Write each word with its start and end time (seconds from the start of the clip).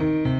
Y 0.00 0.37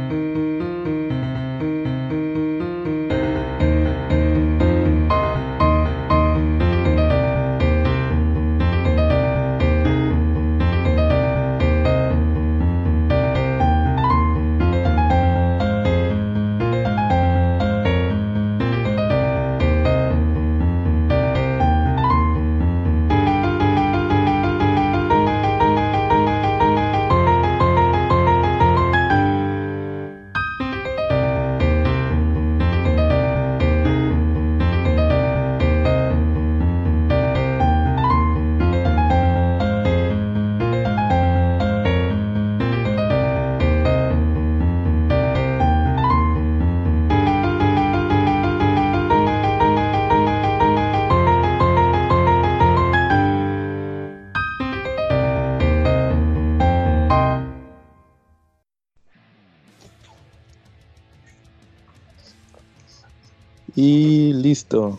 listo. 64.69 64.99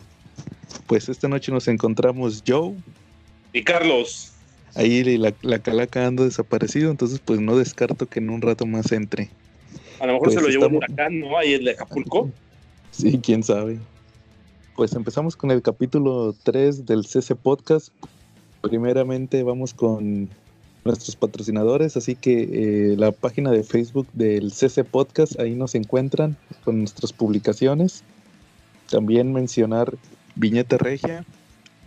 Pues 0.87 1.09
esta 1.09 1.27
noche 1.27 1.51
nos 1.51 1.67
encontramos 1.67 2.43
Joe. 2.47 2.75
Y 3.53 3.63
Carlos. 3.63 4.31
Ahí 4.75 5.03
la, 5.17 5.33
la 5.41 5.59
calaca 5.59 6.05
anda 6.05 6.23
desaparecido, 6.23 6.91
entonces 6.91 7.19
pues 7.23 7.39
no 7.39 7.57
descarto 7.57 8.05
que 8.07 8.19
en 8.19 8.29
un 8.29 8.41
rato 8.41 8.65
más 8.65 8.91
entre. 8.91 9.29
A 9.99 10.05
lo 10.05 10.13
mejor 10.13 10.27
Pues 10.27 10.35
se 10.35 10.41
lo 10.41 10.47
llevó 10.47 10.65
estamos- 10.65 10.83
un 10.87 10.93
huracán, 10.93 11.19
¿no? 11.19 11.37
Ahí 11.37 11.53
el 11.53 11.65
de 11.65 11.71
Acapulco. 11.71 12.29
Sí, 12.91 13.19
quién 13.23 13.43
sabe. 13.43 13.77
Pues 14.75 14.93
empezamos 14.93 15.35
con 15.35 15.51
el 15.51 15.61
capítulo 15.61 16.35
3 16.41 16.87
del 16.87 17.05
CC 17.05 17.35
Podcast. 17.35 17.89
Primeramente 18.61 19.43
vamos 19.43 19.75
con 19.75 20.27
nuestros 20.83 21.15
patrocinadores, 21.15 21.95
así 21.97 22.15
que 22.15 22.41
eh, 22.91 22.95
la 22.97 23.11
página 23.11 23.51
de 23.51 23.63
Facebook 23.63 24.07
del 24.13 24.51
CC 24.51 24.83
Podcast, 24.83 25.39
ahí 25.39 25.53
nos 25.53 25.75
encuentran 25.75 26.35
con 26.65 26.79
nuestras 26.79 27.13
publicaciones. 27.13 28.03
También 28.89 29.33
mencionar 29.33 29.93
Viñeta 30.35 30.77
Regia 30.77 31.23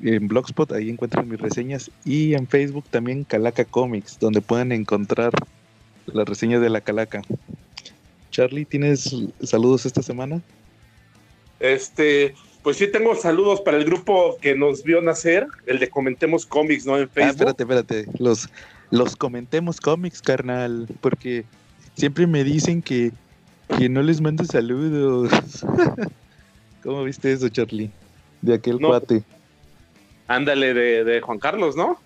en 0.03 0.27
Blogspot, 0.29 0.73
ahí 0.73 0.91
encuentran 0.91 1.29
mis 1.29 1.41
reseñas. 1.41 1.91
Y 2.05 2.35
en 2.35 2.47
Facebook 2.47 2.85
también 2.91 3.25
Calaca 3.25 3.65
Comics, 3.65 4.19
donde 4.19 4.41
pueden 4.41 4.73
encontrar 4.73 5.33
las 6.07 6.29
reseñas 6.29 6.61
de 6.61 6.71
la 6.71 6.81
Calaca. 6.81 7.23
Charlie, 8.31 8.65
¿tienes 8.65 9.15
saludos 9.43 9.87
esta 9.87 10.03
semana? 10.03 10.41
Este, 11.61 12.35
pues 12.63 12.77
sí 12.79 12.89
tengo 12.89 13.15
saludos 13.15 13.61
para 13.61 13.77
el 13.77 13.85
grupo 13.85 14.37
que 14.41 14.55
nos 14.57 14.83
vio 14.83 15.01
nacer, 15.03 15.47
el 15.67 15.79
de 15.79 15.89
Comentemos 15.89 16.47
Cómics, 16.47 16.87
¿no? 16.87 16.97
En 16.97 17.05
Ah, 17.05 17.09
Facebook. 17.13 17.31
espérate, 17.49 17.63
espérate. 17.63 18.07
Los, 18.19 18.49
los 18.91 19.15
comentemos 19.17 19.81
cómics, 19.81 20.21
carnal. 20.23 20.89
Porque 21.01 21.45
siempre 21.97 22.27
me 22.27 22.43
dicen 22.43 22.83
que, 22.83 23.13
que 23.79 23.89
no 23.89 24.03
les 24.03 24.21
mando 24.21 24.45
saludos. 24.45 25.31
¿Cómo 26.83 27.05
viste 27.05 27.33
eso, 27.33 27.49
Charlie? 27.49 27.91
De 28.41 28.55
aquel 28.55 28.81
No. 28.81 28.89
cuate. 28.89 29.23
Ándale 30.29 30.75
de, 30.75 31.05
de 31.05 31.21
Juan 31.21 31.39
Carlos, 31.39 31.77
¿no? 31.77 31.99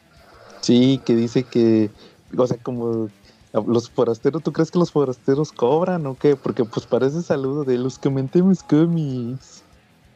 Sí, 0.61 1.01
que 1.05 1.15
dice 1.15 1.45
que, 1.45 1.91
o 2.37 2.47
sea, 2.47 2.57
como 2.59 3.09
los 3.67 3.89
forasteros, 3.91 4.43
¿tú 4.43 4.53
crees 4.53 4.71
que 4.71 4.79
los 4.79 4.91
forasteros 4.91 5.53
cobran 5.53 6.07
o 6.07 6.17
qué? 6.19 6.37
Porque 6.37 6.65
pues 6.65 6.87
parece 6.87 7.23
saludo 7.23 7.65
de 7.65 7.79
los 7.79 7.99
comentemos 7.99 8.63
cómics. 8.63 9.63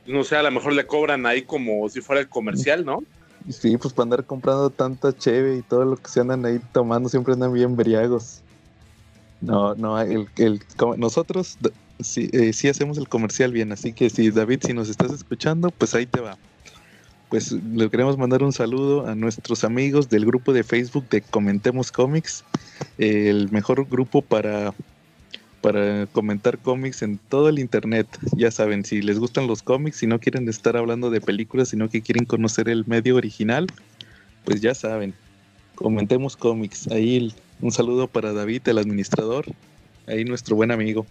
No 0.06 0.24
sé, 0.24 0.36
a 0.36 0.42
lo 0.42 0.50
mejor 0.50 0.72
le 0.72 0.86
cobran 0.86 1.24
ahí 1.26 1.42
como 1.42 1.88
si 1.88 2.00
fuera 2.00 2.20
el 2.20 2.28
comercial, 2.28 2.84
¿no? 2.84 2.98
Sí, 3.48 3.78
pues 3.78 3.94
para 3.94 4.02
andar 4.04 4.26
comprando 4.26 4.68
tanta 4.68 5.16
cheve 5.16 5.56
y 5.56 5.62
todo 5.62 5.86
lo 5.86 5.96
que 5.96 6.10
se 6.10 6.20
andan 6.20 6.44
ahí 6.44 6.60
tomando, 6.72 7.08
siempre 7.08 7.32
andan 7.32 7.54
bien 7.54 7.74
briagos. 7.74 8.42
No, 9.40 9.74
no, 9.76 9.98
el, 9.98 10.28
el- 10.36 10.60
nosotros 10.98 11.56
sí, 12.02 12.28
eh, 12.32 12.52
sí 12.52 12.68
hacemos 12.68 12.98
el 12.98 13.08
comercial 13.08 13.52
bien, 13.52 13.72
así 13.72 13.92
que 13.92 14.10
si 14.10 14.30
David, 14.30 14.60
si 14.64 14.72
nos 14.72 14.88
estás 14.88 15.12
escuchando, 15.12 15.70
pues 15.70 15.94
ahí 15.94 16.06
te 16.06 16.20
va. 16.20 16.36
Pues 17.28 17.52
le 17.52 17.88
queremos 17.90 18.18
mandar 18.18 18.42
un 18.42 18.52
saludo 18.52 19.06
a 19.06 19.14
nuestros 19.14 19.62
amigos 19.62 20.08
del 20.08 20.26
grupo 20.26 20.52
de 20.52 20.64
Facebook 20.64 21.08
de 21.10 21.20
Comentemos 21.22 21.92
Cómics, 21.92 22.44
eh, 22.98 23.28
el 23.30 23.50
mejor 23.52 23.88
grupo 23.88 24.20
para, 24.20 24.74
para 25.60 26.06
comentar 26.06 26.58
cómics 26.58 27.02
en 27.02 27.18
todo 27.28 27.48
el 27.48 27.60
internet. 27.60 28.08
Ya 28.36 28.50
saben, 28.50 28.84
si 28.84 29.00
les 29.00 29.20
gustan 29.20 29.46
los 29.46 29.62
cómics, 29.62 29.98
si 29.98 30.08
no 30.08 30.18
quieren 30.18 30.48
estar 30.48 30.76
hablando 30.76 31.10
de 31.10 31.20
películas, 31.20 31.68
sino 31.68 31.88
que 31.88 32.02
quieren 32.02 32.24
conocer 32.24 32.68
el 32.68 32.84
medio 32.86 33.14
original, 33.14 33.68
pues 34.44 34.60
ya 34.60 34.74
saben. 34.74 35.14
Comentemos 35.76 36.36
cómics. 36.36 36.88
Ahí 36.88 37.32
un 37.60 37.70
saludo 37.70 38.08
para 38.08 38.32
David, 38.32 38.62
el 38.66 38.78
administrador. 38.78 39.46
Ahí 40.06 40.24
nuestro 40.24 40.56
buen 40.56 40.72
amigo. 40.72 41.06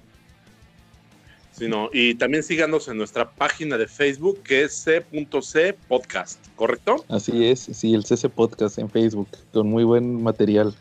Sí, 1.60 1.68
no. 1.68 1.90
Y 1.92 2.16
también 2.16 2.42
síganos 2.42 2.88
en 2.88 2.98
nuestra 2.98 3.30
página 3.30 3.78
de 3.78 3.86
Facebook, 3.88 4.42
que 4.44 4.64
es 4.64 4.74
c.c 4.82 5.76
podcast, 5.90 6.40
¿correcto? 6.56 7.04
Así 7.10 7.46
es, 7.46 7.60
sí, 7.60 7.94
el 7.94 8.06
CC 8.06 8.30
Podcast 8.30 8.80
en 8.80 8.90
Facebook, 8.90 9.28
con 9.52 9.70
muy 9.70 9.84
buen 9.84 10.24
material. 10.24 10.74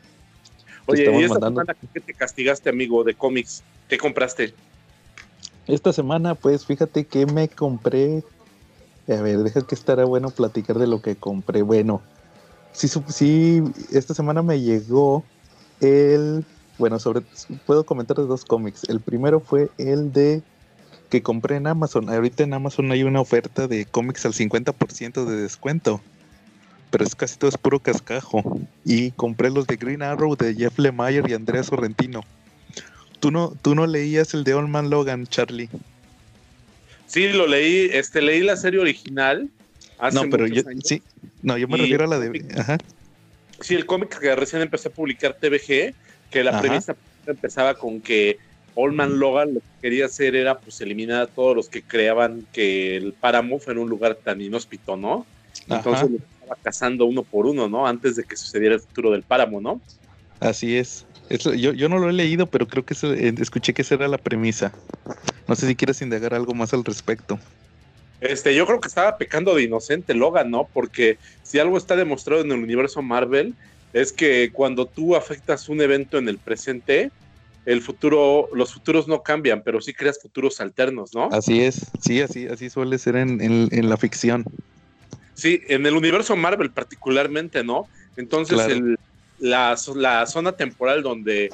Te 0.86 0.92
Oye, 0.92 1.02
¿y 1.20 1.24
esta 1.24 1.34
mandando- 1.34 1.60
semana 1.62 1.76
qué 1.92 2.00
te 2.00 2.14
castigaste, 2.14 2.70
amigo, 2.70 3.02
de 3.02 3.14
cómics? 3.14 3.64
¿Qué 3.88 3.98
compraste? 3.98 4.54
Esta 5.66 5.92
semana, 5.92 6.36
pues 6.36 6.64
fíjate 6.64 7.04
que 7.04 7.26
me 7.26 7.48
compré. 7.48 8.22
A 9.08 9.20
ver, 9.20 9.38
deja 9.38 9.66
que 9.66 9.74
estará 9.74 10.04
bueno 10.04 10.30
platicar 10.30 10.78
de 10.78 10.86
lo 10.86 11.02
que 11.02 11.16
compré. 11.16 11.62
Bueno, 11.62 12.02
sí, 12.72 12.88
sí, 13.08 13.62
esta 13.92 14.14
semana 14.14 14.42
me 14.42 14.60
llegó 14.60 15.24
el. 15.80 16.44
Bueno, 16.78 17.00
sobre. 17.00 17.22
Puedo 17.66 17.84
comentar 17.84 18.16
de 18.16 18.26
dos 18.26 18.44
cómics. 18.44 18.84
El 18.88 19.00
primero 19.00 19.40
fue 19.40 19.70
el 19.76 20.12
de. 20.12 20.42
Que 21.10 21.22
compré 21.22 21.56
en 21.56 21.66
Amazon. 21.66 22.08
Ahorita 22.10 22.42
en 22.42 22.52
Amazon 22.54 22.90
hay 22.92 23.02
una 23.02 23.20
oferta 23.20 23.66
de 23.66 23.86
cómics 23.86 24.26
al 24.26 24.34
50% 24.34 25.24
de 25.24 25.36
descuento. 25.36 26.02
Pero 26.90 27.04
es 27.04 27.14
casi 27.14 27.36
todo 27.38 27.48
es 27.50 27.56
puro 27.58 27.80
cascajo. 27.80 28.60
Y 28.84 29.10
compré 29.12 29.50
los 29.50 29.66
de 29.66 29.76
Green 29.76 30.02
Arrow 30.02 30.36
de 30.36 30.54
Jeff 30.54 30.78
Lemire 30.78 31.22
y 31.28 31.34
Andrea 31.34 31.62
Sorrentino. 31.62 32.22
¿Tú 33.20 33.30
no, 33.30 33.54
tú 33.62 33.74
no 33.74 33.86
leías 33.86 34.32
el 34.34 34.44
de 34.44 34.54
Old 34.54 34.68
Man 34.68 34.90
Logan, 34.90 35.26
Charlie? 35.26 35.68
Sí, 37.06 37.28
lo 37.30 37.46
leí, 37.46 37.88
este, 37.92 38.20
leí 38.22 38.40
la 38.42 38.56
serie 38.56 38.80
original. 38.80 39.48
Hace 39.98 40.14
No, 40.22 40.30
pero 40.30 40.46
yo, 40.46 40.62
años. 40.68 40.84
sí, 40.86 41.02
no, 41.42 41.58
yo 41.58 41.66
me 41.66 41.78
Y- 41.78 41.80
refiero 41.80 42.04
a 42.04 42.06
la 42.06 42.18
de, 42.20 42.44
ajá, 42.56 42.78
Sí, 43.60 43.74
el 43.74 43.86
cómic 43.86 44.16
que 44.20 44.36
recién 44.36 44.62
empecé 44.62 44.86
a 44.88 44.92
publicar 44.92 45.34
TVG, 45.34 45.92
que 46.30 46.44
la 46.44 46.52
Ajá. 46.52 46.60
premisa 46.60 46.94
empezaba 47.26 47.74
con 47.74 48.00
que 48.00 48.38
Old 48.80 48.94
Man 48.94 49.18
Logan 49.18 49.54
lo 49.54 49.60
que 49.60 49.66
quería 49.82 50.06
hacer 50.06 50.36
era 50.36 50.60
pues 50.60 50.80
eliminar 50.80 51.20
a 51.22 51.26
todos 51.26 51.56
los 51.56 51.68
que 51.68 51.82
creaban 51.82 52.46
que 52.52 52.96
el 52.96 53.12
páramo 53.12 53.58
fuera 53.58 53.80
un 53.80 53.88
lugar 53.88 54.16
tan 54.22 54.40
inhóspito, 54.40 54.96
¿no? 54.96 55.26
Entonces 55.66 56.04
Ajá. 56.04 56.08
lo 56.08 56.16
estaba 56.18 56.56
cazando 56.62 57.04
uno 57.06 57.24
por 57.24 57.46
uno, 57.46 57.68
¿no? 57.68 57.88
Antes 57.88 58.14
de 58.14 58.22
que 58.22 58.36
sucediera 58.36 58.76
el 58.76 58.80
futuro 58.80 59.10
del 59.10 59.24
páramo, 59.24 59.60
¿no? 59.60 59.80
así 60.40 60.76
es. 60.76 61.06
Eso, 61.28 61.52
yo, 61.54 61.72
yo 61.72 61.88
no 61.88 61.98
lo 61.98 62.08
he 62.08 62.12
leído, 62.12 62.46
pero 62.46 62.68
creo 62.68 62.84
que 62.84 62.94
eso- 62.94 63.12
eh, 63.12 63.34
escuché 63.40 63.74
que 63.74 63.82
esa 63.82 63.96
era 63.96 64.06
la 64.08 64.18
premisa. 64.18 64.72
No 65.48 65.56
sé 65.56 65.66
si 65.66 65.74
quieres 65.74 66.00
indagar 66.00 66.32
algo 66.34 66.54
más 66.54 66.72
al 66.72 66.84
respecto. 66.84 67.38
Este, 68.20 68.54
yo 68.54 68.66
creo 68.66 68.80
que 68.80 68.88
estaba 68.88 69.16
pecando 69.16 69.54
de 69.54 69.62
inocente 69.64 70.14
Logan, 70.14 70.50
¿no? 70.50 70.68
Porque 70.72 71.18
si 71.42 71.58
algo 71.58 71.76
está 71.76 71.96
demostrado 71.96 72.42
en 72.42 72.50
el 72.52 72.62
universo 72.62 73.02
Marvel 73.02 73.54
es 73.92 74.12
que 74.12 74.50
cuando 74.52 74.86
tú 74.86 75.16
afectas 75.16 75.68
un 75.68 75.80
evento 75.80 76.18
en 76.18 76.28
el 76.28 76.38
presente, 76.38 77.10
el 77.68 77.82
futuro, 77.82 78.48
los 78.54 78.72
futuros 78.72 79.06
no 79.08 79.22
cambian, 79.22 79.62
pero 79.62 79.78
sí 79.82 79.92
creas 79.92 80.18
futuros 80.22 80.58
alternos, 80.58 81.12
¿no? 81.14 81.28
Así 81.30 81.60
es, 81.60 81.86
sí, 82.00 82.22
así, 82.22 82.46
así 82.46 82.70
suele 82.70 82.96
ser 82.96 83.16
en, 83.16 83.42
en- 83.42 83.68
en 83.70 83.90
la 83.90 83.98
ficción. 83.98 84.42
Sí, 85.34 85.60
en 85.68 85.84
el 85.84 85.94
universo 85.94 86.34
Marvel 86.34 86.70
particularmente, 86.72 87.62
¿no? 87.62 87.86
Entonces, 88.16 88.56
Claro. 88.56 88.72
el- 88.72 88.96
la, 89.36 89.76
la 89.96 90.26
zona 90.26 90.52
temporal 90.52 91.02
donde 91.02 91.50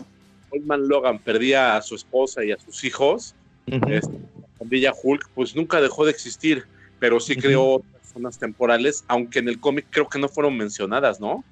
Old 0.50 0.64
Man 0.64 0.86
Logan 0.86 1.18
perdía 1.18 1.76
a 1.76 1.82
su 1.82 1.96
esposa 1.96 2.44
y 2.44 2.52
a 2.52 2.58
sus 2.58 2.84
hijos, 2.84 3.34
este, 3.66 4.12
la 4.12 4.46
pandilla 4.56 4.92
Hulk, 5.02 5.30
pues 5.34 5.56
nunca 5.56 5.80
dejó 5.80 6.04
de 6.04 6.12
existir, 6.12 6.64
pero 7.00 7.18
sí 7.18 7.34
creó 7.34 7.64
otras 7.74 8.02
zonas 8.12 8.38
temporales, 8.38 9.02
aunque 9.08 9.40
en 9.40 9.48
el 9.48 9.58
cómic 9.58 9.86
creo 9.90 10.08
que 10.08 10.20
no 10.20 10.28
fueron 10.28 10.56
mencionadas, 10.56 11.18
¿no? 11.18 11.44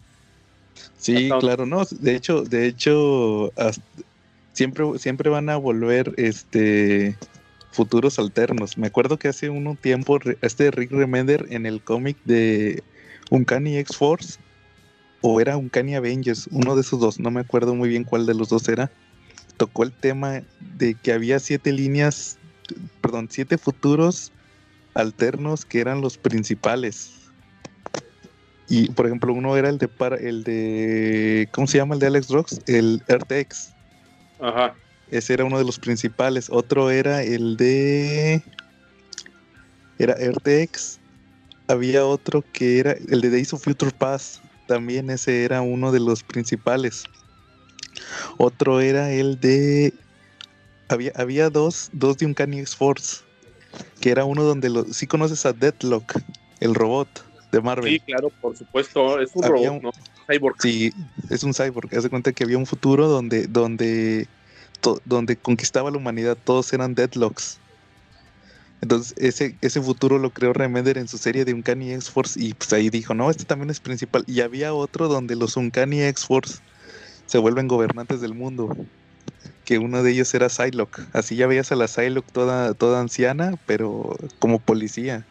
Sí, 0.97 1.25
hasta- 1.25 1.39
claro, 1.41 1.67
no. 1.67 1.83
De 1.91 2.15
hecho, 2.15 2.43
de 2.45 2.67
hecho, 2.69 3.53
hasta- 3.57 3.83
siempre, 4.53 4.99
siempre 4.99 5.31
van 5.31 5.49
a 5.49 5.57
volver 5.57 6.15
este 6.17 7.17
futuros 7.71 8.19
alternos. 8.19 8.77
Me 8.77 8.87
acuerdo 8.87 9.19
que 9.19 9.29
hace 9.29 9.49
un 9.49 9.77
tiempo 9.77 10.19
este 10.43 10.71
Rick 10.71 10.93
Remender 10.93 11.47
en 11.51 11.67
el 11.67 11.83
cómic 11.83 12.17
de 12.25 12.83
Uncanny 13.31 13.79
X-Force 13.79 14.39
o 15.23 15.41
era 15.41 15.57
Uncanny 15.57 15.95
Avengers, 15.95 16.49
uno 16.51 16.75
de 16.75 16.83
esos 16.83 17.01
dos, 17.01 17.19
no 17.19 17.31
me 17.31 17.41
acuerdo 17.41 17.75
muy 17.75 17.89
bien 17.89 18.05
cuál 18.05 18.27
de 18.27 18.35
los 18.35 18.49
dos 18.49 18.69
era, 18.69 18.91
tocó 19.57 19.85
el 19.85 19.93
tema 19.93 20.43
de 20.77 20.95
que 20.95 21.13
había 21.13 21.39
siete 21.39 21.73
líneas, 21.73 22.39
perdón, 23.01 23.29
siete 23.31 23.57
futuros 23.57 24.33
alternos 24.95 25.65
que 25.65 25.81
eran 25.81 26.01
los 26.01 26.19
principales. 26.19 27.13
Y 28.69 28.91
por 28.91 29.07
ejemplo, 29.07 29.33
uno 29.33 29.57
era 29.57 29.69
el 29.69 29.79
de 29.79 29.89
para, 29.89 30.17
el 30.17 30.45
de 30.45 31.49
¿cómo 31.53 31.67
se 31.67 31.79
llama 31.79 31.95
el 31.95 32.01
de 32.01 32.07
Alex 32.09 32.29
Rocks? 32.29 32.61
El 32.67 33.03
RTX. 33.09 33.72
Ajá. 34.43 34.75
Ese 35.11 35.35
era 35.35 35.45
uno 35.45 35.57
de 35.57 35.65
los 35.65 35.79
principales. 35.79 36.49
Otro 36.51 36.91
era 36.91 37.23
el 37.23 37.57
de. 37.57 38.43
Era 39.99 40.15
RTX. 40.15 40.99
Había 41.69 42.05
otro 42.05 42.45
que 42.53 42.81
era 42.81 42.93
el 42.93 43.21
de 43.21 43.31
Days 43.31 43.53
of 43.53 43.63
Future 43.63 43.93
Past. 43.97 44.43
También 44.67 45.11
ese 45.11 45.45
era 45.45 45.63
uno 45.63 45.93
de 45.93 46.01
los 46.01 46.25
principales. 46.25 47.05
Otro 48.37 48.81
era 48.81 49.13
el 49.13 49.39
de. 49.39 49.95
Había, 50.89 51.13
había 51.15 51.49
dos, 51.49 51.89
dos 51.93 52.19
de 52.19 52.27
Uncanny 52.27 52.59
X-Force. 52.61 53.19
Que 54.01 54.11
era 54.11 54.25
uno 54.25 54.43
donde 54.43 54.69
lo, 54.71 54.85
sí 54.93 55.07
conoces 55.07 55.47
a 55.47 55.53
Deadlock, 55.53 56.21
el 56.61 56.75
robot 56.75 57.32
de 57.53 57.61
Marvel. 57.61 57.93
Sí, 57.93 58.01
claro, 58.01 58.31
por 58.41 58.57
supuesto. 58.57 59.21
Es 59.21 59.31
un 59.35 59.43
robot, 59.45 59.83
¿no? 59.83 59.91
Cyborg. 60.27 60.57
Sí, 60.61 60.93
es 61.31 61.45
un 61.45 61.55
cyborg. 61.55 61.95
Haz 61.97 62.03
de 62.03 62.11
cuenta 62.11 62.33
que 62.33 62.43
había 62.43 62.59
un 62.59 62.67
futuro 62.67 63.07
donde, 63.07 63.47
donde 63.47 64.27
donde 65.05 65.37
conquistaba 65.37 65.91
la 65.91 65.99
humanidad, 65.99 66.37
todos 66.43 66.73
eran 66.73 66.95
deadlocks. 66.95 67.59
Entonces, 68.81 69.15
ese, 69.17 69.57
ese 69.61 69.81
futuro 69.81 70.19
lo 70.19 70.31
creó 70.31 70.53
Remender 70.53 70.99
en 70.99 71.07
su 71.07 71.17
serie 71.17 71.45
de 71.45 71.55
Uncanny 71.55 71.93
X-Force 71.93 72.41
y 72.43 72.53
pues 72.55 72.73
ahí 72.73 72.91
dijo, 72.91 73.15
no, 73.15 73.31
este 73.31 73.45
también 73.45 73.71
es 73.71 73.79
principal. 73.79 74.25
Y 74.27 74.41
había 74.41 74.75
otro 74.75 75.07
donde 75.07 75.37
los 75.37 75.57
Uncanny 75.57 76.03
X-Force 76.03 76.59
se 77.27 77.39
vuelven 77.39 77.69
gobernantes 77.69 78.21
del 78.21 78.35
mundo, 78.35 78.77
que 79.65 79.79
uno 79.79 80.03
de 80.03 80.11
ellos 80.11 80.35
era 80.35 80.49
Psylocke. 80.49 81.07
Así 81.13 81.37
ya 81.37 81.47
veías 81.47 81.71
a 81.71 81.77
la 81.77 81.87
Psylocke 81.87 82.33
toda, 82.33 82.75
toda 82.75 83.01
anciana, 83.01 83.55
pero 83.67 84.17
como 84.41 84.59
policía. 84.59 85.25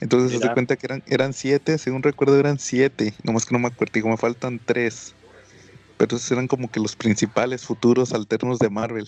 Entonces 0.00 0.40
se 0.40 0.52
cuenta 0.52 0.76
que 0.76 0.86
eran, 0.86 1.02
eran 1.06 1.32
siete, 1.32 1.78
según 1.78 2.02
recuerdo 2.02 2.38
eran 2.38 2.58
siete, 2.58 3.14
nomás 3.22 3.46
que 3.46 3.54
no 3.54 3.58
me 3.58 3.68
acuerdo, 3.68 3.92
digo, 3.94 4.08
me 4.08 4.16
faltan 4.16 4.60
tres 4.64 5.14
pero 5.96 6.16
esos 6.16 6.30
eran 6.30 6.46
como 6.46 6.70
que 6.70 6.80
los 6.80 6.96
principales 6.96 7.64
futuros 7.64 8.12
alternos 8.12 8.58
de 8.58 8.70
Marvel. 8.70 9.06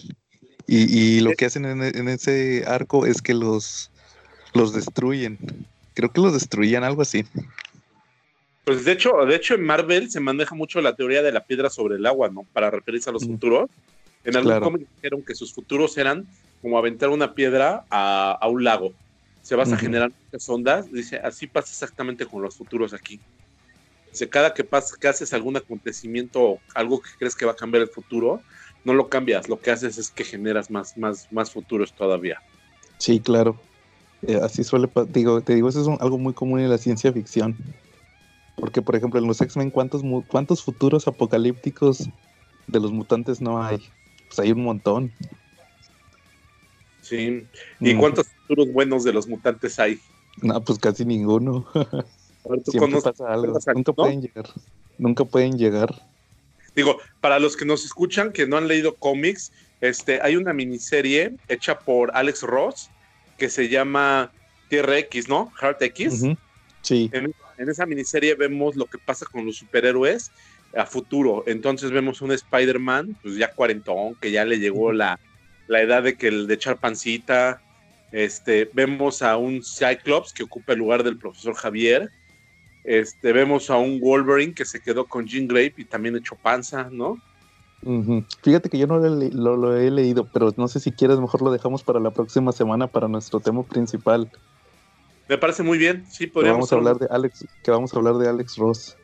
Y, 0.70 1.20
lo 1.20 1.32
que 1.32 1.46
hacen 1.46 1.64
en, 1.64 2.08
ese 2.08 2.64
arco 2.66 3.06
es 3.06 3.22
que 3.22 3.32
los, 3.32 3.90
los 4.52 4.74
destruyen. 4.74 5.38
Creo 5.94 6.12
que 6.12 6.20
los 6.20 6.34
destruían, 6.34 6.84
algo 6.84 7.00
así. 7.00 7.24
Pues 8.64 8.84
de 8.84 8.92
hecho, 8.92 9.24
de 9.24 9.34
hecho 9.34 9.54
en 9.54 9.64
Marvel 9.64 10.10
se 10.10 10.20
maneja 10.20 10.54
mucho 10.54 10.82
la 10.82 10.94
teoría 10.94 11.22
de 11.22 11.32
la 11.32 11.44
piedra 11.44 11.70
sobre 11.70 11.96
el 11.96 12.04
agua, 12.04 12.28
¿no? 12.28 12.44
Para 12.52 12.70
referirse 12.70 13.08
a 13.08 13.14
los 13.14 13.24
futuros. 13.26 13.70
En 14.24 14.36
algún 14.36 14.60
cómic 14.60 14.86
dijeron 14.96 15.22
que 15.22 15.34
sus 15.34 15.54
futuros 15.54 15.96
eran 15.96 16.26
como 16.60 16.76
aventar 16.76 17.08
una 17.08 17.32
piedra 17.32 17.84
a, 17.88 18.46
un 18.50 18.62
lago. 18.62 18.92
Se 19.48 19.56
vas 19.56 19.72
a 19.72 19.78
generar 19.78 20.10
muchas 20.10 20.46
ondas. 20.50 20.92
Dice, 20.92 21.16
así 21.16 21.46
pasa 21.46 21.68
exactamente 21.70 22.26
con 22.26 22.42
los 22.42 22.54
futuros 22.54 22.92
aquí 22.92 23.18
cada 24.26 24.52
que, 24.54 24.64
pasa, 24.64 24.96
que 24.98 25.08
haces 25.08 25.32
algún 25.32 25.56
acontecimiento, 25.56 26.58
algo 26.74 27.00
que 27.00 27.10
crees 27.18 27.36
que 27.36 27.46
va 27.46 27.52
a 27.52 27.56
cambiar 27.56 27.82
el 27.82 27.88
futuro, 27.88 28.40
no 28.84 28.94
lo 28.94 29.08
cambias, 29.08 29.48
lo 29.48 29.60
que 29.60 29.70
haces 29.70 29.98
es 29.98 30.10
que 30.10 30.24
generas 30.24 30.70
más, 30.70 30.96
más, 30.96 31.30
más 31.30 31.52
futuros 31.52 31.92
todavía. 31.92 32.40
Sí, 32.98 33.20
claro. 33.20 33.60
Eh, 34.22 34.40
así 34.42 34.64
suele, 34.64 34.88
digo, 35.08 35.40
te 35.42 35.54
digo, 35.54 35.68
eso 35.68 35.80
es 35.80 36.00
algo 36.00 36.18
muy 36.18 36.32
común 36.32 36.60
en 36.60 36.70
la 36.70 36.78
ciencia 36.78 37.12
ficción. 37.12 37.56
Porque, 38.56 38.82
por 38.82 38.96
ejemplo, 38.96 39.20
en 39.20 39.26
los 39.28 39.40
X-Men, 39.40 39.70
¿cuántos, 39.70 40.02
¿cuántos 40.26 40.64
futuros 40.64 41.06
apocalípticos 41.06 42.08
de 42.66 42.80
los 42.80 42.90
mutantes 42.90 43.40
no 43.40 43.62
hay? 43.62 43.78
Pues 44.26 44.40
hay 44.40 44.50
un 44.50 44.64
montón. 44.64 45.12
Sí. 47.08 47.46
¿Y 47.80 47.94
cuántos 47.94 48.26
futuros 48.28 48.72
buenos 48.72 49.04
de 49.04 49.12
los 49.12 49.26
mutantes 49.26 49.78
hay? 49.78 49.98
No, 50.42 50.62
pues 50.62 50.78
casi 50.78 51.04
ninguno. 51.04 51.66
Nunca 53.74 53.92
pueden 53.92 54.22
llegar. 54.22 54.46
Nunca 54.98 55.24
pueden 55.24 55.58
llegar. 55.58 56.02
Digo, 56.74 56.98
para 57.20 57.38
los 57.38 57.56
que 57.56 57.64
nos 57.64 57.84
escuchan, 57.84 58.32
que 58.32 58.46
no 58.46 58.56
han 58.56 58.68
leído 58.68 58.94
cómics, 58.94 59.52
este, 59.80 60.20
hay 60.22 60.36
una 60.36 60.52
miniserie 60.52 61.34
hecha 61.48 61.78
por 61.78 62.10
Alex 62.14 62.42
Ross 62.42 62.90
que 63.36 63.48
se 63.48 63.68
llama 63.68 64.32
Tierra 64.68 64.98
X, 64.98 65.28
¿no? 65.28 65.50
Heart 65.60 65.82
X. 65.82 66.24
Sí. 66.82 67.10
En, 67.12 67.34
esa 67.68 67.86
miniserie 67.86 68.34
vemos 68.34 68.76
lo 68.76 68.86
que 68.86 68.98
pasa 68.98 69.26
con 69.26 69.44
los 69.44 69.56
superhéroes 69.56 70.30
a 70.76 70.86
futuro. 70.86 71.44
Entonces 71.46 71.90
vemos 71.90 72.20
un 72.22 72.30
Spider-Man, 72.30 73.16
pues 73.22 73.36
ya 73.36 73.52
cuarentón, 73.52 74.14
que 74.16 74.30
ya 74.30 74.44
le 74.44 74.58
llegó 74.58 74.92
la, 74.92 75.18
la 75.68 75.82
edad 75.82 76.02
de 76.02 76.16
que 76.16 76.28
el 76.28 76.46
de 76.46 76.54
echar 76.54 76.78
pancita. 76.78 77.62
Este, 78.10 78.68
vemos 78.72 79.22
a 79.22 79.36
un 79.36 79.62
Cyclops 79.62 80.32
que 80.32 80.42
ocupa 80.42 80.72
el 80.72 80.78
lugar 80.78 81.04
del 81.04 81.18
profesor 81.18 81.54
Javier. 81.54 82.10
Este, 82.84 83.32
vemos 83.32 83.70
a 83.70 83.76
un 83.76 84.00
Wolverine 84.00 84.54
que 84.54 84.64
se 84.64 84.80
quedó 84.80 85.06
con 85.06 85.26
Jean 85.26 85.46
Grey 85.46 85.72
y 85.76 85.84
también 85.84 86.16
hecho 86.16 86.36
panza, 86.36 86.88
¿no? 86.90 87.20
Fíjate 88.42 88.68
que 88.68 88.78
yo 88.78 88.86
no 88.88 88.98
lo, 88.98 89.76
he 89.76 89.90
leído, 89.90 90.28
pero 90.32 90.52
no 90.56 90.66
sé 90.66 90.80
si 90.80 90.90
quieres, 90.90 91.20
mejor 91.20 91.42
lo 91.42 91.52
dejamos 91.52 91.84
para 91.84 92.00
la 92.00 92.10
próxima 92.10 92.50
semana 92.50 92.88
para 92.88 93.06
nuestro 93.06 93.38
tema 93.38 93.62
principal. 93.62 94.28
Me 95.28 95.38
parece 95.38 95.62
muy 95.62 95.78
bien, 95.78 96.04
sí, 96.08 96.26
podríamos. 96.26 96.68
Que 96.68 96.74
vamos 96.74 96.88
a 96.88 96.90
hablar 96.90 97.08
de 97.08 97.14
Alex, 97.14 97.46
que 97.62 97.70
vamos 97.70 97.94
a 97.94 97.96
hablar 97.98 98.14
de 98.14 98.28
Alex 98.28 98.56
Ross. 98.56 98.96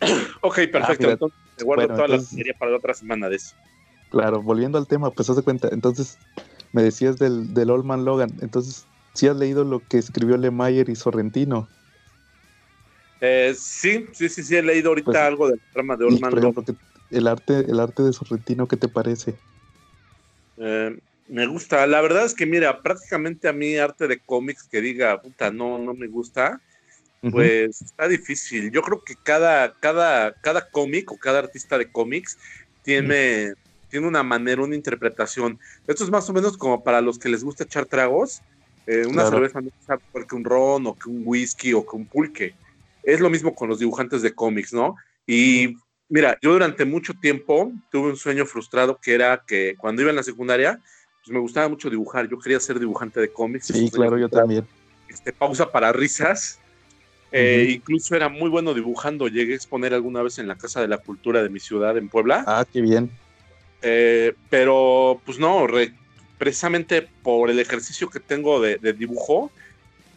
ok, 0.40 0.54
perfecto. 0.72 1.08
Ah, 1.08 1.12
entonces, 1.12 1.38
te 1.56 1.64
guardo 1.64 1.88
toda 1.88 2.08
la 2.08 2.20
serie 2.20 2.54
para 2.54 2.70
la 2.70 2.78
otra 2.78 2.94
semana 2.94 3.28
de 3.28 3.36
eso. 3.36 3.56
Claro, 4.12 4.42
volviendo 4.42 4.76
al 4.76 4.86
tema, 4.86 5.10
pues 5.10 5.30
haz 5.30 5.36
de 5.36 5.42
cuenta. 5.42 5.68
Entonces, 5.72 6.18
me 6.72 6.82
decías 6.82 7.18
del, 7.18 7.54
del 7.54 7.70
Old 7.70 7.86
Man 7.86 8.04
Logan. 8.04 8.30
Entonces, 8.42 8.86
¿sí 9.14 9.26
has 9.26 9.36
leído 9.36 9.64
lo 9.64 9.80
que 9.88 9.96
escribió 9.96 10.36
Lemayer 10.36 10.90
y 10.90 10.94
Sorrentino? 10.94 11.66
Eh, 13.22 13.54
sí, 13.56 14.06
sí, 14.12 14.28
sí, 14.28 14.42
sí, 14.42 14.56
he 14.56 14.62
leído 14.62 14.90
ahorita 14.90 15.12
pues, 15.12 15.16
algo 15.16 15.48
del 15.48 15.60
trama 15.72 15.96
de 15.96 16.04
Olman. 16.04 16.54
el 17.10 17.26
arte, 17.26 17.64
el 17.66 17.80
arte 17.80 18.02
de 18.02 18.12
Sorrentino, 18.12 18.68
¿qué 18.68 18.76
te 18.76 18.88
parece? 18.88 19.34
Eh, 20.58 20.98
me 21.28 21.46
gusta. 21.46 21.86
La 21.86 22.02
verdad 22.02 22.26
es 22.26 22.34
que, 22.34 22.44
mira, 22.44 22.82
prácticamente 22.82 23.48
a 23.48 23.54
mí 23.54 23.76
arte 23.76 24.08
de 24.08 24.20
cómics 24.20 24.68
que 24.68 24.82
diga, 24.82 25.22
puta, 25.22 25.50
no, 25.50 25.78
no 25.78 25.94
me 25.94 26.06
gusta, 26.06 26.60
pues 27.30 27.80
está 27.80 28.08
difícil. 28.08 28.70
Yo 28.70 28.82
creo 28.82 29.02
que 29.02 29.14
cada, 29.22 29.72
cada, 29.80 30.34
cada 30.42 30.68
cómic 30.68 31.10
o 31.12 31.16
cada 31.16 31.38
artista 31.38 31.78
de 31.78 31.90
cómics 31.90 32.36
tiene, 32.82 33.54
tiene 33.92 34.08
una 34.08 34.22
manera, 34.22 34.62
una 34.62 34.74
interpretación. 34.74 35.60
Esto 35.86 36.04
es 36.04 36.10
más 36.10 36.28
o 36.30 36.32
menos 36.32 36.56
como 36.56 36.82
para 36.82 37.02
los 37.02 37.18
que 37.18 37.28
les 37.28 37.44
gusta 37.44 37.64
echar 37.64 37.84
tragos. 37.84 38.40
Eh, 38.86 39.04
una 39.06 39.28
cerveza 39.28 39.60
no 39.60 39.68
es 39.68 40.26
que 40.26 40.34
un 40.34 40.44
ron 40.44 40.86
o 40.86 40.94
que 40.94 41.10
un 41.10 41.22
whisky 41.26 41.74
o 41.74 41.86
que 41.86 41.94
un 41.94 42.06
pulque 42.06 42.54
es 43.02 43.20
lo 43.20 43.28
mismo 43.28 43.54
con 43.54 43.68
los 43.68 43.78
dibujantes 43.78 44.22
de 44.22 44.32
cómics, 44.32 44.72
¿no? 44.72 44.96
Y 45.26 45.76
mira, 46.08 46.38
yo 46.40 46.54
durante 46.54 46.86
mucho 46.86 47.12
tiempo 47.20 47.70
tuve 47.90 48.08
un 48.08 48.16
sueño 48.16 48.46
frustrado 48.46 48.98
que 49.00 49.12
era 49.12 49.44
que 49.46 49.76
cuando 49.76 50.00
iba 50.00 50.10
en 50.10 50.16
la 50.16 50.22
secundaria, 50.22 50.80
pues 51.22 51.30
me 51.30 51.38
gustaba 51.38 51.68
mucho 51.68 51.90
dibujar. 51.90 52.28
Yo 52.30 52.38
quería 52.38 52.60
ser 52.60 52.80
dibujante 52.80 53.20
de 53.20 53.30
cómics. 53.30 53.66
Sí, 53.66 53.90
claro, 53.90 54.16
yo 54.16 54.30
también. 54.30 54.66
Este, 55.06 55.34
pausa 55.34 55.70
para 55.70 55.92
risas. 55.92 56.58
Eh, 57.30 57.68
incluso 57.70 58.16
era 58.16 58.30
muy 58.30 58.48
bueno 58.48 58.72
dibujando. 58.72 59.28
Llegué 59.28 59.52
a 59.52 59.56
exponer 59.56 59.92
alguna 59.92 60.22
vez 60.22 60.38
en 60.38 60.48
la 60.48 60.56
Casa 60.56 60.80
de 60.80 60.88
la 60.88 60.98
Cultura 60.98 61.42
de 61.42 61.50
mi 61.50 61.60
ciudad, 61.60 61.96
en 61.98 62.08
Puebla. 62.08 62.44
Ah, 62.46 62.64
qué 62.70 62.80
bien. 62.80 63.10
Eh, 63.82 64.34
pero, 64.48 65.20
pues 65.26 65.38
no, 65.38 65.66
precisamente 66.38 67.08
por 67.22 67.50
el 67.50 67.58
ejercicio 67.58 68.08
que 68.08 68.20
tengo 68.20 68.60
de 68.60 68.92
dibujo, 68.92 69.50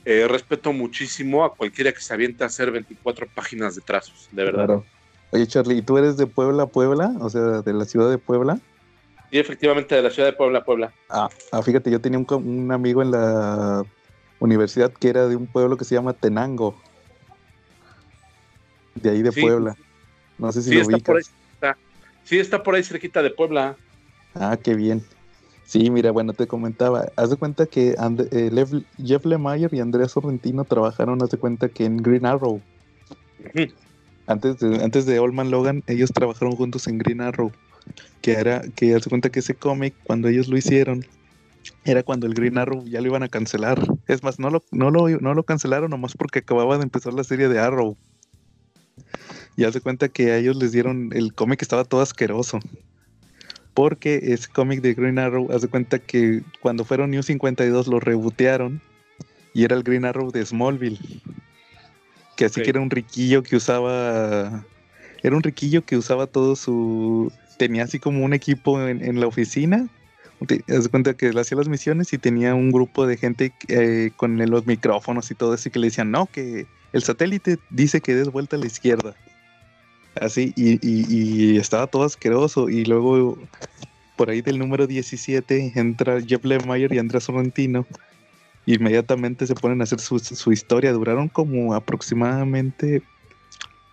eh, 0.08 0.28
respeto 0.28 0.72
muchísimo 0.72 1.44
a 1.44 1.56
cualquiera 1.56 1.92
que 1.92 2.00
se 2.00 2.14
aviente 2.14 2.44
a 2.44 2.48
hacer 2.48 2.70
24 2.70 3.28
páginas 3.34 3.76
de 3.76 3.82
trazos, 3.82 4.30
de 4.32 4.44
verdad. 4.44 4.84
Oye, 5.32 5.48
Charlie, 5.48 5.80
¿y 5.80 5.82
tú 5.82 5.98
eres 5.98 6.16
de 6.16 6.28
Puebla, 6.28 6.68
Puebla? 6.68 7.12
O 7.20 7.30
sea, 7.32 7.42
de 7.42 7.74
la 7.74 7.86
ciudad 7.86 8.12
de 8.12 8.20
Puebla. 8.20 8.60
Sí, 9.32 9.40
efectivamente, 9.40 9.96
de 9.96 10.04
la 10.04 10.12
ciudad 10.12 10.30
de 10.30 10.34
Puebla, 10.34 10.64
Puebla. 10.64 10.94
Ah, 11.10 11.28
ah 11.52 11.62
fíjate, 11.64 11.90
yo 11.90 12.00
tenía 12.00 12.20
un, 12.20 12.72
amigo 12.72 13.02
en 13.02 13.10
la 13.10 13.84
universidad 14.40 14.94
que 14.94 15.10
era 15.10 15.28
de 15.28 15.36
un 15.36 15.48
pueblo 15.48 15.76
que 15.76 15.86
se 15.86 15.96
llama 15.96 16.14
Tenango. 16.14 16.80
De 18.94 19.10
ahí 19.10 19.24
de 19.24 19.32
Puebla. 19.32 19.76
No 20.38 20.52
sé 20.52 20.62
si 20.62 20.72
lo 20.72 20.82
está 20.82 21.00
Por 21.00 21.18
ahí, 21.18 21.24
Sí, 22.26 22.38
está 22.40 22.62
por 22.62 22.76
ahí 22.76 22.84
cerquita 22.84 23.24
de 23.24 23.30
Puebla. 23.30 23.78
Ah, 24.34 24.58
qué 24.62 24.76
bien. 24.76 25.02
Sí, 25.66 25.90
mira, 25.90 26.12
bueno, 26.12 26.34
te 26.34 26.46
comentaba, 26.46 27.06
haz 27.16 27.32
de 27.32 27.38
cuenta 27.38 27.66
que 27.66 27.96
eh, 28.32 28.66
Jeff 29.04 29.26
Lemire 29.26 29.76
y 29.76 29.80
Andrea 29.80 30.08
Sorrentino 30.08 30.64
trabajaron, 30.64 31.24
haz 31.24 31.32
de 31.32 31.38
cuenta 31.38 31.70
que 31.70 31.86
en 31.86 31.98
Green 31.98 32.26
Arrow. 32.26 32.62
Antes 34.28 34.60
de, 34.60 34.84
antes 34.84 35.06
de 35.06 35.18
Allman 35.18 35.50
Logan, 35.50 35.84
ellos 35.88 36.12
trabajaron 36.12 36.56
juntos 36.56 36.88
en 36.88 37.00
Green 37.00 37.22
Arrow. 37.22 37.52
que 38.22 38.34
era 38.34 38.62
que 38.76 38.96
hace 38.96 39.10
cuenta 39.10 39.30
que 39.30 39.40
ese 39.40 39.56
cómic 39.56 39.96
cuando 40.04 40.28
ellos 40.28 40.48
lo 40.48 40.58
hicieron 40.58 41.06
era 41.84 42.04
cuando 42.04 42.28
el 42.28 42.34
Green 42.34 42.58
Arrow 42.58 42.86
ya 42.86 43.02
lo 43.02 43.08
iban 43.08 43.24
a 43.24 43.30
cancelar. 43.30 43.82
Es 44.08 44.24
más, 44.24 44.40
no 44.40 44.50
lo, 44.50 44.64
no 44.72 44.92
lo, 44.92 45.10
no 45.10 45.34
lo 45.34 45.44
cancelaron 45.44 45.90
nomás 45.90 46.14
porque 46.16 46.40
acababa 46.40 46.78
de 46.78 46.84
empezar 46.84 47.14
la 47.14 47.24
serie 47.24 47.48
de 47.48 47.60
Arrow. 47.60 47.98
Y 49.58 49.64
hace 49.64 49.82
cuenta 49.82 50.10
que 50.10 50.32
a 50.32 50.38
ellos 50.38 50.56
les 50.58 50.72
dieron 50.72 51.12
el 51.14 51.34
cómic 51.34 51.62
estaba 51.62 51.86
todo 51.86 52.02
asqueroso. 52.02 52.60
Porque 53.74 54.20
ese 54.34 54.48
cómic 54.50 54.82
de 54.82 54.94
Green 54.94 55.20
Arrow, 55.20 55.52
hace 55.52 55.68
cuenta 55.68 56.00
que 56.00 56.44
cuando 56.62 56.86
fueron 56.86 57.12
New 57.12 57.24
52 57.24 57.88
lo 57.88 58.00
rebotearon 58.00 58.82
y 59.54 59.64
era 59.64 59.76
el 59.76 59.84
Green 59.84 60.06
Arrow 60.06 60.32
de 60.32 60.46
Smallville. 60.46 61.00
Que 62.36 62.46
así 62.46 62.62
que 62.62 62.70
era 62.70 62.82
un 62.82 62.90
riquillo 62.90 63.44
que 63.44 63.56
usaba. 63.56 64.66
Era 65.24 65.36
un 65.36 65.44
riquillo 65.44 65.86
que 65.86 65.98
usaba 65.98 66.28
todo 66.28 66.56
su. 66.56 67.32
Tenía 67.58 67.84
así 67.84 68.00
como 68.00 68.24
un 68.26 68.34
equipo 68.34 68.86
en, 68.86 69.20
la 69.20 69.28
oficina. 69.28 69.88
Hace 70.68 70.90
cuenta 70.90 71.14
que 71.14 71.28
él 71.28 71.38
hacía 71.38 71.58
las 71.58 71.70
misiones 71.70 72.12
y 72.12 72.18
tenía 72.18 72.54
un 72.54 72.72
grupo 72.72 73.08
de 73.08 73.16
gente 73.16 73.54
eh, 73.70 74.12
con 74.18 74.38
los 74.38 74.68
micrófonos 74.68 75.32
y 75.32 75.36
todo 75.36 75.54
eso 75.54 75.70
y 75.70 75.72
que 75.72 75.80
le 75.80 75.88
decían, 75.88 76.12
no, 76.12 76.26
que 76.26 76.68
el 76.92 77.04
satélite 77.04 77.58
dice 77.70 78.02
que 78.02 78.14
des 78.14 78.30
vuelta 78.30 78.58
a 78.58 78.60
la 78.60 78.66
izquierda. 78.66 79.16
Así, 80.20 80.54
y, 80.56 80.80
y, 80.82 81.58
estaba 81.58 81.88
todo 81.88 82.04
asqueroso. 82.04 82.70
Y 82.70 82.86
luego, 82.86 83.38
por 84.16 84.30
ahí 84.30 84.42
del 84.42 84.60
número 84.60 84.88
17, 84.88 85.74
entra 85.76 86.22
Jeff 86.22 86.44
Lemire 86.46 86.96
y 86.96 87.00
Andrés 87.00 87.26
Sorrentino 87.26 87.86
inmediatamente 88.66 89.46
se 89.46 89.56
ponen 89.56 89.82
a 89.82 89.84
hacer 89.84 90.00
su, 90.00 90.52
historia. 90.52 90.92
Duraron 90.92 91.30
como 91.30 91.74
aproximadamente 91.74 93.04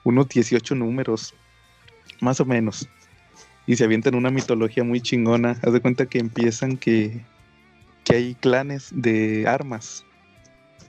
unos 0.04 0.28
18 0.28 0.74
números, 0.74 1.34
más 2.20 2.40
o 2.40 2.44
menos. 2.44 2.88
Y 3.66 3.76
se 3.76 3.84
avientan 3.84 4.14
una 4.14 4.30
mitología 4.30 4.84
muy 4.84 5.00
chingona. 5.00 5.58
Haz 5.62 5.72
de 5.72 5.80
cuenta 5.80 6.06
que 6.06 6.18
empiezan 6.18 6.76
que, 6.76 7.20
que 8.04 8.16
hay 8.16 8.34
clanes 8.34 8.90
de 8.94 9.46
armas. 9.46 10.04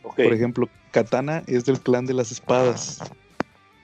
Por 0.01 0.33
ejemplo, 0.33 0.69
Katana 0.91 1.43
es 1.47 1.65
del 1.65 1.79
clan 1.79 2.05
de 2.05 2.13
las 2.13 2.31
espadas. 2.31 2.99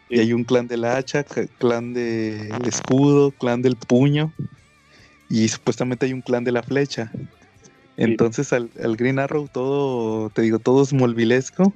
Y 0.10 0.20
hay 0.20 0.34
un 0.34 0.44
clan 0.44 0.68
de 0.68 0.78
la 0.78 0.98
hacha, 0.98 1.24
clan 1.24 1.94
del 1.94 2.66
escudo, 2.66 3.32
clan 3.32 3.62
del 3.62 3.76
puño. 3.76 4.34
Y 5.30 5.48
supuestamente 5.48 6.08
hay 6.08 6.14
un 6.14 6.22
clan 6.22 6.44
de 6.44 6.52
la 6.52 6.64
flecha. 6.64 7.12
Entonces 7.96 8.54
al, 8.54 8.70
Green 8.98 9.20
Arrow 9.20 9.48
todo, 9.48 10.30
te 10.30 10.42
digo, 10.42 10.58
todo 10.58 10.84
es 10.84 10.94
molvilesco. 10.94 11.74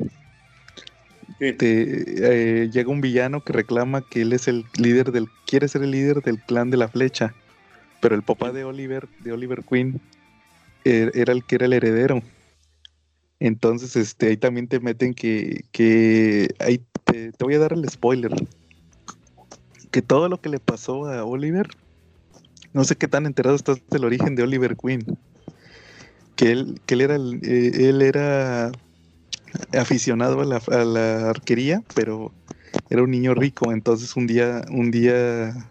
Eh, 1.39 2.69
llega 2.71 2.89
un 2.89 3.01
villano 3.01 3.43
que 3.43 3.53
reclama 3.53 4.01
que 4.01 4.21
él 4.21 4.33
es 4.33 4.47
el 4.47 4.65
líder 4.77 5.11
del, 5.11 5.27
quiere 5.45 5.67
ser 5.67 5.83
el 5.83 5.91
líder 5.91 6.21
del 6.21 6.39
clan 6.41 6.69
de 6.69 6.77
la 6.77 6.87
flecha, 6.87 7.35
pero 8.01 8.15
el 8.15 8.23
papá 8.23 8.53
de 8.53 8.63
Oliver, 8.63 9.09
de 9.19 9.33
Oliver 9.33 9.63
Queen, 9.63 9.99
er, 10.85 11.11
era 11.13 11.33
el 11.33 11.43
que 11.43 11.55
era 11.55 11.65
el 11.65 11.73
heredero. 11.73 12.21
Entonces, 13.41 13.97
este, 13.97 14.27
ahí 14.27 14.37
también 14.37 14.69
te 14.69 14.79
meten 14.79 15.13
que, 15.13 15.65
que 15.73 16.55
ahí 16.59 16.81
te, 17.13 17.31
te 17.31 17.43
voy 17.43 17.53
a 17.55 17.59
dar 17.59 17.73
el 17.73 17.87
spoiler. 17.89 18.33
Que 19.91 20.01
todo 20.01 20.29
lo 20.29 20.41
que 20.41 20.49
le 20.49 20.59
pasó 20.59 21.07
a 21.07 21.23
Oliver, 21.23 21.67
no 22.73 22.83
sé 22.83 22.95
qué 22.95 23.07
tan 23.07 23.25
enterado 23.25 23.55
estás 23.55 23.77
del 23.89 24.05
origen 24.05 24.35
de 24.35 24.43
Oliver 24.43 24.75
Queen 24.75 25.17
que 26.35 26.51
él, 26.51 27.01
era, 27.01 27.15
eh, 27.15 27.71
él 27.89 28.01
era 28.01 28.71
aficionado 29.77 30.41
a 30.41 30.85
la, 30.85 31.29
arquería, 31.29 31.83
pero 31.95 32.31
era 32.89 33.03
un 33.03 33.11
niño 33.11 33.33
rico, 33.33 33.71
entonces 33.71 34.15
un 34.15 34.27
día, 34.27 34.65
un 34.71 34.91
día, 34.91 35.69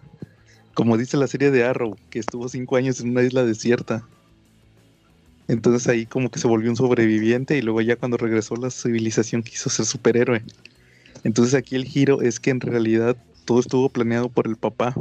como 0.74 0.96
dice 0.96 1.16
la 1.16 1.26
serie 1.26 1.50
de 1.50 1.64
Arrow, 1.64 1.96
que 2.10 2.18
estuvo 2.18 2.48
cinco 2.48 2.76
años 2.76 3.00
en 3.00 3.10
una 3.10 3.22
isla 3.22 3.44
desierta. 3.44 4.06
Entonces 5.48 5.88
ahí 5.88 6.06
como 6.06 6.30
que 6.30 6.38
se 6.38 6.46
volvió 6.46 6.70
un 6.70 6.76
sobreviviente 6.76 7.58
y 7.58 7.62
luego 7.62 7.80
ya 7.80 7.96
cuando 7.96 8.16
regresó 8.16 8.54
a 8.54 8.60
la 8.60 8.70
civilización 8.70 9.42
quiso 9.42 9.68
ser 9.68 9.84
superhéroe. 9.84 10.42
Entonces 11.24 11.54
aquí 11.54 11.76
el 11.76 11.84
giro 11.84 12.22
es 12.22 12.40
que 12.40 12.50
en 12.50 12.60
realidad 12.60 13.16
todo 13.44 13.60
estuvo 13.60 13.88
planeado 13.88 14.28
por 14.28 14.46
el 14.46 14.56
papá. 14.56 14.94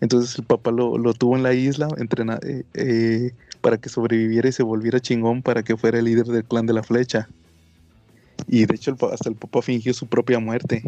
Entonces 0.00 0.38
el 0.38 0.44
papá 0.44 0.70
lo, 0.70 1.14
tuvo 1.14 1.36
en 1.36 1.42
la 1.42 1.54
isla, 1.54 1.88
eh, 1.96 2.64
eh, 2.74 3.32
para 3.60 3.78
que 3.78 3.88
sobreviviera 3.88 4.48
y 4.48 4.52
se 4.52 4.62
volviera 4.62 5.00
chingón 5.00 5.42
para 5.42 5.62
que 5.62 5.76
fuera 5.76 5.98
el 5.98 6.04
líder 6.04 6.26
del 6.26 6.44
clan 6.44 6.66
de 6.66 6.74
la 6.74 6.82
flecha. 6.82 7.28
Y 8.46 8.66
de 8.66 8.74
hecho 8.74 8.96
hasta 9.10 9.28
el 9.28 9.36
papá 9.36 9.62
fingió 9.62 9.94
su 9.94 10.06
propia 10.06 10.38
muerte. 10.38 10.82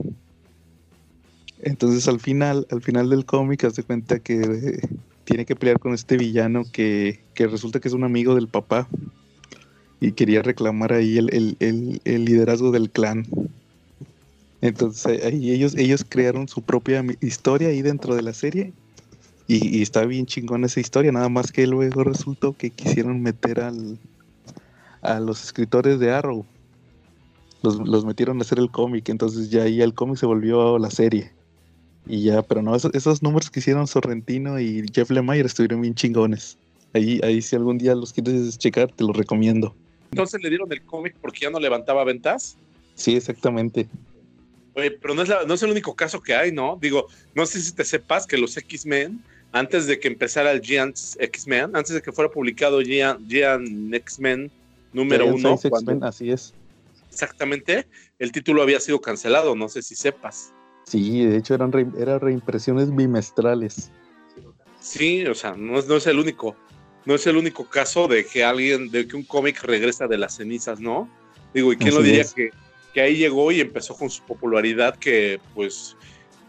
Entonces 1.62 2.06
al 2.08 2.20
final, 2.20 2.66
al 2.70 2.82
final 2.82 3.08
del 3.08 3.24
cómic, 3.24 3.64
hace 3.64 3.82
cuenta 3.82 4.18
que 4.18 4.42
eh, 4.42 4.80
tiene 5.24 5.44
que 5.44 5.56
pelear 5.56 5.78
con 5.78 5.94
este 5.94 6.16
villano 6.16 6.64
que, 6.70 7.20
resulta 7.36 7.80
que 7.80 7.88
es 7.88 7.94
un 7.94 8.04
amigo 8.04 8.34
del 8.34 8.48
papá. 8.48 8.88
Y 10.00 10.12
quería 10.12 10.42
reclamar 10.42 10.92
ahí 10.92 11.18
el, 11.18 11.96
liderazgo 12.04 12.70
del 12.70 12.90
clan. 12.90 13.26
Entonces 14.60 15.24
ahí 15.24 15.52
ellos, 15.52 15.74
ellos 15.76 16.04
crearon 16.08 16.48
su 16.48 16.62
propia 16.62 17.04
historia 17.20 17.68
ahí 17.68 17.82
dentro 17.82 18.14
de 18.14 18.22
la 18.22 18.32
serie 18.32 18.72
y, 19.48 19.80
está 19.80 20.04
bien 20.04 20.26
chingón 20.26 20.64
esa 20.64 20.80
historia, 20.80 21.12
nada 21.12 21.28
más 21.28 21.52
que 21.52 21.66
luego 21.66 22.02
resultó 22.02 22.56
que 22.56 22.70
quisieron 22.70 23.22
meter 23.22 23.60
al, 23.60 23.98
a 25.02 25.20
los 25.20 25.44
escritores 25.44 26.00
de 26.00 26.10
Arrow. 26.12 26.44
Los, 27.62 28.04
metieron 28.04 28.38
a 28.38 28.42
hacer 28.42 28.58
el 28.58 28.70
cómic, 28.70 29.08
entonces 29.08 29.50
ya 29.50 29.62
ahí 29.62 29.80
el 29.80 29.94
cómic 29.94 30.18
se 30.18 30.26
volvió 30.26 30.78
la 30.78 30.90
serie. 30.90 31.32
Y 32.06 32.22
ya, 32.22 32.42
pero 32.42 32.62
no, 32.62 32.74
esos, 32.76 33.22
números 33.22 33.50
que 33.50 33.60
hicieron 33.60 33.86
Sorrentino 33.86 34.60
y 34.60 34.84
Jeff 34.92 35.10
Lemire 35.10 35.46
estuvieron 35.46 35.80
bien 35.80 35.94
chingones. 35.94 36.58
Ahí, 36.92 37.20
ahí 37.24 37.42
si 37.42 37.56
algún 37.56 37.78
día 37.78 37.94
los 37.94 38.12
quieres 38.12 38.58
checar, 38.58 38.92
te 38.92 39.04
los 39.04 39.16
recomiendo. 39.16 39.74
Entonces 40.10 40.42
le 40.42 40.48
dieron 40.48 40.72
el 40.72 40.82
cómic 40.82 41.16
porque 41.20 41.40
ya 41.40 41.50
no 41.50 41.60
levantaba 41.60 42.04
ventas. 42.04 42.56
Sí, 42.94 43.16
exactamente. 43.16 43.88
Oye, 44.74 44.90
pero 44.90 45.14
no 45.14 45.22
es, 45.22 45.30
no 45.46 45.54
es 45.54 45.62
el 45.62 45.70
único 45.70 45.94
caso 45.94 46.20
que 46.20 46.34
hay, 46.34 46.52
¿no? 46.52 46.78
Digo, 46.80 47.06
no 47.34 47.46
sé 47.46 47.60
si 47.60 47.72
te 47.72 47.84
sepas 47.84 48.26
que 48.26 48.36
los 48.36 48.56
X-Men 48.56 49.22
antes 49.52 49.86
de 49.86 49.98
que 49.98 50.08
empezara 50.08 50.52
el 50.52 50.60
Giants 50.60 51.16
X-Men, 51.18 51.74
antes 51.74 51.94
de 51.94 52.02
que 52.02 52.12
fuera 52.12 52.30
publicado 52.30 52.80
Giant, 52.82 53.20
X-Men 53.94 54.50
número 54.92 55.26
uno. 55.26 55.58
así 56.02 56.30
es. 56.30 56.54
Exactamente, 57.10 57.86
el 58.18 58.32
título 58.32 58.62
había 58.62 58.80
sido 58.80 59.00
cancelado, 59.00 59.54
no 59.54 59.68
sé 59.68 59.80
si 59.82 59.94
sepas. 59.94 60.52
Sí, 60.86 61.24
de 61.24 61.38
hecho 61.38 61.54
eran 61.54 61.72
reimpresiones 61.72 62.94
bimestrales. 62.94 63.90
Sí, 64.80 65.24
o 65.26 65.34
sea, 65.34 65.54
no 65.56 65.78
es, 65.78 65.86
no 65.86 65.96
es 65.96 66.06
el 66.06 66.18
único, 66.18 66.54
no 67.06 67.14
es 67.14 67.26
el 67.26 67.36
único 67.36 67.64
caso 67.64 68.08
de 68.08 68.26
que 68.26 68.44
alguien, 68.44 68.90
de 68.90 69.06
que 69.06 69.16
un 69.16 69.22
cómic 69.22 69.62
regresa 69.62 70.06
de 70.06 70.18
las 70.18 70.36
cenizas, 70.36 70.80
¿no? 70.80 71.08
Digo, 71.54 71.72
¿y 71.72 71.76
quién 71.76 71.94
lo 71.94 72.02
diría 72.02 72.24
que, 72.24 72.50
que 72.92 73.00
ahí 73.00 73.16
llegó 73.16 73.50
y 73.52 73.60
empezó 73.60 73.96
con 73.96 74.10
su 74.10 74.22
popularidad 74.24 74.96
que 74.96 75.40
pues 75.54 75.96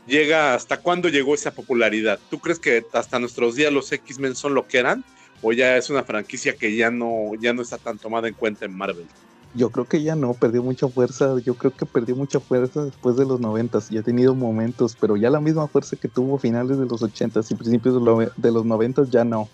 llega, 0.07 0.55
¿hasta 0.55 0.77
cuándo 0.77 1.09
llegó 1.09 1.35
esa 1.35 1.51
popularidad? 1.51 2.19
¿Tú 2.29 2.39
crees 2.39 2.59
que 2.59 2.83
hasta 2.91 3.19
nuestros 3.19 3.55
días 3.55 3.71
los 3.71 3.91
X-Men 3.91 4.35
son 4.35 4.55
lo 4.55 4.67
que 4.67 4.79
eran? 4.79 5.03
¿O 5.43 5.53
ya 5.53 5.77
es 5.77 5.91
una 5.91 6.03
franquicia 6.03 6.55
que 6.55 6.75
ya 6.75 6.89
no, 6.89 7.31
ya 7.39 7.53
no 7.53 7.61
está 7.61 7.77
tan 7.77 7.99
tomada 7.99 8.27
en 8.27 8.33
cuenta 8.33 8.65
en 8.65 8.75
Marvel? 8.75 9.05
Yo 9.53 9.69
creo 9.69 9.85
que 9.85 10.01
ya 10.01 10.15
no, 10.15 10.33
perdió 10.33 10.63
mucha 10.63 10.87
fuerza. 10.87 11.39
Yo 11.45 11.53
creo 11.53 11.71
que 11.71 11.85
perdió 11.85 12.15
mucha 12.15 12.39
fuerza 12.39 12.83
después 12.83 13.15
de 13.17 13.25
los 13.25 13.39
noventas. 13.39 13.89
Ya 13.89 13.99
ha 13.99 14.03
tenido 14.03 14.33
momentos, 14.33 14.97
pero 14.99 15.15
ya 15.15 15.29
la 15.29 15.39
misma 15.39 15.67
fuerza 15.67 15.95
que 15.95 16.07
tuvo 16.07 16.37
finales 16.37 16.79
de 16.79 16.85
los 16.85 17.03
ochentas 17.03 17.49
y 17.51 17.55
principios 17.55 17.95
de 18.35 18.51
los 18.51 18.65
noventas 18.65 19.11
ya 19.11 19.23
no. 19.23 19.47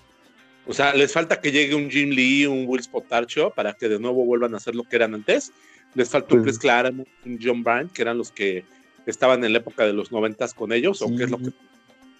O 0.65 0.73
sea, 0.73 0.93
les 0.93 1.11
falta 1.11 1.41
que 1.41 1.51
llegue 1.51 1.75
un 1.75 1.89
Jim 1.89 2.09
Lee, 2.09 2.45
un 2.45 2.65
Will 2.67 2.81
Spotarcho 2.81 3.51
para 3.51 3.73
que 3.73 3.89
de 3.89 3.99
nuevo 3.99 4.25
vuelvan 4.25 4.55
a 4.55 4.59
ser 4.59 4.75
lo 4.75 4.83
que 4.83 4.95
eran 4.95 5.13
antes. 5.13 5.51
Les 5.93 6.09
falta 6.09 6.35
un 6.35 6.43
Chris 6.43 6.57
Claremont, 6.57 7.07
un 7.25 7.39
John 7.41 7.63
Bryant, 7.63 7.91
que 7.91 8.01
eran 8.01 8.17
los 8.17 8.31
que 8.31 8.65
estaban 9.05 9.43
en 9.43 9.51
la 9.51 9.59
época 9.59 9.85
de 9.85 9.93
los 9.93 10.11
noventas 10.11 10.53
con 10.53 10.71
ellos 10.71 11.01
o 11.01 11.07
qué 11.15 11.25
es 11.25 11.31
lo 11.31 11.37
que... 11.37 11.51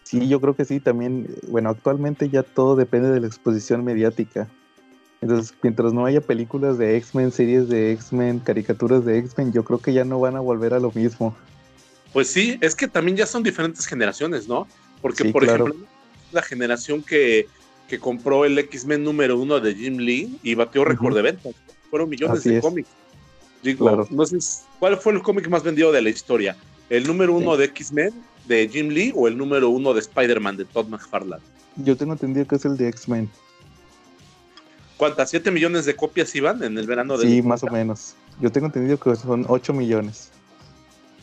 Sí, 0.04 0.28
yo 0.28 0.42
creo 0.42 0.56
que 0.56 0.66
sí, 0.66 0.80
también, 0.80 1.28
bueno, 1.48 1.70
actualmente 1.70 2.30
ya 2.30 2.44
todo 2.44 2.76
depende 2.76 3.10
de 3.10 3.22
la 3.22 3.28
exposición 3.28 3.84
mediática. 3.84 4.50
Entonces, 5.22 5.56
mientras 5.64 5.94
no 5.94 6.06
haya 6.06 6.20
películas 6.20 6.78
de 6.78 6.98
X-Men, 6.98 7.32
series 7.32 7.70
de 7.70 7.94
X-Men, 7.94 8.40
caricaturas 8.40 9.06
de 9.06 9.18
X-Men, 9.20 9.54
yo 9.54 9.64
creo 9.64 9.80
que 9.80 9.94
ya 9.94 10.04
no 10.04 10.20
van 10.20 10.36
a 10.36 10.42
volver 10.42 10.74
a 10.74 10.80
lo 10.80 10.92
mismo. 10.92 11.36
Pues 12.12 12.28
sí, 12.28 12.58
es 12.60 12.76
que 12.76 12.90
también 12.90 13.16
ya 13.16 13.26
son 13.26 13.42
diferentes 13.42 13.88
generaciones, 13.88 14.48
¿no? 14.50 14.68
Porque, 15.02 15.26
por 15.26 15.46
ejemplo, 15.46 15.76
la 16.34 16.42
generación 16.42 17.02
que, 17.02 17.48
que 17.88 18.00
compró 18.00 18.46
el 18.46 18.58
X-Men 18.58 19.04
número 19.04 19.38
uno 19.40 19.60
de 19.60 19.75
Jim 19.75 19.98
Lee 19.98 20.38
y 20.44 20.56
batió 20.56 20.84
récord 20.86 21.16
de 21.16 21.22
ventas. 21.22 21.54
Fueron 21.90 22.10
millones 22.10 22.44
de 22.44 22.60
cómics. 22.62 22.90
Digo, 23.62 23.86
claro. 23.86 24.08
entonces, 24.10 24.63
¿cuál 24.80 24.98
fue 24.98 25.13
el 25.13 25.22
cómic 25.22 25.48
más 25.48 25.63
vendido 25.63 25.92
de 25.92 26.02
la 26.02 26.10
historia? 26.10 26.58
¿El 26.90 27.08
número 27.08 27.34
uno 27.34 27.56
de 27.56 27.66
X-Men 27.66 28.12
de 28.48 28.68
Jim 28.68 28.90
Lee 28.90 29.13
o 29.16 29.28
el 29.28 29.38
número 29.38 29.70
uno 29.70 29.94
de 29.94 30.00
Spider-Man 30.02 30.58
de 30.58 30.66
Todd 30.66 30.88
McFarlane? 30.88 31.42
Yo 31.78 31.96
tengo 31.96 32.13
entendido 32.13 32.46
que 32.48 32.56
es 32.56 32.66
el 32.66 32.75
de 32.78 32.90
X-Men. 32.90 33.30
¿Cuántas? 34.98 35.30
¿Siete 35.30 35.50
millones 35.52 35.86
de 35.86 35.96
copias 35.96 36.34
iban 36.36 36.62
en 36.63 36.78
el 36.78 36.86
verano 36.88 37.18
de.? 37.18 37.28
Sí, 37.28 37.42
más 37.42 37.63
o 37.63 37.68
menos. 37.68 38.16
Yo 38.40 38.52
tengo 38.52 38.68
entendido 38.68 38.98
que 39.00 39.16
son 39.16 39.46
8 39.48 39.74
millones. 39.74 40.30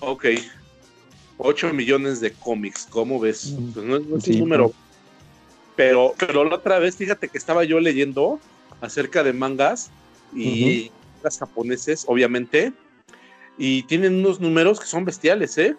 Ok. 0.00 0.26
8 1.38 1.72
millones 1.72 2.20
de 2.20 2.32
cómics, 2.32 2.86
¿cómo 2.90 3.18
ves? 3.20 3.52
Mm. 3.58 3.72
Pues 3.72 3.86
no, 3.86 3.96
es- 3.96 4.06
no 4.06 4.16
es 4.18 4.24
Sí, 4.24 4.32
un 4.34 4.38
número. 4.40 4.72
Pero, 5.80 6.14
pero 6.18 6.44
la 6.44 6.56
otra 6.56 6.78
vez, 6.78 6.94
fíjate 6.94 7.28
que 7.28 7.38
estaba 7.38 7.64
yo 7.64 7.80
leyendo 7.80 8.38
acerca 8.82 9.24
de 9.24 9.32
mangas 9.32 9.90
y 10.36 10.90
mangas 11.16 11.38
japoneses, 11.38 12.04
obviamente, 12.06 12.74
y 13.56 13.84
tienen 13.84 14.16
unos 14.16 14.40
números 14.40 14.78
que 14.78 14.84
son 14.84 15.06
bestiales, 15.06 15.56
¿eh? 15.56 15.74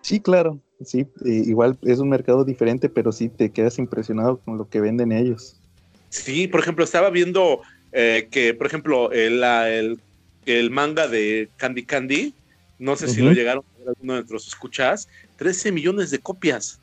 Sí, 0.00 0.20
claro. 0.20 0.58
Sí, 0.82 1.00
eh, 1.26 1.42
igual 1.44 1.78
es 1.82 1.98
un 1.98 2.08
mercado 2.08 2.46
diferente, 2.46 2.88
pero 2.88 3.12
sí 3.12 3.28
te 3.28 3.52
quedas 3.52 3.78
impresionado 3.78 4.38
con 4.38 4.56
lo 4.56 4.70
que 4.70 4.80
venden 4.80 5.12
ellos. 5.12 5.60
Sí, 6.08 6.48
por 6.48 6.60
ejemplo, 6.60 6.82
estaba 6.82 7.10
viendo 7.10 7.60
eh, 7.92 8.28
que, 8.30 8.54
por 8.54 8.66
ejemplo, 8.66 9.12
el, 9.12 9.44
el, 9.44 10.00
el 10.46 10.70
manga 10.70 11.08
de 11.08 11.50
Candy 11.58 11.84
Candy, 11.84 12.34
no 12.78 12.96
sé 12.96 13.06
si 13.06 13.20
lo 13.20 13.32
llegaron 13.32 13.64
a 13.74 13.78
ver 13.80 13.88
alguno 13.90 14.14
de 14.14 14.20
nuestros 14.20 14.48
escuchas, 14.48 15.08
13 15.36 15.72
millones 15.72 16.10
de 16.10 16.20
copias. 16.20 16.80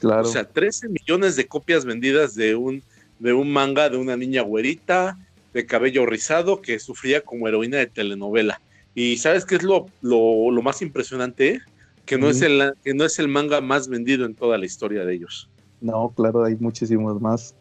Claro. 0.00 0.22
O 0.22 0.30
sea, 0.30 0.44
13 0.44 0.88
millones 0.88 1.36
de 1.36 1.46
copias 1.46 1.84
vendidas 1.84 2.34
de 2.34 2.54
un, 2.54 2.82
de 3.18 3.32
un 3.32 3.50
manga 3.52 3.88
de 3.88 3.96
una 3.96 4.16
niña 4.16 4.42
güerita, 4.42 5.18
de 5.54 5.66
cabello 5.66 6.04
rizado, 6.06 6.60
que 6.60 6.78
sufría 6.78 7.22
como 7.22 7.48
heroína 7.48 7.78
de 7.78 7.86
telenovela. 7.86 8.60
Y 8.94 9.16
¿sabes 9.18 9.44
qué 9.44 9.56
es 9.56 9.62
lo, 9.62 9.86
lo, 10.02 10.50
lo 10.50 10.62
más 10.62 10.82
impresionante? 10.82 11.60
Que 12.04 12.18
no, 12.18 12.28
es 12.30 12.40
el, 12.42 12.72
que 12.84 12.94
no 12.94 13.04
es 13.04 13.18
el 13.18 13.28
manga 13.28 13.60
más 13.60 13.88
vendido 13.88 14.26
en 14.26 14.34
toda 14.34 14.58
la 14.58 14.66
historia 14.66 15.04
de 15.04 15.14
ellos. 15.14 15.48
No, 15.80 16.12
claro, 16.16 16.44
hay 16.44 16.56
muchísimos 16.56 17.20
más. 17.20 17.54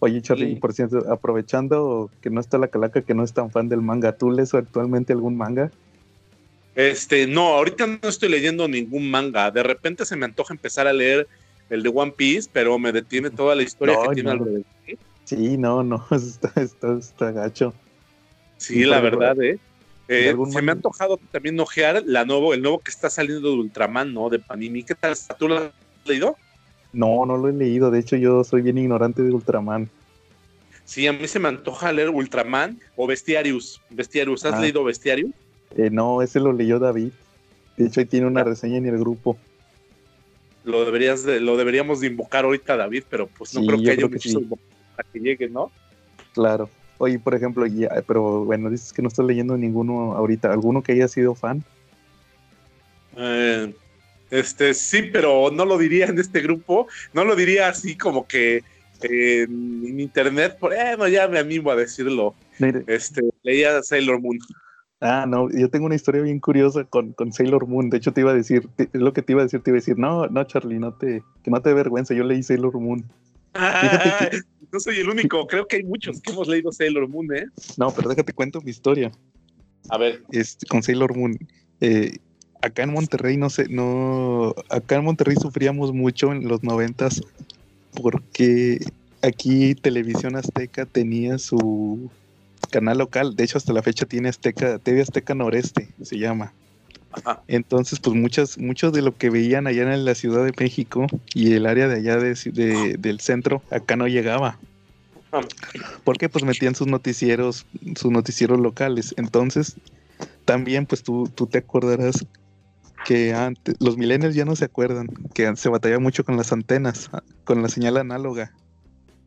Oye, 0.00 0.20
Charlie, 0.22 0.54
Sí. 0.54 0.56
por 0.56 0.72
cierto, 0.72 1.10
aprovechando 1.12 2.10
que 2.20 2.30
no 2.30 2.40
está 2.40 2.58
la 2.58 2.68
calaca, 2.68 3.02
que 3.02 3.14
no 3.14 3.22
es 3.24 3.32
tan 3.32 3.50
fan 3.50 3.68
del 3.68 3.80
manga, 3.82 4.12
¿tú 4.16 4.30
lees 4.30 4.54
actualmente 4.54 5.12
algún 5.12 5.36
manga? 5.36 5.70
Este, 6.74 7.26
no, 7.26 7.48
ahorita 7.48 7.86
no 7.86 8.08
estoy 8.08 8.28
leyendo 8.28 8.68
ningún 8.68 9.10
manga. 9.10 9.50
De 9.50 9.62
repente 9.62 10.04
se 10.04 10.16
me 10.16 10.24
antoja 10.24 10.54
empezar 10.54 10.86
a 10.86 10.92
leer 10.92 11.26
el 11.70 11.82
de 11.82 11.88
One 11.94 12.12
Piece, 12.16 12.50
pero 12.52 12.78
me 12.78 12.92
detiene 12.92 13.30
toda 13.30 13.54
la 13.54 13.62
historia 13.62 13.94
No, 13.96 14.08
que 14.08 14.14
tiene 14.14 14.28
no. 14.34 14.38
alrededor. 14.42 14.64
Sí, 15.24 15.56
no, 15.56 15.82
no, 15.82 16.04
está, 16.10 16.52
está, 16.60 16.98
está 16.98 17.30
gacho. 17.32 17.72
Sí, 18.56 18.84
la 18.84 19.00
verdad, 19.00 19.40
¿eh? 19.40 19.58
¿de 20.08 20.30
Eh, 20.30 20.36
se 20.50 20.60
me 20.60 20.72
ha 20.72 20.74
antojado 20.74 21.18
también 21.30 21.58
ojear 21.60 22.02
la 22.04 22.24
nuevo, 22.24 22.52
el 22.52 22.60
nuevo 22.62 22.80
que 22.80 22.90
está 22.90 23.08
saliendo 23.08 23.48
de 23.50 23.54
Ultraman, 23.56 24.12
¿no? 24.12 24.28
De 24.28 24.38
Panini. 24.40 24.82
¿Qué 24.82 24.94
tal? 24.96 25.14
¿Tú 25.38 25.48
lo 25.48 25.56
has 25.58 25.70
leído? 26.04 26.36
No, 26.92 27.24
no 27.24 27.36
lo 27.36 27.48
he 27.48 27.52
leído. 27.52 27.90
De 27.92 28.00
hecho, 28.00 28.16
yo 28.16 28.42
soy 28.42 28.62
bien 28.62 28.76
ignorante 28.76 29.22
de 29.22 29.30
Ultraman. 29.32 29.88
Sí, 30.84 31.06
a 31.06 31.12
mí 31.12 31.28
se 31.28 31.38
me 31.38 31.48
antoja 31.48 31.92
leer 31.92 32.10
Ultraman 32.10 32.80
o 32.96 33.06
Bestiarius. 33.06 33.80
Bestiarius, 33.90 34.44
¿has 34.44 34.54
Ah. 34.54 34.60
leído 34.60 34.82
Bestiarius? 34.82 35.30
Eh, 35.76 35.88
no, 35.92 36.20
ese 36.20 36.40
lo 36.40 36.52
leyó 36.52 36.80
David. 36.80 37.12
De 37.76 37.86
hecho, 37.86 38.00
ahí 38.00 38.06
tiene 38.06 38.26
una 38.26 38.42
reseña 38.42 38.78
en 38.78 38.86
el 38.86 38.98
grupo. 38.98 39.38
Lo 40.64 40.84
deberías 40.84 41.24
de- 41.24 41.40
lo 41.40 41.56
deberíamos 41.56 42.00
de 42.00 42.08
invocar 42.08 42.44
ahorita, 42.44 42.76
David, 42.76 43.04
pero 43.08 43.26
pues 43.26 43.54
no 43.54 43.60
Sí, 43.60 43.66
creo 43.66 43.82
que 43.82 43.90
haya 43.92 44.06
muchos 44.08 44.32
sí. 44.32 44.48
para 44.96 45.08
que 45.12 45.18
llegue, 45.18 45.48
¿no? 45.48 45.70
Claro. 46.34 46.68
Oye, 46.98 47.18
por 47.18 47.34
ejemplo, 47.34 47.64
ya, 47.66 47.88
pero 48.06 48.44
bueno, 48.44 48.68
dices 48.68 48.92
que 48.92 49.00
no 49.00 49.08
estás 49.08 49.24
leyendo 49.24 49.56
ninguno 49.56 50.12
ahorita. 50.16 50.52
¿Alguno 50.52 50.82
que 50.82 50.92
haya 50.92 51.08
sido 51.08 51.34
fan? 51.34 51.64
Eh, 53.16 53.74
este, 54.30 54.74
sí, 54.74 55.02
pero 55.12 55.50
no 55.50 55.64
lo 55.64 55.78
diría 55.78 56.06
en 56.06 56.18
este 56.18 56.40
grupo, 56.40 56.86
no 57.12 57.24
lo 57.24 57.34
diría 57.34 57.68
así 57.68 57.96
como 57.96 58.26
que 58.26 58.62
eh, 59.02 59.42
en 59.48 59.98
internet, 59.98 60.58
bueno, 60.60 61.08
ya 61.08 61.26
me 61.26 61.38
animo 61.38 61.70
a 61.70 61.76
decirlo. 61.76 62.34
Mire, 62.58 62.84
Este, 62.86 63.22
leía 63.42 63.82
Sailor 63.82 64.20
Moon. 64.20 64.38
Ah, 65.00 65.24
no, 65.26 65.48
yo 65.50 65.70
tengo 65.70 65.86
una 65.86 65.94
historia 65.94 66.20
bien 66.20 66.40
curiosa 66.40 66.84
con, 66.84 67.12
con 67.12 67.32
Sailor 67.32 67.66
Moon. 67.66 67.88
De 67.88 67.96
hecho, 67.96 68.12
te 68.12 68.20
iba 68.20 68.32
a 68.32 68.34
decir, 68.34 68.68
es 68.76 68.88
lo 68.92 69.12
que 69.12 69.22
te 69.22 69.32
iba 69.32 69.40
a 69.40 69.44
decir, 69.44 69.62
te 69.62 69.70
iba 69.70 69.76
a 69.76 69.80
decir, 69.80 69.98
no, 69.98 70.26
no, 70.26 70.44
Charlie, 70.44 70.78
no 70.78 70.92
te, 70.92 71.22
que 71.42 71.50
no 71.50 71.62
te 71.62 71.72
vergüenza, 71.72 72.14
yo 72.14 72.24
leí 72.24 72.42
Sailor 72.42 72.78
Moon. 72.78 73.04
Fíjate 73.54 74.42
no 74.72 74.80
soy 74.80 75.00
el 75.00 75.08
único, 75.08 75.46
creo 75.46 75.66
que 75.66 75.76
hay 75.76 75.82
muchos 75.82 76.20
que 76.20 76.32
hemos 76.32 76.48
leído 76.48 76.72
Sailor 76.72 77.08
Moon, 77.08 77.34
¿eh? 77.34 77.46
No, 77.76 77.90
pero 77.90 78.08
déjate 78.08 78.32
cuento 78.32 78.60
mi 78.60 78.70
historia. 78.70 79.10
A 79.88 79.98
ver, 79.98 80.22
Este, 80.30 80.66
con 80.66 80.82
Sailor 80.82 81.16
Moon. 81.16 81.36
Eh, 81.80 82.18
acá 82.62 82.82
en 82.82 82.92
Monterrey, 82.92 83.36
no 83.36 83.50
sé, 83.50 83.68
no, 83.68 84.54
acá 84.68 84.96
en 84.96 85.04
Monterrey 85.04 85.36
sufríamos 85.36 85.92
mucho 85.92 86.32
en 86.32 86.46
los 86.46 86.62
noventas 86.62 87.22
porque 88.00 88.78
aquí 89.22 89.74
Televisión 89.74 90.36
Azteca 90.36 90.86
tenía 90.86 91.38
su 91.38 92.10
canal 92.68 92.98
local. 92.98 93.36
De 93.36 93.44
hecho, 93.44 93.58
hasta 93.58 93.72
la 93.72 93.82
fecha 93.82 94.06
tiene 94.06 94.28
Azteca, 94.28 94.78
TV 94.78 95.02
Azteca 95.02 95.34
Noreste, 95.34 95.88
se 96.02 96.18
llama. 96.18 96.52
Ajá. 97.12 97.42
Entonces, 97.48 97.98
pues 97.98 98.14
muchas, 98.16 98.58
muchos 98.58 98.92
de 98.92 99.02
lo 99.02 99.16
que 99.16 99.30
veían 99.30 99.66
allá 99.66 99.82
en 99.92 100.04
la 100.04 100.14
Ciudad 100.14 100.44
de 100.44 100.52
México 100.56 101.06
y 101.34 101.54
el 101.54 101.66
área 101.66 101.88
de 101.88 101.96
allá 101.96 102.18
de, 102.18 102.96
del 102.98 103.20
centro, 103.20 103.62
acá 103.70 103.96
no 103.96 104.06
llegaba. 104.06 104.58
Ah. 105.32 105.40
Porque 106.04 106.28
pues 106.28 106.44
metían 106.44 106.74
sus 106.74 106.86
noticieros, 106.86 107.66
sus 107.96 108.10
noticieros 108.10 108.60
locales. 108.60 109.14
Entonces, 109.16 109.76
también 110.44 110.86
pues 110.86 111.02
tú, 111.02 111.30
tú 111.34 111.46
te 111.46 111.58
acordarás 111.58 112.26
que 113.04 113.32
antes, 113.34 113.76
los 113.80 113.96
millennials 113.96 114.34
ya 114.34 114.44
no 114.44 114.56
se 114.56 114.66
acuerdan, 114.66 115.08
que 115.34 115.54
se 115.56 115.68
batallaba 115.68 116.00
mucho 116.00 116.24
con 116.24 116.36
las 116.36 116.52
antenas, 116.52 117.10
con 117.44 117.62
la 117.62 117.68
señal 117.68 117.96
análoga. 117.96 118.52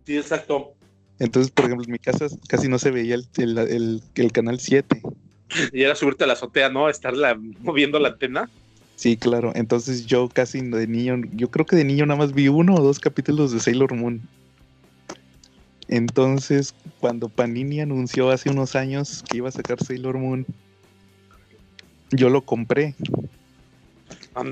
sí, 0.06 0.18
exacto. 0.18 0.76
Entonces, 1.20 1.52
por 1.52 1.66
ejemplo, 1.66 1.86
en 1.86 1.92
mi 1.92 2.00
casa 2.00 2.28
casi 2.48 2.68
no 2.68 2.80
se 2.80 2.92
veía 2.92 3.16
el, 3.16 3.28
el, 3.38 3.58
el- 3.58 4.02
el 4.16 4.32
canal 4.32 4.60
7. 4.60 5.02
Y 5.72 5.84
era 5.84 5.96
subirte 5.96 6.24
a 6.24 6.28
la 6.28 6.34
azotea, 6.34 6.70
¿no? 6.70 6.90
Estarla 6.90 7.40
moviendo 7.60 8.00
la 8.00 8.10
antena. 8.10 8.50
Sí, 8.96 9.18
claro. 9.18 9.52
Entonces 9.56 10.06
yo 10.06 10.30
casi 10.30 10.62
de 10.62 10.88
niño, 10.88 11.18
yo 11.34 11.50
creo 11.50 11.66
que 11.66 11.76
de 11.76 11.84
niño 11.84 12.06
nada 12.06 12.18
más 12.20 12.34
vi 12.34 12.48
uno 12.48 12.76
o 12.76 12.82
dos 12.82 13.00
capítulos 13.00 13.52
de 13.52 13.60
Sailor 13.60 13.94
Moon. 13.96 14.22
Entonces, 15.88 16.74
cuando 17.00 17.30
Panini 17.30 17.82
anunció 17.82 18.32
hace 18.32 18.50
unos 18.50 18.76
años 18.76 19.24
que 19.30 19.38
iba 19.38 19.50
a 19.50 19.52
sacar 19.52 19.84
Sailor 19.84 20.18
Moon, 20.18 20.46
yo 22.12 22.30
lo 22.30 22.42
compré 22.42 22.96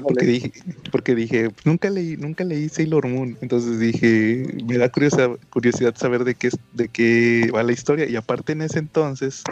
porque 0.04 0.26
dije, 0.26 0.52
porque 0.92 1.16
dije, 1.16 1.50
nunca 1.66 1.90
leí, 1.90 2.16
nunca 2.18 2.44
leí 2.44 2.70
Sailor 2.70 3.08
Moon. 3.08 3.38
Entonces 3.42 3.80
dije, 3.80 4.46
me 4.66 4.78
da 4.78 4.90
curiosidad, 4.90 5.32
curiosidad 5.50 5.96
saber 5.96 6.24
de 6.24 6.36
qué 6.36 6.50
de 6.74 6.88
qué 6.90 7.50
va 7.54 7.64
la 7.64 7.72
historia. 7.72 8.08
Y 8.08 8.16
aparte 8.16 8.54
en 8.54 8.62
ese 8.62 8.80
entonces, 8.80 9.44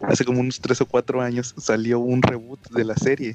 hace 0.00 0.24
como 0.24 0.40
unos 0.40 0.60
tres 0.60 0.80
o 0.80 0.86
cuatro 0.86 1.20
años, 1.20 1.54
salió 1.58 1.98
un 2.00 2.22
reboot 2.22 2.70
de 2.70 2.84
la 2.84 2.96
serie. 2.96 3.34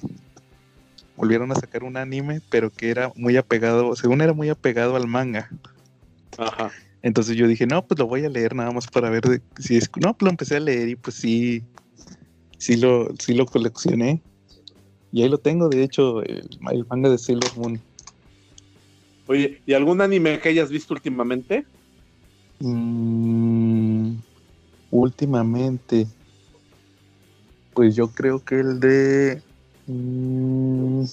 Volvieron 1.15 1.51
a 1.51 1.55
sacar 1.55 1.83
un 1.83 1.95
anime, 1.95 2.41
pero 2.49 2.71
que 2.71 2.89
era 2.89 3.11
muy 3.15 3.37
apegado, 3.37 3.95
según 3.95 4.21
era 4.21 4.33
muy 4.33 4.49
apegado 4.49 4.95
al 4.95 5.07
manga. 5.07 5.49
Ajá. 6.37 6.71
Entonces 7.01 7.37
yo 7.37 7.47
dije, 7.47 7.67
no, 7.67 7.85
pues 7.85 7.99
lo 7.99 8.07
voy 8.07 8.25
a 8.25 8.29
leer 8.29 8.55
nada 8.55 8.71
más 8.71 8.87
para 8.87 9.09
ver 9.09 9.21
de- 9.23 9.41
si 9.59 9.77
es. 9.77 9.89
No, 10.01 10.13
pues 10.17 10.25
lo 10.25 10.29
empecé 10.31 10.57
a 10.57 10.59
leer 10.59 10.89
y 10.89 10.95
pues 10.95 11.15
sí, 11.15 11.63
sí 12.57 12.77
lo, 12.77 13.13
sí 13.19 13.33
lo 13.35 13.45
coleccioné. 13.45 14.21
Y 15.15 15.23
ahí 15.23 15.29
lo 15.29 15.37
tengo, 15.37 15.69
de 15.69 15.81
hecho, 15.81 16.21
el, 16.23 16.45
el 16.73 16.85
manga 16.87 17.09
de 17.09 17.17
Sailor 17.17 17.55
Moon. 17.55 17.81
Oye, 19.27 19.61
¿y 19.65 19.73
algún 19.73 20.01
anime 20.01 20.41
que 20.41 20.49
hayas 20.49 20.69
visto 20.69 20.93
últimamente? 20.93 21.65
Mm, 22.59 24.17
últimamente, 24.89 26.05
pues 27.73 27.95
yo 27.95 28.09
creo 28.09 28.43
que 28.43 28.59
el 28.59 28.81
de. 28.81 29.41
mm, 29.85 31.05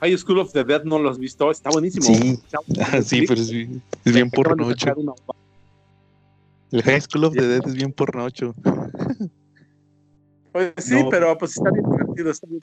High 0.00 0.18
School 0.18 0.40
of 0.40 0.52
the 0.52 0.62
Dead 0.62 0.84
no 0.84 0.98
lo 0.98 1.08
has 1.08 1.18
visto, 1.18 1.50
está 1.50 1.70
buenísimo. 1.70 2.04
Sí. 2.04 2.38
Ah, 2.78 3.00
sí, 3.02 3.24
pero 3.26 3.40
es, 3.40 3.50
bien- 3.50 3.82
es 4.04 4.12
bien 4.12 4.30
El 6.70 6.82
High 6.82 7.00
School 7.00 7.24
of 7.24 7.32
the 7.32 7.46
Dead 7.46 7.66
es 7.66 7.74
bien 7.74 7.94
pornocho. 7.94 8.54
Pues 10.52 10.74
sí, 10.76 11.02
No. 11.02 11.08
pero 11.08 11.38
pues 11.38 11.56
está 11.56 11.70
bien 11.70 11.84
divertido, 11.90 12.30
está 12.30 12.46
bien. 12.46 12.60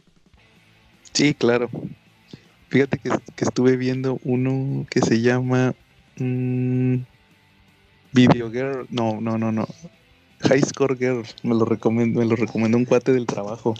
Sí, 1.13 1.33
claro. 1.33 1.69
Fíjate 2.69 2.99
que, 2.99 3.09
que 3.35 3.45
estuve 3.45 3.77
viendo 3.77 4.19
uno 4.23 4.85
que 4.89 5.01
se 5.01 5.21
llama 5.21 5.73
mm, 6.17 6.97
Video 8.13 8.51
Girl. 8.51 8.85
No, 8.89 9.19
no, 9.21 9.37
no, 9.37 9.51
no. 9.51 9.67
High 10.41 10.61
Score 10.63 10.97
Girl. 10.97 11.23
Me 11.43 11.55
lo 11.55 11.65
recomendó, 11.65 12.19
me 12.19 12.25
lo 12.25 12.35
recomendó 12.35 12.77
un 12.77 12.85
cuate 12.85 13.13
del 13.13 13.25
trabajo. 13.25 13.75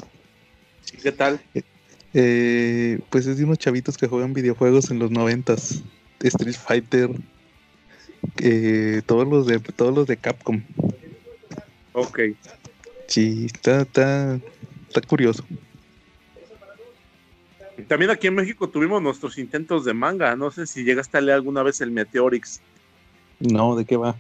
¿Y 0.94 0.98
¿Qué 0.98 1.12
tal? 1.12 1.40
Eh, 2.14 3.00
pues 3.10 3.28
es 3.28 3.38
de 3.38 3.44
unos 3.46 3.60
chavitos 3.60 3.98
que 3.98 4.08
juegan 4.08 4.34
videojuegos 4.34 4.92
en 4.92 5.00
los 5.00 5.12
noventas. 5.12 5.84
Street 6.22 6.56
Fighter. 6.56 7.12
eh, 8.42 9.02
todos 9.06 9.28
los 9.28 9.46
de 9.48 9.60
todos 9.60 9.94
los 9.94 10.08
de 10.08 10.18
Capcom. 10.18 10.62
Ok. 11.94 12.20
Sí, 13.08 13.46
está, 13.46 13.82
está, 13.82 14.40
está 14.88 15.02
curioso. 15.02 15.46
También 17.88 18.12
aquí 18.12 18.28
en 18.28 18.36
México 18.36 18.70
tuvimos 18.70 19.02
nuestros 19.02 19.38
intentos 19.38 19.86
de 19.86 19.94
manga. 19.94 20.36
No 20.36 20.52
sé 20.52 20.68
si 20.68 20.84
llegaste 20.84 21.18
a 21.18 21.22
leer 21.22 21.36
alguna 21.36 21.64
vez 21.64 21.82
el 21.82 21.92
Meteorix. 21.92 22.62
No, 23.40 23.76
¿de 23.76 23.86
qué 23.86 23.98
va? 23.98 24.16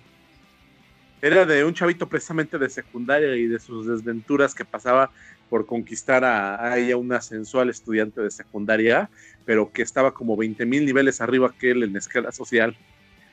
Era 1.21 1.45
de 1.45 1.65
un 1.65 1.73
chavito 1.73 2.07
precisamente 2.07 2.57
de 2.57 2.69
secundaria 2.69 3.35
y 3.35 3.47
de 3.47 3.59
sus 3.59 3.85
desventuras 3.85 4.55
que 4.55 4.63
pasaba 4.63 5.11
por 5.49 5.65
conquistar 5.65 6.23
a, 6.23 6.77
ella 6.77 6.95
una 6.95 7.19
sensual 7.19 7.69
estudiante 7.69 8.21
de 8.21 8.31
secundaria, 8.31 9.09
pero 9.45 9.71
que 9.71 9.81
estaba 9.81 10.13
como 10.13 10.37
20 10.37 10.65
mil 10.65 10.85
niveles 10.85 11.19
arriba 11.19 11.53
que 11.59 11.71
él 11.71 11.83
en 11.83 11.95
escala 11.97 12.31
social. 12.31 12.77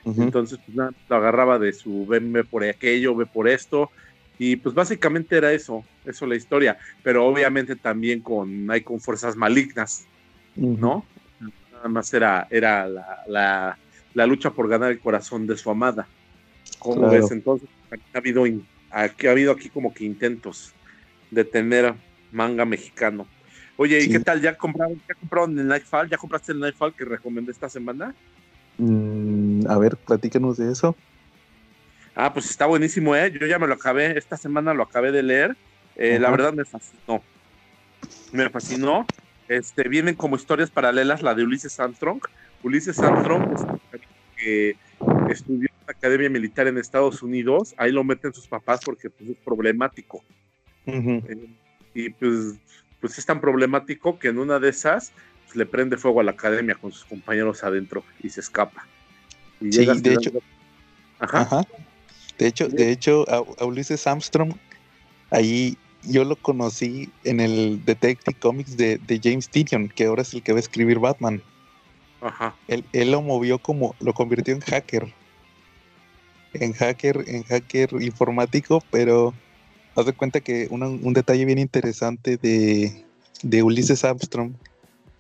Entonces, 0.05 0.61
pues 0.65 0.77
nada, 0.77 0.93
lo 1.09 1.17
agarraba 1.17 1.59
de 1.59 1.73
su 1.73 2.07
ve 2.07 2.45
por 2.45 2.63
aquello, 2.63 3.17
ve 3.17 3.27
por 3.27 3.49
esto, 3.49 3.91
y 4.39 4.57
pues 4.57 4.75
básicamente 4.75 5.37
era 5.37 5.53
eso, 5.53 5.85
eso 6.05 6.27
la 6.27 6.37
historia, 6.37 6.79
pero 7.03 7.27
obviamente 7.27 7.75
también 7.75 8.21
con, 8.21 8.71
hay 8.71 8.83
con 8.83 9.01
fuerzas 9.01 9.35
malignas, 9.35 10.07
¿no? 10.57 11.05
Nada 11.73 11.89
más 11.89 12.13
era, 12.15 12.47
era 12.51 12.89
la, 12.89 13.79
la, 14.15 14.27
lucha 14.27 14.51
por 14.51 14.69
ganar 14.69 14.91
el 14.91 15.01
corazón 15.01 15.47
de 15.47 15.57
su 15.57 15.71
amada. 15.71 16.07
¿Cómo 16.79 17.11
ves? 17.11 17.31
Entonces, 17.31 17.69
ha 18.15 18.19
habido, 18.19 18.45
aquí, 18.91 19.27
ha 19.27 19.31
habido 19.31 19.53
aquí 19.53 19.69
como 19.69 19.93
que 19.93 20.05
intentos 20.05 20.73
de 21.31 21.45
tener 21.45 21.95
manga 22.33 22.65
mexicano. 22.65 23.27
Oye, 23.77 24.01
¿y 24.01 24.09
qué 24.09 24.21
tal? 24.21 24.41
¿Ya 24.41 24.55
compraron, 24.55 25.01
¿Ya 25.07 25.15
compraron 25.15 25.59
el 25.59 25.69
Nightfall? 25.69 26.09
¿Ya 26.09 26.17
compraste 26.17 26.53
el 26.53 26.61
Nightfall 26.61 26.95
que 26.95 27.05
recomendé 27.05 27.53
esta 27.53 27.69
semana? 27.69 28.15
Mm, 28.79 29.67
a 29.69 29.79
ver, 29.79 29.97
platícanos 29.97 30.57
de 30.57 30.73
eso. 30.73 30.97
Ah, 32.15 32.33
pues 32.33 32.49
está 32.49 32.65
buenísimo, 32.65 33.15
¿eh? 33.15 33.31
Yo 33.39 33.47
ya 33.47 33.59
me 33.59 33.67
lo 33.67 33.75
acabé, 33.75 34.17
esta 34.17 34.39
semana 34.39 34.73
lo 34.73 34.83
acabé 34.83 35.13
de 35.13 35.23
leer. 35.23 35.57
Eh, 35.97 36.19
la 36.19 36.31
verdad 36.31 36.55
me 36.55 36.65
fascinó. 36.65 37.23
Me 38.33 38.49
fascinó. 38.49 39.07
Este, 39.49 39.89
vienen 39.89 40.15
como 40.15 40.37
historias 40.37 40.71
paralelas 40.71 41.23
la 41.23 41.35
de 41.35 41.45
Ulises 41.45 41.79
Armstrong. 41.79 42.21
Ulises 42.63 42.99
Armstrong 42.99 43.53
es 43.53 44.01
que 44.37 44.77
estudió 45.31 45.69
en 45.71 45.87
la 45.87 45.93
Academia 45.93 46.31
Militar 46.31 46.67
en 46.67 46.79
Estados 46.79 47.23
Unidos. 47.23 47.75
Ahí 47.77 47.93
lo 47.93 48.05
meten 48.05 48.33
sus 48.33 48.47
papás 48.49 48.81
porque 48.85 49.11
pues, 49.11 49.31
es 49.31 49.37
problemático. 49.45 50.25
Eh, 50.87 51.49
y 51.95 52.11
pues, 52.11 52.55
pues 53.01 53.19
es 53.19 53.27
tan 53.27 53.41
problemático 53.41 54.19
que 54.19 54.29
en 54.29 54.39
una 54.39 54.59
de 54.59 54.69
esas 54.69 55.13
pues, 55.45 55.57
le 55.57 55.67
prende 55.67 55.97
fuego 55.97 56.21
a 56.21 56.25
la 56.25 56.33
academia 56.33 56.75
con 56.75 56.93
sus 56.93 57.05
compañeros 57.05 57.65
adentro 57.65 58.05
y 58.23 58.31
se 58.31 58.41
escapa. 58.41 58.87
sí, 59.61 59.87
de 59.87 60.13
hecho. 60.13 60.33
Ajá. 61.19 61.67
De 62.39 62.47
hecho, 62.47 62.69
de 62.69 62.91
hecho, 62.91 63.25
a, 63.31 63.65
Ulises 63.65 64.07
Armstrong, 64.07 64.53
ahí 65.31 65.77
yo 66.09 66.25
lo 66.25 66.37
conocí 66.37 67.11
en 67.25 67.41
el 67.41 67.85
Detective 67.85 68.37
Comics 68.39 68.77
de, 68.77 69.21
James 69.23 69.49
Tynion, 69.49 69.89
que 69.89 70.07
ahora 70.07 70.23
es 70.23 70.35
el 70.35 70.43
que 70.43 70.53
va 70.53 70.59
a 70.59 70.61
escribir 70.61 70.99
Batman. 70.99 71.43
Ajá. 72.21 72.55
Él, 72.69 72.85
él, 72.93 73.11
lo 73.11 73.23
movió 73.23 73.59
como, 73.59 73.95
lo 74.01 74.15
convirtió 74.15 74.55
en 74.55 74.61
hacker. 74.61 75.13
En 76.55 76.73
hacker, 76.73 77.25
en 77.27 77.43
hacker 77.45 77.91
informático, 78.01 78.83
pero 78.91 79.35
haz 79.95 80.07
de 80.07 80.13
cuenta 80.13 80.41
que 80.41 80.69
un 80.71 81.13
detalle 81.13 81.45
bien 81.45 81.59
interesante 81.59 82.37
de, 82.37 83.05
de 83.43 83.63
Ulises 83.63 84.05
Armstrong 84.05 84.53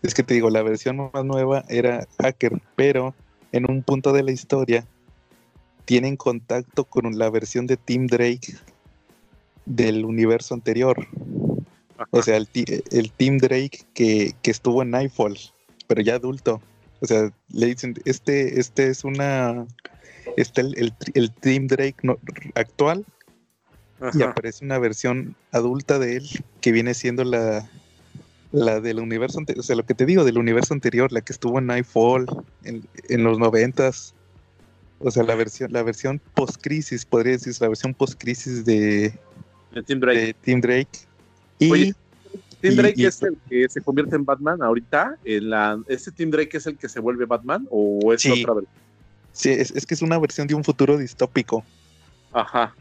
es 0.02 0.14
que 0.14 0.22
te 0.22 0.34
digo, 0.34 0.50
la 0.50 0.62
versión 0.62 1.10
más 1.12 1.24
nueva 1.24 1.64
era 1.68 2.06
hacker, 2.20 2.60
pero 2.76 3.14
en 3.52 3.70
un 3.70 3.82
punto 3.82 4.12
de 4.12 4.22
la 4.22 4.32
historia 4.32 4.86
tienen 5.84 6.16
contacto 6.16 6.84
con 6.84 7.18
la 7.18 7.30
versión 7.30 7.66
de 7.66 7.76
Tim 7.76 8.06
Drake 8.06 8.54
del 9.66 10.04
universo 10.04 10.54
anterior. 10.54 11.06
O 12.10 12.22
sea, 12.22 12.36
el, 12.36 12.48
el 12.90 13.12
Tim 13.12 13.38
Drake 13.38 13.80
que, 13.94 14.34
estuvo 14.44 14.82
en 14.82 14.90
Nightfall, 14.90 15.38
pero 15.86 16.00
ya 16.00 16.14
adulto. 16.14 16.62
O 17.00 17.06
sea, 17.06 17.30
le 17.52 17.66
dicen, 17.66 17.94
este, 18.04 18.58
este 18.58 18.88
es 18.88 19.04
una, 19.04 19.66
este 20.36 20.62
el, 20.62 20.94
el, 21.14 21.30
Tim 21.32 21.66
Drake 21.66 21.96
actual 22.54 23.04
y 24.14 24.22
aparece 24.22 24.64
una 24.64 24.78
versión 24.78 25.36
adulta 25.52 25.98
de 25.98 26.16
él 26.16 26.28
que 26.60 26.72
viene 26.72 26.94
siendo 26.94 27.24
la, 27.24 27.68
la 28.52 28.80
del 28.80 29.00
universo 29.00 29.38
anterior, 29.38 29.60
o 29.60 29.62
sea, 29.62 29.76
lo 29.76 29.84
que 29.84 29.94
te 29.94 30.06
digo, 30.06 30.24
del 30.24 30.38
universo 30.38 30.74
anterior, 30.74 31.12
la 31.12 31.20
que 31.20 31.32
estuvo 31.32 31.58
en 31.58 31.66
Nightfall, 31.66 32.26
en, 32.64 32.86
en 33.08 33.24
los 33.24 33.38
noventas, 33.38 34.14
o 34.98 35.10
sea, 35.10 35.22
la 35.22 35.34
versión, 35.34 35.72
la 35.72 35.82
versión 35.82 36.20
post-crisis, 36.34 37.04
podría 37.04 37.32
decirse, 37.32 37.62
la 37.64 37.68
versión 37.68 37.94
post-crisis 37.94 38.64
de, 38.64 39.18
de, 39.76 39.82
Tim 39.82 40.00
Drake. 40.00 40.36
Tim 40.42 40.60
Drake. 40.60 40.98
Y, 41.58 41.92
Tim 42.60 42.76
Drake 42.76 43.06
es 43.06 43.22
el 43.22 43.36
que 43.48 43.68
se 43.68 43.80
convierte 43.80 44.16
en 44.16 44.24
Batman 44.24 44.62
ahorita. 44.62 45.16
En 45.24 45.50
la, 45.50 45.80
¿Ese 45.88 46.10
Tim 46.10 46.30
Drake 46.30 46.56
es 46.56 46.66
el 46.66 46.76
que 46.76 46.88
se 46.88 47.00
vuelve 47.00 47.26
Batman 47.26 47.66
o 47.70 48.12
es 48.12 48.24
otra 48.26 48.54
versión? 48.54 48.66
Sí, 49.32 49.50
es, 49.50 49.70
es, 49.70 49.84
que 49.84 49.94
es 49.94 50.02
una 50.02 50.18
versión 50.18 50.46
de 50.46 50.54
un 50.54 50.64
futuro 50.64 50.96
distópico. 50.96 51.62
Ajá. 52.32 52.74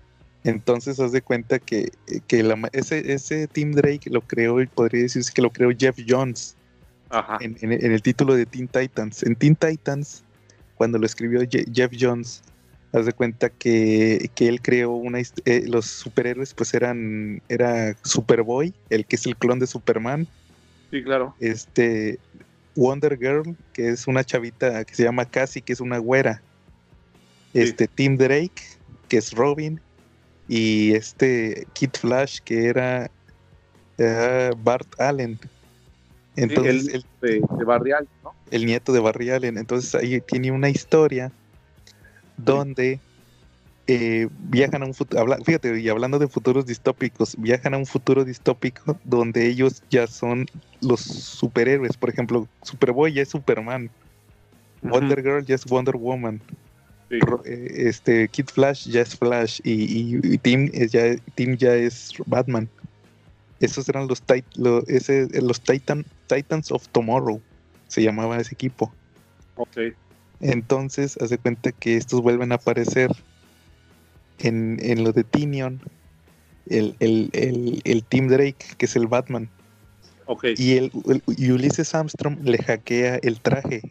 Entonces, 0.45 0.99
haz 0.99 1.11
de 1.11 1.21
cuenta 1.21 1.59
que, 1.59 1.91
que 2.27 2.55
ese, 2.71 3.13
ese 3.13 3.47
Tim 3.47 3.73
Drake 3.73 4.09
lo 4.09 4.21
creó, 4.21 4.61
y 4.61 4.67
podría 4.67 5.01
decirse 5.01 5.33
que 5.33 5.41
lo 5.41 5.49
creó 5.49 5.71
Jeff 5.77 5.97
Jones. 6.07 6.55
Ajá. 7.09 7.37
En, 7.41 7.71
el 7.71 8.01
título 8.01 8.35
de 8.35 8.45
Teen 8.45 8.67
Titans. 8.67 9.23
En 9.23 9.35
Teen 9.35 9.55
Titans, 9.55 10.23
cuando 10.75 10.97
lo 10.97 11.05
escribió 11.05 11.41
Jeff 11.49 11.91
Jones, 11.99 12.41
haz 12.95 13.05
de 13.05 13.13
cuenta 13.13 13.49
que, 13.49 14.29
él 14.37 14.61
creó 14.61 14.91
una 14.91 15.19
eh, 15.19 15.63
los 15.67 15.85
superhéroes 15.85 16.53
pues 16.53 16.73
eran 16.73 17.41
era 17.49 17.95
Superboy, 18.03 18.73
el 18.89 19.05
que 19.05 19.17
es 19.17 19.25
el 19.25 19.35
clon 19.35 19.59
de 19.59 19.67
Superman. 19.67 20.27
Sí, 20.91 21.03
claro. 21.03 21.35
Este 21.39 22.19
Wonder 22.75 23.17
Girl, 23.17 23.55
que 23.73 23.89
es 23.89 24.07
una 24.07 24.23
chavita 24.23 24.83
que 24.85 24.95
se 24.95 25.03
llama 25.03 25.25
Cassie, 25.25 25.61
que 25.61 25.73
es 25.73 25.81
una 25.81 25.97
güera. 25.97 26.41
Este 27.53 27.87
Tim 27.87 28.17
Drake, 28.17 28.61
que 29.07 29.17
es 29.17 29.31
Robin, 29.31 29.79
y 30.47 30.93
este 30.93 31.67
Kid 31.73 31.91
Flash 31.99 32.39
que 32.43 32.65
era 32.65 33.09
Bart 34.57 34.87
Allen. 34.99 35.39
Entonces, 36.37 36.93
el, 36.93 37.05
de, 37.21 37.63
Barry 37.65 37.93
Allen, 37.93 38.09
¿no? 38.23 38.33
El 38.51 38.65
nieto 38.65 38.91
de 38.91 38.99
Barry 38.99 39.29
Allen. 39.29 39.57
Entonces 39.57 39.95
ahí 39.95 40.19
tiene 40.19 40.51
una 40.51 40.69
historia 40.69 41.31
donde 42.37 42.99
eh, 43.87 44.27
viajan 44.49 44.81
a 44.81 44.85
un 44.85 44.93
futuro, 44.93 45.37
fíjate, 45.43 45.79
y 45.79 45.89
hablando 45.89 46.17
de 46.17 46.27
futuros 46.27 46.65
distópicos, 46.65 47.35
viajan 47.37 47.75
a 47.75 47.77
un 47.77 47.85
futuro 47.85 48.25
distópico 48.25 48.97
donde 49.03 49.47
ellos 49.47 49.83
ya 49.91 50.07
son 50.07 50.47
los 50.81 51.01
superhéroes. 51.01 51.95
Por 51.97 52.09
ejemplo, 52.09 52.47
Superboy 52.63 53.13
ya 53.13 53.21
es 53.21 53.29
Superman. 53.29 53.89
Wonder 54.81 55.21
Girl 55.21 55.45
ya 55.45 55.55
es 55.55 55.65
Wonder 55.65 55.95
Woman. 55.95 56.41
Eh, 57.09 57.73
este 57.75 58.27
Kid 58.27 58.47
Flash 58.47 58.87
ya 58.87 59.01
es 59.01 59.15
Flash 59.15 59.61
y, 59.63 60.37
Tim, 60.39 60.71
ya, 60.71 61.15
Tim 61.35 61.55
ya 61.55 61.75
es 61.75 62.13
Batman. 62.25 62.67
Esos 63.59 63.87
eran 63.87 64.07
los, 64.07 64.21
ese, 64.87 65.27
los 65.41 65.61
Titan, 65.61 66.05
Titans 66.27 66.71
of 66.71 66.87
Tomorrow, 66.89 67.39
se 67.87 68.01
llamaba 68.01 68.37
ese 68.37 68.53
equipo. 68.53 68.91
Ok. 69.55 69.77
Entonces, 70.41 71.17
hace 71.17 71.37
cuenta 71.37 71.71
que 71.71 71.97
estos 71.97 72.21
vuelven 72.21 72.51
a 72.51 72.55
aparecer 72.55 73.11
en, 74.39 74.77
en 74.81 75.03
lo 75.03 75.11
de 75.11 75.23
Tinion, 75.23 75.81
el, 76.67 76.95
el, 76.99 77.29
el, 77.83 78.03
Team 78.03 78.27
Drake, 78.27 78.65
que 78.77 78.85
es 78.85 78.95
el 78.95 79.07
Batman. 79.07 79.49
Okay. 80.25 80.55
Y, 80.57 80.77
el, 80.77 80.91
y 81.27 81.51
Ulises 81.51 81.93
Armstrong 81.93 82.39
le 82.43 82.57
hackea 82.57 83.19
el 83.21 83.39
traje 83.39 83.81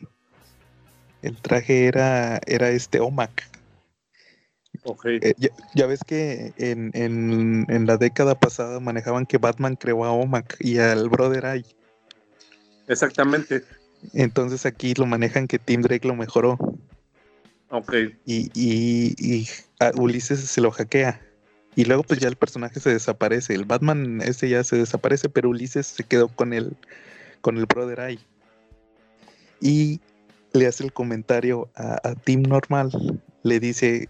el 1.24 1.40
traje 1.40 1.86
era, 1.86 2.38
era 2.46 2.68
este 2.68 3.00
OMAC. 3.00 3.48
Okay. 4.82 5.18
Eh, 5.22 5.34
ya, 5.74 5.86
ves 5.86 6.00
que 6.06 6.52
en, 6.58 6.90
en, 6.92 7.86
la 7.86 7.96
década 7.96 8.38
pasada 8.38 8.78
manejaban 8.80 9.24
que 9.24 9.38
Batman 9.38 9.76
creó 9.76 10.04
a 10.04 10.12
OMAC 10.12 10.56
y 10.60 10.78
al 10.78 11.08
Brother 11.08 11.46
Eye. 11.46 11.64
Exactamente. 12.88 13.64
Entonces 14.12 14.66
aquí 14.66 14.94
lo 14.94 15.06
manejan 15.06 15.46
que 15.46 15.58
Tim 15.58 15.82
Drake 15.82 16.06
lo 16.06 16.14
mejoró. 16.14 16.58
Ok. 17.70 17.92
Y, 18.24 18.50
y, 18.54 19.14
y 19.18 19.48
Ulises 19.96 20.40
se 20.40 20.60
lo 20.60 20.70
hackea. 20.70 21.20
Y 21.76 21.84
luego 21.84 22.04
pues 22.04 22.20
ya 22.20 22.28
el 22.28 22.36
personaje 22.36 22.78
se 22.80 22.90
desaparece. 22.90 23.54
El 23.54 23.64
Batman 23.64 24.20
ese 24.22 24.48
ya 24.48 24.62
se 24.62 24.76
desaparece, 24.76 25.28
pero 25.28 25.50
Ulises 25.50 25.86
se 25.86 26.04
quedó 26.04 26.28
con 26.28 26.52
el, 26.52 26.76
con 27.40 27.56
el 27.56 27.66
Brother 27.66 28.00
Eye. 28.00 28.20
Y 29.60 30.00
le 30.52 30.66
hace 30.66 30.84
el 30.84 30.92
comentario 30.92 31.68
a, 31.74 32.14
Tim 32.24 32.42
Normal, 32.42 33.20
le 33.42 33.60
dice 33.60 34.08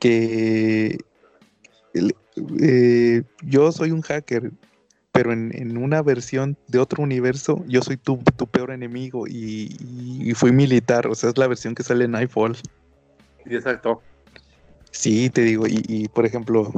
que 0.00 0.98
eh, 2.60 3.22
yo 3.42 3.70
soy 3.70 3.92
un 3.92 4.02
hacker, 4.02 4.50
pero 5.12 5.32
en, 5.32 5.76
una 5.76 6.02
versión 6.02 6.56
de 6.68 6.78
otro 6.78 7.02
universo 7.02 7.62
yo 7.68 7.82
soy 7.82 7.98
tu, 7.98 8.18
peor 8.50 8.70
enemigo 8.70 9.26
y, 9.28 10.32
fui 10.34 10.52
militar, 10.52 11.06
o 11.06 11.14
sea, 11.14 11.30
es 11.30 11.38
la 11.38 11.46
versión 11.46 11.74
que 11.74 11.82
sale 11.82 12.06
en 12.06 12.12
Nightfall. 12.12 12.56
Exacto. 13.44 14.02
Sí, 14.90 15.30
te 15.30 15.42
digo, 15.42 15.66
y, 15.66 15.82
y 15.86 16.08
por 16.08 16.26
ejemplo, 16.26 16.72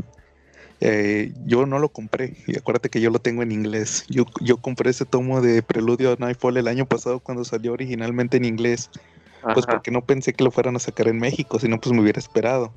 eh, 0.81 1.33
yo 1.47 1.65
no 1.65 1.79
lo 1.79 1.89
compré, 1.89 2.37
y 2.47 2.59
acuérdate 2.59 2.91
que 2.91 3.01
yo 3.01 3.11
lo 3.11 3.19
tengo 3.19 3.43
en 3.43 3.53
inglés. 3.53 4.05
Yo, 4.09 4.25
yo 4.41 4.59
compré 4.59 4.91
ese 4.91 5.05
tomo 5.05 5.41
de 5.41 5.63
Preludio 5.63 6.13
a 6.13 6.17
Nightfall 6.19 6.57
el 6.57 6.69
año 6.69 6.87
pasado 6.87 7.21
cuando 7.21 7.45
salió 7.45 7.73
originalmente 7.73 8.37
en 8.37 8.45
inglés. 8.45 8.91
Pues 9.53 9.67
porque 9.67 9.91
no 9.91 10.03
pensé 10.03 10.33
que 10.33 10.43
lo 10.43 10.51
fueran 10.51 10.77
a 10.77 10.79
sacar 10.79 11.07
en 11.07 11.19
México, 11.19 11.59
sino 11.59 11.79
pues 11.79 11.95
me 11.95 12.01
hubiera 12.01 12.19
esperado. 12.19 12.73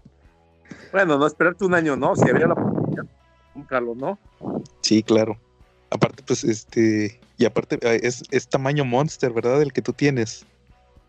Bueno, 0.91 1.17
no 1.17 1.26
esperarte 1.26 1.63
un 1.63 1.74
año, 1.74 1.96
¿no? 1.96 2.13
Si 2.15 2.30
había 2.30 2.48
la 2.48 2.54
oportunidad, 2.54 3.06
cómpralo, 3.54 3.96
¿no? 3.96 4.20
Sí, 4.82 5.02
claro. 5.02 5.38
Aparte, 5.89 6.23
pues, 6.26 6.43
este, 6.43 7.19
y 7.38 7.45
aparte 7.45 7.78
eh, 7.82 8.00
es, 8.04 8.23
es 8.32 8.47
tamaño 8.47 8.84
monster, 8.84 9.32
¿verdad? 9.32 9.62
El 9.62 9.71
que 9.71 9.82
tú 9.82 9.93
tienes. 9.93 10.45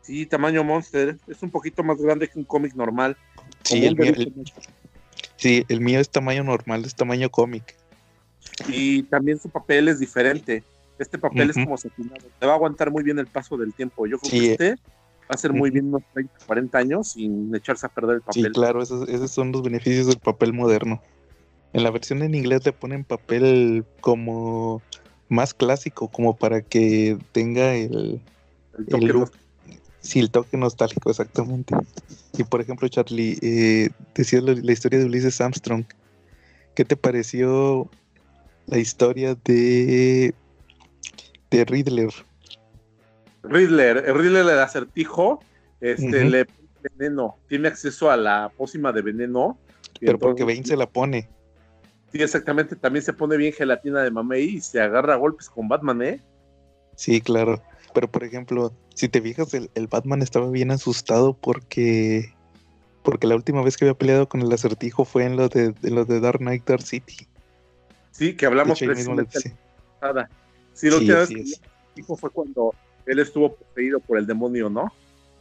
Sí, 0.03 0.25
tamaño 0.27 0.65
monster. 0.65 1.19
Es 1.27 1.43
un 1.43 1.51
poquito 1.51 1.83
más 1.83 1.99
grande 1.99 2.29
que 2.29 2.39
un 2.39 2.45
cómic 2.45 2.75
normal. 2.75 3.17
Sí 3.65 3.85
el, 3.85 3.97
mío, 3.97 4.15
sí, 5.37 5.65
el 5.69 5.81
mío 5.81 6.01
es 6.01 6.09
tamaño 6.09 6.45
normal, 6.45 6.85
es 6.85 6.95
tamaño 6.95 7.29
cómic. 7.31 7.77
Y 8.69 9.03
también 9.05 9.39
su 9.39 9.51
papel 9.51 9.89
es 9.89 9.99
diferente. 9.99 10.65
Este 10.99 11.19
papel 11.19 11.51
es 11.51 11.57
como 11.57 11.77
satinado. 11.77 12.27
Te 12.39 12.47
va 12.47 12.53
a 12.53 12.57
aguantar 12.57 12.91
muy 12.91 13.03
bien 13.03 13.19
el 13.19 13.27
paso 13.27 13.57
del 13.57 13.73
tiempo. 13.75 14.07
Yo 14.07 14.19
creo 14.19 14.31
que 14.31 14.53
este 14.53 14.71
va 14.71 15.35
a 15.35 15.37
ser 15.37 15.53
muy 15.53 15.71
bien 15.71 15.89
unos 15.89 16.03
30, 16.15 16.33
40 16.47 16.79
años 16.79 17.13
sin 17.13 17.55
echarse 17.55 17.87
a 17.87 17.89
perder 17.89 18.17
el 18.17 18.23
papel. 18.23 18.47
Sí, 18.47 18.51
claro, 18.53 18.83
esos, 18.83 19.09
esos 19.09 19.31
son 19.31 19.53
los 19.53 19.63
beneficios 19.63 20.07
del 20.07 20.19
papel 20.19 20.53
moderno. 20.53 21.03
En 21.73 21.83
la 21.83 21.91
versión 21.91 22.23
en 22.23 22.35
inglés 22.35 22.65
le 22.65 22.73
ponen 22.73 23.05
papel 23.05 23.85
como 24.01 24.83
más 25.29 25.53
clásico, 25.53 26.09
como 26.09 26.37
para 26.37 26.63
que 26.63 27.19
tenga 27.33 27.75
el, 27.75 28.21
el 28.79 28.87
toque, 28.87 29.31
Sí, 30.01 30.21
el 30.21 30.31
toque 30.31 30.57
nostálgico, 30.57 31.11
exactamente. 31.11 31.75
Y 32.37 32.45
por 32.45 32.61
ejemplo, 32.61 32.89
Charlie, 32.89 33.39
eh, 33.43 33.91
decías 34.15 34.43
la, 34.43 34.55
la, 34.55 34.73
historia 34.73 34.99
de 34.99 35.05
Ulises 35.05 35.41
Armstrong. 35.41 35.85
¿Qué 36.75 36.85
te 36.85 36.97
pareció 36.97 37.91
la 38.67 38.79
historia 38.79 39.37
de, 39.45 40.35
de 41.51 41.65
Riddler? 41.65 42.11
Riddler, 43.43 44.05
el 44.07 44.15
Riddler 44.15 44.47
el 44.47 44.59
acertijo, 44.59 45.41
este, 45.81 46.25
le 46.25 46.45
pone 46.45 46.69
veneno, 46.97 47.37
tiene 47.49 47.69
acceso 47.69 48.11
a 48.11 48.17
la 48.17 48.53
pócima 48.57 48.93
de 48.93 49.03
veneno. 49.03 49.59
Pero 49.99 50.13
entonces, 50.13 50.21
porque 50.21 50.45
Bane 50.45 50.65
se 50.65 50.77
la 50.77 50.89
pone. 50.89 51.29
Sí, 52.13 52.23
exactamente, 52.23 52.77
también 52.77 53.05
se 53.05 53.13
pone 53.13 53.37
bien 53.37 53.53
gelatina 53.53 54.03
de 54.03 54.11
mamey 54.11 54.57
y 54.57 54.61
se 54.61 54.81
agarra 54.81 55.15
a 55.15 55.19
golpes 55.19 55.51
con 55.51 55.69
Batman, 55.69 56.01
¿eh? 56.03 56.23
Sí, 56.97 57.21
claro. 57.21 57.63
Pero 57.95 58.11
por 58.11 58.25
ejemplo, 58.25 58.73
si 58.95 59.09
te 59.09 59.21
fijas, 59.21 59.53
el, 59.55 59.71
el, 59.75 59.87
Batman 59.87 60.23
estaba 60.23 60.51
bien 60.51 60.71
asustado 60.71 61.35
porque 61.35 62.35
porque 63.03 63.27
la 63.27 63.37
última 63.37 63.63
vez 63.63 63.77
que 63.77 63.85
había 63.85 63.97
peleado 63.97 64.29
con 64.29 64.43
el 64.43 64.53
acertijo 64.53 65.05
fue 65.05 65.25
en 65.25 65.37
lo 65.37 65.49
de, 65.49 65.73
de 65.73 65.91
lo 65.91 66.05
de 66.05 66.21
Dark 66.21 66.41
Knight 66.41 66.67
Dark 66.67 66.83
City. 66.83 67.27
Sí, 68.11 68.35
que 68.35 68.47
hablamos 68.47 68.79
precisamente 68.79 69.39
de 69.39 69.55
la 70.13 70.29
Sí, 70.75 70.91
sí, 70.91 71.07
que 71.07 71.13
el 71.13 71.23
acertijo 71.23 72.17
fue 72.17 72.31
cuando 72.31 72.75
él 73.07 73.19
estuvo 73.19 73.55
poseído 73.55 74.01
por 74.01 74.19
el 74.19 74.27
demonio, 74.27 74.69
¿no? 74.69 74.93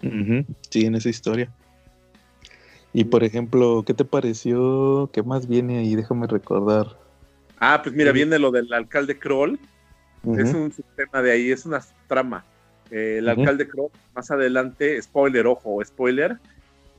Uh 0.04 0.08
-huh. 0.08 0.46
Sí, 0.70 0.86
en 0.86 0.96
esa 0.96 1.10
historia. 1.10 1.52
Y 2.98 3.04
por 3.04 3.24
ejemplo, 3.24 3.84
¿qué 3.86 3.94
te 3.94 4.06
pareció? 4.06 5.08
¿Qué 5.14 5.22
más 5.22 5.48
viene 5.48 5.78
ahí? 5.78 5.96
Déjame 5.96 6.26
recordar. 6.26 6.98
Ah, 7.60 7.80
pues 7.84 7.94
mira, 7.94 8.12
viene 8.12 8.40
lo 8.40 8.50
del 8.50 8.74
alcalde 8.74 9.20
Kroll. 9.20 9.60
Uh 10.24 10.34
-huh. 10.34 10.42
Es 10.42 10.52
un 10.52 10.72
sistema 10.72 11.22
de 11.22 11.32
ahí, 11.32 11.52
es 11.52 11.64
una 11.68 11.80
trama. 12.08 12.44
Eh, 12.90 13.18
el 13.20 13.26
uh 13.26 13.28
-huh. 13.28 13.40
alcalde 13.40 13.68
Kroll, 13.68 13.92
más 14.16 14.32
adelante, 14.32 15.00
spoiler, 15.00 15.46
ojo, 15.46 15.80
spoiler, 15.86 16.40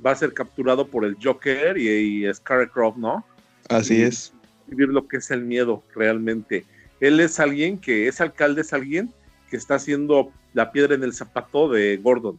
va 0.06 0.12
a 0.12 0.14
ser 0.14 0.32
capturado 0.34 0.87
por 0.87 1.04
el 1.04 1.16
Joker 1.20 1.76
y, 1.76 1.88
y 1.88 2.32
Scarecrow, 2.32 2.94
¿no? 2.96 3.24
Así 3.68 3.96
y, 3.96 4.02
es. 4.02 4.32
Vivir 4.68 4.90
lo 4.90 5.08
que 5.08 5.16
es 5.16 5.32
el 5.32 5.42
miedo 5.42 5.82
realmente. 5.96 6.64
Él 7.00 7.18
es 7.18 7.40
alguien 7.40 7.76
que, 7.76 8.06
ese 8.06 8.22
alcalde 8.22 8.61
es 8.61 8.72
alguien 8.72 9.12
que 9.50 9.56
está 9.56 9.74
haciendo 9.74 10.30
la 10.54 10.70
piedra 10.70 10.94
en 10.94 11.02
el 11.02 11.12
zapato 11.12 11.68
de 11.68 11.96
Gordon. 11.96 12.38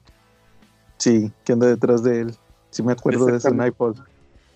Sí, 0.96 1.30
que 1.44 1.52
anda 1.52 1.68
detrás 1.68 2.04
de 2.04 2.22
él. 2.22 2.38
Sí 2.72 2.84
me 2.84 2.94
acuerdo 2.94 3.26
de 3.26 3.38
eso 3.38 3.50
en 3.50 3.58
Nightfall. 3.58 3.96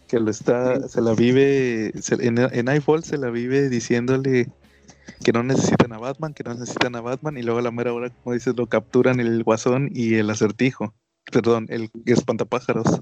Que 0.08 0.20
lo 0.20 0.30
está, 0.30 0.88
se 0.88 1.02
la 1.02 1.14
vive, 1.14 1.92
se, 2.00 2.16
en, 2.26 2.38
en 2.38 2.66
Nightfall 2.66 3.04
se 3.04 3.18
la 3.18 3.30
vive 3.30 3.70
diciéndole 3.70 4.50
que 5.24 5.32
no 5.32 5.44
necesitan 5.44 5.94
a 5.94 5.98
Batman, 5.98 6.34
que 6.34 6.44
no 6.44 6.54
necesitan 6.54 6.96
a 6.96 7.02
Batman, 7.02 7.38
y 7.38 7.44
luego 7.44 7.60
a 7.60 7.64
la 7.64 7.72
mera 7.72 7.94
hora, 7.94 8.10
como 8.10 8.34
dices, 8.34 8.56
lo 8.56 8.68
capturan 8.68 9.20
el 9.20 9.44
guasón 9.44 9.90
y 9.94 10.16
el 10.16 10.30
acertijo. 10.30 10.94
Perdón, 11.32 11.68
el 11.70 11.90
espantapájaros. 12.06 13.02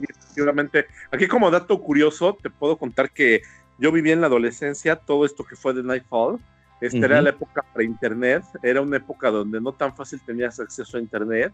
Efectivamente. 0.00 0.86
Aquí 1.12 1.28
como 1.28 1.50
dato 1.50 1.80
curioso, 1.80 2.36
te 2.42 2.50
puedo 2.50 2.76
contar 2.76 3.10
que 3.10 3.42
yo 3.78 3.92
viví 3.92 4.10
en 4.10 4.20
la 4.20 4.26
adolescencia 4.26 4.96
todo 4.96 5.24
esto 5.24 5.44
que 5.44 5.56
fue 5.56 5.74
de 5.74 5.82
Nightfall. 5.82 6.38
Esta 6.80 6.98
uh 6.98 7.00
-huh. 7.00 7.04
era 7.04 7.22
la 7.22 7.30
época 7.30 7.64
pre-internet, 7.74 8.42
era 8.62 8.82
una 8.82 8.98
época 8.98 9.30
donde 9.30 9.60
no 9.60 9.72
tan 9.72 9.94
fácil 9.96 10.20
tenías 10.26 10.60
acceso 10.60 10.96
a 10.96 11.00
internet, 11.00 11.52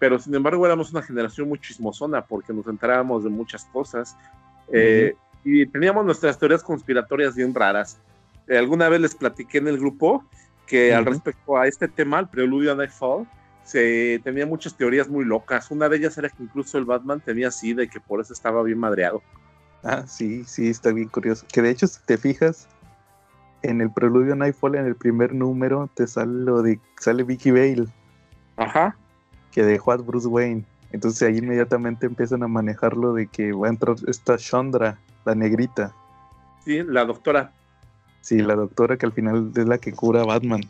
pero 0.00 0.18
sin 0.18 0.34
embargo 0.34 0.66
éramos 0.66 0.90
una 0.90 1.02
generación 1.02 1.48
muy 1.48 1.60
chismosona 1.60 2.24
porque 2.24 2.52
nos 2.52 2.66
enterábamos 2.66 3.22
de 3.22 3.30
muchas 3.30 3.64
cosas 3.66 4.16
uh 4.66 4.72
-huh. 4.72 4.72
eh, 4.72 5.16
y 5.44 5.66
teníamos 5.66 6.04
nuestras 6.04 6.38
teorías 6.38 6.62
conspiratorias 6.62 7.36
bien 7.36 7.54
raras. 7.54 7.98
Eh, 8.48 8.58
alguna 8.58 8.88
vez 8.88 9.00
les 9.00 9.14
platiqué 9.14 9.58
en 9.58 9.68
el 9.68 9.78
grupo 9.78 10.24
que 10.66 10.88
uh 10.88 10.94
-huh. 10.94 10.98
al 10.98 11.04
respecto 11.04 11.56
a 11.56 11.68
este 11.68 11.86
tema, 11.86 12.18
el 12.18 12.28
preludio 12.28 12.72
a 12.72 12.74
Nightfall, 12.74 13.28
se 13.62 14.20
tenía 14.24 14.46
muchas 14.46 14.74
teorías 14.74 15.08
muy 15.08 15.24
locas. 15.24 15.70
Una 15.70 15.88
de 15.88 15.98
ellas 15.98 16.16
era 16.18 16.28
que 16.28 16.42
incluso 16.42 16.78
el 16.78 16.86
Batman 16.86 17.20
tenía 17.20 17.50
SIDA 17.50 17.84
y 17.84 17.88
que 17.88 18.00
por 18.00 18.20
eso 18.20 18.32
estaba 18.32 18.62
bien 18.62 18.78
madreado. 18.78 19.22
Ah, 19.84 20.04
sí, 20.06 20.44
sí, 20.44 20.68
está 20.68 20.92
bien 20.92 21.08
curioso. 21.08 21.46
Que 21.52 21.62
de 21.62 21.70
hecho, 21.70 21.86
si 21.86 22.00
te 22.04 22.16
fijas, 22.16 22.68
en 23.62 23.80
el 23.80 23.90
preludio 23.90 24.34
Nightfall, 24.34 24.74
en 24.74 24.86
el 24.86 24.96
primer 24.96 25.34
número, 25.34 25.88
te 25.94 26.06
sale 26.06 26.32
lo 26.32 26.62
de 26.62 26.80
sale 26.98 27.22
Vicky 27.22 27.50
Bale. 27.50 27.86
Ajá. 28.56 28.96
Que 29.52 29.62
dejó 29.62 29.92
a 29.92 29.96
Bruce 29.96 30.28
Wayne. 30.28 30.64
Entonces 30.92 31.22
ahí 31.22 31.38
inmediatamente 31.38 32.06
empiezan 32.06 32.42
a 32.42 32.48
manejarlo 32.48 33.14
de 33.14 33.26
que 33.26 33.52
va 33.52 33.68
a 33.68 33.70
entrar 33.70 33.96
esta 34.06 34.36
Chandra, 34.36 34.98
la 35.24 35.34
negrita. 35.34 35.94
Sí, 36.64 36.82
la 36.82 37.04
doctora. 37.04 37.52
Sí, 38.20 38.38
la 38.38 38.54
doctora 38.54 38.96
que 38.96 39.06
al 39.06 39.12
final 39.12 39.52
es 39.56 39.66
la 39.66 39.78
que 39.78 39.92
cura 39.92 40.22
a 40.22 40.26
Batman. 40.26 40.62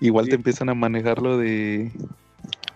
Igual 0.00 0.26
sí. 0.26 0.30
te 0.30 0.36
empiezan 0.36 0.68
a 0.68 0.74
manejar 0.74 1.20
lo 1.20 1.38
de 1.38 1.90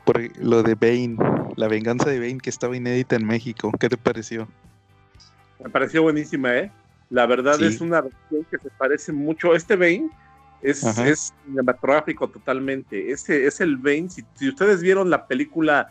por 0.05 0.21
lo 0.39 0.63
de 0.63 0.75
Bane, 0.75 1.17
la 1.57 1.69
venganza 1.69 2.11
de 2.11 2.19
Bane 2.19 2.39
que 2.39 2.51
estaba 2.51 2.77
inédita 2.77 3.17
en 3.17 3.27
México. 3.27 3.71
¿Qué 3.79 3.89
te 3.89 3.97
pareció? 3.97 4.49
Me 5.63 5.71
pareció 5.71 6.03
buenísima, 6.03 6.57
¿eh? 6.57 6.73
La 7.11 7.27
verdad 7.27 7.57
sí. 7.59 7.67
es 7.67 7.81
una 7.81 8.01
versión 8.01 8.45
que 8.51 8.59
se 8.59 8.71
parece 8.71 9.13
mucho. 9.13 9.55
Este 9.55 9.77
Bane 9.77 10.11
es, 10.63 10.83
es 10.99 11.35
cinematográfico 11.45 12.29
totalmente. 12.29 13.11
Ese 13.11 13.47
es 13.47 13.61
el 13.61 13.77
Bane. 13.77 14.09
Si, 14.11 14.25
si, 14.35 14.49
ustedes 14.49 14.83
vieron 14.83 15.11
la 15.11 15.27
película 15.27 15.89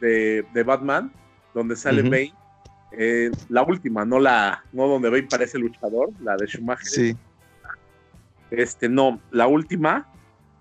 de, 0.00 0.44
de 0.52 0.62
Batman, 0.62 1.12
donde 1.54 1.76
sale 1.76 2.02
uh 2.02 2.06
-huh. 2.06 2.10
Bane, 2.10 2.34
eh, 2.92 3.30
la 3.48 3.62
última, 3.62 4.04
no 4.04 4.18
la, 4.20 4.64
no 4.72 4.86
donde 4.86 5.08
Bane 5.08 5.28
parece 5.28 5.58
luchador, 5.58 6.10
la 6.20 6.36
de 6.36 6.46
Schumacher. 6.46 6.86
Sí. 6.86 7.16
Este, 8.50 8.88
no, 8.88 9.20
la 9.30 9.46
última. 9.46 10.08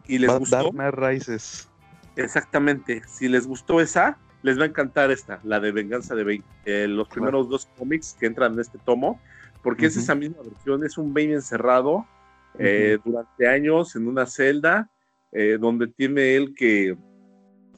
Y 0.08 0.18
les 0.18 0.30
Bad 0.30 0.40
gustó. 0.40 0.72
Dark 0.72 0.98
Rises. 0.98 1.70
Exactamente. 2.16 3.02
Si 3.08 3.28
les 3.28 3.48
gustó 3.48 3.80
esa, 3.80 4.18
les 4.44 4.58
va 4.58 4.64
a 4.64 4.68
encantar 4.68 5.12
esta, 5.12 5.40
la 5.44 5.60
de 5.60 5.72
Venganza 5.72 6.16
de 6.16 6.24
Bane. 6.24 6.44
Eh, 6.66 6.88
los 6.88 7.08
primeros 7.08 7.50
dos 7.50 7.68
cómics 7.78 8.16
que 8.20 8.26
entran 8.26 8.54
en 8.54 8.60
este 8.60 8.78
tomo 8.80 9.20
porque 9.62 9.86
uh 9.86 9.90
-huh. 9.90 9.92
es 9.92 9.98
esa 9.98 10.16
misma 10.16 10.38
versión, 10.44 10.84
es 10.84 10.98
un 10.98 11.14
Bane 11.14 11.34
encerrado 11.34 12.06
uh 12.54 12.58
-huh. 12.58 12.66
eh, 12.66 12.98
durante 13.04 13.48
años 13.48 13.96
en 13.96 14.08
una 14.08 14.26
celda, 14.26 14.90
eh, 15.32 15.58
donde 15.60 15.88
tiene 15.88 16.36
él 16.36 16.54
que, 16.56 16.98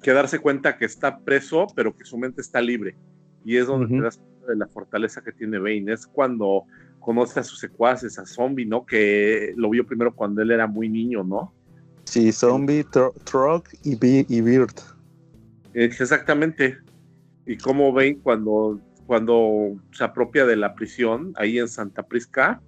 que, 0.02 0.12
darse 0.12 0.40
cuenta 0.40 0.78
que 0.78 0.86
está 0.86 1.20
preso, 1.20 1.68
pero 1.76 1.96
que 1.96 2.06
su 2.06 2.18
mente 2.18 2.42
está 2.42 2.62
libre. 2.62 2.96
Y 3.46 3.58
es 3.58 3.68
donde 3.68 3.86
uh 3.86 3.90
-huh. 3.90 3.98
te 4.00 4.04
das 4.04 4.18
cuenta 4.18 4.48
de 4.48 4.56
la 4.58 4.68
fortaleza 4.68 5.22
que 5.22 5.32
tiene 5.32 5.60
Bane. 5.60 5.92
Es 5.92 6.08
cuando 6.08 6.64
conoce 7.00 7.40
a 7.40 7.44
sus 7.44 7.60
secuaces, 7.60 8.18
a 8.18 8.26
Zombie, 8.26 8.66
¿no? 8.66 8.86
Que 8.86 9.54
lo 9.58 9.70
vio 9.70 9.86
primero 9.86 10.16
cuando 10.16 10.42
él 10.42 10.52
era 10.52 10.68
muy 10.68 10.90
niño, 10.90 11.24
¿no? 11.24 11.54
Sí, 12.06 12.32
Zombie, 12.32 12.86
Trog 13.26 13.64
y, 13.84 13.98
y 14.02 14.42
Beard. 14.42 14.76
Exactamente. 15.74 16.78
Y 17.46 17.58
cómo 17.58 17.92
Bane 17.92 18.20
cuando 18.22 18.80
cuando 19.06 19.76
se 19.92 20.04
apropia 20.04 20.46
de 20.46 20.56
la 20.56 20.76
prisión 20.76 21.34
ahí 21.36 21.60
en 21.60 21.68
Santa 21.68 22.04
Prisca, 22.04 22.62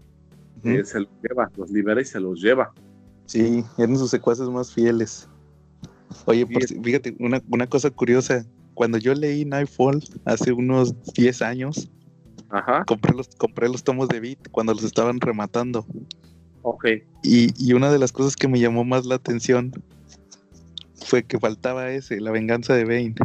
-huh. 0.65 0.79
eh, 0.79 0.85
se 0.85 0.99
los 0.99 1.09
lleva, 1.21 1.51
los 1.57 1.69
libera 1.71 2.01
y 2.01 2.05
se 2.05 2.19
los 2.19 2.41
lleva. 2.41 2.73
Sí, 3.25 3.63
eran 3.77 3.97
sus 3.97 4.11
secuaces 4.11 4.49
más 4.49 4.71
fieles. 4.71 5.27
Oye, 6.25 6.45
por, 6.45 6.63
fíjate, 6.63 7.15
una, 7.19 7.41
una, 7.49 7.67
cosa 7.67 7.89
curiosa, 7.89 8.45
cuando 8.73 8.97
yo 8.97 9.13
leí 9.13 9.45
Nightfall 9.45 10.03
hace 10.25 10.51
unos 10.51 10.95
10 11.13 11.41
años, 11.41 11.89
Ajá. 12.49 12.85
Compré, 12.85 13.13
los, 13.13 13.27
compré 13.35 13.69
los 13.69 13.83
tomos 13.83 14.07
de 14.07 14.19
Beat 14.19 14.49
cuando 14.51 14.73
los 14.73 14.83
estaban 14.83 15.19
rematando. 15.19 15.85
Ok. 16.61 16.85
Y, 17.23 17.49
y 17.57 17.73
una 17.73 17.91
de 17.91 17.99
las 17.99 18.11
cosas 18.11 18.35
que 18.35 18.47
me 18.47 18.59
llamó 18.59 18.83
más 18.83 19.05
la 19.05 19.15
atención 19.15 19.71
fue 20.95 21.23
que 21.23 21.39
faltaba 21.39 21.89
ese, 21.91 22.19
la 22.19 22.31
venganza 22.31 22.73
de 22.73 22.85
Bane. 22.85 23.15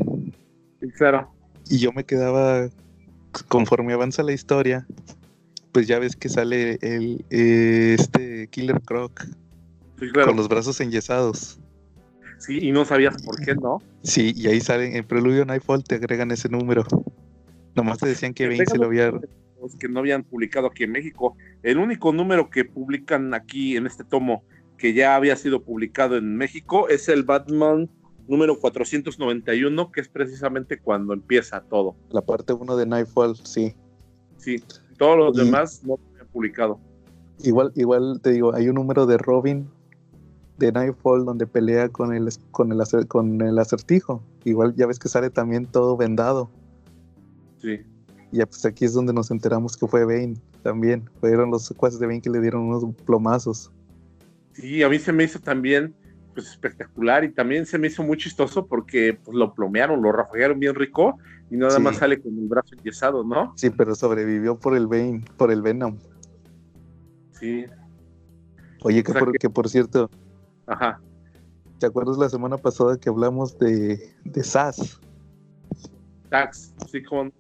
Claro. 0.97 1.31
Y 1.69 1.79
yo 1.79 1.93
me 1.93 2.05
quedaba 2.05 2.69
conforme 3.49 3.93
avanza 3.93 4.23
la 4.23 4.33
historia, 4.33 4.87
pues 5.73 5.87
ya 5.87 5.99
ves 5.99 6.17
que 6.17 6.29
sale 6.29 6.79
el 6.83 7.25
eh, 7.31 7.97
este 7.99 8.49
Killer 8.49 8.81
Croc 8.81 9.25
sí, 9.99 10.11
claro. 10.11 10.29
con 10.29 10.37
los 10.37 10.49
brazos 10.49 10.81
enyesados. 10.81 11.59
Sí, 12.39 12.59
y 12.63 12.73
no 12.73 12.85
sabías 12.85 13.23
por 13.23 13.39
qué, 13.45 13.55
¿no? 13.55 13.83
Sí, 14.03 14.33
y 14.35 14.49
ahí 14.49 14.61
salen 14.61 14.97
en 14.97 15.05
Preludio 15.05 15.45
Nightfall 15.45 15.85
te 15.85 15.97
agregan 15.97 16.31
ese 16.31 16.49
número. 16.49 16.85
Nomás 17.75 17.99
te 17.99 18.09
decían 18.09 18.33
que 18.33 18.49
Bane 18.49 18.65
se 18.67 18.79
lo 18.79 18.87
había... 18.87 19.13
Que 19.79 19.89
no 19.89 20.01
habían 20.01 20.25
publicado 20.25 20.69
aquí 20.69 20.85
en 20.85 20.93
México. 20.93 21.37
El 21.63 21.77
único 21.77 22.15
número 22.15 22.49
que 22.49 22.65
publican 22.65 23.35
aquí 23.35 23.77
en 23.77 23.87
este 23.87 24.05
tomo 24.05 24.43
que 24.79 24.95
ya 24.95 25.15
había 25.15 25.37
sido 25.37 25.63
publicado 25.63 26.17
en 26.17 26.35
México 26.35 26.89
es 26.89 27.11
el 27.11 27.23
Batman 27.23 27.91
número 28.27 28.59
491, 28.59 29.93
que 29.93 30.01
es 30.01 30.09
precisamente 30.09 30.79
cuando 30.79 31.13
empieza 31.13 31.61
todo. 31.61 31.95
La 32.09 32.23
parte 32.23 32.55
1 32.55 32.77
de 32.77 32.87
Nightfall, 32.87 33.37
sí. 33.45 33.75
Sí, 34.39 34.57
todos 35.01 35.17
los 35.17 35.35
demás 35.35 35.83
no 35.83 35.99
han 36.21 36.27
publicado. 36.27 36.79
Igual, 37.39 37.73
igual 37.75 38.21
te 38.23 38.33
digo, 38.33 38.55
hay 38.55 38.69
un 38.69 38.75
número 38.75 39.07
de 39.07 39.17
Robin 39.17 39.67
de 40.59 40.71
Nightfall 40.71 41.25
donde 41.25 41.47
pelea 41.47 41.89
con 41.89 42.13
el, 42.13 42.29
con 42.51 42.71
el, 42.71 43.09
con 43.09 43.41
el 43.41 43.59
acertijo. 43.59 44.23
Igual 44.45 44.75
ya 44.77 44.87
ves 44.87 44.99
que 44.99 45.09
sale 45.09 45.31
también 45.31 45.65
todo 45.65 45.97
vendado. 45.97 46.51
Sí. 47.63 47.81
Y 48.31 48.45
pues 48.45 48.67
aquí 48.67 48.85
es 48.85 48.93
donde 48.93 49.15
nos 49.15 49.31
enteramos 49.31 49.75
que 49.75 49.87
fue 49.87 50.05
Bane 50.05 50.35
también. 50.63 51.09
Fueron 51.19 51.51
los 51.51 51.65
secuaces 51.65 51.99
de 51.99 52.07
Bane 52.07 52.21
que 52.21 52.29
le 52.29 52.43
dieron 52.43 52.65
unos 52.65 52.85
plomazos. 53.07 53.73
Sí, 54.53 54.83
a 54.83 54.91
mí 54.91 54.99
se 54.99 55.15
me 55.15 55.25
hizo 55.25 55.39
también 55.39 55.95
pues 56.35 56.49
espectacular 56.49 57.25
y 57.25 57.33
también 57.33 57.67
se 57.67 57.79
me 57.79 57.89
hizo 57.89 58.03
muy 58.03 58.17
chistoso 58.17 58.67
porque 58.67 59.19
pues, 59.25 59.37
lo 59.37 59.55
plomearon, 59.55 60.03
lo 60.03 60.13
rafaguearon 60.13 60.59
bien 60.59 60.75
rico 60.75 61.19
y 61.51 61.57
nada 61.57 61.79
más 61.79 61.97
sale 61.97 62.21
con 62.21 62.37
el 62.39 62.49
brazo 62.49 62.75
enyesado, 62.79 63.25
¿no? 63.25 63.53
Sí, 63.57 63.71
pero 63.71 63.95
sobrevivió 63.95 64.59
por 64.59 64.77
el 64.77 64.87
Bane, 64.87 65.25
por 65.37 65.51
el 65.51 65.63
Venom. 65.63 65.99
Sí. 67.33 67.65
Oye, 68.83 69.03
que, 69.03 69.13
por, 69.13 69.39
que... 69.39 69.51
por 69.51 69.69
cierto, 69.69 70.11
Ajá. 70.67 71.01
¿Te 71.81 71.87
acuerdas 71.87 72.19
la 72.19 72.29
semana 72.29 72.59
pasada 72.59 72.99
que 72.99 73.09
hablamos 73.09 73.59
de, 73.59 74.15
de 74.25 74.45
SAS? 74.45 75.01
SAS, 76.31 76.75
sí, 76.91 77.03
con. 77.03 77.33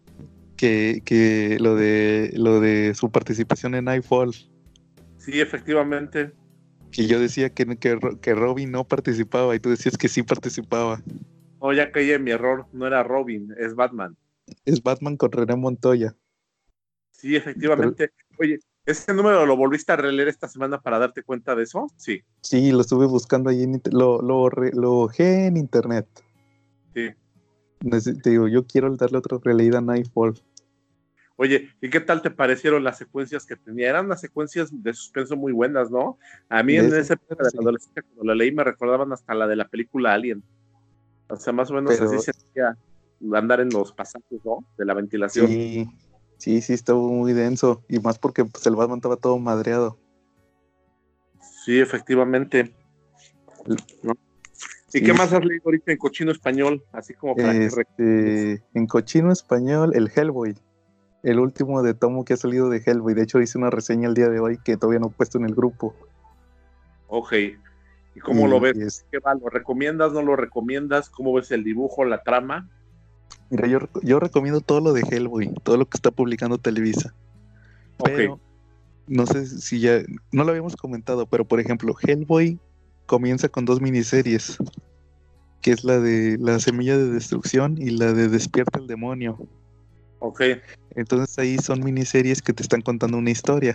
Que, 0.56 1.02
que 1.04 1.58
lo 1.60 1.76
de 1.76 2.32
lo 2.34 2.60
de 2.60 2.94
su 2.94 3.10
participación 3.10 3.74
en 3.74 3.84
Nightfall. 3.84 4.32
Sí, 5.18 5.40
efectivamente. 5.40 6.32
Que 6.92 7.06
yo 7.06 7.20
decía 7.20 7.50
que, 7.50 7.76
que, 7.76 8.34
Robin 8.34 8.70
no 8.70 8.84
participaba 8.84 9.54
y 9.54 9.60
tú 9.60 9.70
decías 9.70 9.96
que 9.96 10.08
sí 10.08 10.22
participaba. 10.22 11.02
Oh, 11.58 11.72
ya 11.72 11.92
caí 11.92 12.10
en 12.10 12.24
mi 12.24 12.32
error. 12.32 12.66
No 12.72 12.86
era 12.86 13.02
Robin, 13.02 13.54
es 13.58 13.74
Batman. 13.74 14.16
Es 14.64 14.82
Batman 14.82 15.16
con 15.16 15.30
René 15.30 15.56
Montoya. 15.56 16.14
Sí, 17.12 17.36
efectivamente. 17.36 18.12
Oye, 18.38 18.58
¿Ese 18.86 19.12
número 19.12 19.44
lo 19.46 19.56
volviste 19.56 19.92
a 19.92 19.96
releer 19.96 20.28
esta 20.28 20.48
semana 20.48 20.80
para 20.80 20.98
darte 20.98 21.22
cuenta 21.22 21.54
de 21.54 21.64
eso? 21.64 21.86
Sí. 21.96 22.22
Sí, 22.40 22.72
lo 22.72 22.80
estuve 22.80 23.06
buscando 23.06 23.50
ahí, 23.50 23.62
en, 23.62 23.80
lo, 23.92 24.22
lo, 24.22 24.48
lo 24.48 25.08
en 25.18 25.56
internet. 25.56 26.08
Sí. 26.94 27.10
Te 28.22 28.30
digo, 28.30 28.48
yo 28.48 28.66
quiero 28.66 28.94
darle 28.96 29.18
otra 29.18 29.38
releída 29.42 29.78
a 29.78 29.82
Nightfall. 29.82 30.34
Oye, 31.42 31.70
¿y 31.80 31.88
qué 31.88 32.00
tal 32.00 32.20
te 32.20 32.30
parecieron 32.30 32.84
las 32.84 32.98
secuencias 32.98 33.46
que 33.46 33.56
tenía? 33.56 33.88
Eran 33.88 34.10
las 34.10 34.20
secuencias 34.20 34.68
de 34.70 34.92
suspenso 34.92 35.36
muy 35.36 35.52
buenas, 35.52 35.90
¿no? 35.90 36.18
A 36.50 36.62
mí 36.62 36.76
en 36.76 36.92
ese 36.94 37.14
época 37.14 37.42
de 37.42 37.50
la 37.54 37.60
adolescencia, 37.62 38.02
cuando 38.02 38.24
la 38.24 38.34
leí, 38.34 38.52
me 38.52 38.62
recordaban 38.62 39.10
hasta 39.10 39.32
la 39.32 39.46
de 39.46 39.56
la 39.56 39.66
película 39.66 40.12
Alien. 40.12 40.44
O 41.30 41.36
sea, 41.36 41.54
más 41.54 41.70
o 41.70 41.74
menos 41.74 41.98
así 41.98 42.18
se 42.18 42.32
hacía 42.32 42.76
andar 43.32 43.60
en 43.60 43.70
los 43.70 43.90
pasajes, 43.90 44.44
¿no? 44.44 44.66
De 44.76 44.84
la 44.84 44.92
ventilación. 44.92 45.46
Sí, 45.46 45.88
Sí, 46.36 46.62
sí, 46.62 46.72
estuvo 46.72 47.08
muy 47.10 47.34
denso. 47.34 47.84
Y 47.88 48.00
más 48.00 48.18
porque 48.18 48.44
pues, 48.46 48.66
el 48.66 48.74
Batman 48.74 48.98
estaba 48.98 49.16
todo 49.16 49.38
madreado. 49.38 49.98
Sí, 51.64 51.78
efectivamente. 51.78 52.74
¿Y 54.92 55.02
qué 55.02 55.12
más 55.14 55.32
has 55.32 55.44
leído 55.44 55.62
ahorita 55.66 55.92
en 55.92 55.98
cochino 55.98 56.32
español? 56.32 56.82
Así 56.92 57.12
como 57.14 57.34
para 57.34 57.52
este, 57.52 58.62
En 58.74 58.86
cochino 58.86 59.32
español, 59.32 59.92
el 59.94 60.10
Hellboy. 60.14 60.54
El 61.22 61.38
último 61.38 61.82
de 61.82 61.94
tomo 61.94 62.24
que 62.24 62.34
ha 62.34 62.36
salido 62.36 62.70
de 62.70 62.82
Hellboy. 62.84 63.14
De 63.14 63.22
hecho, 63.22 63.40
hice 63.40 63.58
una 63.58 63.70
reseña 63.70 64.08
el 64.08 64.14
día 64.14 64.28
de 64.28 64.40
hoy 64.40 64.58
que 64.58 64.76
todavía 64.76 65.00
no 65.00 65.08
he 65.08 65.10
puesto 65.10 65.38
en 65.38 65.44
el 65.44 65.54
grupo. 65.54 65.94
Ok. 67.08 67.32
¿Y 68.14 68.20
cómo 68.20 68.48
lo 68.48 68.60
ves? 68.60 69.04
¿Qué 69.10 69.18
va? 69.18 69.34
¿Lo 69.34 69.48
recomiendas? 69.48 70.12
¿No 70.12 70.22
lo 70.22 70.36
recomiendas? 70.36 71.10
¿Cómo 71.10 71.32
ves 71.34 71.50
el 71.50 71.64
dibujo, 71.64 72.04
la 72.04 72.22
trama? 72.22 72.68
Mira, 73.50 73.66
yo, 73.66 73.80
yo 74.02 74.20
recomiendo 74.20 74.60
todo 74.60 74.80
lo 74.80 74.92
de 74.92 75.02
Hellboy, 75.02 75.52
todo 75.62 75.76
lo 75.76 75.86
que 75.86 75.96
está 75.96 76.10
publicando 76.10 76.58
Televisa. 76.58 77.14
Pero 78.02 78.40
no 79.06 79.26
sé 79.26 79.44
si 79.46 79.80
ya, 79.80 80.02
no 80.30 80.44
lo 80.44 80.50
habíamos 80.50 80.76
comentado, 80.76 81.26
pero 81.26 81.44
por 81.44 81.60
ejemplo, 81.60 81.94
Hellboy 82.00 82.58
comienza 83.06 83.48
con 83.48 83.64
dos 83.64 83.80
miniseries, 83.80 84.56
que 85.60 85.72
es 85.72 85.82
la 85.84 85.98
de 85.98 86.38
La 86.38 86.60
Semilla 86.60 86.96
de 86.96 87.08
Destrucción 87.08 87.76
y 87.76 87.90
la 87.90 88.12
de 88.12 88.28
Despierta 88.28 88.78
el 88.78 88.86
Demonio. 88.86 89.38
Ok. 90.20 90.42
Entonces 90.94 91.38
ahí 91.38 91.58
son 91.58 91.82
miniseries 91.82 92.40
que 92.40 92.52
te 92.52 92.62
están 92.62 92.82
contando 92.82 93.18
una 93.18 93.30
historia. 93.30 93.74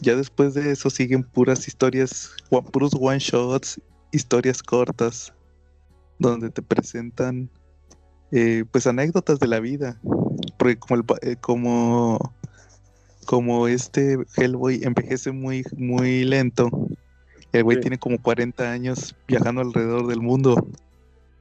Ya 0.00 0.16
después 0.16 0.54
de 0.54 0.72
eso 0.72 0.90
siguen 0.90 1.22
puras 1.22 1.66
historias, 1.66 2.32
puros 2.72 2.92
one 2.98 3.18
shots, 3.18 3.80
historias 4.12 4.62
cortas, 4.62 5.32
donde 6.18 6.50
te 6.50 6.60
presentan 6.62 7.48
eh, 8.32 8.64
pues 8.70 8.86
anécdotas 8.86 9.38
de 9.38 9.46
la 9.46 9.60
vida. 9.60 10.00
Porque 10.58 10.76
como, 10.76 10.96
el, 10.96 11.04
eh, 11.22 11.36
como, 11.40 12.34
como 13.26 13.68
este 13.68 14.18
Hellboy 14.36 14.80
envejece 14.82 15.30
muy, 15.30 15.64
muy 15.76 16.24
lento, 16.24 16.68
el 17.52 17.62
güey 17.62 17.80
tiene 17.80 17.98
como 17.98 18.20
40 18.20 18.72
años 18.72 19.14
viajando 19.28 19.60
alrededor 19.60 20.08
del 20.08 20.20
mundo. 20.20 20.56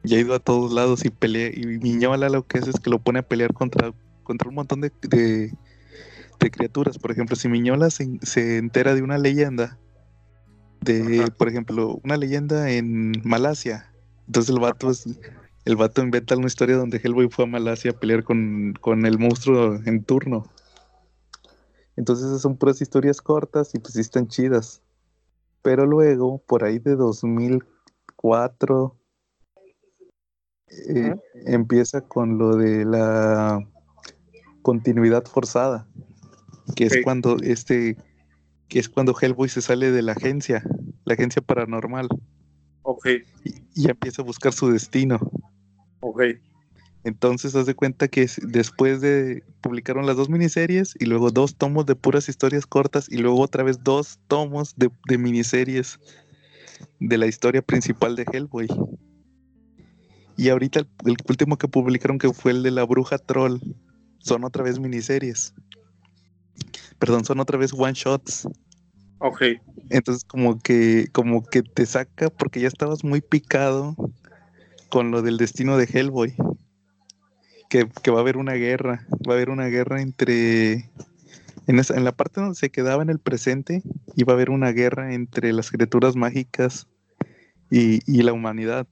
Y 0.04 0.16
ha 0.16 0.20
ido 0.20 0.34
a 0.34 0.40
todos 0.40 0.74
lados 0.74 1.06
y 1.06 1.10
pelea. 1.10 1.50
Y 1.54 1.66
Miñola 1.66 2.30
lo 2.30 2.46
que 2.46 2.60
hace 2.60 2.72
es 2.72 2.80
que 2.80 2.90
lo 2.90 3.00
pone 3.00 3.20
a 3.20 3.28
pelear 3.28 3.54
contra, 3.54 3.94
contra 4.24 4.50
un 4.50 4.56
montón 4.56 4.82
de, 4.82 4.92
de, 5.02 5.54
criaturas. 6.52 7.00
Por 7.00 7.12
ejemplo, 7.12 7.38
si 7.38 7.48
Miñola 7.48 7.90
se, 7.90 8.20
se, 8.22 8.58
entera 8.58 8.96
de 8.96 9.02
una 9.02 9.18
leyenda, 9.18 9.80
de, 10.82 11.32
por 11.38 11.48
ejemplo, 11.48 12.02
una 12.04 12.18
leyenda 12.18 12.70
en 12.70 13.14
Malasia. 13.24 13.94
Entonces 14.28 14.54
el 14.54 14.60
vato 14.60 14.92
es, 14.92 15.06
el 15.66 15.76
vato 15.78 16.02
inventa 16.02 16.36
una 16.36 16.48
historia 16.48 16.76
donde 16.76 17.00
Hellboy 17.02 17.30
fue 17.30 17.46
a 17.46 17.48
Malasia 17.48 17.92
a 17.92 18.00
pelear 18.00 18.24
con, 18.24 18.74
el 19.06 19.20
monstruo 19.20 19.80
en 19.86 20.04
turno. 20.04 20.52
Entonces 21.96 22.42
son 22.42 22.58
puras 22.58 22.82
historias 22.82 23.22
cortas 23.22 23.74
y 23.74 23.80
pues 23.80 23.94
sí 23.94 24.02
están 24.02 24.28
chidas. 24.28 24.82
Pero 25.62 25.86
luego, 25.86 26.40
por 26.40 26.66
ahí 26.66 26.80
de 26.80 26.98
2004, 26.98 28.98
eh, 30.90 31.16
empieza 31.46 32.02
con 32.02 32.38
lo 32.38 32.56
de 32.56 32.86
la 32.86 33.60
continuidad 34.62 35.26
forzada, 35.26 35.88
que 36.76 36.86
es 36.86 37.00
cuando 37.04 37.38
este, 37.42 37.98
que 38.68 38.80
es 38.80 38.90
cuando 38.90 39.16
Hellboy 39.20 39.50
se 39.50 39.62
sale 39.62 39.92
de 39.92 40.02
la 40.02 40.14
agencia, 40.14 40.64
la 41.06 41.14
agencia 41.14 41.42
paranormal. 41.42 42.08
Ok. 42.84 43.08
Y, 43.44 43.64
y 43.76 43.90
empieza 43.90 44.22
a 44.22 44.26
buscar 44.26 44.54
su 44.54 44.72
destino. 44.72 45.20
Ok. 46.02 46.22
Entonces, 47.04 47.54
haz 47.56 47.66
de 47.66 47.76
cuenta 47.76 48.08
que 48.08 48.30
después 48.44 49.02
de 49.02 49.44
publicaron 49.62 50.06
las 50.06 50.16
dos 50.16 50.30
miniseries 50.30 50.96
y 51.00 51.06
luego 51.06 51.32
dos 51.32 51.56
tomos 51.56 51.86
de 51.86 51.96
puras 51.96 52.30
historias 52.30 52.66
cortas 52.66 53.10
y 53.10 53.18
luego 53.18 53.42
otra 53.42 53.64
vez 53.64 53.84
dos 53.84 54.20
tomos 54.28 54.74
de, 54.78 54.90
miniseries 55.18 56.00
de 57.00 57.18
la 57.18 57.28
historia 57.28 57.62
principal 57.62 58.16
de 58.16 58.26
Hellboy. 58.32 58.68
Y 60.38 60.50
ahorita 60.50 60.80
el, 60.80 61.18
último 61.28 61.58
que 61.58 61.68
publicaron 61.68 62.18
que 62.18 62.34
fue 62.34 62.52
el 62.52 62.64
de 62.64 62.72
la 62.72 62.84
bruja 62.84 63.18
troll 63.18 63.60
son 64.20 64.44
otra 64.44 64.64
vez 64.64 64.80
miniseries. 64.80 65.54
Perdón, 67.00 67.26
son 67.26 67.40
otra 67.40 67.58
vez 67.58 67.74
one 67.74 67.94
shots. 67.94 68.48
Ok. 69.20 69.42
Entonces 69.90 70.24
como 70.24 70.60
que 70.60 71.08
como 71.12 71.44
que 71.46 71.62
te 71.62 71.86
saca 71.86 72.30
porque 72.30 72.62
ya 72.62 72.68
estabas 72.68 73.04
muy 73.04 73.22
picado 73.22 73.96
con 74.90 75.12
lo 75.12 75.22
del 75.22 75.38
destino 75.38 75.78
de 75.78 75.86
Hellboy. 75.86 76.36
Que, 77.70 77.86
va 78.12 78.20
a 78.20 78.22
haber 78.22 78.38
una 78.38 78.54
guerra. 78.54 79.08
Va 79.28 79.34
a 79.34 79.36
haber 79.36 79.50
una 79.50 79.66
guerra 79.68 80.02
entre. 80.02 80.92
En, 81.66 81.80
en 81.80 82.04
la 82.04 82.12
parte 82.12 82.42
donde 82.42 82.56
se 82.56 82.70
quedaba 82.70 83.02
en 83.02 83.10
el 83.10 83.20
presente, 83.20 83.82
iba 84.16 84.34
a 84.34 84.36
haber 84.36 84.50
una 84.50 84.72
guerra 84.72 85.14
entre 85.14 85.54
las 85.54 85.72
criaturas 85.72 86.16
mágicas 86.16 86.88
y, 87.74 88.22
la 88.22 88.34
humanidad. 88.34 88.88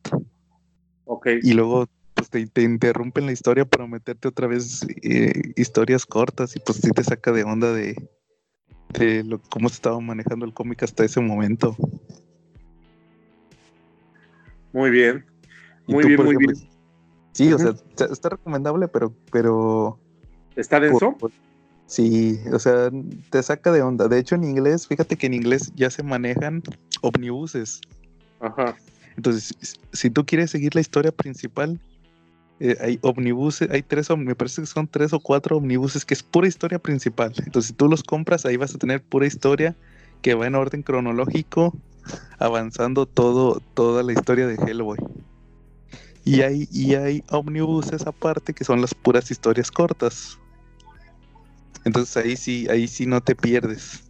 Y 1.44 1.54
luego 1.54 1.88
pues, 2.14 2.30
te, 2.30 2.62
interrumpen 2.62 3.26
la 3.26 3.32
historia 3.32 3.66
para 3.66 3.88
meterte 3.88 4.28
otra 4.28 4.48
vez 4.48 4.86
eh, 5.02 5.54
historias 5.56 6.06
cortas 6.06 6.56
y 6.56 6.60
pues 6.60 6.80
sí 6.80 6.92
te 6.92 7.04
saca 7.04 7.32
de 7.32 7.44
onda 7.44 7.74
de, 7.74 7.96
de 8.94 9.24
lo, 9.24 9.42
cómo 9.42 9.70
se 9.70 9.76
estaba 9.76 10.00
manejando 10.00 10.46
el 10.46 10.54
cómic 10.54 10.84
hasta 10.84 11.04
ese 11.04 11.20
momento. 11.20 11.76
Muy 14.74 14.92
bien. 14.92 15.26
Muy 15.88 16.06
bien, 16.06 16.24
muy 16.24 16.38
bien. 16.38 16.54
Sí, 17.34 17.52
o 17.54 17.58
sea, 17.58 17.74
está 18.12 18.30
recomendable, 18.30 18.88
pero, 18.88 19.14
pero. 19.32 20.00
¿Está 20.56 20.80
denso? 20.80 21.16
sí, 21.86 22.40
o 22.52 22.60
sea, 22.60 22.90
te 23.30 23.42
saca 23.42 23.72
de 23.72 23.82
onda. 23.82 24.08
De 24.08 24.20
hecho, 24.20 24.36
en 24.36 24.44
inglés, 24.44 24.88
fíjate 24.88 25.18
que 25.18 25.28
en 25.28 25.34
inglés 25.34 25.72
ya 25.76 25.90
se 25.90 26.04
manejan 26.04 26.62
omnibuses. 27.02 27.82
Ajá. 28.40 28.76
Entonces, 29.18 29.78
si 29.92 30.10
tú 30.10 30.26
quieres 30.26 30.52
seguir 30.52 30.76
la 30.76 30.82
historia 30.82 31.12
principal, 31.12 31.80
eh, 32.60 32.78
hay 32.80 33.00
omnibuses, 33.02 33.70
hay 33.72 33.82
tres, 33.82 34.10
me 34.16 34.36
parece 34.36 34.62
que 34.62 34.68
son 34.68 34.88
tres 34.88 35.14
o 35.14 35.20
cuatro 35.20 35.58
omnibuses 35.58 36.06
que 36.06 36.14
es 36.14 36.24
pura 36.24 36.48
historia 36.48 36.80
principal. 36.80 37.34
Entonces, 37.38 37.70
si 37.70 37.74
tú 37.74 37.88
los 37.88 38.04
compras, 38.04 38.46
ahí 38.46 38.56
vas 38.56 38.76
a 38.76 38.78
tener 38.78 39.02
pura 39.02 39.26
historia 39.26 39.76
que 40.22 40.36
va 40.36 40.48
en 40.48 40.56
orden 40.56 40.84
cronológico, 40.84 41.76
avanzando 42.38 43.06
todo, 43.06 43.62
toda 43.74 44.04
la 44.04 44.14
historia 44.14 44.48
de 44.48 44.56
Hellboy. 44.56 45.00
Y 46.24 46.42
hay, 46.42 46.68
y 46.72 46.94
hay 46.94 47.24
omnibuses 47.32 48.06
aparte 48.06 48.54
que 48.54 48.64
son 48.64 48.80
las 48.80 48.94
puras 48.94 49.32
historias 49.32 49.72
cortas. 49.72 50.38
Entonces 51.84 52.16
ahí 52.18 52.36
sí, 52.36 52.68
ahí 52.70 52.88
sí 52.88 53.08
no 53.08 53.22
te 53.22 53.36
pierdes. 53.36 54.04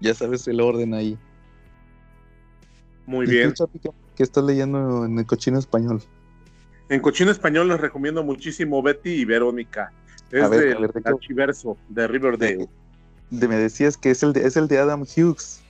Ya 0.00 0.14
sabes 0.14 0.46
el 0.46 0.60
orden 0.60 0.92
ahí. 0.92 1.18
Muy 3.06 3.26
bien. 3.26 3.54
¿Qué 4.16 4.22
estás 4.22 4.44
leyendo 4.44 5.04
en 5.04 5.18
el 5.18 5.26
cochino 5.26 5.58
español? 5.58 6.02
En 6.88 7.00
cochino 7.00 7.30
español 7.30 7.68
les 7.68 7.80
recomiendo 7.80 8.22
muchísimo 8.22 8.82
Betty 8.82 9.10
y 9.10 9.24
Verónica. 9.24 9.92
Es 10.30 10.50
del 10.50 10.80
de 10.80 11.02
archiverso 11.04 11.76
de 11.88 12.06
Riverdale. 12.08 12.68
De, 13.30 13.48
me 13.48 13.56
decías 13.56 13.96
que 13.96 14.10
es 14.10 14.22
el 14.22 14.32
de, 14.32 14.46
es 14.46 14.56
el 14.56 14.68
de 14.68 14.78
Adam 14.78 15.02
Hughes. 15.02 15.62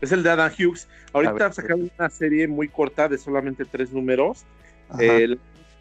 Es 0.00 0.12
el 0.12 0.22
de 0.22 0.30
Adam 0.30 0.50
Hughes. 0.50 0.88
Ahorita 1.12 1.52
sacaron 1.52 1.90
una 1.98 2.08
serie 2.08 2.48
muy 2.48 2.68
corta 2.68 3.08
de 3.08 3.18
solamente 3.18 3.64
tres 3.64 3.92
números. 3.92 4.44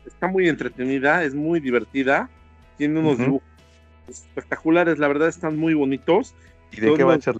está 0.05 0.27
muy 0.27 0.49
entretenida, 0.49 1.23
es 1.23 1.33
muy 1.33 1.59
divertida. 1.59 2.29
Tiene 2.77 2.99
unos 2.99 3.17
dibujos 3.17 3.43
espectaculares, 4.07 4.97
la 4.97 5.07
verdad 5.07 5.27
están 5.27 5.57
muy 5.57 5.73
bonitos. 5.73 6.33
¿Y 6.71 6.81
de 6.81 6.93
qué 6.93 7.03
va 7.03 7.15
a 7.15 7.21
ser? 7.21 7.35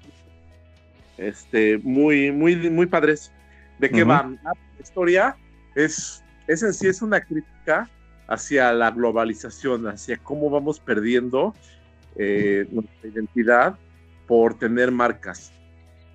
Este, 1.18 1.78
muy, 1.80 2.32
muy, 2.32 2.70
muy 2.70 2.86
padres. 2.86 3.32
¿De 3.80 3.90
qué 3.90 4.04
va? 4.04 4.30
La 4.44 4.54
historia 4.82 5.36
es, 5.76 6.24
es 6.48 6.64
en 6.64 6.74
sí 6.74 6.88
es 6.88 7.02
una 7.02 7.22
crítica 7.22 7.90
hacia 8.28 8.72
la 8.74 8.92
globalización, 8.92 9.88
hacia 9.88 10.18
cómo 10.18 10.50
vamos 10.50 10.80
perdiendo 10.80 11.56
eh, 12.16 12.68
nuestra 12.72 13.10
identidad 13.10 13.78
por 14.28 14.60
tener 14.60 14.92
marcas. 14.92 15.52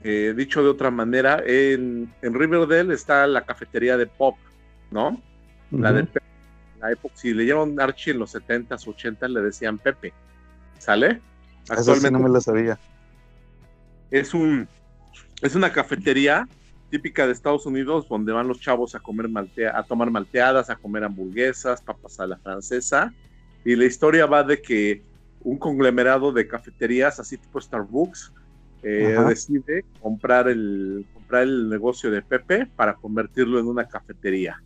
Eh, 0.03 0.35
dicho 0.37 0.62
de 0.62 0.69
otra 0.69 0.91
manera, 0.91 1.43
en, 1.45 2.12
en, 2.21 2.35
Riverdale 2.35 2.93
está 2.93 3.27
la 3.27 3.45
cafetería 3.45 3.97
de 3.97 4.07
Pop, 4.07 4.37
¿no? 4.91 5.21
La 5.71 5.93
de 5.93 6.05
Pepe. 6.05 6.27
La 6.79 6.93
época, 6.93 7.15
si 7.17 7.33
le 7.33 7.47
llaman 7.47 7.81
Archie 7.81 8.12
en 8.12 8.19
los 8.19 8.35
70s, 8.35 8.85
80s, 8.85 9.29
le 9.29 9.41
decían 9.41 9.79
Pepe. 9.79 10.12
¿Sale? 10.79 11.23
Actualmente 11.71 12.11
no 12.11 12.19
me 12.19 12.29
lo 12.29 12.41
sabía. 12.41 12.79
Es 14.11 14.35
un 14.35 14.69
es 15.41 15.55
una 15.55 15.73
cafetería 15.73 16.47
típica 16.95 17.27
de 17.27 17.33
Estados 17.33 17.67
Unidos 17.67 18.07
donde 18.09 18.31
van 18.31 18.47
los 18.47 18.61
chavos 18.61 18.95
a 18.95 19.01
comer 19.01 19.29
maltea, 19.29 19.77
a 19.77 19.83
tomar 19.83 20.13
malteadas, 20.13 20.71
a 20.71 20.77
comer 20.77 21.03
hamburguesas, 21.03 21.83
papas 21.83 22.21
a 22.21 22.27
la 22.29 22.37
francesa. 22.37 23.13
Y 23.65 23.75
la 23.75 23.85
historia 23.85 24.27
va 24.27 24.45
de 24.45 24.63
que 24.63 25.03
un 25.43 25.59
conglomerado 25.59 26.31
de 26.31 26.47
cafeterías, 26.47 27.19
así 27.19 27.37
tipo 27.37 27.61
Starbucks, 27.61 28.33
eh, 28.85 29.17
decide 29.29 29.85
comprar 30.01 30.47
el, 30.47 31.05
comprar 31.13 31.43
el 31.43 31.69
negocio 31.69 32.13
de 32.13 32.23
Pepe 32.23 32.67
para 32.77 32.95
convertirlo 32.95 33.59
en 33.59 33.67
una 33.67 33.89
cafetería. 33.89 34.63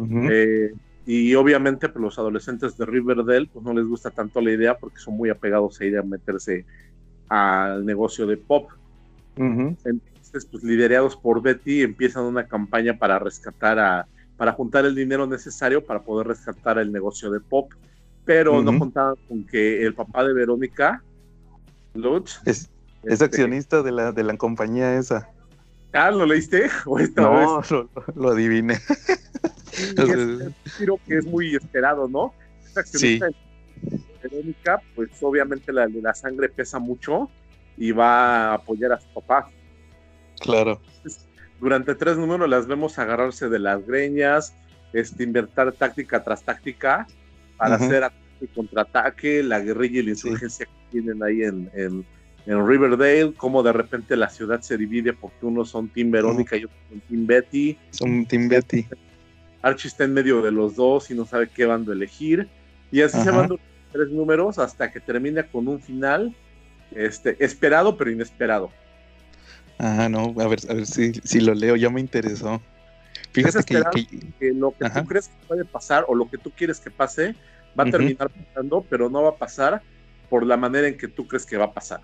Eh, 0.00 0.72
y 1.06 1.32
obviamente 1.36 1.88
pues, 1.88 2.02
los 2.02 2.18
adolescentes 2.18 2.76
de 2.76 2.86
Riverdale 2.86 3.48
pues 3.52 3.64
no 3.64 3.72
les 3.72 3.86
gusta 3.86 4.10
tanto 4.10 4.40
la 4.40 4.50
idea 4.50 4.76
porque 4.76 4.98
son 4.98 5.16
muy 5.16 5.30
apegados 5.30 5.80
a 5.80 5.84
ir 5.84 5.96
a 5.96 6.02
meterse 6.02 6.64
al 7.28 7.86
negocio 7.86 8.26
de 8.26 8.36
pop. 8.36 8.68
Entonces, 10.28 10.50
pues 10.50 10.62
liderados 10.62 11.16
por 11.16 11.40
Betty, 11.40 11.80
empiezan 11.82 12.24
una 12.24 12.46
campaña 12.46 12.98
para 12.98 13.18
rescatar 13.18 13.78
a, 13.78 14.06
para 14.36 14.52
juntar 14.52 14.84
el 14.84 14.94
dinero 14.94 15.26
necesario 15.26 15.82
para 15.82 16.02
poder 16.02 16.26
rescatar 16.26 16.78
el 16.78 16.92
negocio 16.92 17.30
de 17.30 17.40
pop. 17.40 17.72
Pero 18.26 18.62
no 18.62 18.78
contaban 18.78 19.14
con 19.26 19.46
que 19.46 19.82
el 19.82 19.94
papá 19.94 20.22
de 20.24 20.34
Verónica, 20.34 21.02
Lutz, 21.94 22.42
es, 22.44 22.68
este, 23.04 23.24
accionista 23.24 23.82
de 23.82 23.90
la, 23.90 24.12
de 24.12 24.22
la 24.22 24.36
compañía 24.36 24.98
esa. 24.98 25.30
Ah, 25.94 26.10
¿lo 26.10 26.26
leíste? 26.26 26.68
no, 27.16 27.62
Lo, 28.14 28.28
adiviné. 28.28 28.74
es 29.72 29.96
que 31.06 31.16
es 31.16 31.24
muy 31.24 31.54
esperado, 31.54 32.06
¿no? 32.06 32.34
Esta 32.66 32.80
accionista 32.80 33.28
de 33.28 34.00
Verónica, 34.22 34.82
pues 34.94 35.08
obviamente 35.22 35.72
la, 35.72 35.86
la 35.86 36.12
sangre 36.12 36.50
pesa 36.50 36.78
mucho 36.78 37.30
y 37.78 37.92
va 37.92 38.50
a 38.50 38.54
apoyar 38.56 38.92
a 38.92 39.00
su 39.00 39.08
papá. 39.14 39.48
Claro. 40.40 40.80
durante 41.60 41.94
tres 41.94 42.16
números 42.16 42.48
las 42.48 42.66
vemos 42.66 42.98
agarrarse 42.98 43.48
de 43.48 43.58
las 43.58 43.86
greñas, 43.86 44.54
este, 44.92 45.24
invertir 45.24 45.72
táctica 45.72 46.22
tras 46.22 46.42
táctica 46.42 47.06
para 47.56 47.74
hacer 47.74 48.04
ataque 48.04 48.28
y 48.40 48.46
contraataque, 48.46 49.42
la 49.42 49.60
guerrilla 49.60 50.00
y 50.00 50.02
la 50.04 50.10
insurgencia 50.10 50.66
que 50.66 50.72
tienen 50.90 51.22
ahí 51.22 51.42
en, 51.42 51.70
en, 51.74 52.04
Riverdale, 52.46 53.34
como 53.34 53.62
de 53.62 53.74
repente 53.74 54.16
la 54.16 54.30
ciudad 54.30 54.62
se 54.62 54.78
divide 54.78 55.12
porque 55.12 55.44
unos 55.44 55.68
son 55.68 55.88
Team 55.88 56.10
Verónica 56.10 56.56
y 56.56 56.64
otros 56.64 56.80
son 56.88 57.00
Team 57.00 57.26
Betty. 57.26 57.76
Son 57.90 58.24
Team 58.24 58.48
Betty. 58.48 58.86
Archie 59.60 59.88
está 59.88 60.04
en 60.04 60.14
medio 60.14 60.40
de 60.40 60.50
los 60.50 60.76
dos 60.76 61.10
y 61.10 61.14
no 61.14 61.26
sabe 61.26 61.50
qué 61.50 61.66
bando 61.66 61.92
elegir. 61.92 62.48
Y 62.90 63.02
así 63.02 63.20
se 63.20 63.30
van 63.30 63.50
tres 63.92 64.08
números 64.08 64.58
hasta 64.58 64.90
que 64.90 64.98
termina 64.98 65.42
con 65.42 65.68
un 65.68 65.78
final 65.78 66.34
este, 66.92 67.36
esperado 67.44 67.96
pero 67.96 68.10
inesperado. 68.10 68.70
Ah, 69.78 70.08
no, 70.08 70.34
a 70.40 70.48
ver, 70.48 70.58
a 70.68 70.74
ver 70.74 70.86
si, 70.86 71.12
si 71.14 71.40
lo 71.40 71.54
leo, 71.54 71.76
ya 71.76 71.90
me 71.90 72.00
interesó. 72.00 72.60
Fíjate 73.32 73.64
que, 73.64 74.52
lo 74.52 74.72
que 74.72 74.90
tú 74.90 75.04
crees 75.04 75.28
que 75.28 75.46
puede 75.46 75.64
pasar 75.64 76.04
o 76.08 76.14
lo 76.14 76.28
que 76.28 76.38
tú 76.38 76.50
quieres 76.50 76.80
que 76.80 76.90
pase 76.90 77.34
va 77.78 77.84
a 77.84 77.90
terminar 77.90 78.30
pasando, 78.30 78.84
pero 78.88 79.08
no 79.08 79.22
va 79.22 79.30
a 79.30 79.36
pasar 79.36 79.82
por 80.28 80.44
la 80.44 80.56
manera 80.56 80.88
en 80.88 80.96
que 80.96 81.08
tú 81.08 81.26
crees 81.28 81.46
que 81.46 81.56
va 81.56 81.66
a 81.66 81.72
pasar. 81.72 82.00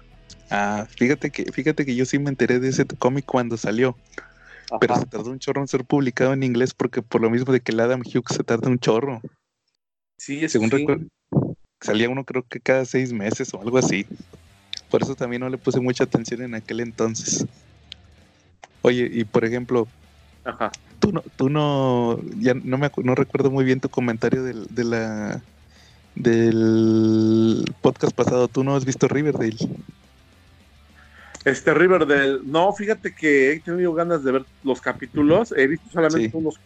Ah, 0.50 0.86
fíjate 0.88 1.30
que, 1.30 1.50
fíjate 1.50 1.84
que 1.84 1.94
yo 1.94 2.04
sí 2.04 2.18
me 2.18 2.30
enteré 2.30 2.60
de 2.60 2.68
ese 2.68 2.84
cómic 2.86 3.24
cuando 3.24 3.56
salió. 3.56 3.96
Pero 4.80 4.96
se 4.96 5.06
tardó 5.06 5.30
un 5.30 5.38
chorro 5.38 5.60
en 5.60 5.68
ser 5.68 5.84
publicado 5.84 6.32
en 6.32 6.42
inglés 6.42 6.74
porque 6.74 7.02
por 7.02 7.20
lo 7.20 7.30
mismo 7.30 7.52
de 7.52 7.60
que 7.60 7.72
el 7.72 7.80
Adam 7.80 8.00
Hughes 8.00 8.36
se 8.36 8.44
tarda 8.44 8.68
un 8.68 8.78
chorro. 8.78 9.20
Sí, 10.16 10.48
Según 10.48 10.70
recuerdo, 10.70 11.06
salía 11.80 12.08
uno 12.08 12.24
creo 12.24 12.44
que 12.48 12.60
cada 12.60 12.84
seis 12.84 13.12
meses 13.12 13.52
o 13.52 13.60
algo 13.60 13.78
así. 13.78 14.06
Por 14.90 15.02
eso 15.02 15.14
también 15.14 15.40
no 15.40 15.48
le 15.48 15.58
puse 15.58 15.80
mucha 15.80 16.04
atención 16.04 16.42
en 16.42 16.54
aquel 16.54 16.80
entonces. 16.80 17.46
Oye, 18.82 19.08
y 19.10 19.24
por 19.24 19.44
ejemplo, 19.44 19.88
tú 20.98 21.12
no, 21.12 21.22
tú 21.36 21.48
no, 21.48 22.20
ya 22.38 22.54
no 22.54 22.78
me 22.78 22.90
no 23.02 23.14
recuerdo 23.14 23.50
muy 23.50 23.64
bien 23.64 23.80
tu 23.80 23.88
comentario 23.88 24.42
del, 24.42 24.66
de 24.68 24.84
la 24.84 25.42
del 26.14 27.64
podcast 27.80 28.14
pasado. 28.14 28.48
¿Tú 28.48 28.62
no 28.62 28.76
has 28.76 28.84
visto 28.84 29.08
Riverdale? 29.08 29.56
Este 31.44 31.74
Riverdale, 31.74 32.40
no, 32.44 32.72
fíjate 32.72 33.14
que 33.14 33.52
he 33.52 33.60
tenido 33.60 33.92
ganas 33.92 34.22
de 34.24 34.32
ver 34.32 34.44
los 34.62 34.80
capítulos. 34.80 35.52
He 35.56 35.66
visto 35.66 35.88
solamente 35.90 36.36
unos 36.36 36.58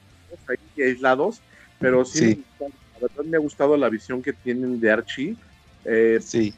ahí 0.48 0.82
aislados, 0.82 1.40
pero 1.78 2.04
sí, 2.04 2.44
la 2.60 2.66
verdad 3.00 3.24
me 3.24 3.36
ha 3.36 3.40
gustado 3.40 3.76
la 3.76 3.88
visión 3.88 4.22
que 4.22 4.32
tienen 4.32 4.80
de 4.80 4.90
Archie. 4.90 5.36
Eh, 5.84 6.18
sí 6.20 6.54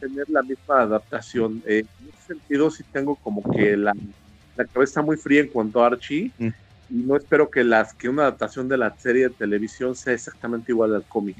tener 0.00 0.28
la 0.28 0.42
misma 0.42 0.80
adaptación. 0.80 1.62
Eh, 1.66 1.84
en 2.00 2.08
ese 2.08 2.34
sentido, 2.34 2.70
sí 2.70 2.82
tengo 2.90 3.16
como 3.16 3.42
que 3.52 3.76
la, 3.76 3.92
la 4.56 4.64
cabeza 4.64 5.02
muy 5.02 5.16
fría 5.16 5.40
en 5.40 5.48
cuanto 5.48 5.82
a 5.82 5.88
Archie. 5.88 6.30
Mm. 6.38 6.48
Y 6.90 6.94
no 6.94 7.16
espero 7.16 7.50
que, 7.50 7.62
las, 7.62 7.94
que 7.94 8.08
una 8.08 8.22
adaptación 8.22 8.68
de 8.68 8.76
la 8.76 8.94
serie 8.98 9.28
de 9.28 9.34
televisión 9.34 9.94
sea 9.94 10.12
exactamente 10.12 10.72
igual 10.72 10.94
al 10.94 11.04
cómic. 11.04 11.36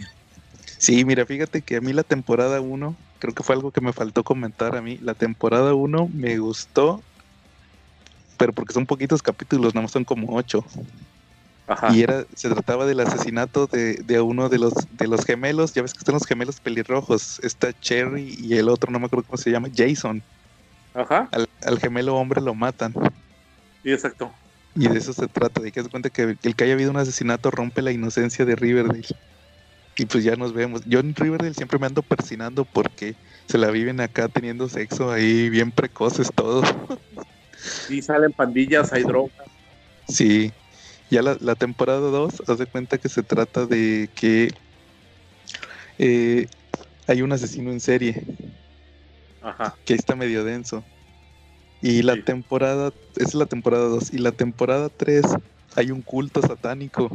Sí, 0.79 1.05
mira, 1.05 1.27
fíjate 1.27 1.61
que 1.61 1.77
a 1.77 1.81
mí 1.81 1.93
la 1.93 2.05
temporada 2.05 2.61
1, 2.61 2.97
creo 3.19 3.35
que 3.35 3.43
fue 3.43 3.55
algo 3.55 3.71
que 3.71 3.81
me 3.81 3.93
faltó 3.93 4.23
comentar 4.23 4.77
a 4.77 4.81
mí. 4.81 4.99
La 5.03 5.15
temporada 5.15 5.75
1 5.75 6.09
me 6.15 6.39
gustó, 6.39 7.03
pero 8.39 8.53
porque 8.53 8.73
son 8.73 8.87
poquitos 8.87 9.23
capítulos, 9.23 9.75
nada 9.75 9.83
más 9.83 9.91
son 9.91 10.05
como 10.05 10.37
8. 10.37 10.65
Y 11.93 12.03
era, 12.03 12.25
se 12.35 12.49
trataba 12.49 12.87
del 12.87 13.01
asesinato 13.01 13.67
de, 13.67 13.95
de, 13.95 14.21
uno 14.21 14.49
de 14.49 14.59
los, 14.59 14.73
de 14.93 15.07
los 15.07 15.25
gemelos, 15.25 15.73
ya 15.73 15.83
ves 15.83 15.93
que 15.93 15.99
están 15.99 16.15
los 16.15 16.27
gemelos 16.27 16.61
pelirrojos, 16.61 17.41
está 17.45 17.73
Cherry 17.79 18.37
y 18.41 18.55
el 18.55 18.69
otro, 18.69 18.91
no 18.91 18.99
me 18.99 19.07
acuerdo 19.07 19.27
cómo 19.27 19.37
se 19.37 19.51
llama, 19.51 19.69
Jason. 19.75 20.23
Ajá. 20.95 21.29
Al, 21.63 21.79
gemelo 21.79 22.17
hombre 22.17 22.41
lo 22.41 22.55
matan. 22.55 22.95
Sí, 23.83 23.93
exacto. 23.93 24.33
Y 24.75 24.89
de 24.89 24.99
eso 24.99 25.13
se 25.13 25.27
trata, 25.27 25.61
de 25.61 25.73
que 25.73 25.83
se 25.83 25.89
cuenta 25.89 26.11
que 26.11 26.37
el 26.43 26.55
que 26.55 26.65
haya 26.65 26.75
habido 26.75 26.91
un 26.91 26.97
asesinato 26.97 27.51
rompe 27.51 27.83
la 27.83 27.93
inocencia 27.93 28.45
de 28.45 28.57
Riverdale. 28.57 29.07
Y 29.97 30.07
pues 30.07 30.25
ya 30.25 30.37
nos 30.37 30.53
vemos. 30.53 30.83
Yo 30.87 31.01
en 31.01 31.15
Riverdale 31.15 31.55
siempre 31.55 31.79
me 31.79 31.87
ando 31.87 32.03
persinando 32.03 32.65
porque 32.65 33.15
se 33.47 33.59
la 33.59 33.71
viven 33.71 34.01
acá 34.01 34.29
teniendo 34.29 34.69
sexo 34.69 35.11
ahí 35.11 35.51
bien 35.51 35.73
precoces 35.73 36.31
todos. 36.35 36.67
Sí, 37.57 38.01
salen 38.01 38.33
pandillas, 38.33 38.93
hay 38.93 39.03
drogas. 39.03 39.47
Sí, 40.09 40.53
ya 41.11 41.23
la, 41.23 41.55
temporada 41.57 42.01
2, 42.01 42.43
haz 42.47 42.59
de 42.59 42.67
cuenta 42.67 42.99
que 42.99 43.09
se 43.09 43.23
trata 43.23 43.67
de 43.67 44.09
que 44.15 44.55
eh, 45.99 46.47
hay 47.07 47.23
un 47.23 47.33
asesino 47.33 47.71
en 47.71 47.81
serie. 47.81 48.23
Ajá. 49.41 49.77
Que 49.85 49.95
está 49.95 50.17
medio 50.17 50.45
denso. 50.45 50.85
Y 51.83 52.03
la 52.03 52.17
temporada, 52.17 52.93
esa 53.17 53.29
es 53.29 53.35
la 53.35 53.47
temporada 53.47 53.85
2. 53.89 54.13
Y 54.13 54.19
la 54.19 54.33
temporada 54.33 54.91
3 54.91 55.25
hay 55.77 55.91
un 55.91 56.03
culto 56.03 56.43
satánico. 56.43 57.09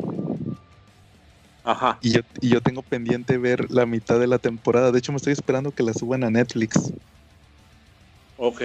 Ajá. 1.64 1.98
Y 2.02 2.12
yo, 2.14 2.22
y 2.42 2.50
yo 2.50 2.62
tengo 2.62 2.84
pendiente 2.84 3.38
ver 3.38 3.72
la 3.72 3.86
mitad 3.86 4.20
de 4.20 4.28
la 4.28 4.40
temporada. 4.40 4.92
De 4.92 5.00
hecho, 5.00 5.12
me 5.12 5.18
estoy 5.18 5.34
esperando 5.34 5.72
que 5.74 5.84
la 5.84 5.94
suban 5.94 6.24
a 6.24 6.30
Netflix. 6.30 6.92
Ok. 8.38 8.62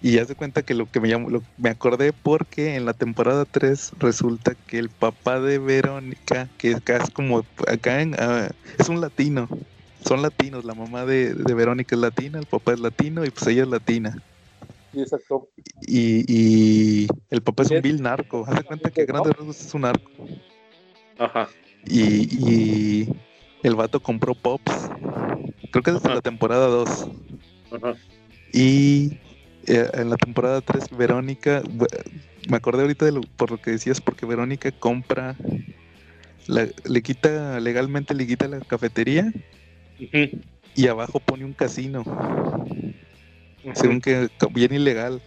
Y 0.00 0.12
ya 0.16 0.24
se 0.24 0.34
cuenta 0.34 0.62
que 0.64 0.74
lo 0.74 0.90
que 0.90 1.00
me 1.00 1.08
llamó, 1.08 1.30
lo- 1.30 1.46
me 1.56 1.70
acordé 1.70 2.12
porque 2.12 2.74
en 2.74 2.84
la 2.84 2.94
temporada 2.94 3.44
3 3.46 3.90
resulta 3.98 4.54
que 4.66 4.78
el 4.78 4.90
papá 4.90 5.40
de 5.40 5.58
Verónica, 5.58 6.50
que 6.58 6.74
acá 6.74 6.96
es 6.98 7.10
como, 7.10 7.48
acá 7.68 8.02
en, 8.02 8.14
ah, 8.18 8.50
es 8.78 8.88
un 8.88 9.00
latino, 9.00 9.48
son 10.04 10.22
latinos, 10.22 10.64
la 10.64 10.74
mamá 10.74 11.04
de, 11.04 11.34
de 11.34 11.54
Verónica 11.54 11.94
es 11.94 12.00
latina, 12.00 12.38
el 12.38 12.46
papá 12.46 12.72
es 12.72 12.80
latino 12.80 13.24
y 13.24 13.30
pues 13.30 13.46
ella 13.46 13.62
es 13.62 13.68
latina. 13.68 14.14
Sí, 14.92 15.00
exacto. 15.00 15.48
Y, 15.86 16.24
y 16.32 17.06
el 17.30 17.42
papá 17.42 17.62
es 17.62 17.70
un 17.70 17.80
vil 17.82 18.02
narco, 18.02 18.44
haz 18.46 18.56
de 18.56 18.64
cuenta 18.64 18.90
que 18.90 19.04
grandes 19.06 19.32
rasgos 19.34 19.60
es 19.60 19.74
un 19.74 19.82
narco. 19.82 20.10
Ajá. 21.18 21.48
Y, 21.86 22.02
y 22.50 23.08
el 23.62 23.74
vato 23.74 24.00
compró 24.00 24.34
Pops, 24.34 24.90
creo 25.70 25.82
que 25.82 25.90
es 25.92 26.04
la 26.04 26.20
temporada 26.20 26.66
2. 26.66 27.08
Ajá. 27.72 27.94
Y 28.52 29.18
eh, 29.66 29.88
en 29.94 30.10
la 30.10 30.16
temporada 30.16 30.60
3, 30.60 30.88
Verónica, 30.96 31.62
me 32.48 32.56
acordé 32.56 32.82
ahorita 32.82 33.04
de 33.06 33.12
lo, 33.12 33.20
por 33.36 33.50
lo 33.50 33.58
que 33.58 33.70
decías, 33.72 34.00
porque 34.00 34.26
Verónica 34.26 34.70
compra, 34.72 35.36
la- 36.46 36.68
le 36.84 37.02
quita, 37.02 37.60
legalmente 37.60 38.14
le 38.14 38.26
quita 38.26 38.46
la 38.48 38.60
cafetería 38.60 39.32
Y 40.74 40.88
abajo 40.88 41.20
pone 41.20 41.44
un 41.44 41.52
casino, 41.52 42.02
según 43.74 44.00
que 44.00 44.28
bien 44.52 44.72
ilegal. 44.72 45.20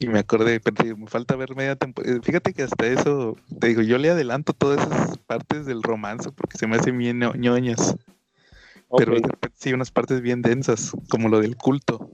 Y 0.00 0.06
me 0.06 0.20
acordé, 0.20 0.60
pero 0.60 0.96
me 0.96 1.06
falta 1.08 1.34
ver 1.34 1.56
media 1.56 1.74
temporada. 1.74 2.20
Fíjate 2.22 2.52
que 2.54 2.62
hasta 2.62 2.86
eso, 2.86 3.36
te 3.58 3.68
digo, 3.68 3.82
yo 3.82 3.98
le 3.98 4.10
adelanto 4.10 4.52
todas 4.52 4.86
esas 4.86 5.18
partes 5.18 5.66
del 5.66 5.82
romance 5.82 6.30
porque 6.30 6.56
se 6.56 6.68
me 6.68 6.76
hacen 6.76 6.96
bien 6.98 7.18
ño- 7.18 7.34
ñoñas. 7.34 7.96
Pero 8.96 9.12
Ok. 9.12 9.22
de 9.22 9.28
repente 9.28 9.56
sí 9.58 9.72
unas 9.72 9.90
partes 9.90 10.20
bien 10.20 10.40
densas, 10.40 10.92
como 11.10 11.28
lo 11.28 11.40
del 11.40 11.56
culto. 11.56 12.08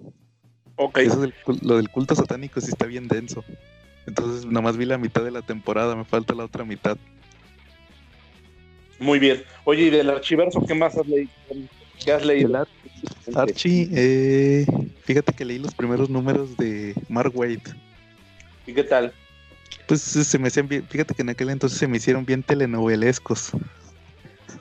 Ok. 0.77 0.99
Eso 0.99 1.21
del 1.21 1.35
lo 1.63 1.77
del 1.77 1.91
culto 1.91 2.15
satánico 2.15 2.61
sí 2.61 2.69
está 2.71 2.87
bien 2.87 3.07
denso. 3.07 3.45
Entonces, 4.07 4.47
nomás 4.47 4.77
vi 4.77 4.87
la 4.87 4.99
mitad 4.99 5.23
de 5.23 5.31
la 5.31 5.43
temporada, 5.43 5.95
me 5.95 6.05
falta 6.05 6.35
la 6.35 6.45
otra 6.45 6.65
mitad. 6.65 6.97
Muy 8.99 9.19
bien. 9.19 9.43
Oye, 9.65 9.85
y 9.85 9.91
del 9.91 10.11
archiverso, 10.11 10.65
¿qué 10.67 10.75
más 10.75 10.97
has 10.97 11.07
leído? 11.07 11.31
¿Qué 12.05 12.13
has 12.13 12.25
leído? 12.25 12.57
Ar- 12.57 12.69
Archie, 13.35 13.89
eh, 13.93 14.67
fíjate 15.03 15.33
que 15.33 15.45
leí 15.45 15.59
los 15.59 15.75
primeros 15.75 16.09
números 16.09 16.57
de 16.57 16.95
Mark 17.09 17.33
Waid. 17.35 17.61
¿Y 18.67 18.73
qué 18.73 18.85
tal? 18.85 19.13
Pues 19.87 20.01
se 20.01 20.39
me 20.39 20.49
hacían 20.49 20.69
bien, 20.69 20.87
fíjate 20.89 21.15
que 21.15 21.23
en 21.23 21.29
aquel 21.31 21.51
entonces 21.51 21.79
se 21.79 21.87
me 21.87 21.97
hicieron 21.99 22.25
bien 22.25 22.43
telenovelescos. 22.43 23.51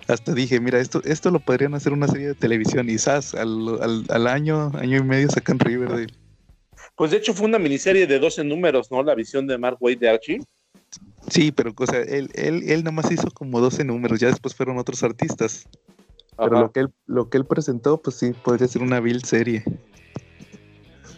Hasta 0.07 0.34
dije, 0.34 0.59
mira, 0.59 0.79
esto, 0.79 1.01
esto 1.05 1.31
lo 1.31 1.39
podrían 1.39 1.75
hacer 1.75 1.93
una 1.93 2.07
serie 2.07 2.27
de 2.27 2.36
televisión 2.36 2.89
y 2.89 2.97
¡zas! 2.97 3.34
Al, 3.36 3.81
al, 3.81 4.03
al 4.09 4.27
año, 4.27 4.71
año 4.75 4.97
y 4.97 5.03
medio 5.03 5.29
sacan 5.29 5.59
Riverdale. 5.59 6.07
Pues 6.95 7.11
de 7.11 7.17
hecho 7.17 7.34
fue 7.34 7.45
una 7.47 7.59
miniserie 7.59 8.05
de 8.05 8.19
12 8.19 8.43
números, 8.43 8.91
¿no? 8.91 9.01
La 9.03 9.15
visión 9.15 9.47
de 9.47 9.57
Mark 9.57 9.77
Wade 9.79 9.95
de 9.97 10.09
Archie. 10.09 10.39
Sí, 11.30 11.51
pero 11.51 11.74
o 11.76 11.86
sea, 11.86 12.01
él, 12.01 12.30
él, 12.34 12.63
él 12.67 12.84
nomás 12.84 13.11
hizo 13.11 13.32
como 13.32 13.59
12 13.59 13.84
números, 13.84 14.19
ya 14.19 14.28
después 14.28 14.55
fueron 14.55 14.78
otros 14.78 15.03
artistas. 15.03 15.67
Pero 16.38 16.59
lo 16.59 16.71
que 16.71 16.82
él, 16.82 16.89
lo 17.05 17.30
que 17.30 17.38
él 17.38 17.45
presentó, 17.45 18.01
pues 18.01 18.17
sí, 18.17 18.34
podría 18.43 18.67
ser 18.67 18.82
una 18.82 18.99
vil 18.99 19.24
serie. 19.24 19.63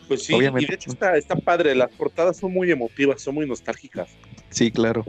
Pues 0.08 0.24
sí, 0.24 0.34
obviamente. 0.34 0.66
y 0.66 0.68
de 0.68 0.76
hecho 0.76 0.92
está, 0.92 1.18
está 1.18 1.36
padre. 1.36 1.74
Las 1.74 1.90
portadas 1.92 2.38
son 2.38 2.54
muy 2.54 2.70
emotivas, 2.72 3.22
son 3.22 3.36
muy 3.36 3.48
nostálgicas. 3.48 4.10
Sí, 4.50 4.72
claro. 4.72 5.04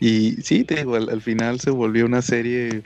Y 0.00 0.32
sí, 0.42 0.64
te 0.64 0.76
digo, 0.76 0.96
al, 0.96 1.08
al 1.08 1.22
final 1.22 1.60
se 1.60 1.70
volvió 1.70 2.04
una 2.04 2.22
serie 2.22 2.82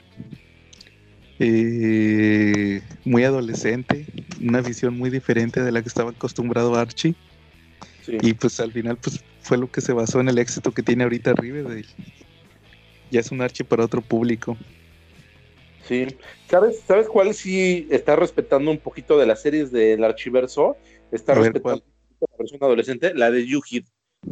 eh, 1.39 2.81
muy 3.05 3.23
adolescente, 3.23 4.05
una 4.41 4.61
visión 4.61 4.97
muy 4.97 5.09
diferente 5.09 5.61
de 5.61 5.71
la 5.71 5.81
que 5.81 5.87
estaba 5.87 6.11
acostumbrado 6.11 6.75
Archie. 6.75 7.15
Sí. 8.07 8.17
Y 8.21 8.33
pues 8.33 8.59
al 8.61 8.71
final 8.71 8.97
pues 8.97 9.21
fue 9.41 9.57
lo 9.57 9.69
que 9.69 9.81
se 9.81 9.91
basó 9.93 10.19
en 10.21 10.29
el 10.29 10.37
éxito 10.39 10.71
que 10.71 10.81
tiene 10.81 11.03
ahorita 11.03 11.33
Riverdale. 11.33 11.85
Ya 13.11 13.19
es 13.19 13.31
un 13.31 13.41
Archie 13.41 13.65
para 13.65 13.83
otro 13.83 14.01
público. 14.01 14.57
Sí. 15.83 16.07
¿Sabes, 16.49 16.79
¿Sabes 16.87 17.07
cuál 17.07 17.33
sí 17.33 17.87
está 17.91 18.15
respetando 18.15 18.71
un 18.71 18.77
poquito 18.77 19.17
de 19.17 19.25
las 19.25 19.41
series 19.41 19.71
del 19.71 20.03
archiverso? 20.03 20.77
Está 21.11 21.33
ver, 21.33 21.53
respetando 21.53 21.83
la 22.21 22.37
versión 22.39 22.63
adolescente, 22.63 23.13
la 23.13 23.29
de 23.29 23.45
Yuhid. 23.45 23.85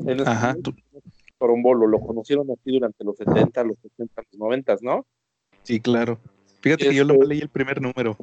En 0.07 0.19
este 0.19 0.29
Ajá, 0.29 0.55
tú- 0.61 0.73
Torombolo, 1.37 1.85
lo 1.87 1.99
conocieron 1.99 2.47
aquí 2.51 2.71
durante 2.71 3.03
los 3.03 3.17
70, 3.17 3.63
los 3.65 3.77
80, 3.83 4.21
los 4.31 4.39
90, 4.39 4.75
¿no? 4.81 5.05
sí, 5.63 5.79
claro. 5.81 6.17
Fíjate 6.61 6.89
que 6.89 6.95
yo 6.95 7.03
lo 7.03 7.15
Este- 7.15 7.27
leí 7.27 7.39
el 7.41 7.49
primer 7.49 7.81
número. 7.81 8.17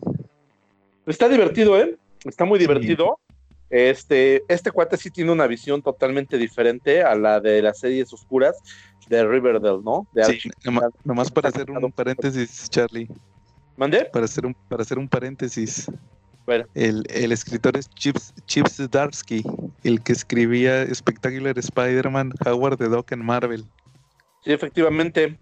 Está 1.07 1.29
divertido, 1.29 1.79
¿eh? 1.79 1.97
Está 2.25 2.45
muy 2.45 2.59
divertido. 2.59 3.19
Este, 3.73 4.45
este 4.49 4.71
cuate 4.71 4.99
sí 4.99 5.11
tiene 5.11 5.33
una 5.33 5.47
visión 5.47 5.81
totalmente 5.81 6.37
diferente 6.37 7.03
a 7.03 7.15
la 7.15 7.41
de 7.41 7.63
las 7.63 7.79
series 7.79 8.13
oscuras 8.13 8.55
de 9.09 9.27
Riverdale, 9.27 9.81
¿no? 9.83 10.07
De 10.13 10.25
Sí, 10.27 10.51
nomás, 10.63 10.91
nomás 11.05 11.31
para 11.31 11.49
hacer 11.49 11.71
un 11.71 11.91
paréntesis, 11.91 12.69
Charlie. 12.69 13.09
¿Mandé? 13.79 14.05
Para 14.13 14.27
hacer 14.27 14.45
un, 14.45 14.55
para 14.69 14.83
hacer 14.83 14.99
un 14.99 15.09
paréntesis. 15.09 15.91
Bueno. 16.45 16.67
El, 16.75 17.07
el 17.09 17.33
escritor 17.33 17.79
es 17.79 17.89
Chips, 17.89 18.35
Chips 18.45 18.77
Zdarsky, 18.77 19.43
el 19.85 20.03
que 20.03 20.13
escribía 20.13 20.95
Spectacular 20.95 21.59
Spider-Man, 21.59 22.35
Howard 22.45 22.77
the 22.77 22.89
Duck 22.89 23.11
en 23.13 23.25
Marvel. 23.25 23.65
Sí, 24.45 24.53
efectivamente. 24.53 25.39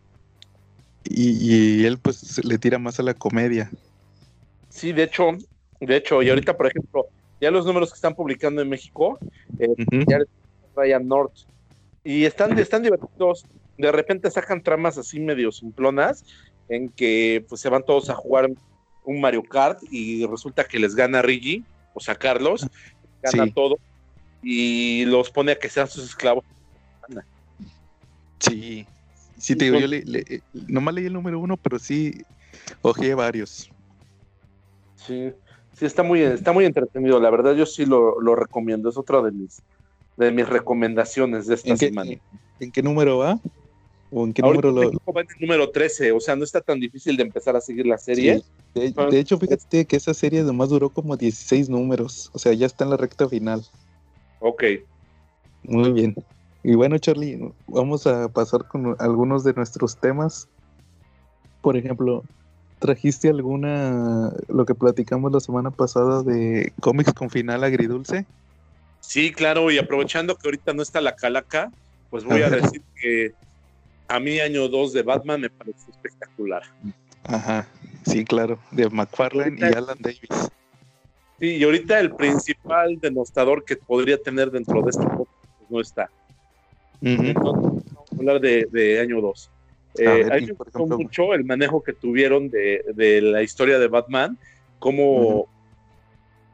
Y, 1.03 1.81
y 1.81 1.85
él 1.85 1.99
pues 1.99 2.45
le 2.45 2.59
tira 2.59 2.78
más 2.78 3.01
a 3.01 3.03
la 3.03 3.14
comedia. 3.14 3.72
Sí, 4.68 4.93
de 4.93 5.03
hecho, 5.03 5.33
de 5.81 5.97
hecho, 5.97 6.22
y 6.22 6.31
ahorita, 6.31 6.57
por 6.57 6.68
ejemplo, 6.68 7.09
ya 7.41 7.51
los 7.51 7.64
números 7.66 7.91
que 7.91 7.97
están 7.97 8.14
publicando 8.14 8.61
en 8.62 8.68
México, 8.68 9.18
eh, 9.59 9.68
ya 10.07 10.18
Ryan 10.76 11.07
North, 11.09 11.34
y 12.05 12.24
están, 12.24 12.59
están 12.59 12.82
divertidos. 12.82 13.45
De 13.76 13.91
repente 13.93 14.30
sacan 14.30 14.62
tramas 14.62 14.99
así 14.99 15.20
medio 15.20 15.51
simplonas, 15.53 16.24
en 16.68 16.91
que 16.91 17.45
pues 17.49 17.61
se 17.61 17.68
van 17.68 17.82
todos 17.84 18.11
a 18.11 18.14
jugar 18.14 18.49
un 19.05 19.20
Mario 19.20 19.43
Kart 19.43 19.78
y 19.91 20.26
resulta 20.26 20.64
que 20.64 20.78
les 20.78 20.95
gana 20.95 21.22
Rigi, 21.22 21.64
o 21.95 22.01
sea, 22.01 22.14
Carlos, 22.14 22.66
gana 23.22 23.45
Sí. 23.45 23.53
todo 23.53 23.78
y 24.43 25.05
los 25.07 25.30
pone 25.30 25.53
a 25.53 25.57
que 25.59 25.68
sean 25.68 25.88
sus 25.88 26.05
esclavos. 26.05 26.45
Sí, 28.38 28.86
sí 29.36 29.57
te 29.57 29.66
digo, 29.66 29.78
yo 29.78 29.86
le, 29.86 30.03
le- 30.03 30.43
nomás 30.53 30.95
leí 30.95 31.07
el 31.07 31.12
número 31.12 31.38
uno, 31.38 31.57
pero 31.57 31.78
sí 31.78 32.22
ojeé 32.82 33.14
varios. 33.14 33.70
Sí, 34.97 35.32
sí, 35.75 35.87
está 35.87 36.03
muy, 36.03 36.21
está 36.23 36.53
muy 36.53 36.64
entretenido. 36.64 37.21
La 37.21 37.31
verdad, 37.31 37.55
yo 37.55 37.66
sí 37.66 37.87
lo, 37.87 38.21
lo 38.21 38.35
recomiendo. 38.37 38.89
Es 38.89 38.97
otra 38.97 39.23
de 39.23 39.33
mis, 39.33 39.62
de 40.16 40.31
mis 40.33 40.49
recomendaciones 40.49 41.47
de 41.47 41.55
esta 41.55 41.71
¿En 41.71 41.79
qué, 41.79 41.87
semana. 41.89 42.11
en- 42.61 42.73
qué 42.73 42.83
número 42.83 43.18
va? 43.18 43.39
¿O 44.12 44.25
en 44.27 44.33
qué 44.33 44.43
Ahorita 44.43 44.68
número 44.68 44.91
lo...? 44.91 45.12
Va 45.14 45.21
en 45.21 45.27
el 45.37 45.41
número 45.47 45.71
13, 45.71 46.12
o 46.12 46.21
sea, 46.21 46.37
no 46.37 46.45
está 46.45 46.61
tan 46.61 46.81
difícil 46.81 47.16
de 47.16 47.23
empezar 47.23 47.55
a 47.57 47.61
seguir 47.61 47.87
la 47.87 47.97
serie. 47.97 48.39
Sí. 48.75 48.93
De, 48.93 48.93
de 49.11 49.18
hecho, 49.18 49.39
fíjate 49.39 49.85
que 49.87 49.97
esa 49.97 50.14
serie 50.14 50.43
nomás 50.43 50.68
duró 50.68 50.91
como 50.91 51.16
16 51.16 51.68
números. 51.68 52.31
O 52.33 52.39
sea, 52.39 52.53
ya 52.53 52.66
está 52.66 52.85
en 52.85 52.91
la 52.91 52.97
recta 52.97 53.29
final. 53.29 53.64
Ok, 54.41 54.62
Muy 55.62 55.93
bien. 55.93 56.14
Y 56.62 56.75
bueno, 56.75 56.99
Charlie, 56.99 57.53
vamos 57.66 58.07
a 58.07 58.29
pasar 58.29 58.66
con 58.68 58.95
algunos 58.99 59.45
de 59.45 59.55
nuestros 59.55 59.99
temas. 59.99 60.49
Por 61.62 61.77
ejemplo, 61.77 62.25
¿trajiste 62.81 63.28
alguna, 63.28 64.33
lo 64.49 64.64
que 64.64 64.74
platicamos 64.74 65.31
la 65.31 65.39
semana 65.39 65.70
pasada 65.70 66.24
de 66.24 66.72
cómics 66.81 67.12
con 67.12 67.31
final 67.31 67.62
agridulce? 67.62 68.26
sí, 69.01 69.33
claro, 69.33 69.70
y 69.70 69.78
aprovechando 69.78 70.37
que 70.37 70.47
ahorita 70.47 70.72
no 70.72 70.83
está 70.83 71.01
la 71.01 71.16
calaca, 71.16 71.70
pues 72.11 72.24
voy 72.24 72.43
a 72.43 72.51
decir 72.51 72.83
que 73.01 73.33
a 74.09 74.18
mí 74.20 74.41
año 74.41 74.68
2 74.68 74.93
de 74.93 75.03
Batman 75.03 75.41
me 75.41 75.51
parece 75.51 75.91
espectacular. 75.91 76.62
Ajá, 77.24 77.66
sí, 78.05 78.24
claro, 78.24 78.59
de 78.70 78.89
McFarlane 78.89 79.57
y 79.59 79.64
Alan 79.64 79.99
Davis. 80.01 80.51
Sí, 81.39 81.57
y 81.57 81.64
ahorita 81.64 82.01
el 82.01 82.14
principal 82.14 82.99
denostador 83.01 83.64
que 83.64 83.76
podría 83.76 84.18
tener 84.18 84.51
dentro 84.51 84.83
de 84.83 84.91
este 84.91 85.05
podcast 85.05 85.47
pues, 85.59 85.70
no 85.70 85.81
está. 85.81 86.11
Entonces, 87.01 87.35
vamos 87.35 87.85
a 88.12 88.16
hablar 88.16 88.41
de, 88.41 88.66
de 88.70 89.01
año 89.01 89.20
2. 89.20 89.51
A 89.99 90.03
ver, 90.03 90.32
a 90.32 90.36
mí 90.36 90.47
me 90.47 90.53
gustó 90.53 90.86
mucho 90.86 91.34
el 91.34 91.45
manejo 91.45 91.82
que 91.82 91.93
tuvieron 91.93 92.49
de, 92.49 92.84
de 92.95 93.20
la 93.20 93.43
historia 93.43 93.78
de 93.78 93.88
Batman, 93.88 94.38
cómo, 94.78 95.49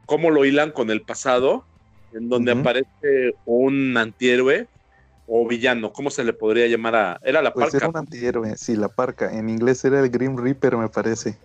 cómo 0.05 0.31
lo 0.31 0.43
hilan 0.43 0.71
con 0.71 0.89
el 0.89 1.01
pasado, 1.01 1.65
en 2.13 2.29
donde 2.29 2.51
aparece 2.53 3.35
un 3.45 3.95
antihéroe 3.95 4.67
o 5.27 5.47
villano, 5.47 5.91
¿cómo 5.91 6.09
se 6.09 6.23
le 6.23 6.33
podría 6.33 6.67
llamar 6.67 6.95
a...? 6.95 7.19
Era 7.21 7.41
la 7.41 7.53
Pues 7.53 7.65
parca. 7.65 7.77
era 7.77 7.89
un 7.89 7.97
antihéroe, 7.97 8.55
sí, 8.57 8.75
la 8.75 8.87
parca. 8.87 9.37
En 9.37 9.49
inglés 9.49 9.83
era 9.83 9.99
el 9.99 10.09
Grim 10.09 10.37
Reaper, 10.37 10.77
me 10.77 10.87
parece. 10.87 11.37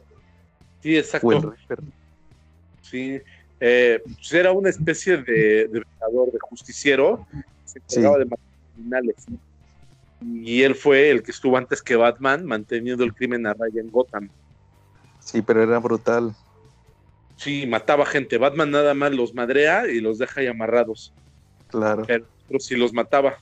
Sí, 0.80 0.97
exacto. 0.97 1.26
O 1.26 1.32
el 1.32 1.43
Reaper. 1.43 1.78
Sí, 2.80 3.20
eh, 3.61 4.01
pues 4.05 4.32
era 4.32 4.53
una 4.53 4.70
especie 4.70 5.16
de, 5.18 5.66
de 5.68 5.82
vengador, 5.84 6.30
de 6.32 6.38
justiciero, 6.40 7.26
que 7.30 7.43
se 7.64 7.78
encargaba 7.80 8.14
Sí. 8.16 8.18
de 8.20 8.24
matar 8.26 8.45
criminales. 8.74 9.16
Y 10.25 10.62
él 10.62 10.75
fue 10.75 11.11
el 11.11 11.23
que 11.23 11.31
estuvo 11.31 11.57
antes 11.57 11.83
que 11.83 11.97
Batman 11.97 12.45
manteniendo 12.45 13.05
el 13.05 13.14
crimen 13.14 13.47
a 13.47 13.55
raya 13.55 13.81
en 13.81 13.91
Gotham. 13.91 14.29
Sí, 15.20 15.43
pero 15.43 15.62
era 15.62 15.79
brutal. 15.79 16.35
Sí, 17.37 17.66
mataba 17.66 18.07
gente. 18.07 18.39
Batman 18.39 18.70
nada 18.70 18.95
más 18.95 19.12
los 19.12 19.35
madrea 19.35 19.89
y 19.89 20.01
los 20.01 20.18
deja 20.18 20.41
ahí 20.41 20.47
amarrados. 20.47 21.12
Claro. 21.68 22.05
Pero, 22.07 22.27
sí 22.61 22.77
los 22.77 22.93
mataba. 22.93 23.39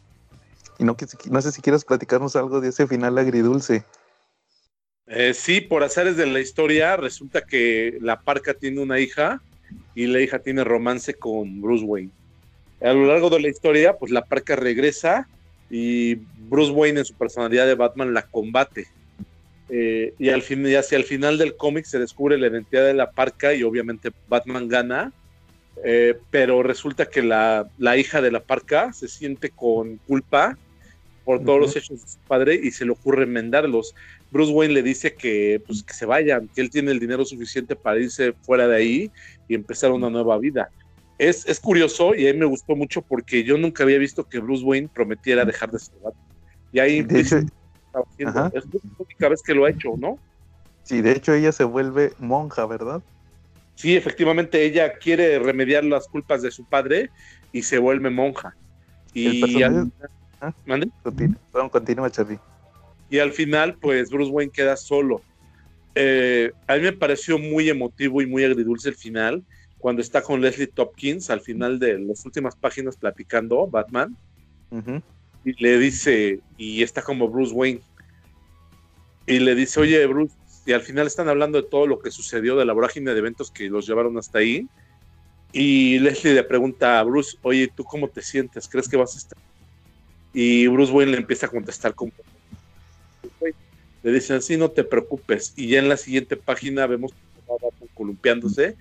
Y 0.79 0.85
no, 0.85 0.97
no 1.31 1.43
sé 1.43 1.53
si 1.53 1.61
quieres 1.61 1.85
platicarnos 1.85 2.37
algo 2.37 2.61
de 2.61 2.69
ese 2.69 2.87
final 2.87 3.19
agridulce. 3.19 3.85
Eh, 5.07 5.35
sí, 5.35 5.61
por 5.61 5.83
azares 5.83 6.17
de 6.17 6.27
la 6.27 6.41
historia, 6.41 6.97
resulta 6.97 7.43
que 7.43 7.99
la 8.01 8.21
parca 8.21 8.55
tiene 8.55 8.81
una 8.81 9.01
hija 9.01 9.43
y 9.95 10.07
la 10.07 10.21
hija 10.21 10.39
tiene 10.39 10.63
romance 10.63 11.15
con 11.15 11.61
Bruce 11.61 11.85
Wayne. 11.85 12.13
A 12.81 12.93
lo 12.93 13.07
largo 13.07 13.29
de 13.29 13.41
la 13.41 13.49
historia, 13.49 13.99
pues 13.99 14.13
la 14.13 14.25
parca 14.25 14.57
regresa 14.57 15.29
y 15.71 16.17
Bruce 16.49 16.73
Wayne 16.73 17.01
en 17.01 17.07
su 17.07 17.15
personalidad 17.15 17.67
de 17.67 17.77
Batman 17.77 18.13
la 18.13 18.23
combate. 18.23 18.89
Eh, 19.69 20.15
y 20.19 20.31
al 20.31 20.43
fin, 20.43 20.67
y 20.67 20.75
hacia 20.75 20.99
el 20.99 21.05
final 21.05 21.39
del 21.39 21.57
cómic 21.57 21.85
se 21.85 22.01
descubre 22.01 22.37
la 22.37 22.49
identidad 22.49 22.85
de 22.85 22.95
la 22.95 23.13
parca 23.13 23.55
y 23.55 23.63
obviamente 23.63 24.11
Batman 24.29 24.67
gana, 24.67 25.13
eh, 25.85 26.17
pero 26.31 26.65
resulta 26.65 27.07
que 27.07 27.23
la, 27.23 27.71
hija 27.97 28.21
de 28.21 28.33
la 28.33 28.41
parca 28.41 28.93
se 28.93 29.07
siente 29.07 29.51
con 29.51 29.99
culpa 29.99 30.59
por 31.25 31.45
todos 31.45 31.61
los 31.61 31.77
hechos 31.77 32.03
de 32.03 32.09
su 32.09 32.19
padre 32.27 32.59
y 32.61 32.73
se 32.73 32.85
le 32.85 32.91
ocurre 32.91 33.23
enmendarlos. 33.23 33.95
Bruce 34.33 34.53
Wayne 34.53 34.75
le 34.75 34.83
dice 34.83 35.15
que, 35.15 35.63
pues, 35.65 35.85
que 35.85 35.95
se 35.95 36.05
vayan, 36.05 36.49
que 36.49 36.61
él 36.63 36.71
tiene 36.71 36.91
el 36.91 36.99
dinero 36.99 37.25
suficiente 37.25 37.77
para 37.77 38.01
irse 38.01 38.33
fuera 38.43 38.67
de 38.67 38.77
ahí 38.77 39.11
y 39.47 39.55
empezar 39.55 39.93
una 39.93 40.11
nueva 40.11 40.37
vida 40.39 40.71
es, 41.21 41.61
curioso 41.61 42.15
y 42.15 42.27
a 42.29 42.33
mí 42.33 42.39
me 42.39 42.47
gustó 42.47 42.75
mucho 42.75 43.03
porque 43.03 43.45
yo 43.45 43.59
nunca 43.59 43.83
había 43.83 43.99
visto 43.99 44.25
que 44.25 44.39
Bruce 44.39 44.65
Wayne 44.65 44.89
prometiera 44.93 45.45
dejar 45.45 45.71
de 45.71 45.79
ser 45.79 45.95
Batman. 46.03 46.25
Y 46.73 46.79
ahí 46.79 47.03
de 47.03 47.21
hecho, 47.21 47.37
es 47.37 47.47
la 47.93 48.03
única 48.99 49.29
vez 49.29 49.43
que 49.43 49.55
lo 49.55 49.67
ha 49.67 49.71
hecho, 49.71 49.91
¿no? 49.99 50.19
Sí, 50.83 51.03
de 51.03 51.13
hecho 51.13 51.35
ella 51.35 51.53
se 51.53 51.65
vuelve 51.65 52.15
monja, 52.19 52.65
¿verdad? 52.65 53.03
Sí, 53.75 53.97
efectivamente 53.97 54.65
ella 54.65 54.95
quiere 54.95 55.39
remediar 55.39 55.85
las 55.85 56.09
culpas 56.09 56.41
de 56.41 56.51
su 56.51 56.65
padre 56.65 57.11
y 57.53 57.63
se 57.63 57.79
vuelve 57.79 58.09
monja. 58.09 58.57
Y 59.13 59.63
al... 59.63 59.93
¿Ah? 60.41 60.55
Continúa, 61.71 62.11
Charlie. 62.11 62.39
Y 63.11 63.19
al 63.19 63.33
final, 63.33 63.75
pues 63.75 64.09
Bruce 64.09 64.31
Wayne 64.31 64.53
queda 64.53 64.77
solo. 64.77 65.21
Eh, 65.95 66.53
a 66.67 66.77
mí 66.77 66.83
me 66.83 66.93
pareció 66.93 67.39
muy 67.39 67.69
emotivo 67.69 68.23
y 68.23 68.27
muy 68.27 68.45
agridulce 68.45 68.89
el 68.89 68.95
final 68.95 69.45
cuando 69.81 70.03
está 70.03 70.23
con 70.23 70.41
Leslie 70.41 70.67
Topkins 70.67 71.31
al 71.31 71.41
final 71.41 71.79
de 71.79 71.99
las 71.99 72.25
últimas 72.25 72.55
páginas 72.55 72.97
platicando 72.97 73.67
Batman 73.67 74.17
y 75.45 75.63
le 75.63 75.79
dice 75.79 76.41
y 76.59 76.83
está 76.83 77.03
como 77.03 77.29
Bruce 77.29 77.53
Wayne 77.53 77.81
y 79.27 79.39
le 79.39 79.55
dice 79.55 79.81
oye 79.81 80.07
Bruce 80.07 80.35
y 80.67 80.73
al 80.73 80.83
final 80.83 81.07
están 81.07 81.29
hablando 81.29 81.61
de 81.61 81.69
todo 81.69 81.87
lo 81.87 81.99
que 81.99 82.11
sucedió 82.11 82.57
de 82.57 82.67
la 82.67 82.75
vorágine 82.75 83.13
de 83.13 83.19
eventos 83.19 83.51
que 83.51 83.69
los 83.69 83.87
llevaron 83.87 84.17
hasta 84.19 84.39
ahí 84.39 84.69
y 85.53 85.99
Leslie 85.99 86.35
le 86.35 86.45
pregunta 86.45 87.01
a 87.01 87.03
Bruce 87.03 87.39
oye 87.43 87.69
tú 87.75 87.83
cómo 87.83 88.07
te 88.09 88.23
sientes 88.23 88.69
crees 88.69 88.89
que 88.89 88.99
vas 88.99 89.15
a 89.15 89.19
estar 89.19 89.39
y 90.35 90.67
Bruce 90.69 90.93
Wayne 90.93 91.13
le 91.13 91.19
empieza 91.19 91.47
a 91.47 91.51
contestar 91.51 91.95
como 91.95 92.13
le 94.03 94.13
dicen 94.13 94.37
así 94.37 94.57
no 94.57 94.71
te 94.71 94.85
preocupes 94.85 95.55
y 95.57 95.69
ya 95.69 95.79
en 95.79 95.89
la 95.89 95.97
siguiente 95.97 96.37
página 96.37 96.87
vemos 96.87 97.13
columpiándose 97.95 98.77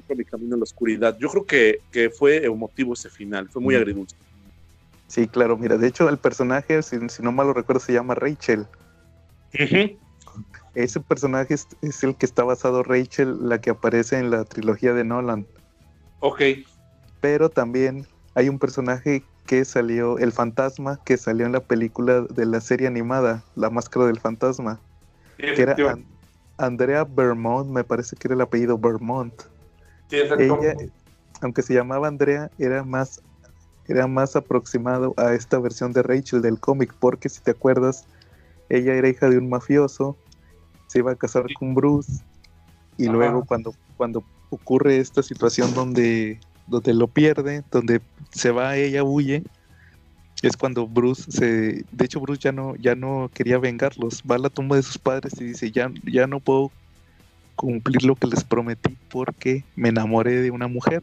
por 0.00 0.16
mi 0.16 0.24
camino 0.24 0.54
en 0.54 0.60
la 0.60 0.64
oscuridad. 0.64 1.16
Yo 1.18 1.28
creo 1.28 1.44
que, 1.44 1.80
que 1.90 2.10
fue 2.10 2.44
emotivo 2.44 2.94
ese 2.94 3.10
final, 3.10 3.48
fue 3.48 3.62
muy 3.62 3.74
agridulce. 3.74 4.16
Sí, 5.08 5.26
claro, 5.26 5.56
mira, 5.56 5.78
de 5.78 5.88
hecho 5.88 6.08
el 6.08 6.18
personaje, 6.18 6.82
si, 6.82 6.98
no 7.22 7.32
mal 7.32 7.46
lo 7.46 7.54
recuerdo, 7.54 7.80
se 7.80 7.94
llama 7.94 8.14
Rachel. 8.14 8.66
Ese 10.74 11.00
personaje 11.00 11.54
es, 11.54 12.04
el 12.04 12.14
que 12.14 12.26
está 12.26 12.44
basado 12.44 12.82
Rachel, 12.82 13.48
la 13.48 13.58
que 13.60 13.70
aparece 13.70 14.18
en 14.18 14.30
la 14.30 14.44
trilogía 14.44 14.92
de 14.92 15.04
Nolan. 15.04 15.46
Ok. 16.20 16.42
Pero 17.22 17.48
también 17.48 18.06
hay 18.34 18.50
un 18.50 18.58
personaje 18.58 19.24
que 19.46 19.64
salió, 19.64 20.18
el 20.18 20.30
fantasma, 20.30 21.00
que 21.04 21.16
salió 21.16 21.46
en 21.46 21.52
la 21.52 21.60
película 21.60 22.20
de 22.20 22.44
la 22.44 22.60
serie 22.60 22.86
animada, 22.86 23.42
La 23.56 23.70
Máscara 23.70 24.06
del 24.06 24.20
Fantasma. 24.20 24.78
que 25.38 25.62
era 25.62 25.74
Andrea 26.58 27.04
Vermont, 27.04 27.70
me 27.70 27.82
parece 27.82 28.14
que 28.14 28.28
era 28.28 28.34
el 28.34 28.42
apellido 28.42 28.76
Vermont 28.76 29.32
ella, 30.10 30.74
aunque 31.40 31.62
se 31.62 31.74
llamaba 31.74 32.08
Andrea, 32.08 32.50
era 32.58 32.84
más, 32.84 33.22
era 33.86 34.06
más 34.06 34.36
aproximado 34.36 35.14
a 35.16 35.34
esta 35.34 35.58
versión 35.58 35.92
de 35.92 36.02
Rachel 36.02 36.42
del 36.42 36.58
cómic, 36.58 36.94
porque 36.98 37.28
si 37.28 37.40
te 37.40 37.52
acuerdas, 37.52 38.06
ella 38.68 38.94
era 38.94 39.08
hija 39.08 39.28
de 39.28 39.38
un 39.38 39.48
mafioso, 39.48 40.16
se 40.86 41.00
iba 41.00 41.12
a 41.12 41.16
casar 41.16 41.44
con 41.58 41.74
Bruce, 41.74 42.22
y 42.96 43.06
luego 43.06 43.44
cuando, 43.44 43.74
cuando 43.96 44.24
ocurre 44.50 44.98
esta 44.98 45.22
situación 45.22 45.72
donde, 45.74 46.40
donde 46.66 46.94
lo 46.94 47.06
pierde, 47.06 47.62
donde 47.70 48.00
se 48.30 48.50
va, 48.50 48.76
ella 48.76 49.04
huye, 49.04 49.44
es 50.42 50.56
cuando 50.56 50.86
Bruce 50.86 51.30
se, 51.30 51.84
de 51.90 52.04
hecho 52.04 52.20
Bruce 52.20 52.40
ya 52.42 52.52
no, 52.52 52.76
ya 52.76 52.94
no 52.94 53.30
quería 53.32 53.58
vengarlos, 53.58 54.22
va 54.28 54.36
a 54.36 54.38
la 54.38 54.50
tumba 54.50 54.76
de 54.76 54.82
sus 54.82 54.98
padres 54.98 55.34
y 55.40 55.44
dice 55.44 55.70
ya, 55.70 55.90
ya 56.04 56.26
no 56.26 56.40
puedo 56.40 56.70
cumplir 57.58 58.04
lo 58.04 58.14
que 58.14 58.28
les 58.28 58.44
prometí 58.44 58.96
porque 59.10 59.64
me 59.74 59.88
enamoré 59.88 60.40
de 60.40 60.52
una 60.52 60.68
mujer. 60.68 61.02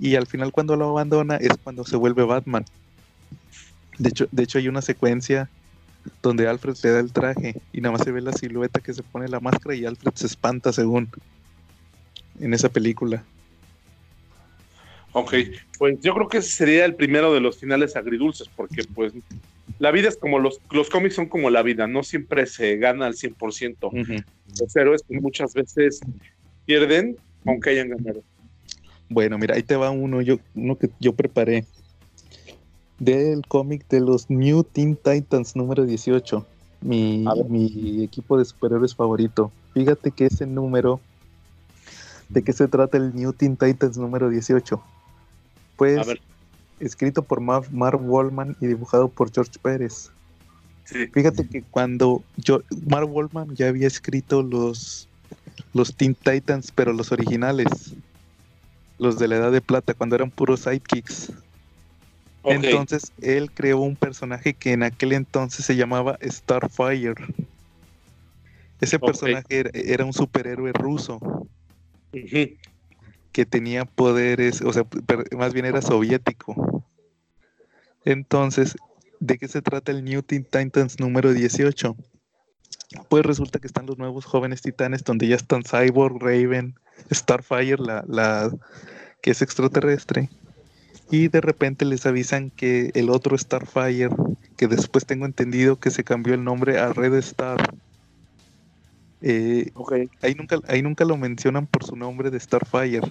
Y 0.00 0.16
al 0.16 0.26
final 0.26 0.50
cuando 0.50 0.76
lo 0.76 0.90
abandona 0.90 1.36
es 1.36 1.56
cuando 1.62 1.84
se 1.84 1.96
vuelve 1.96 2.24
Batman. 2.24 2.64
De 3.96 4.08
hecho, 4.08 4.26
de 4.32 4.42
hecho 4.42 4.58
hay 4.58 4.66
una 4.66 4.82
secuencia 4.82 5.48
donde 6.20 6.48
Alfred 6.48 6.74
le 6.82 6.90
da 6.90 6.98
el 6.98 7.12
traje 7.12 7.60
y 7.72 7.80
nada 7.80 7.92
más 7.92 8.02
se 8.02 8.10
ve 8.10 8.20
la 8.20 8.32
silueta 8.32 8.80
que 8.80 8.92
se 8.92 9.04
pone 9.04 9.28
la 9.28 9.38
máscara 9.38 9.76
y 9.76 9.86
Alfred 9.86 10.12
se 10.14 10.26
espanta 10.26 10.72
según 10.72 11.08
en 12.40 12.54
esa 12.54 12.68
película. 12.68 13.22
Ok, 15.12 15.34
pues 15.78 16.00
yo 16.00 16.12
creo 16.14 16.28
que 16.28 16.38
ese 16.38 16.50
sería 16.50 16.84
el 16.84 16.96
primero 16.96 17.32
de 17.32 17.40
los 17.40 17.58
finales 17.58 17.94
agridulces, 17.94 18.48
porque 18.48 18.82
pues 18.82 19.12
la 19.82 19.90
vida 19.90 20.08
es 20.08 20.16
como 20.16 20.38
los, 20.38 20.60
los 20.70 20.88
cómics 20.88 21.16
son 21.16 21.26
como 21.26 21.50
la 21.50 21.60
vida, 21.60 21.88
no 21.88 22.04
siempre 22.04 22.46
se 22.46 22.76
gana 22.76 23.06
al 23.06 23.14
100%. 23.14 24.24
Los 24.60 24.76
héroes 24.76 25.02
muchas 25.08 25.54
veces 25.54 25.98
pierden 26.66 27.16
aunque 27.44 27.70
hayan 27.70 27.88
ganado. 27.88 28.22
Bueno, 29.08 29.38
mira, 29.38 29.56
ahí 29.56 29.64
te 29.64 29.74
va 29.74 29.90
uno, 29.90 30.22
yo, 30.22 30.38
uno 30.54 30.78
que 30.78 30.88
yo 31.00 31.14
preparé 31.14 31.64
del 33.00 33.44
cómic 33.48 33.88
de 33.88 33.98
los 33.98 34.30
New 34.30 34.62
Teen 34.62 34.94
Titans 34.94 35.56
número 35.56 35.84
18, 35.84 36.46
mi, 36.82 37.24
mi 37.48 38.04
equipo 38.04 38.38
de 38.38 38.44
superhéroes 38.44 38.94
favorito. 38.94 39.50
Fíjate 39.74 40.12
que 40.12 40.26
ese 40.26 40.46
número, 40.46 41.00
¿de 42.28 42.44
qué 42.44 42.52
se 42.52 42.68
trata 42.68 42.98
el 42.98 43.16
New 43.16 43.32
Teen 43.32 43.56
Titans 43.56 43.98
número 43.98 44.30
18? 44.30 44.80
Pues 45.74 46.06
escrito 46.86 47.22
por 47.22 47.40
Mark 47.40 47.68
Wallman 47.72 48.56
y 48.60 48.66
dibujado 48.66 49.08
por 49.08 49.32
George 49.32 49.52
Pérez. 49.60 50.10
Fíjate 50.84 51.48
que 51.48 51.62
cuando 51.62 52.22
yo, 52.36 52.62
Mark 52.86 53.08
Wallman 53.10 53.54
ya 53.54 53.68
había 53.68 53.86
escrito 53.86 54.42
los, 54.42 55.08
los 55.72 55.94
Teen 55.94 56.14
Titans, 56.14 56.70
pero 56.72 56.92
los 56.92 57.12
originales, 57.12 57.94
los 58.98 59.18
de 59.18 59.28
la 59.28 59.36
Edad 59.36 59.52
de 59.52 59.60
Plata, 59.60 59.94
cuando 59.94 60.16
eran 60.16 60.30
puros 60.30 60.60
sidekicks. 60.60 61.32
Entonces 62.44 63.12
él 63.22 63.50
creó 63.52 63.78
un 63.78 63.96
personaje 63.96 64.52
que 64.52 64.72
en 64.72 64.82
aquel 64.82 65.12
entonces 65.12 65.64
se 65.64 65.76
llamaba 65.76 66.18
Starfire. 66.22 67.14
Ese 68.80 68.98
personaje 68.98 69.70
era, 69.72 70.04
un 70.04 70.12
superhéroe 70.12 70.72
ruso 70.72 71.20
que 73.32 73.46
tenía 73.46 73.84
poderes, 73.84 74.60
o 74.62 74.72
sea, 74.72 74.84
más 75.36 75.52
bien 75.52 75.66
era 75.66 75.82
soviético. 75.82 76.84
Entonces, 78.04 78.76
¿de 79.20 79.38
qué 79.38 79.48
se 79.48 79.62
trata 79.62 79.92
el 79.92 80.04
New 80.04 80.22
Teen 80.22 80.44
Titans 80.44 81.00
número 81.00 81.32
18? 81.32 81.96
Pues 83.08 83.24
resulta 83.24 83.58
que 83.58 83.66
están 83.66 83.86
los 83.86 83.98
nuevos 83.98 84.24
jóvenes 84.24 84.60
titanes 84.60 85.04
donde 85.04 85.28
ya 85.28 85.36
están 85.36 85.62
Cyborg, 85.62 86.20
Raven, 86.20 86.74
Starfire, 87.10 87.78
la, 87.78 88.04
la 88.06 88.50
que 89.22 89.30
es 89.30 89.40
extraterrestre. 89.40 90.28
Y 91.10 91.28
de 91.28 91.40
repente 91.40 91.84
les 91.84 92.06
avisan 92.06 92.50
que 92.50 92.90
el 92.94 93.10
otro 93.10 93.36
Starfire, 93.36 94.10
que 94.56 94.66
después 94.66 95.06
tengo 95.06 95.26
entendido 95.26 95.78
que 95.78 95.90
se 95.90 96.04
cambió 96.04 96.34
el 96.34 96.44
nombre 96.44 96.78
a 96.78 96.92
Red 96.92 97.14
Star, 97.16 97.74
eh, 99.22 99.72
ahí, 100.20 100.34
nunca, 100.34 100.58
ahí 100.66 100.82
nunca 100.82 101.04
lo 101.04 101.16
mencionan 101.16 101.66
por 101.66 101.84
su 101.84 101.94
nombre 101.94 102.30
de 102.30 102.40
Starfire. 102.40 103.02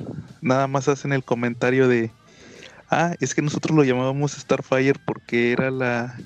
Nada 0.42 0.68
más 0.68 0.88
hacen 0.90 1.14
el 1.14 1.24
comentario 1.24 1.88
de, 1.88 2.12
ah, 2.90 3.16
es 3.20 3.34
que 3.34 3.42
nosotros 3.42 3.76
lo 3.76 3.84
llamábamos 3.84 4.34
Starfire 4.34 5.00
porque 5.06 5.54
era 5.54 5.72
la 5.72 6.20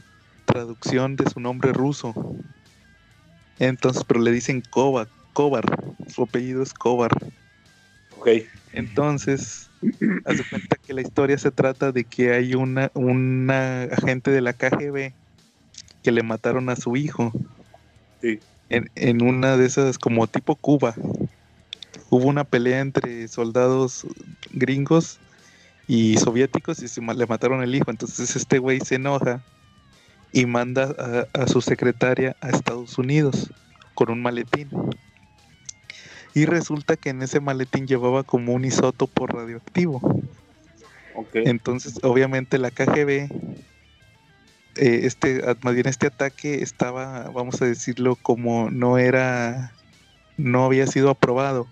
traducción 0.46 1.16
de 1.16 1.30
su 1.30 1.40
nombre 1.40 1.72
ruso. 1.72 2.14
Entonces, 3.60 4.04
pero 4.06 4.22
le 4.22 4.32
dicen 4.32 4.62
Kovar, 4.70 5.08
Kovar, 5.34 5.66
su 6.08 6.24
apellido 6.24 6.64
es 6.64 6.74
Kovar. 6.74 7.12
Ok. 8.18 8.30
Entonces, 8.74 9.70
hace 10.26 10.44
cuenta 10.50 10.78
que 10.78 10.94
la 10.94 11.02
historia 11.02 11.38
se 11.38 11.52
trata 11.52 11.92
de 11.92 12.04
que 12.06 12.34
hay 12.34 12.56
una, 12.56 12.92
una 12.96 13.84
agente 13.84 14.32
de 14.32 14.42
la 14.42 14.54
KGB 14.54 15.14
que 16.04 16.12
le 16.12 16.24
mataron 16.24 16.70
a 16.70 16.76
su 16.76 16.96
hijo. 16.98 17.32
Sí. 18.22 18.40
En, 18.70 18.90
en 18.96 19.22
una 19.22 19.58
de 19.58 19.66
esas, 19.66 19.98
como 19.98 20.28
tipo 20.28 20.56
Cuba. 20.56 20.96
Hubo 22.10 22.28
una 22.28 22.44
pelea 22.44 22.80
entre 22.80 23.28
soldados 23.28 24.06
gringos 24.52 25.20
y 25.88 26.18
soviéticos 26.18 26.82
y 26.82 26.88
se 26.88 27.02
le 27.02 27.26
mataron 27.26 27.64
el 27.64 27.76
hijo. 27.76 27.92
Entonces 27.92 28.36
este 28.36 28.60
güey 28.60 28.80
se 28.80 28.96
enoja 28.96 29.42
y 30.32 30.46
manda 30.46 31.28
a, 31.34 31.42
a 31.42 31.48
su 31.48 31.62
secretaria 31.62 32.36
a 32.42 32.50
Estados 32.50 32.98
Unidos 32.98 33.52
con 33.94 34.12
un 34.12 34.22
maletín. 34.22 34.70
Y 36.34 36.46
resulta 36.46 36.98
que 36.98 37.10
en 37.10 37.22
ese 37.22 37.40
maletín 37.40 37.88
llevaba 37.88 38.24
como 38.24 38.54
un 38.54 38.66
isótopo 38.66 39.26
radioactivo. 39.26 40.02
Entonces, 41.34 42.00
obviamente 42.04 42.58
la 42.58 42.72
KGB, 42.72 43.30
eh, 44.76 45.02
este, 45.04 45.42
más 45.62 45.74
bien 45.74 45.88
este 45.88 46.08
ataque 46.08 46.62
estaba, 46.62 47.30
vamos 47.30 47.62
a 47.62 47.66
decirlo, 47.66 48.16
como 48.16 48.70
no 48.70 48.98
era, 48.98 49.72
no 50.38 50.66
había 50.66 50.88
sido 50.88 51.10
aprobado. 51.10 51.68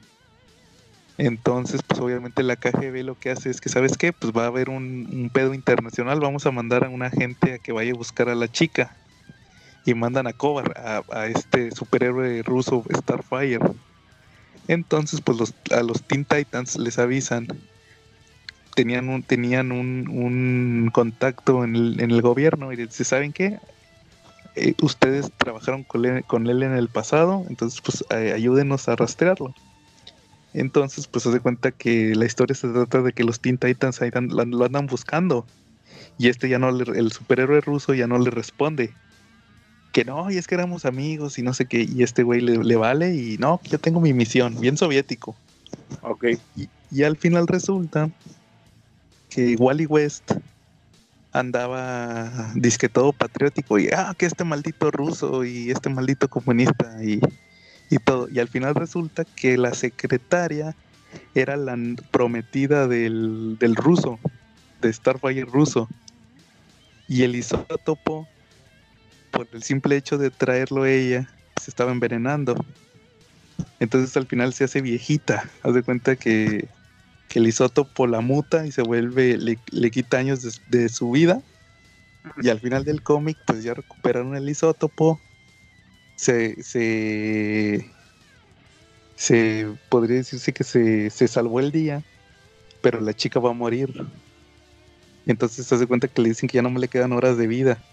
Entonces, 1.18 1.82
pues 1.86 2.00
obviamente 2.00 2.42
la 2.42 2.56
KGB 2.56 3.04
lo 3.04 3.20
que 3.20 3.30
hace 3.30 3.50
es 3.50 3.62
que, 3.62 3.70
¿sabes 3.70 3.98
qué? 3.98 4.14
Pues 4.14 4.34
va 4.34 4.44
a 4.44 4.48
haber 4.48 4.70
un, 4.70 5.08
un 5.12 5.30
pedo 5.32 5.54
internacional, 5.54 6.20
vamos 6.20 6.46
a 6.46 6.52
mandar 6.52 6.86
a 6.86 6.90
una 6.90 7.10
gente 7.10 7.54
a 7.54 7.60
que 7.60 7.72
vaya 7.72 7.92
a 7.92 7.96
buscar 7.96 8.30
a 8.30 8.36
la 8.36 8.48
chica. 8.48 8.96
Y 9.86 9.94
mandan 9.96 10.28
a 10.28 10.34
Kovar, 10.34 10.74
a, 10.78 11.04
a 11.12 11.28
este 11.28 11.72
superhéroe 11.72 12.42
ruso 12.42 12.84
Starfire. 12.90 13.60
Entonces, 14.70 15.20
pues 15.20 15.38
los, 15.38 15.54
a 15.72 15.84
los 15.84 16.02
Teen 16.04 16.24
Titans 16.24 16.78
les 16.78 16.98
avisan 16.98 17.48
tenían 18.76 19.10
un, 19.10 19.24
tenían 19.24 19.72
un, 19.72 20.08
un 20.10 20.90
contacto 20.94 21.64
en 21.64 21.76
el, 21.76 22.00
en 22.02 22.12
el 22.12 22.22
gobierno 22.22 22.72
y 22.72 22.76
dice, 22.78 23.04
¿saben 23.04 23.34
qué? 23.34 23.60
Eh, 24.56 24.76
ustedes 24.82 25.32
trabajaron 25.38 25.84
con 25.84 26.06
él, 26.06 26.26
con 26.26 26.48
él 26.48 26.64
en 26.64 26.74
el 26.74 26.90
pasado, 26.90 27.46
entonces 27.50 27.82
pues 27.82 28.04
eh, 28.12 28.34
ayúdenos 28.34 28.88
a 28.90 28.96
rastrearlo. 28.96 29.54
Entonces 30.54 31.08
pues 31.08 31.24
se 31.24 31.32
da 31.32 31.40
cuenta 31.40 31.72
que 31.72 32.16
la 32.16 32.26
historia 32.26 32.56
se 32.56 32.68
trata 32.70 33.02
de 33.02 33.14
que 33.14 33.24
los 33.24 33.40
Teen 33.42 33.58
Titans 33.58 34.00
lo, 34.30 34.66
andan 34.66 34.86
buscando 34.86 35.48
y 36.18 36.30
este 36.30 36.50
ya 36.50 36.60
no, 36.60 36.72
le- 36.72 37.00
el 37.00 37.12
superhéroe 37.12 37.62
ruso 37.62 37.94
ya 37.94 38.08
no 38.08 38.20
le 38.20 38.32
responde. 38.32 38.98
Que 39.92 40.06
no, 40.06 40.32
y 40.32 40.38
es 40.38 40.48
que 40.48 40.56
éramos 40.56 40.86
amigos 40.86 41.38
y 41.38 41.44
no 41.44 41.54
sé 41.54 41.68
qué, 41.68 41.86
y 41.88 42.02
este 42.04 42.24
güey 42.24 42.42
le, 42.42 42.58
le 42.64 42.76
vale 42.76 43.16
y 43.16 43.38
no, 43.38 43.62
yo 43.70 43.78
tengo 43.80 44.02
mi 44.02 44.14
misión, 44.14 44.60
bien 44.60 44.76
soviético. 44.76 45.36
Ok. 46.02 46.26
Y, 46.56 46.70
y 46.90 47.04
al 47.04 47.18
final 47.18 47.48
resulta 47.48 48.10
que 49.34 49.56
Wally 49.56 49.86
West 49.86 50.32
andaba 51.32 52.52
disque 52.54 52.90
todo 52.90 53.12
patriótico 53.12 53.80
y 53.80 53.90
ah, 53.90 54.14
que 54.16 54.28
este 54.28 54.44
maldito 54.44 54.92
ruso 54.92 55.44
y 55.44 55.72
este 55.72 55.90
maldito 55.90 56.28
comunista 56.28 57.04
y, 57.04 57.20
y 57.90 57.98
todo. 57.98 58.28
Y 58.30 58.40
al 58.40 58.48
final 58.48 58.76
resulta 58.76 59.26
que 59.26 59.58
la 59.58 59.74
secretaria 59.74 60.76
era 61.34 61.58
la 61.58 61.76
prometida 62.12 62.88
del, 62.88 63.58
del 63.60 63.76
ruso, 63.76 64.20
de 64.82 64.94
Starfire 64.94 65.46
ruso. 65.46 65.90
Y 67.08 67.24
el 67.24 67.36
isótopo, 67.36 68.28
por 69.32 69.48
el 69.52 69.64
simple 69.64 69.98
hecho 69.98 70.18
de 70.18 70.30
traerlo 70.30 70.86
ella, 70.86 71.28
se 71.60 71.72
estaba 71.72 71.92
envenenando. 71.92 72.56
Entonces 73.80 74.16
al 74.16 74.28
final 74.28 74.54
se 74.54 74.66
hace 74.66 74.82
viejita. 74.82 75.50
Haz 75.64 75.74
de 75.74 75.84
cuenta 75.84 76.16
que, 76.16 76.68
que 77.28 77.40
el 77.40 77.48
isótopo 77.48 78.08
la 78.08 78.22
muta 78.22 78.66
y 78.66 78.72
se 78.72 78.82
vuelve, 78.82 79.38
le, 79.38 79.58
le 79.72 79.92
quita 79.92 80.18
años 80.18 80.62
de, 80.70 80.90
su 80.90 81.12
vida. 81.12 81.42
Y 82.42 82.50
al 82.50 82.60
final 82.60 82.86
del 82.86 83.02
cómic, 83.02 83.38
pues 83.46 83.64
ya 83.64 83.74
recuperaron 83.74 84.36
el 84.36 84.48
isótopo. 84.48 85.20
Se, 86.16 86.62
se, 86.62 87.90
se 89.16 89.68
podría 89.90 90.18
decirse 90.18 90.54
que 90.54 90.64
se, 90.64 91.10
se 91.10 91.28
salvó 91.28 91.60
el 91.60 91.72
día, 91.72 92.04
pero 92.82 93.02
la 93.02 93.14
chica 93.14 93.40
va 93.40 93.50
a 93.50 93.54
morir. 93.54 94.06
Entonces 95.26 95.66
se 95.66 95.76
hace 95.76 95.88
cuenta 95.88 96.08
que 96.08 96.22
le 96.22 96.30
dicen 96.30 96.48
que 96.48 96.58
ya 96.58 96.62
no 96.62 96.70
me 96.70 96.80
le 96.80 96.88
quedan 96.88 97.14
horas 97.14 97.38
de 97.38 97.48
vida. 97.48 97.84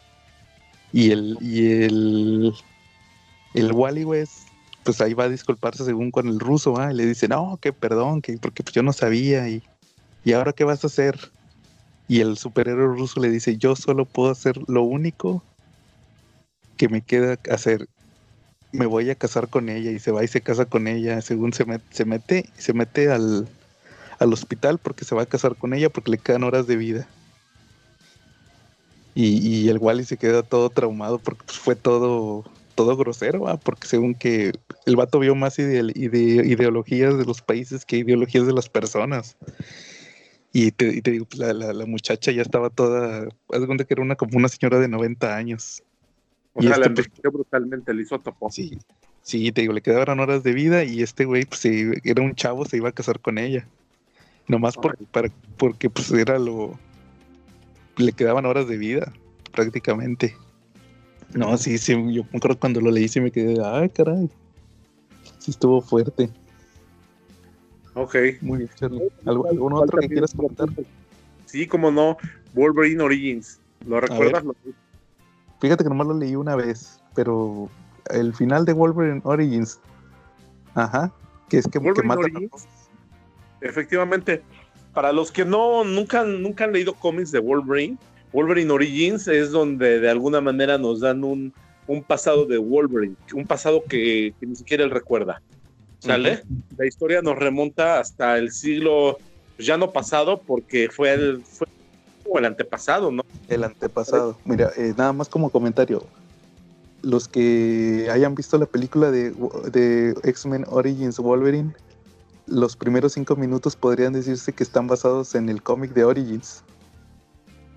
Y 0.93 1.13
el, 1.13 1.39
y 1.41 1.83
el, 1.83 2.53
el 3.55 3.73
Wally 3.73 4.05
West 4.05 4.50
pues 4.91 5.01
ahí 5.03 5.15
va 5.15 5.23
a 5.23 5.29
disculparse 5.29 5.85
según 5.85 6.11
con 6.11 6.27
el 6.27 6.41
ruso, 6.41 6.77
¿ah? 6.81 6.91
Y 6.93 6.97
le 6.97 7.07
dice, 7.07 7.29
no, 7.29 7.61
que 7.63 7.73
perdón, 7.73 8.23
que 8.23 8.37
porque 8.39 8.65
pues 8.65 8.75
yo 8.75 8.83
no 8.83 8.93
sabía 8.93 9.49
y, 9.49 9.63
y 10.25 10.33
ahora 10.33 10.53
qué 10.53 10.65
vas 10.65 10.83
a 10.83 10.89
hacer. 10.89 11.31
Y 12.09 12.19
el 12.19 12.37
superhéroe 12.37 12.97
ruso 12.97 13.21
le 13.21 13.31
dice, 13.31 13.57
yo 13.57 13.77
solo 13.77 14.05
puedo 14.05 14.33
hacer 14.33 14.59
lo 14.67 14.83
único 14.83 15.45
que 16.77 16.89
me 16.89 17.03
queda 17.03 17.39
hacer. 17.53 17.87
Me 18.73 18.87
voy 18.87 19.09
a 19.11 19.15
casar 19.15 19.47
con 19.47 19.69
ella 19.69 19.93
y 19.93 20.01
se 20.01 20.11
va 20.11 20.25
y 20.25 20.27
se 20.27 20.41
casa 20.41 20.65
con 20.65 20.89
ella, 20.89 21.21
según 21.21 21.53
se, 21.53 21.65
met- 21.65 21.81
se 21.93 22.05
mete, 22.05 22.51
se 22.59 22.73
mete 22.73 23.13
al, 23.13 23.47
al 24.19 24.33
hospital 24.33 24.79
porque 24.79 25.05
se 25.05 25.15
va 25.15 25.23
a 25.23 25.27
casar 25.27 25.55
con 25.55 25.73
ella 25.73 25.89
porque 25.89 26.11
le 26.11 26.19
quedan 26.19 26.43
horas 26.43 26.67
de 26.67 26.75
vida. 26.75 27.07
Y, 29.15 29.39
y 29.47 29.69
el 29.69 29.79
Wally 29.79 30.03
se 30.03 30.17
queda 30.17 30.43
todo 30.43 30.69
traumado 30.71 31.19
porque 31.21 31.45
pues, 31.47 31.59
fue 31.61 31.77
todo, 31.77 32.43
todo 32.81 32.97
grosero, 32.97 33.41
¿va? 33.41 33.59
porque 33.59 33.87
según 33.87 34.15
que 34.15 34.53
el 34.87 34.97
vato 34.97 35.19
vio 35.19 35.35
más 35.35 35.59
ide- 35.59 35.93
ide- 35.95 36.47
ideologías 36.47 37.19
de 37.19 37.27
los 37.27 37.43
países 37.43 37.85
que 37.85 37.99
ideologías 37.99 38.47
de 38.47 38.55
las 38.55 38.71
personas. 38.71 39.37
Y 40.51 40.71
te, 40.73 40.89
y 40.89 41.03
te 41.03 41.11
digo, 41.11 41.27
pues, 41.27 41.39
la, 41.41 41.53
la- 41.53 41.75
la 41.75 41.85
muchacha 41.85 42.33
ya 42.33 42.41
estaba 42.41 42.71
toda, 42.71 43.29
haz 43.53 43.61
de 43.61 43.67
cuenta 43.67 43.85
que 43.85 43.93
era 43.93 44.03
una 44.03 44.17
como 44.17 44.39
una 44.39 44.49
señora 44.49 44.79
de 44.79 44.89
90 44.89 45.37
años. 45.37 45.83
O 46.55 46.63
Y 46.63 46.67
sea, 46.69 46.77
este, 46.77 46.81
le 46.81 46.87
envejeció 46.87 47.31
brutalmente 47.31 47.93
el 47.93 48.01
isótopo. 48.01 48.51
Sí, 48.51 48.79
sí, 49.23 49.53
te 49.53 49.61
digo, 49.61 49.75
le 49.75 49.83
quedaban 49.83 50.19
horas 50.21 50.43
de 50.43 50.55
vida 50.55 50.83
y 50.85 51.03
este 51.03 51.27
güey, 51.27 51.45
pues 51.45 51.61
se- 51.61 52.01
era 52.03 52.23
un 52.23 52.35
chavo, 52.35 52.65
se 52.65 52.79
iba 52.79 52.89
a 52.89 52.93
casar 52.93 53.21
con 53.21 53.37
ella. 53.37 53.67
Nomás 54.49 54.77
por, 54.79 54.97
para, 55.09 55.29
porque 55.59 55.91
pues 55.91 56.11
era 56.13 56.39
lo... 56.39 56.79
Le 57.99 58.13
quedaban 58.13 58.47
horas 58.47 58.67
de 58.67 58.79
vida, 58.79 59.13
prácticamente. 59.53 60.35
No, 61.35 61.57
sí, 61.57 61.79
sí, 61.79 61.93
yo 62.13 62.25
me 62.33 62.39
acuerdo 62.39 62.59
cuando 62.59 62.81
lo 62.81 62.91
leí 62.91 63.09
sí 63.09 63.21
me 63.21 63.31
quedé, 63.31 63.57
ay, 63.65 63.89
caray. 63.91 64.29
Sí 65.39 65.53
estuvo 65.53 65.81
fuerte. 65.81 66.31
Ok. 67.95 68.17
Muy 68.41 68.59
bien, 68.59 68.71
Charlie. 68.77 69.09
¿Algo- 69.25 69.49
¿Algún 69.49 69.73
otro 69.75 69.99
que 70.01 70.09
quieras 70.09 70.35
comentar? 70.35 70.69
Sí, 71.47 71.67
como 71.67 71.91
no. 71.91 72.17
Wolverine 72.55 73.03
Origins. 73.03 73.61
¿Lo 73.87 74.01
recuerdas? 74.01 74.45
Lo- 74.45 74.55
Fíjate 75.61 75.85
que 75.85 75.91
nomás 75.91 76.07
lo 76.07 76.15
leí 76.15 76.35
una 76.37 76.57
vez, 76.57 77.01
pero 77.15 77.69
el 78.11 78.35
final 78.35 78.65
de 78.65 78.73
Wolverine 78.73 79.21
Origins, 79.25 79.79
ajá, 80.75 81.13
que 81.49 81.59
es 81.59 81.65
que, 81.67 81.73
que 81.73 81.79
Wolverine 81.79 82.09
matan 82.09 82.25
a 82.25 82.27
Origins. 82.29 82.51
todos. 82.51 82.67
Efectivamente. 83.61 84.43
Para 84.95 85.13
los 85.13 85.31
que 85.31 85.45
no 85.45 85.85
nunca, 85.85 86.25
nunca 86.25 86.65
han 86.65 86.73
leído 86.73 86.95
cómics 86.95 87.31
de 87.31 87.39
Wolverine, 87.39 87.97
Wolverine 88.33 88.71
Origins 88.71 89.29
es 89.29 89.51
donde 89.51 90.01
de 90.01 90.11
alguna 90.11 90.41
manera 90.41 90.79
nos 90.79 91.01
dan 91.01 91.25
un, 91.25 91.53
un 91.87 92.03
pasado 92.03 92.47
de 92.47 92.59
Wolverine, 92.59 93.17
un 93.35 93.47
pasado 93.47 93.83
que, 93.85 94.33
que 94.39 94.47
ni 94.47 94.57
siquiera 94.57 94.85
él 94.85 94.91
recuerda. 94.91 95.43
¿Sale? 95.99 96.43
La 96.79 96.87
historia 96.87 97.21
nos 97.21 97.39
remonta 97.39 98.01
hasta 98.01 98.39
el 98.39 98.53
siglo 98.53 99.19
pues, 99.57 99.67
ya 99.67 99.77
no 99.77 99.93
pasado, 99.93 100.41
porque 100.41 100.89
fue 100.89 101.13
el, 101.13 101.43
fue 101.43 101.67
el 102.39 102.47
antepasado, 102.47 103.11
¿no? 103.11 103.23
El 103.49 103.65
antepasado. 103.65 104.39
Mira, 104.47 104.71
eh, 104.79 104.95
nada 104.97 105.13
más 105.13 105.29
como 105.29 105.51
comentario. 105.51 106.07
Los 107.03 107.29
que 107.29 108.09
hayan 108.11 108.35
visto 108.35 108.57
la 108.57 108.65
película 108.67 109.11
de, 109.11 109.35
de 109.73 110.15
X-Men 110.23 110.65
Origins 110.71 111.19
Wolverine, 111.19 111.75
los 112.47 112.77
primeros 112.77 113.13
cinco 113.13 113.37
minutos 113.37 113.77
podrían 113.77 114.15
decirse 114.15 114.55
que 114.55 114.63
están 114.63 114.87
basados 114.87 115.35
en 115.35 115.51
el 115.51 115.63
cómic 115.63 115.93
de 115.93 116.05
Origins. 116.05 116.63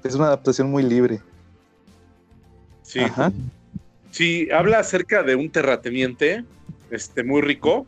Es 0.04 0.16
una 0.16 0.28
adaptación 0.28 0.70
muy 0.70 0.84
libre. 0.84 1.22
Sí. 2.82 3.00
Ajá. 3.00 3.32
Sí, 4.12 4.50
habla 4.52 4.80
acerca 4.80 5.24
de 5.24 5.36
un 5.36 5.50
terrateniente 5.50 6.44
este, 6.92 7.24
muy 7.24 7.42
rico, 7.42 7.88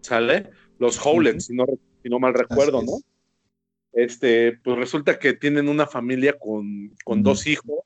¿sale? 0.00 0.50
Los 0.78 0.98
Howlets, 1.04 1.46
si, 1.46 1.54
no, 1.54 1.66
si 2.02 2.08
no 2.08 2.18
mal 2.18 2.32
recuerdo, 2.32 2.82
¿no? 2.82 2.96
es. 2.96 4.12
Este, 4.12 4.58
pues 4.64 4.76
resulta 4.78 5.18
que 5.18 5.34
tienen 5.34 5.68
una 5.68 5.86
familia 5.86 6.34
con, 6.38 6.92
con 7.04 7.22
dos 7.22 7.46
hijos, 7.46 7.80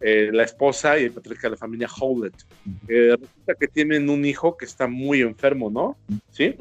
eh, 0.00 0.30
la 0.32 0.44
esposa 0.44 0.98
y 0.98 1.04
el 1.04 1.12
patriarca 1.12 1.48
de 1.48 1.50
la 1.52 1.56
familia 1.56 1.88
Howlett. 1.88 2.34
Eh, 2.88 3.16
resulta 3.20 3.54
que 3.58 3.68
tienen 3.68 4.08
un 4.08 4.24
hijo 4.24 4.56
que 4.56 4.64
está 4.64 4.86
muy 4.86 5.20
enfermo, 5.20 5.70
¿no? 5.70 5.96
¿Sí? 6.30 6.56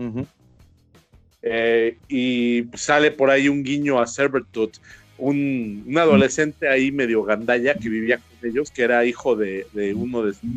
Eh, 1.42 1.98
y 2.08 2.66
sale 2.76 3.12
por 3.12 3.30
ahí 3.32 3.48
un 3.48 3.64
guiño 3.64 4.00
a 4.00 4.06
Servertooth, 4.06 4.78
un, 5.22 5.84
un 5.88 5.98
adolescente 5.98 6.68
ahí 6.68 6.92
medio 6.92 7.24
gandalla 7.24 7.76
que 7.76 7.90
vivía 7.90 8.18
con 8.18 8.50
ellos, 8.50 8.72
que 8.72 8.84
era 8.84 9.06
hijo 9.06 9.36
de, 9.36 9.68
de 9.74 9.94
uno 9.94 10.24
de 10.24 10.34
sus, 10.34 10.50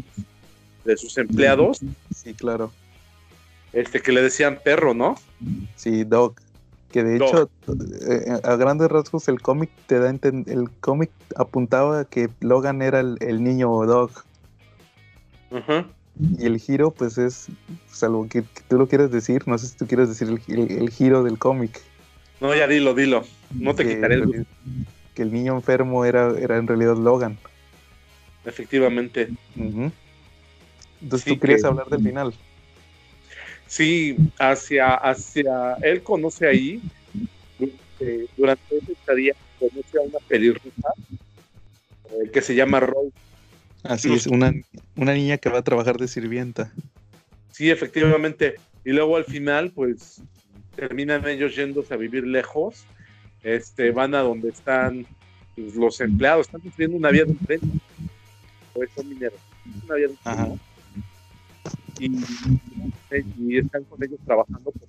de 0.84 0.96
sus 0.96 1.18
empleados, 1.18 1.80
Sí, 2.14 2.34
claro. 2.34 2.72
este, 3.72 4.00
que 4.00 4.12
le 4.12 4.22
decían 4.22 4.58
perro, 4.64 4.94
¿no? 4.94 5.16
Sí, 5.76 6.04
Doc. 6.04 6.40
Que 6.90 7.02
de 7.02 7.16
hecho, 7.16 7.50
eh, 8.08 8.38
a 8.44 8.54
grandes 8.54 8.88
rasgos, 8.88 9.26
el 9.26 9.42
cómic 9.42 9.68
te 9.88 9.98
da 9.98 10.10
el 10.10 10.70
cómic 10.80 11.10
apuntaba 11.34 12.04
que 12.04 12.30
Logan 12.40 12.82
era 12.82 13.00
el, 13.00 13.42
niño 13.42 13.68
Dog. 13.84 14.12
Y 16.38 16.46
el 16.46 16.60
giro, 16.60 16.92
pues 16.92 17.18
es, 17.18 17.48
salvo 17.88 18.28
que, 18.28 18.44
tú 18.68 18.78
lo 18.78 18.86
quieras 18.86 19.10
decir, 19.10 19.42
no 19.46 19.58
sé 19.58 19.66
si 19.66 19.76
tú 19.76 19.88
quieres 19.88 20.08
decir 20.08 20.28
el, 20.46 20.88
giro 20.90 21.24
del 21.24 21.36
cómic. 21.36 21.82
No, 22.44 22.54
ya 22.54 22.66
dilo, 22.66 22.92
dilo. 22.92 23.24
No 23.54 23.74
te 23.74 23.88
quitaré 23.88 24.16
el 24.16 24.46
Que 25.14 25.22
el 25.22 25.32
niño 25.32 25.54
enfermo 25.54 26.04
era, 26.04 26.38
era 26.38 26.58
en 26.58 26.66
realidad 26.66 26.94
Logan. 26.94 27.38
Efectivamente. 28.44 29.30
Entonces 31.00 31.24
tú 31.24 31.40
querías 31.40 31.64
hablar 31.64 31.88
del 31.88 32.02
final. 32.02 32.34
Sí, 33.66 34.18
hacia, 34.38 34.92
hacia, 34.92 35.76
él 35.80 36.02
conoce 36.02 36.46
ahí, 36.46 36.82
este, 37.58 38.26
durante 38.36 38.76
ese 38.76 38.92
estadía, 38.92 39.34
conoce 39.58 39.96
a 39.96 40.02
una 40.02 40.18
pelirroja 40.28 40.68
eh, 42.10 42.30
que 42.30 42.42
se 42.42 42.54
llama 42.54 42.80
Rose. 42.80 43.12
Así 43.84 44.12
es, 44.12 44.26
una, 44.26 44.52
una 44.96 45.14
niña 45.14 45.38
que 45.38 45.48
va 45.48 45.60
a 45.60 45.64
trabajar 45.64 45.96
de 45.96 46.08
sirvienta. 46.08 46.70
Sí, 47.52 47.70
efectivamente. 47.70 48.56
Y 48.84 48.90
luego 48.90 49.16
al 49.16 49.24
final, 49.24 49.70
pues, 49.70 50.20
terminan 50.76 51.26
ellos 51.26 51.54
yéndose 51.56 51.94
a 51.94 51.96
vivir 51.96 52.26
lejos. 52.26 52.84
Este, 53.42 53.90
van 53.90 54.14
a 54.14 54.20
donde 54.20 54.48
están 54.48 55.06
pues, 55.54 55.74
los 55.74 56.00
empleados, 56.00 56.46
están 56.46 56.60
construyendo 56.60 56.96
una 56.96 57.10
vía 57.10 57.24
de 57.24 57.34
tren. 57.34 57.60
Pues 58.72 58.90
son 58.94 59.08
mineros. 59.08 59.38
Una 59.84 59.94
vía 59.94 60.08
de 60.08 60.14
tren 60.22 60.60
y, 61.98 63.58
están 63.58 63.84
con 63.84 64.02
ellos 64.02 64.18
trabajando 64.24 64.70
porque 64.70 64.86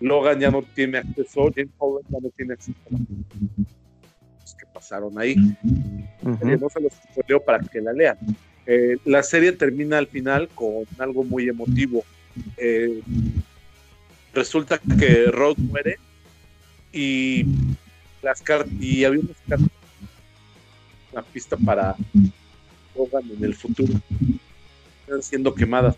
Logan 0.00 0.40
ya 0.40 0.50
no 0.50 0.62
tiene 0.62 0.98
acceso, 0.98 1.50
James 1.54 1.72
Howard 1.78 2.04
ya 2.08 2.18
no 2.20 2.30
tiene 2.30 2.54
acceso 2.54 2.78
a 2.90 2.92
los 2.92 4.54
que 4.54 4.66
pasaron 4.72 5.18
ahí. 5.18 5.36
No 6.22 6.68
se 6.68 6.80
los 6.80 6.92
leo 7.26 7.42
para 7.42 7.60
que 7.60 7.80
la 7.80 7.92
lean. 7.92 8.18
Eh, 8.66 8.96
la 9.04 9.22
serie 9.22 9.52
termina 9.52 9.98
al 9.98 10.06
final 10.06 10.48
con 10.54 10.84
algo 10.98 11.22
muy 11.24 11.48
emotivo. 11.48 12.04
Eh, 12.56 13.00
resulta 14.34 14.78
que 14.78 15.26
Rod 15.26 15.56
muere 15.58 15.98
y 16.92 17.44
las 18.22 18.40
cartas 18.42 18.72
y 18.80 19.04
había 19.04 19.20
unas 19.20 19.36
cartas 19.48 19.68
una 21.12 21.22
pista 21.22 21.56
para 21.56 21.94
Logan 22.96 23.30
en 23.30 23.44
el 23.44 23.54
futuro 23.54 23.94
están 25.04 25.22
siendo 25.22 25.54
quemadas. 25.54 25.96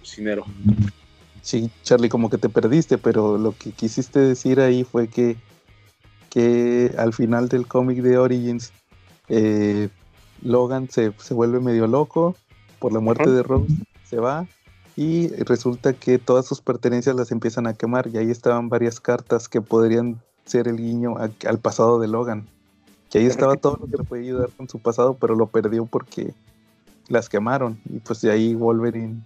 Cocinero. 0.00 0.44
Sí, 1.42 1.70
Charlie, 1.82 2.08
como 2.08 2.28
que 2.28 2.38
te 2.38 2.48
perdiste, 2.48 2.98
pero 2.98 3.38
lo 3.38 3.52
que 3.56 3.72
quisiste 3.72 4.18
decir 4.18 4.60
ahí 4.60 4.84
fue 4.84 5.08
que, 5.08 5.36
que 6.30 6.92
al 6.98 7.12
final 7.14 7.48
del 7.48 7.66
cómic 7.66 7.98
de 7.98 8.18
Origins, 8.18 8.72
eh, 9.28 9.88
Logan 10.42 10.88
se, 10.90 11.10
vuelve 11.30 11.60
medio 11.60 11.86
loco 11.86 12.36
por 12.78 12.92
la 12.92 13.00
muerte 13.00 13.30
de 13.30 13.42
Rose, 13.42 13.72
se 14.04 14.16
va 14.16 14.46
y 15.00 15.28
resulta 15.44 15.92
que 15.92 16.18
todas 16.18 16.44
sus 16.44 16.60
pertenencias 16.60 17.14
las 17.14 17.30
empiezan 17.30 17.68
a 17.68 17.74
quemar 17.74 18.08
y 18.08 18.16
ahí 18.16 18.32
estaban 18.32 18.68
varias 18.68 18.98
cartas 18.98 19.48
que 19.48 19.60
podrían 19.60 20.20
ser 20.44 20.66
el 20.66 20.76
guiño 20.76 21.14
al 21.18 21.58
pasado 21.60 22.00
de 22.00 22.08
Logan. 22.08 22.48
Que 23.08 23.20
ahí 23.20 23.26
estaba 23.26 23.54
todo 23.54 23.78
lo 23.80 23.86
que 23.86 23.96
le 23.96 24.02
podía 24.02 24.24
ayudar 24.24 24.50
con 24.56 24.68
su 24.68 24.80
pasado, 24.80 25.14
pero 25.14 25.36
lo 25.36 25.46
perdió 25.46 25.86
porque 25.86 26.34
las 27.06 27.28
quemaron 27.28 27.78
y 27.88 28.00
pues 28.00 28.22
de 28.22 28.32
ahí 28.32 28.56
Wolverine 28.56 29.22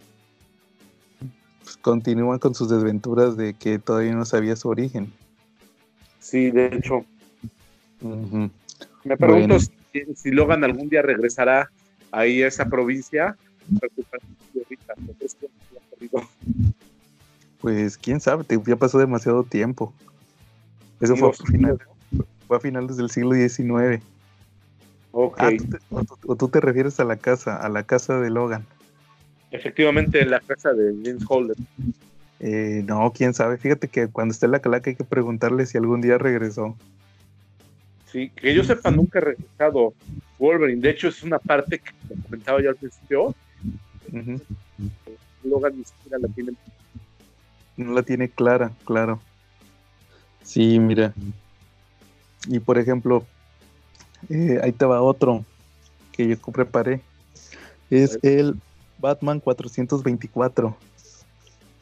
pues, 1.62 1.78
continúa 1.78 2.38
con 2.38 2.54
sus 2.54 2.68
desventuras 2.68 3.38
de 3.38 3.54
que 3.54 3.78
todavía 3.78 4.12
no 4.12 4.26
sabía 4.26 4.56
su 4.56 4.68
origen. 4.68 5.10
Sí, 6.18 6.50
de 6.50 6.66
hecho. 6.66 7.02
Me 9.04 9.16
pregunto 9.16 9.56
si, 9.58 10.30
Logan 10.32 10.64
algún 10.64 10.90
día 10.90 11.00
regresará 11.00 11.70
ahí 12.10 12.42
a 12.42 12.48
esa 12.48 12.66
provincia. 12.66 13.38
Pues 17.60 17.96
quién 17.96 18.20
sabe, 18.20 18.44
ya 18.66 18.76
pasó 18.76 18.98
demasiado 18.98 19.44
tiempo. 19.44 19.92
Eso 21.00 21.16
fue, 21.16 21.32
fue 22.46 22.56
a 22.56 22.60
finales 22.60 22.96
del 22.96 23.10
siglo 23.10 23.34
XIX. 23.34 24.02
Ah, 25.14 25.50
o, 25.90 26.36
tú 26.36 26.48
te 26.48 26.60
refieres 26.60 26.98
a 26.98 27.04
la 27.04 27.16
casa, 27.16 27.56
a 27.56 27.68
la 27.68 27.82
casa 27.82 28.18
de 28.18 28.30
Logan. 28.30 28.64
Efectivamente, 29.50 30.24
la 30.24 30.40
casa 30.40 30.72
de 30.72 30.94
James 31.04 31.24
Holder. 31.28 31.56
Eh, 32.40 32.82
no, 32.86 33.12
quién 33.14 33.34
sabe. 33.34 33.58
Fíjate 33.58 33.88
que 33.88 34.08
cuando 34.08 34.32
esté 34.32 34.46
en 34.46 34.52
la 34.52 34.60
calaca 34.60 34.90
hay 34.90 34.96
que 34.96 35.04
preguntarle 35.04 35.66
si 35.66 35.76
algún 35.76 36.00
día 36.00 36.16
regresó. 36.18 36.76
Sí, 38.10 38.30
que 38.34 38.54
yo 38.54 38.64
sepa, 38.64 38.90
nunca 38.90 39.18
ha 39.18 39.22
regresado 39.22 39.94
Wolverine. 40.38 40.80
De 40.80 40.90
hecho, 40.90 41.08
es 41.08 41.22
una 41.22 41.38
parte 41.38 41.78
que 41.78 41.92
comentaba 42.24 42.62
yo 42.62 42.70
al 42.70 42.76
principio. 42.76 43.34
Logan 45.44 45.78
ni 45.78 45.84
siquiera 45.84 46.18
la 46.18 46.28
tiene. 46.28 46.52
No 47.76 47.92
la 47.92 48.02
tiene 48.02 48.28
clara, 48.28 48.72
claro. 48.84 49.20
Sí, 50.42 50.78
mira. 50.78 51.14
Y 52.46 52.58
por 52.60 52.78
ejemplo, 52.78 53.24
eh, 54.28 54.60
ahí 54.62 54.72
te 54.72 54.84
va 54.84 55.02
otro 55.02 55.44
que 56.12 56.28
yo 56.28 56.36
preparé. 56.38 57.00
Es 57.90 58.18
el 58.22 58.56
Batman 58.98 59.40
424. 59.40 60.76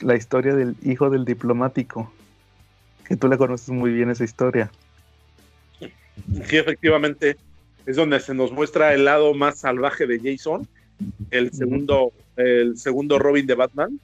La 0.01 0.17
historia 0.17 0.55
del 0.55 0.77
hijo 0.83 1.11
del 1.11 1.25
diplomático. 1.25 2.13
Que 3.07 3.17
tú 3.17 3.29
le 3.29 3.39
conoces 3.39 3.71
muy 3.71 3.93
bien 3.93 4.11
esa 4.11 4.25
historia. 4.25 4.71
Sí, 5.79 6.57
efectivamente. 6.57 7.37
Es 7.87 7.97
donde 7.97 8.21
se 8.21 8.35
nos 8.35 8.53
muestra 8.53 8.95
el 8.95 9.05
lado 9.05 9.35
más 9.35 9.59
salvaje 9.59 10.07
de 10.07 10.21
Jason. 10.21 10.67
El 11.31 11.53
segundo, 11.53 12.13
el 12.37 12.77
segundo 12.77 13.19
Robin 13.19 13.47
de 13.47 13.55
Batman. 13.55 14.01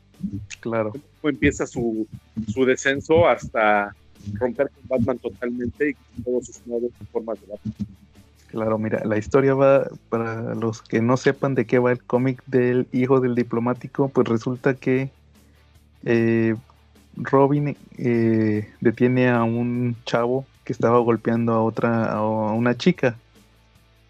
Claro. 0.61 0.93
Cómo 0.93 1.31
empieza 1.31 1.67
su, 1.67 2.07
su 2.49 2.65
descenso 2.65 3.29
hasta 3.29 3.95
romper 4.35 4.71
con 4.71 4.89
Batman 4.89 5.19
totalmente 5.19 5.91
y 5.91 5.95
con 5.95 6.25
todos 6.25 6.47
sus 6.47 6.67
nuevos 6.67 6.91
formas 7.13 7.41
de 7.41 7.47
Batman. 7.49 7.75
Claro, 8.49 8.79
mira, 8.79 9.05
la 9.05 9.19
historia 9.19 9.55
va, 9.55 9.89
para 10.09 10.55
los 10.55 10.81
que 10.81 11.03
no 11.03 11.17
sepan 11.17 11.55
de 11.55 11.67
qué 11.67 11.79
va 11.79 11.93
el 11.93 12.03
cómic 12.03 12.43
del 12.47 12.87
hijo 12.93 13.21
del 13.21 13.35
diplomático, 13.35 14.09
pues 14.09 14.29
resulta 14.29 14.75
que 14.75 15.11
eh, 16.05 16.55
Robin 17.17 17.77
eh, 17.99 18.71
detiene 18.81 19.29
a 19.29 19.43
un 19.43 19.97
chavo 20.05 20.47
que 20.65 20.73
estaba 20.73 20.99
golpeando 21.01 21.53
a 21.53 21.63
otra, 21.63 22.13
a 22.13 22.23
una 22.23 22.77
chica 22.77 23.17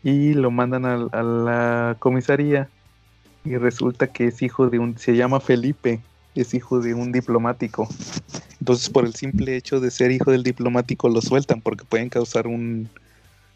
y 0.03 0.35
lo 0.35 0.51
mandan 0.51 0.85
a, 0.85 0.95
a 1.11 1.23
la 1.23 1.97
comisaría 1.99 2.69
y 3.47 3.57
resulta 3.57 4.09
que 4.09 4.27
es 4.27 4.43
hijo 4.43 4.69
de 4.69 4.79
un, 4.79 4.99
se 4.99 5.17
llama 5.17 5.41
Felipe, 5.41 6.01
es 6.35 6.53
hijo 6.55 6.81
de 6.81 6.95
un 6.95 7.13
diplomático. 7.13 7.89
Entonces 8.61 8.91
por 8.91 9.05
el 9.05 9.15
simple 9.15 9.57
hecho 9.57 9.81
de 9.81 9.91
ser 9.91 10.11
hijo 10.11 10.31
del 10.31 10.43
diplomático 10.43 11.09
lo 11.09 11.23
sueltan 11.23 11.61
porque 11.61 11.85
pueden 11.85 12.09
causar 12.09 12.47
un, 12.47 12.89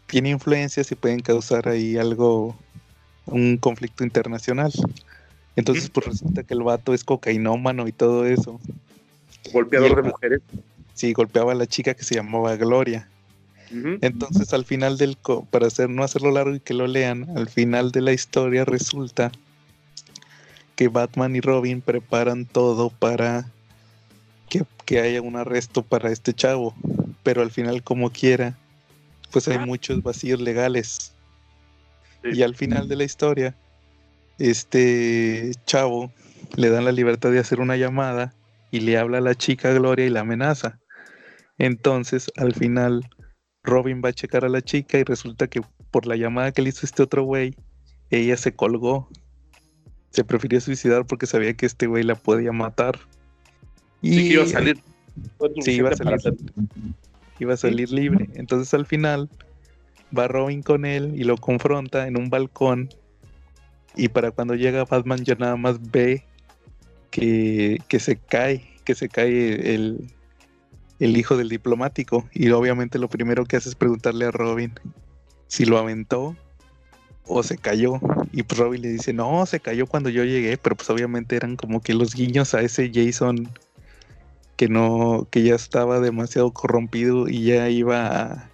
tiene 0.07 0.29
influencias 0.29 0.91
y 0.91 0.95
pueden 0.95 1.21
causar 1.21 1.67
ahí 1.67 1.97
algo, 1.97 2.55
un 3.25 3.57
conflicto 3.57 4.03
internacional. 4.03 4.71
Entonces, 5.55 5.89
pues 5.89 6.07
resulta 6.07 6.43
que 6.43 6.53
el 6.53 6.63
vato 6.63 6.93
es 6.93 7.03
cocainómano 7.03 7.87
y 7.87 7.91
todo 7.91 8.25
eso. 8.25 8.59
Golpeador 9.51 10.01
de 10.01 10.09
mujeres. 10.09 10.41
Sí, 10.93 11.13
golpeaba 11.13 11.53
a 11.53 11.55
la 11.55 11.65
chica 11.65 11.93
que 11.93 12.03
se 12.03 12.15
llamaba 12.15 12.55
Gloria. 12.55 13.07
Entonces, 14.01 14.53
al 14.53 14.65
final 14.65 14.97
del, 14.97 15.17
para 15.49 15.67
hacer, 15.67 15.89
no 15.89 16.03
hacerlo 16.03 16.31
largo 16.31 16.55
y 16.55 16.59
que 16.59 16.73
lo 16.73 16.87
lean, 16.87 17.25
al 17.37 17.47
final 17.47 17.91
de 17.91 18.01
la 18.01 18.11
historia 18.11 18.65
resulta 18.65 19.31
que 20.75 20.87
Batman 20.87 21.35
y 21.35 21.41
Robin 21.41 21.81
preparan 21.81 22.45
todo 22.45 22.89
para 22.89 23.49
que, 24.49 24.63
que 24.85 24.99
haya 24.99 25.21
un 25.21 25.35
arresto 25.35 25.83
para 25.83 26.11
este 26.11 26.33
chavo. 26.33 26.73
Pero 27.23 27.41
al 27.41 27.51
final, 27.51 27.83
como 27.83 28.11
quiera, 28.11 28.57
pues 29.31 29.47
hay 29.47 29.59
muchos 29.59 30.01
vacíos 30.03 30.41
legales. 30.41 31.13
Y 32.23 32.41
al 32.43 32.55
final 32.55 32.87
de 32.87 32.95
la 32.95 33.03
historia, 33.03 33.55
este 34.37 35.51
chavo 35.65 36.11
le 36.55 36.69
dan 36.69 36.85
la 36.85 36.91
libertad 36.91 37.31
de 37.31 37.39
hacer 37.39 37.59
una 37.59 37.77
llamada 37.77 38.33
y 38.71 38.79
le 38.81 38.97
habla 38.97 39.19
a 39.19 39.21
la 39.21 39.35
chica 39.35 39.71
Gloria 39.71 40.05
y 40.05 40.09
la 40.09 40.21
amenaza. 40.21 40.79
Entonces, 41.57 42.31
al 42.37 42.53
final, 42.53 43.09
Robin 43.63 44.01
va 44.03 44.09
a 44.09 44.13
checar 44.13 44.45
a 44.45 44.49
la 44.49 44.61
chica 44.61 44.97
y 44.97 45.03
resulta 45.03 45.47
que 45.47 45.61
por 45.91 46.07
la 46.07 46.15
llamada 46.15 46.51
que 46.51 46.61
le 46.61 46.69
hizo 46.69 46.85
este 46.85 47.03
otro 47.03 47.23
güey, 47.23 47.55
ella 48.09 48.37
se 48.37 48.55
colgó. 48.55 49.09
Se 50.11 50.23
prefirió 50.23 50.61
suicidar 50.61 51.05
porque 51.05 51.25
sabía 51.25 51.53
que 51.53 51.65
este 51.65 51.87
güey 51.87 52.03
la 52.03 52.15
podía 52.15 52.51
matar. 52.51 52.99
Y 54.01 54.13
sí, 54.13 54.33
iba 54.33 54.43
a 54.43 54.47
salir. 54.47 54.79
Sí, 55.61 55.71
iba 55.71 55.89
a 55.89 55.95
salir 55.95 56.19
iba 57.41 57.53
a 57.55 57.57
salir 57.57 57.91
libre. 57.91 58.29
Entonces 58.35 58.73
al 58.73 58.85
final 58.85 59.29
va 60.17 60.27
Robin 60.27 60.61
con 60.61 60.85
él 60.85 61.13
y 61.15 61.23
lo 61.23 61.37
confronta 61.37 62.07
en 62.07 62.17
un 62.17 62.29
balcón. 62.29 62.89
Y 63.95 64.09
para 64.09 64.31
cuando 64.31 64.55
llega 64.55 64.85
Batman 64.85 65.23
ya 65.23 65.35
nada 65.35 65.55
más 65.55 65.91
ve 65.91 66.23
que, 67.09 67.81
se 67.99 68.15
cae, 68.15 68.63
que 68.85 68.95
se 68.95 69.09
cae 69.09 69.75
el, 69.75 70.07
el 70.99 71.17
hijo 71.17 71.35
del 71.35 71.49
diplomático. 71.49 72.27
Y 72.31 72.49
obviamente 72.51 72.99
lo 72.99 73.09
primero 73.09 73.45
que 73.45 73.57
hace 73.57 73.69
es 73.69 73.75
preguntarle 73.75 74.25
a 74.25 74.31
Robin 74.31 74.73
si 75.47 75.65
lo 75.65 75.77
aventó 75.77 76.37
o 77.25 77.43
se 77.43 77.57
cayó. 77.57 77.99
Y 78.31 78.43
pues 78.43 78.59
Robin 78.59 78.81
le 78.81 78.89
dice, 78.89 79.13
no, 79.13 79.45
se 79.45 79.59
cayó 79.59 79.87
cuando 79.87 80.09
yo 80.09 80.23
llegué, 80.23 80.57
pero 80.57 80.75
pues 80.75 80.89
obviamente 80.89 81.35
eran 81.35 81.55
como 81.55 81.81
que 81.81 81.93
los 81.93 82.13
guiños 82.15 82.53
a 82.53 82.61
ese 82.61 82.91
Jason 82.93 83.49
que 84.55 84.67
no, 84.67 85.27
que 85.31 85.41
ya 85.41 85.55
estaba 85.55 85.99
demasiado 85.99 86.51
corrompido 86.51 87.27
y 87.27 87.45
ya 87.45 87.67
iba 87.69 88.51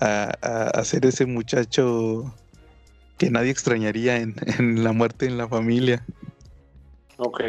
a, 0.00 0.70
a, 0.74 0.84
ser 0.84 1.06
ese 1.06 1.26
muchacho 1.26 2.34
que 3.18 3.30
nadie 3.30 3.50
extrañaría 3.50 4.16
en, 4.16 4.34
en, 4.58 4.82
la 4.82 4.92
muerte 4.92 5.26
en 5.26 5.38
la 5.38 5.46
familia. 5.46 6.04
Ok. 7.18 7.40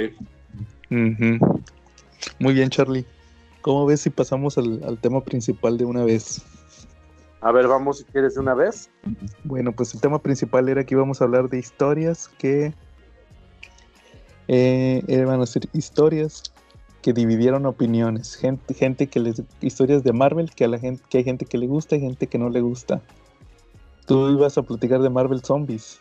Muy 0.91 2.53
bien, 2.53 2.69
Charlie. 2.69 3.05
¿Cómo 3.61 3.87
ves 3.87 4.01
si 4.01 4.11
pasamos 4.11 4.57
al, 4.59 4.83
al 4.83 4.99
tema 4.99 5.23
principal 5.23 5.77
de 5.77 5.85
una 5.85 6.03
vez? 6.03 6.43
A 7.43 7.51
ver, 7.51 7.67
vamos 7.67 7.97
si 7.97 8.05
quieres 8.05 8.35
de 8.35 8.39
una 8.39 8.53
vez. 8.53 8.89
Bueno, 9.43 9.73
pues 9.73 9.93
el 9.93 9.99
tema 9.99 10.17
principal 10.19 10.69
era 10.69 10.85
que 10.85 10.95
íbamos 10.95 11.19
a 11.19 11.25
hablar 11.25 11.49
de 11.49 11.59
historias 11.59 12.29
que 12.39 12.73
eh, 14.47 15.03
iban 15.09 15.41
a 15.41 15.45
ser 15.45 15.63
historias 15.73 16.43
que 17.01 17.11
dividieron 17.11 17.65
opiniones, 17.65 18.35
gente, 18.37 18.73
gente 18.73 19.07
que 19.07 19.19
les 19.19 19.41
historias 19.59 20.05
de 20.05 20.13
Marvel 20.13 20.51
que 20.51 20.63
a 20.63 20.69
la 20.69 20.79
gente 20.79 21.03
que 21.09 21.17
hay 21.17 21.25
gente 21.25 21.45
que 21.45 21.57
le 21.57 21.67
gusta 21.67 21.97
y 21.97 21.99
gente 21.99 22.27
que 22.27 22.37
no 22.37 22.49
le 22.49 22.61
gusta. 22.61 23.01
Tú 24.05 24.29
ibas 24.29 24.57
a 24.57 24.63
platicar 24.63 25.01
de 25.01 25.09
Marvel 25.09 25.41
Zombies. 25.43 25.99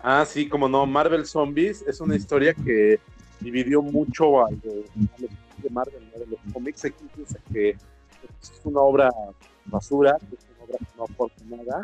Ah, 0.00 0.24
sí, 0.26 0.48
como 0.48 0.70
no, 0.70 0.86
Marvel 0.86 1.26
Zombies 1.26 1.82
es 1.82 2.00
una 2.00 2.16
historia 2.16 2.54
que 2.54 2.98
dividió 3.40 3.82
mucho 3.82 4.46
a, 4.46 4.50
los 4.50 4.62
de 5.58 5.70
Marvel, 5.70 6.10
de 6.18 6.26
los 6.26 6.40
cómics. 6.50 6.86
Aquí 6.86 7.04
piensa 7.14 7.38
que 7.52 7.70
es 7.70 8.60
una 8.64 8.80
obra 8.80 9.10
basura, 9.66 10.16
no 10.96 11.04
aporta 11.04 11.42
nada. 11.44 11.82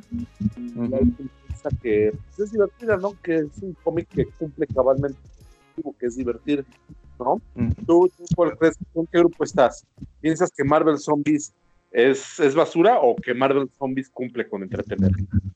Y 0.57 0.95
hay 0.95 1.05
piensa 1.47 1.69
que 1.83 2.13
pues, 2.13 2.39
es 2.39 2.53
divertida, 2.53 2.97
¿no? 2.97 3.15
Que 3.23 3.37
es 3.37 3.63
un 3.63 3.75
cómic 3.83 4.09
que 4.09 4.27
cumple 4.39 4.67
cabalmente 4.67 5.19
que 5.99 6.07
es 6.07 6.17
divertir, 6.17 6.65
¿no? 7.19 7.41
¿Tú, 7.87 8.11
¿con 8.35 9.07
qué 9.07 9.19
grupo 9.19 9.45
estás? 9.45 9.87
¿Piensas 10.21 10.51
que 10.51 10.65
Marvel 10.65 10.99
Zombies 10.99 11.55
es, 11.91 12.39
es 12.41 12.55
basura 12.55 12.99
o 13.01 13.17
que 13.17 13.35
Marvel 13.35 13.69
Zombies 13.79 14.11
cumple 14.11 14.49
con 14.49 14.63
entretener? 14.63 15.13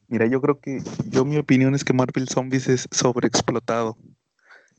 Mira, 0.08 0.26
yo 0.26 0.40
creo 0.40 0.60
que, 0.60 0.82
yo 1.10 1.24
mi 1.24 1.38
opinión 1.38 1.74
es 1.74 1.84
que 1.84 1.92
Marvel 1.92 2.28
Zombies 2.28 2.68
es 2.68 2.86
sobreexplotado. 2.90 3.96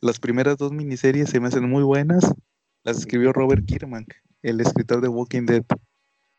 Las 0.01 0.20
primeras 0.20 0.58
dos 0.58 0.72
miniseries 0.72 1.30
se 1.30 1.39
me 1.39 1.47
hacen 1.47 1.70
muy 1.70 1.84
buenas. 1.84 2.34
Las 2.84 2.97
escribió 2.97 3.32
Robert 3.32 3.66
Kierman, 3.66 4.06
el 4.41 4.60
escritor 4.60 5.01
de 5.01 5.08
Walking 5.08 5.45
Dead. 5.45 5.64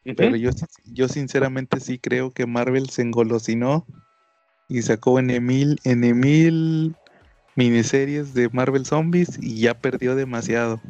Pero 0.05 0.37
yo, 0.37 0.51
yo 0.93 1.09
sinceramente 1.09 1.81
sí 1.81 1.99
creo 1.99 2.31
que 2.31 2.47
Marvel 2.47 2.91
se 2.91 3.03
engolosinó 3.03 3.87
y 4.69 4.83
sacó 4.83 5.19
en 5.19 5.31
Emil, 5.31 5.81
en 5.85 6.05
Emil 6.05 6.95
miniseries 7.57 8.35
de 8.35 8.49
Marvel 8.51 8.85
Zombies 8.85 9.39
y 9.41 9.61
ya 9.61 9.75
perdió 9.75 10.15
demasiado. 10.15 10.81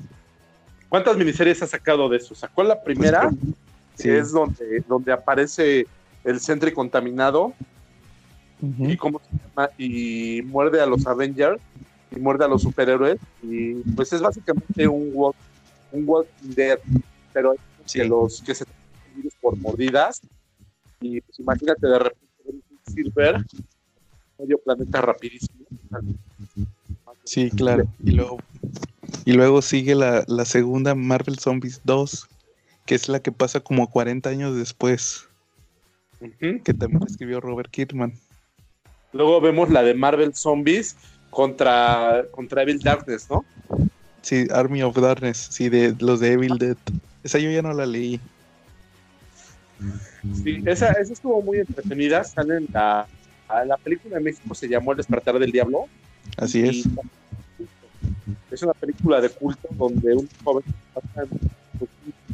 ¿Cuántas 0.89 1.17
miniseries 1.17 1.63
ha 1.63 1.67
sacado 1.67 2.09
de 2.09 2.17
eso? 2.17 2.35
Sacó 2.35 2.63
la 2.63 2.83
primera, 2.83 3.31
pues, 3.31 4.03
que 4.03 4.19
es 4.19 4.33
donde, 4.33 4.83
donde 4.89 5.13
aparece 5.13 5.87
el 6.25 6.41
Sentry 6.41 6.73
contaminado 6.73 7.53
y 8.79 8.97
cómo 8.97 9.21
se 9.21 9.37
llama, 9.37 9.71
y 9.77 10.43
muerde 10.47 10.81
a 10.81 10.87
los 10.87 11.07
Avengers 11.07 11.61
y 12.11 12.19
muerde 12.19 12.47
a 12.47 12.49
los 12.49 12.63
superhéroes 12.63 13.19
y 13.43 13.75
pues 13.95 14.13
es 14.13 14.23
básicamente 14.23 14.89
un 14.89 15.35
un 15.93 16.09
Walking 16.09 16.55
Dead, 16.55 16.79
pero 17.33 17.53
hay 17.53 17.59
que 17.93 18.05
los 18.05 18.43
que 18.43 18.55
se 18.55 18.65
por 19.41 19.57
mordidas. 19.57 20.21
Y 21.01 21.21
pues 21.21 21.39
imagínate 21.39 21.87
de 21.87 21.99
repente 21.99 22.25
un 22.47 22.63
Silver, 22.93 23.45
medio 24.39 24.59
planeta 24.59 25.01
rapidísimo. 25.01 25.65
Sí, 27.25 27.51
claro. 27.51 27.87
Y 28.03 28.13
luego, 28.13 28.39
y 29.25 29.33
luego 29.33 29.63
sigue 29.63 29.95
la, 29.95 30.25
la 30.29 30.45
segunda 30.45 30.95
Marvel 30.95 31.39
Zombies 31.39 31.81
2, 31.85 32.29
que 32.87 32.95
es 32.95 33.09
la 33.09 33.21
que 33.21 33.33
pasa 33.33 33.61
como 33.61 33.91
40 33.91 34.29
años 34.29 34.57
después. 34.57 35.29
Que 36.41 36.75
también 36.75 37.03
escribió 37.07 37.41
Robert 37.41 37.71
Kirkman. 37.71 38.15
Luego 39.13 39.41
vemos 39.41 39.71
la 39.71 39.83
de 39.83 39.95
Marvel 39.95 40.35
Zombies 40.35 40.97
contra, 41.31 42.25
contra 42.31 42.63
Evil 42.63 42.81
Darkness, 42.81 43.29
¿no? 43.31 43.45
Sí, 44.23 44.47
Army 44.51 44.83
of 44.83 44.97
Darkness, 44.97 45.49
sí, 45.51 45.69
de 45.69 45.95
los 45.99 46.21
de 46.21 46.33
Evil 46.33 46.57
Dead. 46.59 46.77
Esa 47.23 47.39
yo 47.39 47.51
ya 47.51 47.63
no 47.63 47.73
la 47.73 47.87
leí. 47.87 48.21
Sí, 50.43 50.63
esa, 50.67 50.93
esa 50.93 51.13
estuvo 51.13 51.41
muy 51.43 51.59
entretenida. 51.59 52.25
Sale 52.25 52.57
en 52.59 52.69
la, 52.73 53.07
la 53.67 53.77
película 53.77 54.17
de 54.17 54.23
México, 54.23 54.55
se 54.55 54.69
llamó 54.69 54.93
El 54.93 54.99
despertar 54.99 55.39
del 55.39 55.53
diablo. 55.53 55.87
Así 56.37 56.61
es. 56.61 56.89
Es 58.51 58.63
una 58.63 58.73
película 58.75 59.21
de 59.21 59.31
culto 59.31 59.69
donde 59.73 60.15
un 60.15 60.29
joven 60.43 60.65
pasa 60.93 61.27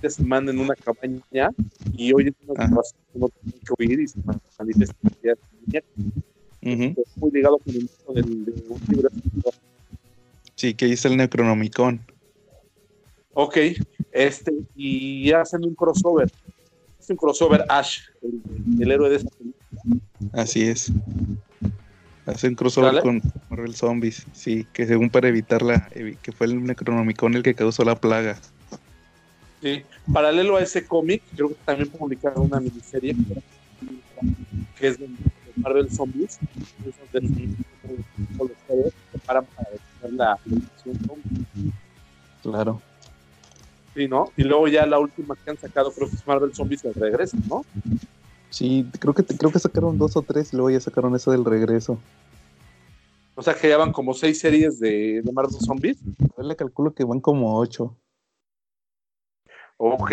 de 0.01 0.11
semana 0.11 0.51
en 0.51 0.59
una 0.59 0.75
cabaña 0.75 1.51
y 1.95 2.13
oye 2.13 2.33
una 2.47 2.67
situación 2.67 3.01
que 3.13 3.19
no 3.19 3.29
tiene 3.29 3.59
que 3.59 3.75
oír 3.79 4.01
y 4.01 4.09
se 4.09 4.19
manifiesta 4.59 4.95
muy 7.17 7.31
ligado 7.31 7.59
con 7.59 7.75
el 7.75 7.89
mundo 8.07 8.13
del, 8.15 8.45
de 8.45 8.53
un 8.69 8.81
libro. 8.89 9.11
Sí, 10.55 10.75
que 10.75 10.93
es 10.93 11.05
el 11.05 11.17
Necronomicon. 11.17 12.01
Ok, 13.33 13.57
este, 14.13 14.53
y 14.75 15.33
hacen 15.33 15.65
un 15.65 15.75
crossover 15.75 16.31
un 17.11 17.17
crossover 17.17 17.65
Ash, 17.69 18.01
el, 18.81 18.91
héroe 18.91 19.11
de 19.11 19.17
esa 19.17 19.29
película. 19.29 20.01
Así 20.33 20.63
es. 20.63 20.93
Hace 22.27 22.49
un 22.49 22.55
crossover 22.55 23.03
con 23.03 23.21
Marvel 23.49 23.75
Zombies, 23.75 24.27
sí, 24.33 24.67
que 24.73 24.87
según 24.87 25.11
para 25.11 25.29
evitar 25.29 25.63
la, 25.63 25.89
que 25.89 26.33
fue 26.33 26.47
el 26.47 26.63
Necronomicon 26.63 27.35
el 27.35 27.43
que 27.43 27.55
causó 27.55 27.85
la 27.85 27.97
plaga. 27.97 28.39
Sí, 29.61 29.83
paralelo 30.13 30.57
a 30.57 30.63
ese 30.63 30.87
cómic, 30.87 31.23
creo 31.35 31.49
que 31.49 31.57
también 31.65 31.89
publicaron 31.89 32.47
una 32.47 32.61
miniserie 32.61 33.15
que 34.79 34.89
es 34.89 34.99
de 34.99 35.09
Marvel 35.57 35.91
Zombies, 35.91 36.39
los 36.85 38.51
preparan 39.13 39.45
para 39.57 39.71
la 40.11 40.39
Claro. 42.43 42.81
Sí, 43.95 44.07
¿no? 44.07 44.31
Y 44.37 44.45
luego 44.45 44.69
ya 44.69 44.87
la 44.87 44.99
última 44.99 45.35
que 45.37 45.51
han 45.51 45.59
sacado, 45.59 45.93
creo 45.93 46.09
que 46.09 46.17
es 46.17 46.27
Marvel 46.27 46.55
Zombies 46.55 46.83
del 46.83 46.95
regreso, 46.95 47.37
¿no? 47.49 47.65
Sí, 48.51 48.89
creo 48.99 49.15
que 49.15 49.25
creo 49.25 49.51
que 49.51 49.59
sacaron 49.59 49.99
dos 49.99 50.17
o 50.17 50.23
tres 50.23 50.53
y 50.53 50.57
luego 50.57 50.71
ya 50.71 50.81
sacaron 50.81 51.15
eso 51.15 51.31
del 51.33 51.45
regreso. 51.45 51.99
O 53.35 53.43
sea 53.43 53.55
que 53.55 53.69
ya 53.69 53.79
van 53.79 53.93
como 53.93 54.13
seis 54.13 54.39
series 54.39 54.79
de, 54.81 55.23
Marvel 55.33 55.55
Zombies. 55.61 55.99
Yo 56.37 56.43
le 56.43 56.57
calculo 56.57 56.93
que 56.93 57.05
van 57.05 57.21
como 57.21 57.59
ocho. 57.59 57.97
Ok, 59.77 60.13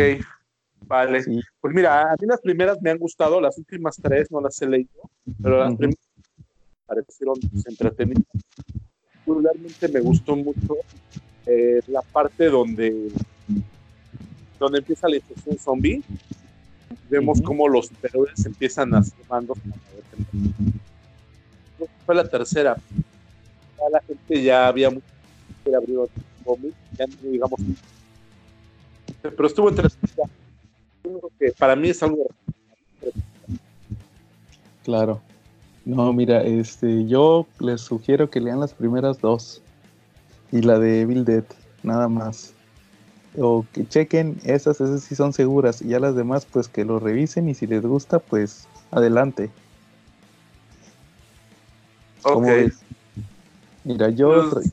vale. 0.85 1.23
Pues 1.59 1.73
mira, 1.73 2.11
a 2.11 2.15
mí 2.19 2.27
las 2.27 2.39
primeras 2.41 2.81
me 2.81 2.91
han 2.91 2.97
gustado, 2.97 3.41
las 3.41 3.57
últimas 3.57 3.97
tres 3.97 4.31
no 4.31 4.39
las 4.39 4.61
he 4.61 4.67
leído, 4.67 5.09
pero 5.41 5.59
las 5.59 5.75
primeras 5.75 5.99
me 6.37 6.43
parecieron 6.85 7.35
entretenidas. 7.65 8.23
Particularmente 9.25 9.87
me 9.89 9.99
gustó 9.99 10.35
mucho 10.35 10.77
eh, 11.45 11.81
la 11.87 12.01
parte 12.01 12.45
donde 12.45 13.11
donde 14.59 14.79
empieza 14.79 15.07
la 15.07 15.17
infección 15.17 15.57
zombie, 15.57 16.03
vemos 17.09 17.41
cómo 17.41 17.67
los 17.67 17.87
superhéroes 17.87 18.45
empiezan 18.45 18.93
a 18.93 18.99
hacer 18.99 19.17
mandos 19.29 19.57
Fue 22.05 22.15
la 22.15 22.27
tercera. 22.27 22.77
Ya 23.77 23.89
la 23.91 24.01
gente 24.01 24.43
ya 24.43 24.67
había 24.67 24.89
mucho 24.89 25.05
que 25.63 25.71
cómic, 26.43 26.73
ya 26.97 27.05
no 27.07 27.29
digamos. 27.29 27.59
Pero 29.21 29.47
estuvo 29.47 29.69
interesante. 29.69 30.07
que 31.39 31.51
para 31.51 31.75
mí 31.75 31.89
es 31.89 32.01
algo. 32.01 32.27
Claro. 34.83 35.21
No, 35.85 36.11
mira, 36.11 36.43
este, 36.43 37.05
yo 37.07 37.47
les 37.59 37.81
sugiero 37.81 38.29
que 38.29 38.41
lean 38.41 38.59
las 38.59 38.73
primeras 38.73 39.19
dos 39.21 39.61
y 40.51 40.61
la 40.61 40.79
de 40.79 41.01
Evil 41.01 41.23
Dead, 41.23 41.45
nada 41.83 42.07
más 42.09 42.53
o 43.37 43.65
que 43.71 43.87
chequen 43.87 44.39
esas, 44.43 44.81
esas 44.81 45.03
sí 45.03 45.15
son 45.15 45.31
seguras 45.33 45.81
y 45.81 45.89
ya 45.89 45.99
las 45.99 46.15
demás 46.15 46.45
pues 46.45 46.67
que 46.67 46.83
lo 46.85 46.99
revisen 46.99 47.49
y 47.49 47.53
si 47.53 47.67
les 47.67 47.83
gusta 47.83 48.19
pues 48.19 48.67
adelante. 48.91 49.49
Ok. 52.23 52.45
Mira, 53.83 54.09
yo... 54.09 54.49
Pues, 54.51 54.71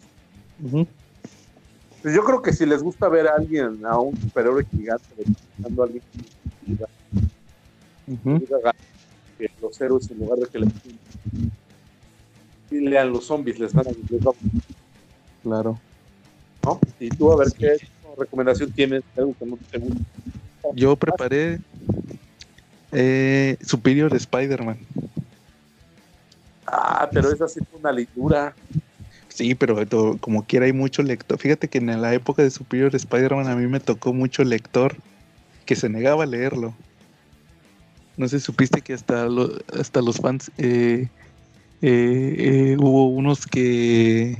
pues, 2.03 2.15
yo 2.15 2.25
creo 2.25 2.43
que 2.43 2.53
si 2.53 2.67
les 2.67 2.83
gusta 2.83 3.09
ver 3.09 3.29
a 3.29 3.35
alguien, 3.37 3.85
a 3.85 3.99
un 3.99 4.17
superhéroe 4.21 4.65
gigante, 4.67 5.05
a 5.63 5.83
alguien 5.83 6.03
que 9.39 9.51
los 9.61 9.81
héroes 9.81 10.11
en 10.11 10.19
lugar 10.19 10.39
de 10.39 10.47
que 10.47 10.59
les 10.59 10.73
y 12.71 12.81
lean 12.81 13.13
los 13.13 13.27
zombies, 13.27 13.59
les 13.59 13.73
van 13.73 13.87
a, 13.87 13.91
les 13.91 14.23
Claro. 15.43 15.79
¿No? 16.65 16.81
Y 16.99 17.09
tú 17.11 17.33
a 17.33 17.37
ver 17.37 17.49
qué 17.53 17.77
recomendación 18.19 18.71
tienes? 18.73 19.03
Algo 19.17 19.35
que 19.39 19.47
no 19.47 19.59
te 19.71 19.79
gusta. 19.79 20.03
yo 20.75 20.97
preparé 20.97 21.61
eh, 22.93 23.57
Superior 23.61 24.15
Spider-Man. 24.15 24.79
Ah, 26.67 27.09
pero 27.13 27.31
esa 27.31 27.49
sí 27.49 27.61
fue 27.71 27.81
una 27.81 27.93
lectura. 27.93 28.55
Sí, 29.29 29.55
pero 29.55 29.77
como 30.19 30.45
quiera 30.45 30.67
hay 30.67 30.73
mucho 30.73 31.03
lector. 31.03 31.39
Fíjate 31.39 31.69
que 31.69 31.79
en 31.79 32.01
la 32.01 32.15
época 32.15 32.43
de 32.43 32.51
Superior 32.51 32.95
Spider-Man 32.95 33.49
a 33.49 33.57
mí 33.57 33.67
me 33.67 33.81
tocó 33.81 34.13
mucho 34.13 34.45
lector 34.45 34.97
que 35.67 35.77
se 35.77 35.89
negaba 35.89 36.25
a 36.25 36.27
leerlo. 36.27 36.75
No 38.17 38.29
sé, 38.29 38.39
supiste 38.39 38.81
que 38.81 38.95
hasta, 38.95 39.27
hasta 39.79 40.01
los 40.01 40.19
fans 40.19 40.53
eh, 40.57 41.09
eh, 41.83 42.37
eh, 42.39 42.77
hubo 42.79 43.09
unos 43.09 43.47
que 43.47 44.39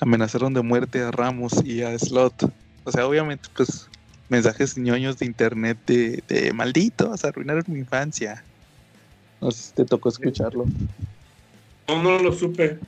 amenazaron 0.00 0.52
de 0.54 0.62
muerte 0.62 1.00
a 1.02 1.12
Ramos 1.12 1.52
y 1.64 1.82
a 1.82 1.96
Slot. 1.96 2.52
O 2.84 2.92
sea, 2.92 3.06
obviamente, 3.06 3.48
pues 3.56 3.88
mensajes 4.28 4.78
ñoños 4.78 5.18
de 5.18 5.26
internet 5.26 5.78
de, 5.86 6.22
de 6.28 6.52
malditos, 6.52 7.24
arruinaron 7.24 7.64
mi 7.66 7.80
infancia. 7.80 8.42
No 9.40 9.50
sé 9.50 9.62
si 9.62 9.72
te 9.72 9.84
tocó 9.84 10.08
escucharlo. 10.08 10.66
No, 11.88 12.02
no 12.02 12.18
lo 12.18 12.32
supe. 12.32 12.78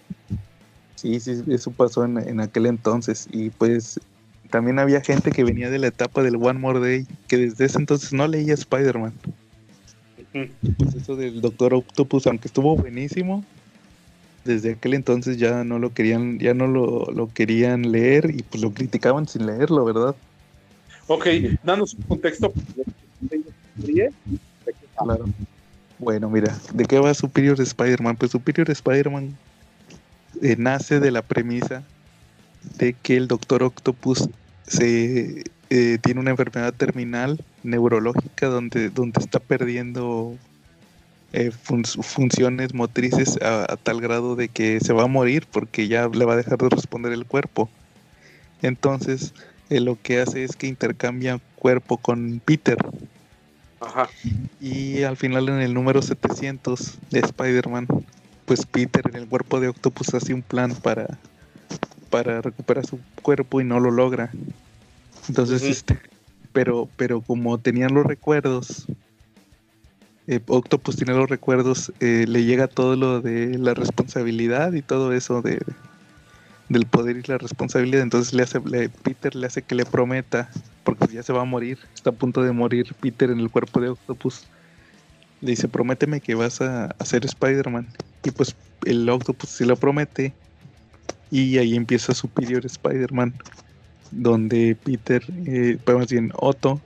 Sí, 0.94 1.20
sí, 1.20 1.42
eso 1.48 1.70
pasó 1.72 2.04
en, 2.04 2.40
aquel 2.40 2.66
entonces. 2.66 3.28
Y 3.32 3.50
pues 3.50 4.00
también 4.50 4.78
había 4.78 5.00
gente 5.00 5.32
que 5.32 5.44
venía 5.44 5.68
de 5.68 5.78
la 5.78 5.88
etapa 5.88 6.22
del 6.22 6.36
One 6.36 6.60
More 6.60 6.80
Day, 6.80 7.06
que 7.28 7.36
desde 7.36 7.64
ese 7.66 7.78
entonces 7.78 8.12
no 8.12 8.26
leía 8.28 8.54
Spider-Man. 8.54 9.12
Pues 10.32 10.94
eso 10.94 11.16
del 11.16 11.40
Doctor 11.40 11.74
Octopus, 11.74 12.26
aunque 12.26 12.48
estuvo 12.48 12.76
buenísimo, 12.76 13.44
desde 14.44 14.72
aquel 14.72 14.94
entonces 14.94 15.38
ya 15.38 15.64
no 15.64 15.78
lo 15.78 15.92
querían, 15.92 16.38
ya 16.38 16.54
no 16.54 16.66
lo, 16.66 17.30
querían 17.32 17.90
leer 17.90 18.30
y 18.30 18.42
pues 18.42 18.62
lo 18.62 18.72
criticaban 18.72 19.26
sin 19.26 19.46
leerlo, 19.46 19.84
¿verdad? 19.84 20.14
Ok, 21.06 21.26
danos 21.62 21.94
un 21.94 22.02
contexto. 22.02 22.52
Claro. 24.96 25.24
Bueno, 25.98 26.28
mira, 26.28 26.56
¿de 26.72 26.84
qué 26.84 26.98
va 26.98 27.14
Superior 27.14 27.60
Spider-Man? 27.60 28.16
Pues 28.16 28.32
Superior 28.32 28.70
Spider-Man 28.70 29.36
eh, 30.42 30.56
nace 30.58 31.00
de 31.00 31.10
la 31.10 31.22
premisa 31.22 31.82
de 32.78 32.94
que 32.94 33.16
el 33.16 33.28
Doctor 33.28 33.62
Octopus 33.62 34.28
se 34.66 35.44
eh, 35.70 35.98
tiene 36.02 36.20
una 36.20 36.30
enfermedad 36.30 36.74
terminal 36.74 37.42
neurológica 37.62 38.46
donde, 38.46 38.90
donde 38.90 39.20
está 39.20 39.38
perdiendo 39.38 40.36
eh, 41.34 41.50
funciones 41.50 42.74
motrices 42.74 43.38
a, 43.42 43.76
tal 43.82 44.00
grado 44.00 44.36
de 44.36 44.48
que 44.48 44.78
se 44.80 44.92
va 44.92 45.02
a 45.02 45.08
morir 45.08 45.46
porque 45.50 45.88
ya 45.88 46.08
le 46.08 46.24
va 46.24 46.34
a 46.34 46.36
dejar 46.36 46.58
de 46.58 46.68
responder 46.68 47.12
el 47.12 47.26
cuerpo. 47.26 47.68
Entonces, 48.62 49.34
lo 49.68 50.00
que 50.00 50.20
hace 50.20 50.44
es 50.44 50.54
que 50.54 50.68
intercambia 50.68 51.40
cuerpo 51.56 51.96
con 51.96 52.40
Peter. 52.44 52.78
Y 54.60 55.02
al 55.02 55.16
final 55.16 55.48
en 55.48 55.60
el 55.60 55.74
número 55.74 56.00
700 56.00 56.98
de 57.10 57.18
Spider-Man 57.20 57.88
pues 58.44 58.66
Peter 58.66 59.02
en 59.08 59.16
el 59.16 59.28
cuerpo 59.28 59.60
de 59.60 59.68
Octopus 59.68 60.14
hace 60.14 60.34
un 60.34 60.42
plan 60.42 60.74
para, 60.74 61.18
para 62.10 62.40
recuperar 62.40 62.86
su 62.86 63.00
cuerpo 63.22 63.60
y 63.60 63.64
no 63.64 63.80
lo 63.80 63.90
logra. 63.90 64.30
Entonces, 65.28 65.62
este, 65.62 65.98
pero, 66.52 66.88
pero 66.96 67.20
como 67.22 67.58
tenían 67.58 67.94
los 67.94 68.06
recuerdos, 68.06 68.86
eh, 70.26 70.40
Octopus 70.46 70.96
tiene 70.96 71.12
los 71.14 71.28
recuerdos, 71.28 71.92
eh, 72.00 72.24
le 72.26 72.44
llega 72.44 72.66
todo 72.66 72.96
lo 72.96 73.20
de 73.20 73.58
la 73.58 73.74
responsabilidad 73.74 74.72
y 74.72 74.82
todo 74.82 75.12
eso 75.12 75.42
de 75.42 75.60
del 76.68 76.86
poder 76.86 77.16
y 77.16 77.22
la 77.22 77.38
responsabilidad. 77.38 78.02
Entonces 78.02 78.32
le 78.32 78.42
hace, 78.42 78.60
Peter 79.02 79.34
le 79.34 79.46
hace 79.46 79.62
que 79.62 79.74
le 79.74 79.84
prometa, 79.84 80.50
porque 80.82 81.06
ya 81.12 81.22
se 81.22 81.32
va 81.32 81.42
a 81.42 81.44
morir, 81.44 81.78
está 81.94 82.10
a 82.10 82.14
punto 82.14 82.42
de 82.42 82.52
morir 82.52 82.94
Peter 83.00 83.30
en 83.30 83.40
el 83.40 83.50
cuerpo 83.50 83.80
de 83.80 83.90
Octopus. 83.90 84.46
Le 85.40 85.50
dice, 85.50 85.68
prométeme 85.68 86.20
que 86.20 86.34
vas 86.34 86.60
a, 86.60 86.86
hacer 86.98 87.24
Spider-Man. 87.24 87.86
Y 88.24 88.30
pues 88.30 88.54
el 88.86 89.08
Octopus 89.08 89.50
se 89.50 89.66
lo 89.66 89.76
promete. 89.76 90.32
Y 91.30 91.58
ahí 91.58 91.76
empieza 91.76 92.14
Superior 92.14 92.64
Spider-Man. 92.64 93.34
Donde 94.10 94.76
Peter, 94.82 95.22
eh, 95.46 95.76
pues 95.84 95.98
más 95.98 96.08
bien 96.08 96.32
Otto, 96.36 96.80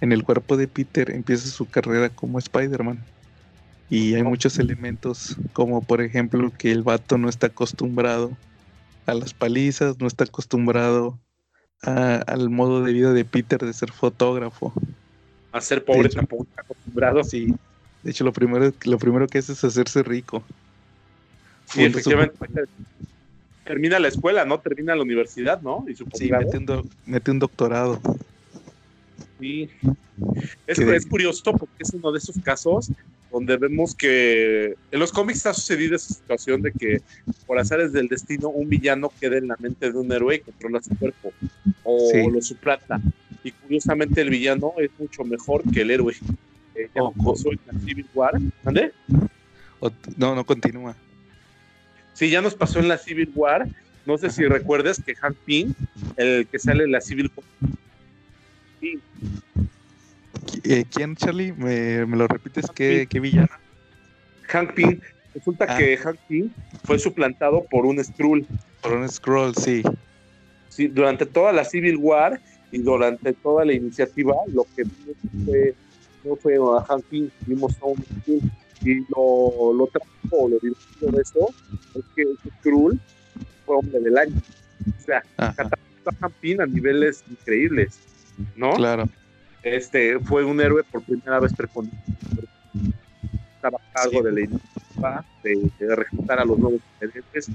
en 0.00 0.12
el 0.12 0.22
cuerpo 0.24 0.56
de 0.56 0.68
Peter 0.68 1.10
empieza 1.10 1.48
su 1.48 1.68
carrera 1.68 2.08
como 2.10 2.38
Spider-Man. 2.38 3.02
Y 3.88 4.14
hay 4.14 4.22
muchos 4.22 4.58
elementos, 4.58 5.36
como 5.52 5.80
por 5.82 6.00
ejemplo 6.00 6.52
que 6.58 6.72
el 6.72 6.82
vato 6.82 7.18
no 7.18 7.28
está 7.28 7.48
acostumbrado 7.48 8.32
a 9.06 9.14
las 9.14 9.32
palizas, 9.32 10.00
no 10.00 10.06
está 10.06 10.24
acostumbrado 10.24 11.18
al 11.82 12.50
modo 12.50 12.82
de 12.82 12.92
vida 12.92 13.12
de 13.12 13.24
Peter 13.24 13.60
de 13.60 13.72
ser 13.72 13.92
fotógrafo. 13.92 14.72
A 15.52 15.60
ser 15.60 15.84
pobre 15.84 16.08
tampoco 16.08 16.44
está 16.44 16.62
acostumbrado. 16.62 17.22
Sí, 17.22 17.54
de 18.06 18.10
hecho, 18.12 18.22
lo 18.22 18.32
primero, 18.32 18.72
lo 18.84 18.98
primero 18.98 19.26
que 19.26 19.38
hace 19.38 19.52
es 19.52 19.64
hacerse 19.64 20.02
rico. 20.02 20.44
Sí, 21.66 21.84
efectivamente. 21.84 22.36
Termina 23.64 23.98
la 23.98 24.06
escuela, 24.06 24.44
¿no? 24.44 24.60
Termina 24.60 24.94
la 24.94 25.02
universidad, 25.02 25.60
¿no? 25.60 25.84
Y 25.88 25.96
sí, 25.96 26.30
mete 27.04 27.30
un, 27.32 27.38
doctorado. 27.40 28.00
Sí. 29.40 29.68
Es, 30.66 31.06
curioso 31.06 31.52
porque 31.52 31.82
es 31.82 31.90
uno 31.92 32.10
de 32.12 32.18
esos 32.18 32.36
casos 32.42 32.90
donde 33.30 33.56
vemos 33.56 33.94
que 33.94 34.76
en 34.90 34.98
los 34.98 35.12
cómics 35.12 35.44
ha 35.46 35.52
sucedido 35.52 35.96
esa 35.96 36.14
situación 36.14 36.62
de 36.62 36.72
que 36.72 37.02
por 37.46 37.58
azares 37.58 37.92
del 37.92 38.08
destino 38.08 38.48
un 38.48 38.68
villano 38.68 39.12
queda 39.20 39.36
en 39.36 39.48
la 39.48 39.56
mente 39.58 39.92
de 39.92 39.98
un 39.98 40.10
héroe 40.10 40.36
y 40.36 40.40
controla 40.40 40.82
su 40.82 40.96
cuerpo 40.96 41.32
o 41.84 42.30
lo 42.30 42.40
suplanta. 42.40 43.00
Y 43.44 43.52
curiosamente 43.52 44.20
el 44.20 44.30
villano 44.30 44.72
es 44.78 44.90
mucho 44.98 45.22
mejor 45.24 45.62
que 45.70 45.82
el 45.82 45.90
héroe 45.90 46.14
ya 46.94 47.02
oh, 47.02 47.12
pasó 47.12 47.52
en 47.52 47.60
la 47.66 47.78
Civil 47.80 48.06
War. 48.14 48.32
¿Dónde? 48.62 48.92
no, 50.16 50.34
no 50.34 50.44
continúa. 50.44 50.96
Sí, 52.14 52.30
ya 52.30 52.40
nos 52.40 52.54
pasó 52.54 52.78
en 52.78 52.88
la 52.88 52.98
Civil 52.98 53.30
War. 53.34 53.68
No 54.04 54.16
sé 54.18 54.30
si 54.30 54.44
recuerdas 54.46 55.02
que 55.04 55.14
Hank 55.14 55.36
Pym, 55.44 55.74
el 56.16 56.46
que 56.46 56.58
sale 56.58 56.84
en 56.84 56.92
la 56.92 57.00
Civil 57.00 57.30
War. 57.34 57.46
Eh, 60.64 60.84
¿Quién, 60.90 61.16
Charlie? 61.16 61.52
¿Me, 61.52 62.06
lo 62.06 62.26
repites? 62.26 62.66
¿Qué, 62.74 63.06
¿Qué, 63.08 63.20
villano? 63.20 63.48
Hank 64.48 64.74
Pym. 64.74 65.00
Resulta 65.34 65.66
ah. 65.68 65.76
que 65.76 65.96
Hank 65.96 66.18
Pym 66.28 66.50
fue 66.84 66.98
suplantado 66.98 67.64
por 67.70 67.86
un 67.86 68.02
Skrull. 68.02 68.46
Por 68.82 68.92
un 68.94 69.08
Skrull, 69.08 69.54
sí. 69.54 69.82
Sí, 70.68 70.88
durante 70.88 71.26
toda 71.26 71.52
la 71.52 71.64
Civil 71.64 71.96
War 71.96 72.40
y 72.70 72.78
durante 72.78 73.32
toda 73.32 73.64
la 73.64 73.72
iniciativa, 73.72 74.34
lo 74.48 74.66
que 74.76 74.84
fue 75.44 75.74
no 76.26 76.36
fue 76.36 76.56
a 76.56 76.84
Hank 76.84 77.04
vimos 77.46 77.72
a 77.80 77.86
un 77.86 78.04
y 78.82 79.00
lo, 79.08 79.72
lo 79.72 79.86
trajo, 79.86 80.48
lo 80.48 80.58
divertido 80.58 81.10
de 81.12 81.22
eso 81.22 81.48
es 81.94 82.04
que 82.14 82.24
Skrull 82.58 83.00
fue 83.64 83.76
hombre 83.76 84.00
del 84.00 84.18
año. 84.18 84.36
O 84.86 85.04
sea, 85.04 85.22
catapultó 85.36 86.10
a 86.10 86.14
Hank 86.20 86.60
a 86.60 86.66
niveles 86.66 87.24
increíbles, 87.30 87.98
¿no? 88.56 88.74
Claro. 88.74 89.08
Este 89.62 90.18
fue 90.20 90.44
un 90.44 90.60
héroe 90.60 90.84
por 90.84 91.02
primera 91.02 91.40
vez 91.40 91.52
preponderante. 91.52 92.12
Estaba 93.56 93.78
a 93.78 93.92
cargo 93.92 94.22
de 94.22 94.32
la 94.32 94.40
iniciativa 94.40 95.24
de, 95.42 95.70
de, 95.78 96.34
a 96.34 96.44
los 96.44 96.58
nuevos 96.58 96.80
presidentes. 96.98 97.48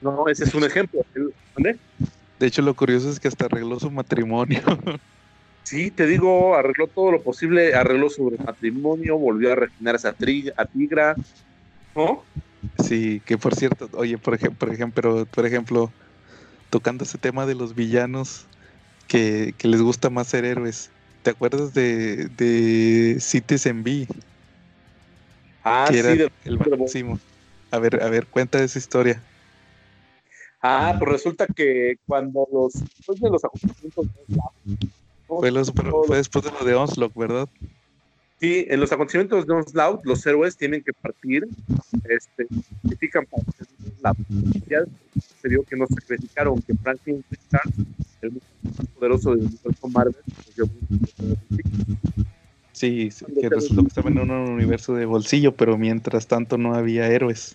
No, 0.00 0.28
ese 0.28 0.44
es 0.44 0.54
un 0.54 0.64
ejemplo. 0.64 1.04
¿Dónde? 1.54 1.78
De 2.38 2.46
hecho, 2.46 2.62
lo 2.62 2.74
curioso 2.74 3.10
es 3.10 3.20
que 3.20 3.28
hasta 3.28 3.46
arregló 3.46 3.78
su 3.78 3.90
matrimonio. 3.90 4.60
Sí, 5.64 5.90
te 5.90 6.06
digo, 6.06 6.56
arregló 6.56 6.88
todo 6.88 7.12
lo 7.12 7.22
posible, 7.22 7.74
arregló 7.74 8.10
su 8.10 8.36
matrimonio, 8.44 9.16
volvió 9.16 9.52
a 9.52 9.54
refinar 9.54 9.94
esa 9.94 10.08
a 10.56 10.64
Tigra, 10.66 11.14
¿no? 11.94 12.24
Sí, 12.82 13.22
que 13.24 13.38
por 13.38 13.54
cierto, 13.54 13.88
oye, 13.92 14.18
por 14.18 14.34
ejemplo, 14.34 14.58
por 14.58 14.74
ejemplo, 14.74 15.26
por 15.26 15.46
ejemplo, 15.46 15.92
tocando 16.68 17.04
ese 17.04 17.16
tema 17.16 17.46
de 17.46 17.54
los 17.54 17.74
villanos 17.74 18.46
que, 19.08 19.54
les 19.62 19.82
gusta 19.82 20.10
más 20.10 20.28
ser 20.28 20.44
héroes, 20.44 20.90
¿te 21.22 21.30
acuerdas 21.30 21.74
de, 21.74 22.28
de 22.36 23.18
Citizen 23.20 23.82
B? 23.82 24.06
Ah, 25.64 25.86
sí, 25.90 25.98
el 26.44 26.58
máximo. 26.58 27.18
A 27.70 27.78
ver, 27.78 28.02
a 28.02 28.08
ver, 28.10 28.26
cuenta 28.26 28.62
esa 28.62 28.78
historia. 28.78 29.22
Ah, 30.60 30.94
pues 30.98 31.10
resulta 31.10 31.46
que 31.46 31.96
cuando 32.06 32.46
los 32.52 32.74
después 32.74 33.20
de 33.20 33.30
los 33.30 33.44
acontecimientos 33.44 34.06
fue, 35.26 35.50
después 36.16 36.44
de 36.44 36.52
lo 36.52 36.64
de 36.64 36.74
Onslaught, 36.74 37.14
¿verdad? 37.16 37.48
Sí, 38.42 38.66
en 38.68 38.80
los 38.80 38.90
acontecimientos 38.90 39.46
de 39.46 39.52
Onslaught, 39.52 40.04
los 40.04 40.26
héroes 40.26 40.56
tienen 40.56 40.82
que 40.82 40.92
partir, 40.92 41.46
este, 42.08 42.48
sacrifican 42.82 43.24
para 43.26 43.44
Onslaught. 43.86 44.18
Ya 44.68 44.80
se 45.40 45.48
vio 45.48 45.62
que 45.62 45.76
no 45.76 45.86
sacrificaron, 45.86 46.60
que 46.60 46.74
Franklin 46.74 47.24
Richards, 47.30 47.76
el 48.20 48.32
más 48.32 48.86
poderoso 48.98 49.36
del 49.36 49.46
universo 49.46 49.88
Marvel, 49.90 50.16
Sí, 52.72 53.10
que 53.40 53.48
resultó 53.48 53.82
que 53.82 53.88
estaba 53.88 54.10
en 54.10 54.18
un 54.18 54.30
universo 54.32 54.96
de 54.96 55.06
bolsillo, 55.06 55.54
pero 55.54 55.78
mientras 55.78 56.26
tanto 56.26 56.58
no 56.58 56.74
había 56.74 57.06
héroes. 57.06 57.54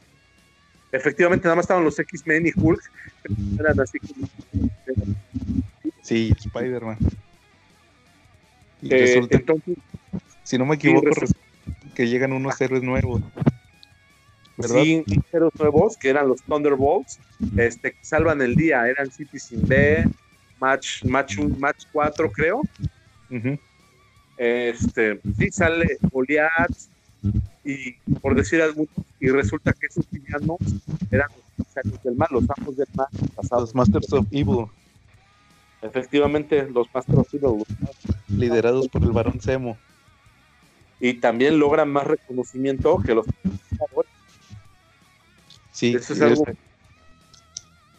Efectivamente, 0.93 1.43
nada 1.47 1.57
más 1.57 1.63
estaban 1.63 1.83
los 1.83 1.99
X-Men 1.99 2.47
y 2.47 2.51
Hulk, 2.55 2.81
eran 3.59 3.77
así 3.81 3.99
como... 3.99 4.29
Sí, 6.01 6.33
Spider-Man. 6.45 6.97
Y 8.81 8.93
Eh, 8.93 8.99
resulta, 8.99 9.35
entonces, 9.35 9.75
si 10.47 10.57
no 10.57 10.65
me 10.65 10.75
equivoco, 10.75 11.09
resulta 11.09 11.41
que 11.93 12.07
llegan 12.07 12.31
unos 12.31 12.59
héroes 12.61 12.81
nuevos. 12.81 13.21
¿Verdad? 14.55 14.81
sí, 14.81 15.03
héroes 15.33 15.53
nuevos, 15.59 15.97
que 15.97 16.07
eran 16.07 16.29
los 16.29 16.41
Thunderbolts, 16.43 17.19
este, 17.57 17.91
que 17.91 18.05
salvan 18.05 18.41
el 18.41 18.55
día. 18.55 18.87
Eran 18.87 19.11
Citizen 19.11 19.67
B, 19.67 20.05
Match, 20.61 21.03
Match, 21.03 21.37
Match 21.37 21.83
4, 21.91 22.31
creo. 22.31 22.61
Este, 24.37 25.19
sí 25.37 25.51
sale 25.51 25.97
Goliath 26.13 26.77
y 27.65 27.91
por 28.21 28.33
decir 28.33 28.61
algunos, 28.61 28.89
y 29.19 29.27
resulta 29.27 29.73
que 29.73 29.87
esos 29.87 30.09
villanos 30.09 30.59
eran 31.11 31.27
los 31.57 31.67
emisarios 31.67 32.03
del 32.03 32.15
mal, 32.15 32.29
los 32.31 32.45
amos 32.57 32.77
del 32.77 32.87
mal 32.95 33.07
pasados. 33.35 33.63
Los 33.63 33.75
Masters 33.75 34.13
of 34.13 34.25
Evil, 34.31 34.67
Efectivamente, 35.81 36.69
los 36.69 36.87
Master 36.93 37.19
of 37.19 37.33
Evil. 37.33 37.65
liderados 38.29 38.87
por 38.87 39.03
el 39.03 39.11
Barón 39.11 39.41
Zemo. 39.41 39.77
Y 40.99 41.15
también 41.15 41.59
logran 41.59 41.89
más 41.89 42.07
reconocimiento 42.07 42.97
que 43.05 43.13
los 43.15 43.25
Sí, 45.71 45.93
Eso 45.95 46.13
es 46.13 46.21
algo, 46.21 46.43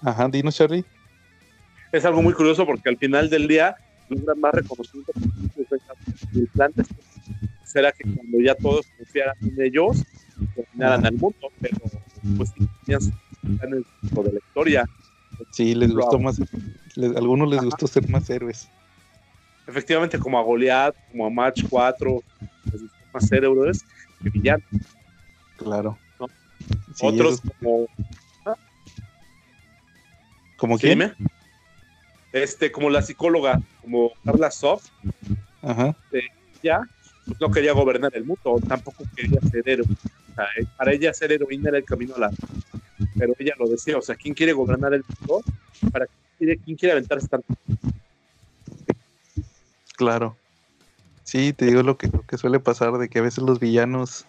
Ajá, 0.02 0.28
dinos, 0.28 0.56
Charlie. 0.56 0.84
es 1.92 2.04
algo 2.04 2.22
muy 2.22 2.32
curioso 2.34 2.66
porque 2.66 2.88
al 2.88 2.96
final 2.98 3.30
del 3.30 3.46
día 3.46 3.76
logran 4.08 4.40
más 4.40 4.52
reconocimiento. 4.52 5.12
Y 6.34 6.40
el 6.40 6.46
plan 6.48 6.72
será 7.64 7.92
que 7.92 8.02
cuando 8.12 8.40
ya 8.40 8.54
todos 8.56 8.86
confiaran 8.96 9.36
en 9.42 9.62
ellos, 9.62 10.04
dominaran 10.56 11.06
al 11.06 11.12
mundo, 11.12 11.52
pero 11.60 11.78
pues 12.36 12.50
sí, 12.50 12.68
planes 12.84 13.12
dentro 14.02 14.22
de 14.24 14.32
la 14.32 14.38
historia. 14.38 14.88
Sí, 15.50 15.74
les 15.74 15.92
Wow. 15.92 16.00
gustó 16.00 16.18
más. 16.18 16.40
les- 16.96 17.14
a 17.14 17.18
algunos 17.18 17.48
les 17.48 17.58
Ajá. 17.58 17.66
gustó 17.66 17.86
ser 17.86 18.08
más 18.08 18.28
héroes. 18.28 18.68
Efectivamente, 19.68 20.18
como 20.18 20.36
a 20.38 20.42
Goliath, 20.42 20.96
como 21.12 21.26
a 21.26 21.30
Match 21.30 21.62
4, 21.68 22.24
gustó 22.72 22.96
más 23.12 23.30
que 24.22 24.30
villanos. 24.30 24.64
Claro. 25.56 25.98
¿No? 26.20 26.26
Sí, 26.94 27.06
Otros 27.06 27.40
como 27.60 27.88
¿Como 30.58 30.76
¿Sí, 30.76 30.86
quién? 30.86 30.98
dime? 30.98 31.14
Este, 32.32 32.70
como 32.70 32.90
la 32.90 33.00
psicóloga, 33.00 33.60
como 33.80 34.12
Carla 34.24 34.50
Soft, 34.50 34.88
Ajá. 35.62 35.96
ya 36.62 36.80
pues 37.24 37.40
no 37.40 37.50
quería 37.50 37.72
gobernar 37.72 38.10
el 38.14 38.24
mundo, 38.24 38.58
tampoco 38.66 39.04
quería 39.14 39.40
ser 39.50 39.68
héroe. 39.68 39.86
O 39.86 40.34
sea, 40.34 40.44
eh, 40.56 40.66
para 40.76 40.92
ella 40.92 41.12
ser 41.14 41.32
heroína 41.32 41.68
era 41.68 41.78
el 41.78 41.84
camino 41.84 42.16
a 42.16 42.20
la. 42.20 42.30
Pero 43.16 43.34
ella 43.38 43.54
lo 43.58 43.68
decía, 43.68 43.96
o 43.96 44.02
sea, 44.02 44.16
¿quién 44.16 44.34
quiere 44.34 44.52
gobernar 44.52 44.92
el 44.94 45.04
mundo? 45.20 45.42
¿Para 45.92 46.06
quién 46.06 46.18
quiere, 46.38 46.58
quién 46.58 46.76
quiere 46.76 46.92
aventarse 46.92 47.28
tanto? 47.28 47.54
Claro. 49.96 50.36
Sí, 51.28 51.52
te 51.52 51.66
digo 51.66 51.82
lo 51.82 51.98
que, 51.98 52.06
lo 52.06 52.22
que 52.22 52.38
suele 52.38 52.58
pasar, 52.58 52.96
de 52.96 53.10
que 53.10 53.18
a 53.18 53.22
veces 53.22 53.44
los 53.44 53.60
villanos, 53.60 54.24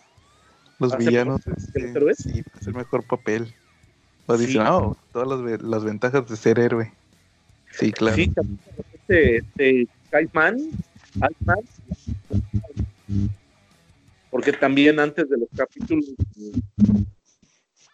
los 0.79 0.91
¿Hacen 0.91 1.07
villanos, 1.07 1.39
este, 1.47 1.93
sí, 2.15 2.43
hacen 2.53 2.75
mejor 2.75 3.05
papel. 3.05 3.55
O 4.25 4.37
Sí. 4.37 4.57
"Oh, 4.57 4.97
todas 5.13 5.29
las, 5.29 5.61
las 5.61 5.85
ventajas 5.85 6.27
de 6.27 6.35
ser 6.35 6.59
héroe. 6.59 6.91
Sí, 7.71 7.93
claro. 7.93 8.17
Sí, 8.17 8.29
repente, 8.35 9.37
este, 9.37 9.87
Iceman, 10.21 10.57
Iceman, 11.15 11.59
porque 14.29 14.51
también 14.51 14.99
antes 14.99 15.29
de 15.29 15.37
los 15.37 15.47
capítulos 15.55 16.03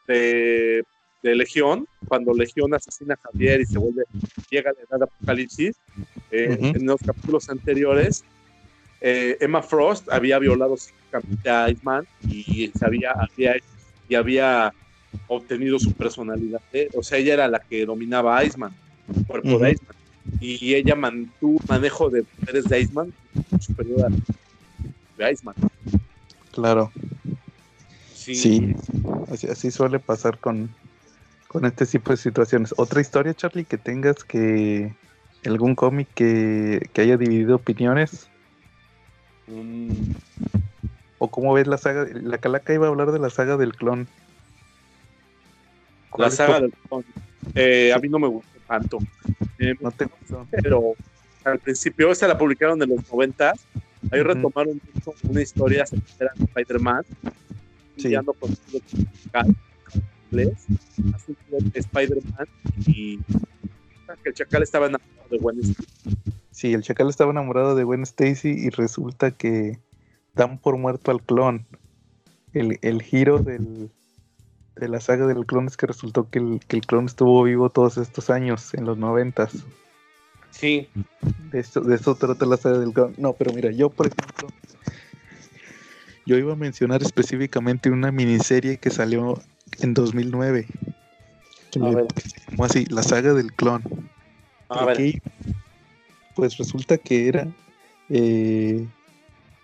de, 0.07 0.83
de 1.21 1.35
Legión, 1.35 1.87
cuando 2.07 2.33
Legión 2.33 2.73
asesina 2.73 3.13
a 3.13 3.17
Javier 3.17 3.61
y 3.61 3.65
se 3.67 3.77
vuelve, 3.77 4.05
llega 4.49 4.71
a 4.71 4.73
la 4.73 4.79
edad 4.79 4.97
de 4.97 5.03
Apocalipsis, 5.03 5.75
eh, 6.31 6.57
en 6.73 6.87
los 6.87 6.99
capítulos 7.05 7.47
anteriores, 7.51 8.23
eh, 9.07 9.37
Emma 9.39 9.61
Frost 9.61 10.09
había 10.11 10.39
violado 10.39 10.75
a 11.47 11.69
Iceman 11.69 12.07
y 12.27 12.71
había, 12.81 13.13
y 14.09 14.15
había 14.15 14.73
obtenido 15.27 15.77
su 15.77 15.93
personalidad. 15.93 16.59
¿eh? 16.73 16.89
O 16.95 17.03
sea, 17.03 17.19
ella 17.19 17.35
era 17.35 17.47
la 17.47 17.59
que 17.59 17.85
dominaba 17.85 18.35
a 18.35 18.43
Iceman, 18.43 18.73
el 19.15 19.25
cuerpo 19.27 19.59
de 19.59 19.73
Iceman. 19.73 19.95
Y 20.41 20.73
ella 20.73 20.95
mantuvo 20.95 21.59
manejo 21.67 22.09
de 22.09 22.23
poderes 22.23 22.65
de 22.65 22.79
Iceman 22.79 23.13
superior 23.59 24.07
a 24.07 24.09
de 24.09 25.31
Iceman. 25.31 25.55
Claro. 26.51 26.91
Sí. 28.11 28.33
Sí, 28.33 28.75
así, 29.31 29.45
así 29.45 29.69
suele 29.69 29.99
pasar 29.99 30.39
con, 30.39 30.71
con 31.47 31.65
este 31.65 31.85
tipo 31.85 32.09
de 32.09 32.17
situaciones. 32.17 32.73
¿Otra 32.75 33.01
historia, 33.01 33.35
Charlie, 33.35 33.65
que 33.65 33.77
tengas 33.77 34.23
que 34.23 34.95
algún 35.45 35.75
cómic 35.75 36.07
que, 36.15 36.89
que 36.91 37.01
haya 37.01 37.17
dividido 37.17 37.57
opiniones? 37.57 38.29
Mm, 39.47 39.91
¿O 41.17 41.29
cómo 41.29 41.53
ves 41.53 41.67
la 41.67 41.77
saga? 41.77 42.05
La 42.13 42.37
Calaca 42.37 42.73
iba 42.73 42.87
a 42.87 42.89
hablar 42.89 43.11
de 43.11 43.19
la 43.19 43.29
saga 43.29 43.57
del 43.57 43.73
clon. 43.75 44.07
¿Cuál 46.09 46.29
la 46.29 46.35
saga 46.35 46.59
del 46.61 46.71
clon. 46.87 47.05
Eh, 47.53 47.93
A 47.93 47.99
mí 47.99 48.09
no 48.09 48.19
me 48.19 48.27
gustó 48.27 48.59
tanto. 48.67 48.99
Eh, 49.59 49.75
No 49.79 49.91
te 49.91 50.05
gustó. 50.05 50.47
pero 50.51 50.93
al 51.43 51.59
principio 51.59 52.11
esta 52.11 52.27
la 52.27 52.37
publicaron 52.37 52.81
en 52.81 52.89
los 52.89 53.07
90 53.11 53.53
ahí 54.11 54.19
Ujú. 54.21 54.29
retomaron 54.29 54.81
mucho 54.93 55.13
una 55.29 55.41
historia 55.41 55.85
de 55.91 56.27
Spider-Man 56.45 57.03
Sí. 57.97 58.03
lidiando 58.03 58.33
con 58.33 58.49
inglés 60.31 60.65
así 61.13 61.35
como 61.49 61.69
Spider-Man 61.73 62.47
y 62.87 63.17
que 64.23 64.29
el 64.29 64.33
chacal 64.33 64.63
estaba 64.63 64.87
enamorado 64.87 65.29
de 65.29 65.37
Stacy. 66.55 66.67
Sí, 66.69 66.73
el 66.73 66.83
chacal 66.83 67.09
estaba 67.09 67.31
enamorado 67.31 67.75
de 67.75 67.83
Gwen 67.83 68.03
Stacy 68.03 68.49
y 68.49 68.69
resulta 68.69 69.31
que 69.31 69.79
dan 70.33 70.57
por 70.57 70.77
muerto 70.77 71.11
al 71.11 71.21
clon. 71.21 71.65
El, 72.53 72.79
el 72.81 73.01
giro 73.01 73.39
del, 73.39 73.91
de 74.75 74.87
la 74.87 75.01
saga 75.01 75.27
del 75.27 75.45
clon 75.45 75.67
es 75.67 75.77
que 75.77 75.87
resultó 75.87 76.29
que 76.29 76.39
el, 76.39 76.61
que 76.67 76.77
el 76.77 76.85
clon 76.85 77.05
estuvo 77.05 77.43
vivo 77.43 77.69
todos 77.69 77.97
estos 77.97 78.29
años, 78.29 78.73
en 78.73 78.85
los 78.85 78.97
noventas. 78.97 79.51
sí 80.51 80.87
De 81.51 81.59
esto, 81.59 81.81
de 81.81 81.95
esto 81.95 82.15
trata 82.15 82.45
la 82.45 82.57
saga 82.57 82.79
del 82.79 82.93
clon. 82.93 83.13
No, 83.17 83.33
pero 83.33 83.53
mira, 83.53 83.71
yo 83.71 83.89
por 83.89 84.07
ejemplo, 84.07 84.47
yo 86.25 86.37
iba 86.37 86.53
a 86.53 86.55
mencionar 86.55 87.01
específicamente 87.01 87.89
una 87.89 88.11
miniserie 88.11 88.77
que 88.77 88.89
salió 88.89 89.41
en 89.79 89.93
2009. 89.93 90.67
Que, 91.71 91.79
se 91.79 92.49
llamó 92.49 92.63
así, 92.63 92.85
la 92.85 93.03
saga 93.03 93.33
del 93.33 93.51
clon. 93.51 93.83
a 94.69 94.79
¿Por 94.79 94.97
ver? 94.97 95.21
Pues 96.35 96.57
resulta 96.57 96.97
que 96.97 97.27
era. 97.27 97.47
eh, 98.09 98.85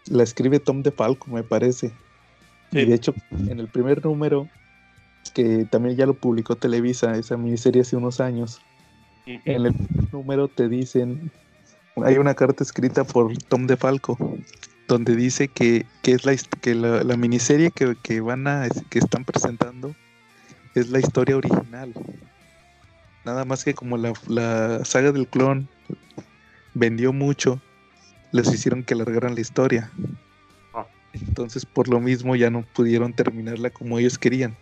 la 0.08 0.24
escribe 0.24 0.60
Tom 0.60 0.82
DeFalco, 0.82 1.30
me 1.30 1.44
parece. 1.44 1.90
Sí. 2.72 2.80
Y 2.80 2.86
de 2.86 2.96
hecho, 2.96 3.14
en 3.32 3.60
el 3.60 3.68
primer 3.68 4.04
número, 4.04 4.48
que 5.34 5.66
también 5.70 5.96
ya 5.96 6.06
lo 6.06 6.14
publicó 6.16 6.56
Televisa, 6.56 7.16
esa 7.16 7.38
miniserie 7.38 7.82
hace 7.84 7.96
unos 7.98 8.20
años, 8.20 8.62
en 9.26 9.66
el 9.66 9.74
primer 9.74 10.14
número 10.14 10.48
te 10.48 10.68
dicen. 10.68 11.32
Hay 12.04 12.18
una 12.18 12.34
carta 12.34 12.64
escrita 12.64 13.04
por 13.04 13.38
Tom 13.38 13.68
DeFalco 13.68 14.18
donde 14.88 15.16
dice 15.16 15.48
que, 15.48 15.86
que 16.02 16.14
es 16.14 16.26
la, 16.26 16.36
que 16.62 16.74
la, 16.74 17.04
la 17.04 17.18
miniserie 17.18 17.72
que, 17.72 17.96
que 18.02 18.22
van 18.22 18.48
a 18.48 18.68
que 18.90 19.00
están 19.00 19.24
presentando 19.24 19.94
es 20.74 20.90
la 20.90 21.00
historia 21.00 21.38
original. 21.38 21.94
Nada 23.24 23.46
más 23.46 23.64
que 23.64 23.74
como 23.74 23.98
la, 23.98 24.14
la 24.28 24.84
saga 24.84 25.12
del 25.12 25.28
clon 25.28 25.70
vendió 26.74 27.14
mucho, 27.14 27.60
les 28.32 28.52
hicieron 28.54 28.84
que 28.84 28.94
alargaran 28.94 29.36
la 29.36 29.42
historia. 29.42 29.92
Ah. 30.74 30.86
Entonces 31.14 31.66
por 31.66 31.88
lo 31.88 32.00
mismo 32.00 32.36
ya 32.36 32.50
no 32.50 32.64
pudieron 32.74 33.14
terminarla 33.14 33.70
como 33.70 34.00
ellos 34.00 34.18
querían. 34.18 34.56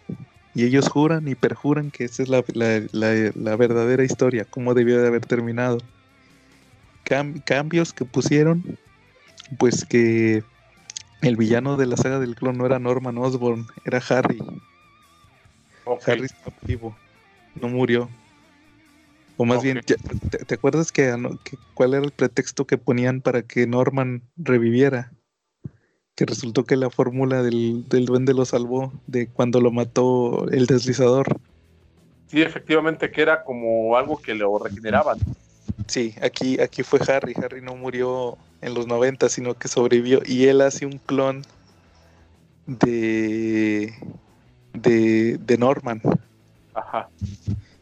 Y 0.56 0.64
ellos 0.66 0.90
juran 0.90 1.28
y 1.28 1.36
perjuran 1.36 1.92
que 1.92 2.06
esa 2.06 2.24
es 2.24 2.30
la, 2.30 2.44
la- 2.54 2.82
la- 2.92 3.32
la 3.36 3.56
verdadera 3.56 4.04
historia, 4.04 4.46
como 4.46 4.74
debió 4.74 5.00
de 5.02 5.08
haber 5.08 5.26
terminado. 5.26 5.78
Cam- 7.06 7.42
cambios 7.44 7.94
que 7.94 8.06
pusieron, 8.06 8.64
pues 9.58 9.86
que 9.86 10.44
el 11.22 11.38
villano 11.38 11.78
de 11.78 11.86
la 11.86 11.98
saga 11.98 12.20
del 12.20 12.36
clon 12.36 12.58
no 12.58 12.66
era 12.66 12.80
Norman 12.80 13.18
Osborn, 13.18 13.68
era 13.86 14.02
Harry. 14.10 14.40
Harry 16.06 16.26
está 16.26 16.52
vivo, 16.64 16.96
no 17.62 17.68
murió. 17.70 18.10
O 19.42 19.46
más 19.46 19.64
bien, 19.64 19.80
¿te, 19.86 19.96
te 19.96 20.54
acuerdas 20.54 20.92
que, 20.92 21.16
que 21.46 21.58
cuál 21.74 21.94
era 21.94 22.04
el 22.04 22.12
pretexto 22.12 22.68
que 22.68 22.78
ponían 22.78 23.22
para 23.22 23.42
que 23.42 23.66
Norman 23.68 24.22
reviviera? 24.36 25.14
Que 26.16 26.26
resultó 26.26 26.66
que 26.66 26.76
la 26.76 26.90
fórmula 26.90 27.42
del, 27.42 27.88
del 27.88 28.06
duende 28.06 28.34
lo 28.34 28.44
salvó 28.44 28.92
de 29.08 29.28
cuando 29.28 29.62
lo 29.62 29.72
mató 29.72 30.50
el 30.50 30.66
deslizador. 30.66 31.40
sí 32.28 32.42
efectivamente 32.42 33.10
que 33.10 33.22
era 33.22 33.46
como 33.46 33.96
algo 33.96 34.22
que 34.22 34.36
lo 34.36 34.60
regeneraban 34.60 35.18
Sí, 35.88 36.14
aquí, 36.22 36.60
aquí 36.60 36.84
fue 36.84 37.00
Harry. 37.08 37.34
Harry 37.42 37.62
no 37.62 37.78
murió 37.78 38.38
en 38.62 38.74
los 38.74 38.88
90, 38.88 39.30
sino 39.30 39.54
que 39.54 39.70
sobrevivió. 39.70 40.22
Y 40.26 40.48
él 40.48 40.60
hace 40.60 40.86
un 40.86 40.98
clon 41.00 41.44
de, 42.68 43.94
de, 44.74 45.38
de 45.38 45.58
Norman. 45.58 46.02
ajá 46.74 47.10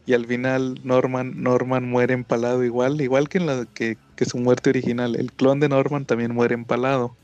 Y 0.08 0.14
al 0.14 0.24
final 0.24 0.80
Norman, 0.84 1.42
Norman 1.42 1.86
muere 1.86 2.14
empalado 2.14 2.64
igual, 2.64 2.98
igual 3.02 3.28
que 3.28 3.36
en 3.36 3.44
la 3.44 3.66
que, 3.66 3.98
que 4.16 4.24
su 4.24 4.38
muerte 4.38 4.70
original. 4.70 5.14
El 5.14 5.30
clon 5.30 5.60
de 5.60 5.68
Norman 5.68 6.06
también 6.06 6.34
muere 6.34 6.54
empalado. 6.54 7.14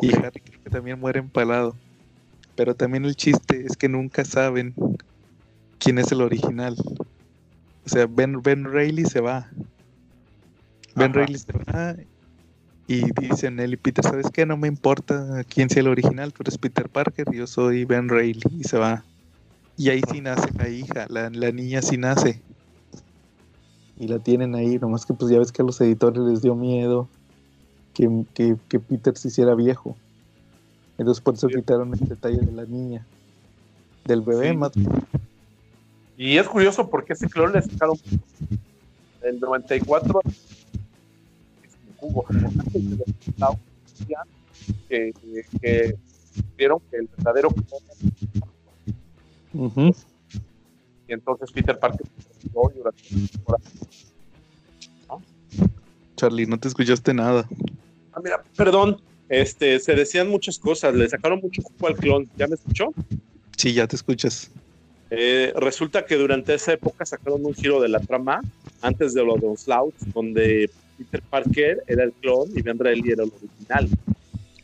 Y 0.00 0.14
Harry 0.14 0.40
también 0.70 1.00
muere 1.00 1.18
empalado. 1.18 1.74
Pero 2.54 2.76
también 2.76 3.04
el 3.04 3.16
chiste 3.16 3.66
es 3.66 3.76
que 3.76 3.88
nunca 3.88 4.24
saben 4.24 4.74
quién 5.80 5.98
es 5.98 6.12
el 6.12 6.22
original. 6.22 6.76
O 7.84 7.88
sea, 7.88 8.06
Ben, 8.06 8.42
ben 8.42 8.62
Reilly 8.62 9.04
se 9.04 9.20
va. 9.20 9.50
Ben 10.94 11.12
Reilly 11.12 11.36
se 11.36 11.52
va 11.52 11.96
y 12.86 13.10
dicen 13.20 13.58
él 13.58 13.72
y 13.72 13.76
Peter, 13.76 14.04
¿sabes 14.04 14.28
qué? 14.32 14.46
No 14.46 14.56
me 14.56 14.68
importa 14.68 15.42
quién 15.48 15.68
sea 15.68 15.80
el 15.80 15.88
original, 15.88 16.32
tú 16.32 16.44
eres 16.44 16.58
Peter 16.58 16.88
Parker, 16.88 17.26
yo 17.32 17.48
soy 17.48 17.84
Ben 17.84 18.08
Reilly 18.08 18.60
y 18.60 18.62
se 18.62 18.78
va. 18.78 19.02
Y 19.78 19.90
ahí 19.90 20.02
sí 20.12 20.20
nace 20.20 20.48
la 20.58 20.68
hija, 20.68 21.06
la, 21.08 21.30
la 21.30 21.52
niña 21.52 21.80
sí 21.80 21.96
nace. 21.96 22.42
Y 23.96 24.08
la 24.08 24.18
tienen 24.18 24.54
ahí, 24.54 24.78
nomás 24.78 25.06
que 25.06 25.14
pues 25.14 25.30
ya 25.30 25.38
ves 25.38 25.52
que 25.52 25.62
a 25.62 25.64
los 25.64 25.80
editores 25.80 26.20
les 26.22 26.42
dio 26.42 26.54
miedo 26.54 27.08
que, 27.94 28.56
que 28.68 28.80
Peter 28.80 29.16
se 29.16 29.28
hiciera 29.28 29.54
viejo. 29.54 29.96
Entonces 30.98 31.22
por 31.22 31.34
eso 31.34 31.46
quitaron 31.46 31.94
el 31.94 32.08
detalle 32.08 32.38
de 32.38 32.52
la 32.52 32.64
niña. 32.64 33.06
Del 34.04 34.20
bebé 34.22 34.52
más. 34.52 34.72
Y 36.16 36.36
es 36.36 36.48
curioso 36.48 36.90
porque 36.90 37.12
ese 37.12 37.28
clon 37.28 37.52
le 37.52 37.62
sacaron 37.62 37.96
el 39.22 39.38
94 39.38 40.20
que, 44.88 45.12
que 45.60 45.96
vieron 46.56 46.80
que 46.90 46.96
el 46.96 47.08
verdadero 47.16 47.50
y 49.54 51.12
entonces 51.12 51.50
Peter 51.52 51.78
Parker 51.78 52.06
Charlie, 56.16 56.46
no 56.46 56.58
te 56.58 56.68
escuchaste 56.68 57.14
nada. 57.14 57.48
Ah, 58.12 58.20
mira, 58.22 58.42
perdón, 58.56 59.00
este, 59.28 59.78
se 59.78 59.94
decían 59.94 60.28
muchas 60.28 60.58
cosas, 60.58 60.94
le 60.94 61.08
sacaron 61.08 61.40
mucho 61.40 61.62
jugo 61.62 61.86
al 61.86 61.96
clon. 61.96 62.28
¿Ya 62.36 62.48
me 62.48 62.54
escuchó? 62.54 62.92
Sí, 63.56 63.72
ya 63.72 63.86
te 63.86 63.96
escuchas. 63.96 64.50
Eh, 65.10 65.52
resulta 65.56 66.04
que 66.04 66.16
durante 66.16 66.54
esa 66.54 66.72
época 66.72 67.06
sacaron 67.06 67.44
un 67.44 67.54
giro 67.54 67.80
de 67.80 67.88
la 67.88 68.00
trama 68.00 68.42
antes 68.82 69.14
de 69.14 69.24
lo 69.24 69.36
de 69.36 69.46
Onslaught, 69.46 69.94
donde 70.12 70.70
Peter 70.98 71.22
Parker 71.22 71.82
era 71.86 72.04
el 72.04 72.12
clon 72.12 72.48
y 72.54 72.62
Ben 72.62 72.78
Reilly 72.78 73.12
era 73.12 73.24
el 73.24 73.32
original. 73.32 73.88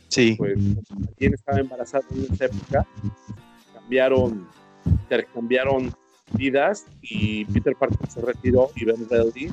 Sí. 0.09 0.35
Pues 0.37 0.57
quien 1.17 1.33
estaba 1.33 1.59
embarazado 1.59 2.03
en 2.11 2.33
esa 2.33 2.45
época, 2.45 2.85
cambiaron, 3.73 4.47
intercambiaron 4.85 5.93
vidas 6.31 6.85
y 7.01 7.45
Peter 7.45 7.75
Parker 7.75 8.09
se 8.09 8.21
retiró 8.21 8.69
y 8.75 8.85
Ben 8.85 9.07
Reilly 9.09 9.51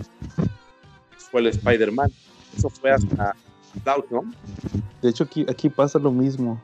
fue 1.17 1.41
el 1.41 1.49
Spider-Man. 1.49 2.11
Eso 2.57 2.69
fue 2.69 2.91
hasta 2.91 3.35
de 5.01 5.09
hecho, 5.09 5.25
aquí, 5.25 5.47
aquí 5.49 5.69
pasa 5.71 5.99
lo 5.99 6.13
mismo, 6.13 6.61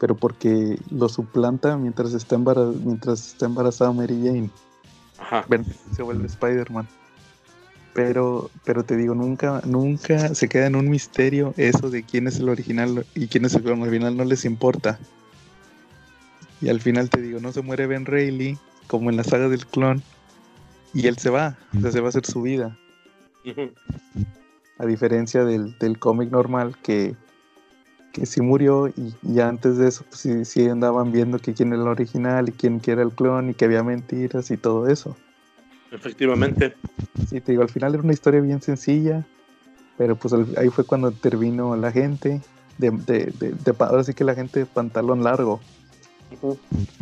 pero 0.00 0.16
porque 0.16 0.78
lo 0.90 1.08
suplanta 1.08 1.76
mientras 1.76 2.14
está, 2.14 2.34
embarazada, 2.34 2.72
mientras 2.84 3.26
está 3.28 3.46
embarazada 3.46 3.92
Mary 3.92 4.18
Jane. 4.24 4.50
Ajá. 5.18 5.44
Se 5.94 6.02
vuelve 6.02 6.26
Spider-Man. 6.26 6.88
Pero, 7.92 8.50
pero 8.64 8.84
te 8.84 8.96
digo, 8.96 9.14
nunca, 9.14 9.60
nunca 9.64 10.34
se 10.34 10.48
queda 10.48 10.66
en 10.66 10.76
un 10.76 10.88
misterio 10.88 11.52
eso 11.56 11.90
de 11.90 12.04
quién 12.04 12.28
es 12.28 12.38
el 12.38 12.48
original 12.48 13.04
y 13.14 13.26
quién 13.26 13.44
es 13.44 13.54
el 13.54 13.62
clon. 13.62 13.82
Al 13.82 13.90
final 13.90 14.16
no 14.16 14.24
les 14.24 14.44
importa. 14.44 14.98
Y 16.60 16.68
al 16.68 16.80
final 16.80 17.10
te 17.10 17.20
digo, 17.20 17.40
no 17.40 17.52
se 17.52 17.62
muere 17.62 17.86
Ben 17.86 18.04
Reilly, 18.04 18.58
como 18.86 19.10
en 19.10 19.16
la 19.16 19.24
saga 19.24 19.48
del 19.48 19.66
clon, 19.66 20.02
y 20.94 21.06
él 21.06 21.18
se 21.18 21.30
va, 21.30 21.56
o 21.76 21.80
sea, 21.80 21.92
se 21.92 22.00
va 22.00 22.06
a 22.06 22.08
hacer 22.08 22.26
su 22.26 22.42
vida. 22.42 22.76
A 24.78 24.86
diferencia 24.86 25.44
del, 25.44 25.98
cómic 25.98 26.30
normal 26.30 26.76
que, 26.82 27.14
que 28.12 28.26
sí 28.26 28.40
murió 28.40 28.88
y, 28.88 29.40
antes 29.40 29.76
de 29.76 29.88
eso 29.88 30.04
pues, 30.08 30.48
sí, 30.48 30.68
andaban 30.68 31.12
viendo 31.12 31.38
que 31.38 31.54
quién 31.54 31.72
era 31.72 31.82
el 31.82 31.88
original 31.88 32.48
y 32.48 32.52
quién 32.52 32.80
era 32.86 33.02
el 33.02 33.10
clon 33.10 33.50
y 33.50 33.54
que 33.54 33.64
había 33.64 33.82
mentiras 33.82 34.50
y 34.50 34.56
todo 34.56 34.88
eso. 34.88 35.16
Efectivamente. 35.90 36.74
Sí, 37.28 37.40
te 37.40 37.52
digo, 37.52 37.62
al 37.62 37.70
final 37.70 37.94
era 37.94 38.02
una 38.02 38.12
historia 38.12 38.40
bien 38.40 38.60
sencilla, 38.60 39.24
pero 39.96 40.16
pues 40.16 40.34
ahí 40.56 40.68
fue 40.68 40.84
cuando 40.84 41.10
terminó 41.12 41.74
la 41.76 41.90
gente, 41.90 42.40
de, 42.78 42.90
de, 42.90 43.74
ahora 43.78 44.04
sí 44.04 44.14
que 44.14 44.24
la 44.24 44.34
gente 44.34 44.60
de 44.60 44.66
pantalón 44.66 45.24
largo. 45.24 45.60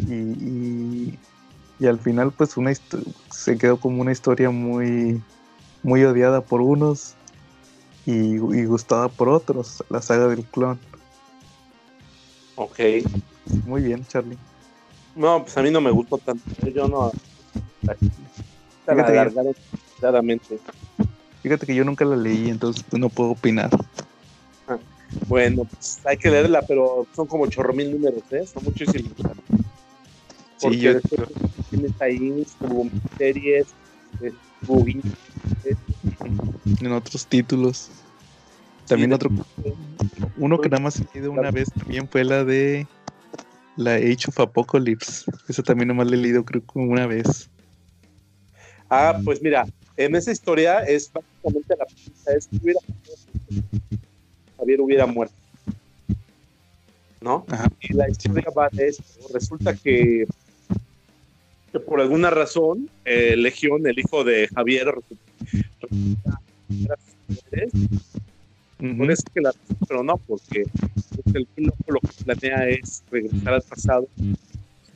Y, 0.08 1.18
y, 1.78 1.86
al 1.86 1.98
final 1.98 2.32
pues 2.32 2.56
una 2.56 2.72
se 3.30 3.58
quedó 3.58 3.78
como 3.78 4.00
una 4.00 4.12
historia 4.12 4.50
muy, 4.50 5.22
muy 5.82 6.04
odiada 6.04 6.40
por 6.40 6.60
unos 6.60 7.14
y, 8.06 8.38
gustada 8.38 9.08
por 9.08 9.28
otros, 9.28 9.84
la 9.90 10.00
saga 10.00 10.28
del 10.28 10.44
clon. 10.44 10.78
Ok. 12.54 12.78
Muy 13.66 13.82
bien, 13.82 14.06
Charlie. 14.06 14.38
No, 15.14 15.42
pues 15.42 15.56
a 15.56 15.62
mí 15.62 15.70
no 15.70 15.80
me 15.80 15.90
gustó 15.90 16.18
tanto. 16.18 16.44
Yo 16.72 16.86
no. 16.86 17.10
Fíjate, 18.86 19.54
Fíjate 21.42 21.66
que 21.66 21.74
yo 21.74 21.84
nunca 21.84 22.04
la 22.04 22.16
leí, 22.16 22.48
entonces 22.48 22.84
no 22.92 23.08
puedo 23.08 23.30
opinar. 23.30 23.70
Bueno, 25.28 25.64
pues 25.64 26.00
hay 26.04 26.16
que 26.16 26.30
leerla, 26.30 26.62
pero 26.62 27.06
son 27.14 27.26
como 27.26 27.46
chorro 27.46 27.72
mil 27.72 27.90
números, 27.92 28.22
¿eh? 28.30 28.46
Son 28.46 28.64
muchísimos. 28.64 29.12
Porque 30.60 30.76
sí, 30.76 30.80
yo... 30.80 31.00
tienes 31.70 31.92
ahí 32.00 32.46
como 32.58 32.90
series, 33.18 33.66
en 36.80 36.92
otros 36.92 37.26
títulos. 37.26 37.90
También 38.86 39.12
otro. 39.12 39.30
Uno 40.36 40.60
que 40.60 40.68
nada 40.68 40.82
más 40.82 41.00
he 41.00 41.06
leído 41.12 41.32
una 41.32 41.50
vez 41.50 41.68
también 41.72 42.08
fue 42.08 42.24
la 42.24 42.44
de 42.44 42.86
la 43.76 43.94
Age 43.94 44.28
of 44.28 44.40
Apocalypse. 44.40 45.24
Esa 45.48 45.62
también 45.62 45.88
nada 45.88 45.98
más 45.98 46.08
la 46.08 46.16
he 46.16 46.20
leído 46.20 46.44
creo 46.44 46.62
como 46.64 46.86
una 46.86 47.06
vez. 47.06 47.50
Ah, 48.88 49.18
pues 49.24 49.42
mira, 49.42 49.66
en 49.96 50.14
esa 50.14 50.30
historia 50.30 50.80
es 50.80 51.10
básicamente 51.12 51.74
la 51.76 51.86
pregunta 51.86 52.32
es 52.36 52.46
que 52.46 52.56
hubiera 52.62 52.80
Javier 54.56 54.80
hubiera 54.80 55.06
muerto. 55.06 55.34
¿No? 57.20 57.44
Y 57.80 57.92
la 57.94 58.08
historia 58.08 58.46
va 58.56 58.68
de 58.70 58.88
esto. 58.88 59.02
Resulta 59.32 59.74
que 59.74 60.26
por 61.80 62.00
alguna 62.00 62.30
razón 62.30 62.88
eh, 63.04 63.36
Legión, 63.36 63.86
el 63.86 63.98
hijo 63.98 64.24
de 64.24 64.48
Javier, 64.48 64.94
que 69.32 69.40
la 69.40 69.52
pero 69.88 70.02
no, 70.02 70.16
porque 70.18 70.64
el 71.34 71.46
loco 71.56 71.76
lo 71.88 72.00
que 72.00 72.24
planea 72.24 72.68
es 72.68 73.02
regresar 73.10 73.54
al 73.54 73.62
pasado 73.62 74.08
y 74.16 74.34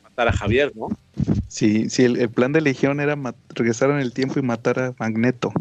matar 0.03 0.27
a 0.27 0.33
Javier, 0.33 0.71
¿no? 0.75 0.89
Sí, 1.47 1.89
sí, 1.89 2.03
el, 2.03 2.29
plan 2.29 2.53
de 2.53 2.61
Legión 2.61 2.99
era 2.99 3.17
regresar 3.49 3.89
en 3.91 3.97
el 3.97 4.13
tiempo 4.13 4.39
y 4.39 4.43
matar 4.43 4.79
a 4.79 4.93
Magneto. 4.99 5.51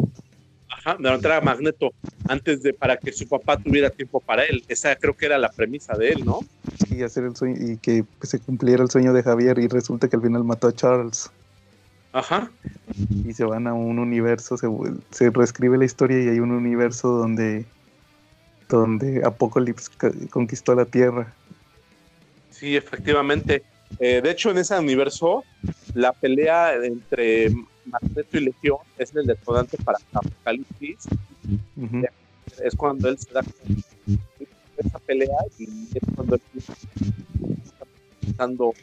Ajá, 0.83 0.97
matar 0.99 1.33
a 1.33 1.41
Magneto 1.43 1.93
antes 2.27 2.63
de 2.63 2.73
para 2.73 2.97
que 2.97 3.13
su 3.13 3.29
papá 3.29 3.59
tuviera 3.59 3.91
tiempo 3.91 4.19
para 4.19 4.45
él. 4.45 4.65
Esa 4.67 4.97
creo 4.97 5.15
que 5.15 5.27
era 5.27 5.37
la 5.37 5.51
premisa 5.51 5.95
de 5.97 6.11
él, 6.11 6.25
¿no? 6.25 6.41
Sí, 6.89 7.03
hacer 7.03 7.25
el 7.25 7.37
sueño 7.37 7.57
y 7.61 7.77
que 7.77 8.05
se 8.23 8.39
cumpliera 8.39 8.83
el 8.83 8.91
sueño 8.91 9.13
de 9.13 9.23
Javier 9.23 9.59
y 9.59 9.69
resulta 9.69 10.09
que 10.09 10.17
al 10.17 10.23
final 10.23 10.43
mató 10.45 10.69
a 10.69 10.73
Charles. 10.73 11.31
Ajá. 12.13 12.51
Y 13.27 13.33
se 13.35 13.45
van 13.45 13.67
a 13.67 13.75
un 13.75 13.99
universo, 13.99 14.57
se, 14.57 14.69
se 15.11 15.31
reescribe 15.31 15.77
la 15.77 15.85
historia 15.85 16.23
y 16.23 16.29
hay 16.29 16.41
un 16.41 16.51
universo 16.51 17.09
donde, 17.09 17.67
donde 18.69 19.23
Apocalypse 19.23 19.91
conquistó 20.31 20.75
la 20.75 20.87
Tierra. 20.87 21.33
Sí, 22.51 22.75
efectivamente. 22.75 23.63
Eh, 23.99 24.21
de 24.23 24.31
hecho, 24.31 24.51
en 24.51 24.59
ese 24.59 24.79
universo, 24.79 25.45
la 25.95 26.13
pelea 26.13 26.75
entre 26.75 27.51
Magneto 27.87 28.37
y 28.37 28.41
Legión 28.41 28.79
es 28.99 29.15
el 29.15 29.27
detonante 29.27 29.77
para 29.79 29.99
Apocalipsis. 30.13 31.09
Es 32.63 32.75
cuando 32.75 33.09
él 33.09 33.19
se 33.19 33.33
da 33.33 33.43
cuenta 33.43 33.89
de 34.07 34.89
esa 34.89 34.99
pelea 35.01 35.39
y 35.59 35.65
es 35.95 36.03
cuando 36.15 36.37
él 36.37 36.43
está 37.65 37.85
pensando 38.21 38.75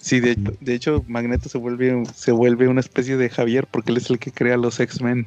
Sí, 0.00 0.18
de, 0.18 0.34
de, 0.60 0.74
hecho, 0.74 1.04
Magneto 1.06 1.48
se 1.48 1.58
vuelve, 1.58 2.04
se 2.12 2.32
vuelve 2.32 2.66
una 2.66 2.80
especie 2.80 3.16
de 3.16 3.30
Javier 3.30 3.68
porque 3.70 3.92
él 3.92 3.98
es 3.98 4.10
el 4.10 4.18
que 4.18 4.32
crea 4.32 4.56
los 4.56 4.80
X-Men. 4.80 5.24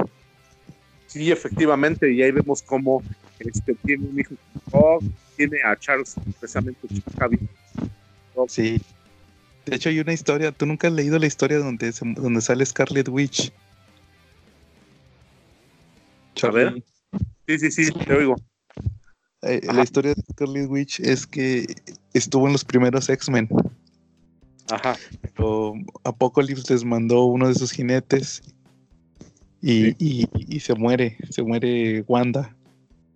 Sí, 1.07 1.31
efectivamente, 1.31 2.11
y 2.11 2.21
ahí 2.21 2.31
vemos 2.31 2.61
cómo 2.61 3.01
este, 3.39 3.73
tiene 3.75 4.05
un 4.05 4.19
hijo 4.19 4.35
oh, 4.71 4.99
tiene 5.37 5.57
a 5.63 5.77
Charles, 5.77 6.15
precisamente 6.39 6.87
Javier. 7.17 7.41
Sí. 8.47 8.81
De 9.65 9.75
hecho, 9.75 9.89
hay 9.89 9.99
una 9.99 10.13
historia, 10.13 10.51
tú 10.51 10.65
nunca 10.65 10.87
has 10.87 10.93
leído 10.93 11.17
la 11.17 11.25
historia 11.25 11.57
donde, 11.57 11.91
donde 11.91 12.41
sale 12.41 12.65
Scarlet 12.65 13.07
Witch. 13.09 13.51
Ver. 16.53 16.83
Sí, 17.47 17.59
sí, 17.59 17.71
sí, 17.71 17.91
te 17.91 18.13
oigo. 18.13 18.35
Eh, 19.41 19.61
la 19.73 19.83
historia 19.83 20.13
de 20.13 20.21
Scarlet 20.33 20.69
Witch 20.69 20.99
es 20.99 21.25
que 21.25 21.65
estuvo 22.13 22.45
en 22.47 22.53
los 22.53 22.65
primeros 22.65 23.09
X-Men. 23.09 23.47
Ajá. 24.69 24.95
Pero 25.21 25.73
Apocalypse 26.03 26.73
les 26.73 26.83
mandó 26.83 27.25
uno 27.25 27.47
de 27.47 27.55
sus 27.55 27.71
jinetes 27.71 28.41
Y, 29.61 29.95
y, 29.97 30.27
y 30.33 30.59
se 30.59 30.75
muere, 30.75 31.17
se 31.29 31.41
muere 31.41 32.03
Wanda. 32.07 32.55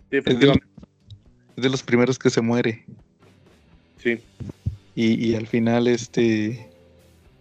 Sí, 0.09 0.17
Es 0.17 0.25
de, 0.25 0.31
efectivamente. 0.31 0.65
es 1.57 1.63
de 1.63 1.69
los 1.69 1.83
primeros 1.83 2.17
que 2.17 2.29
se 2.31 2.41
muere. 2.41 2.85
Sí. 4.01 4.19
Y, 4.99 5.29
y 5.29 5.35
al 5.35 5.47
final, 5.47 5.87
este, 5.87 6.67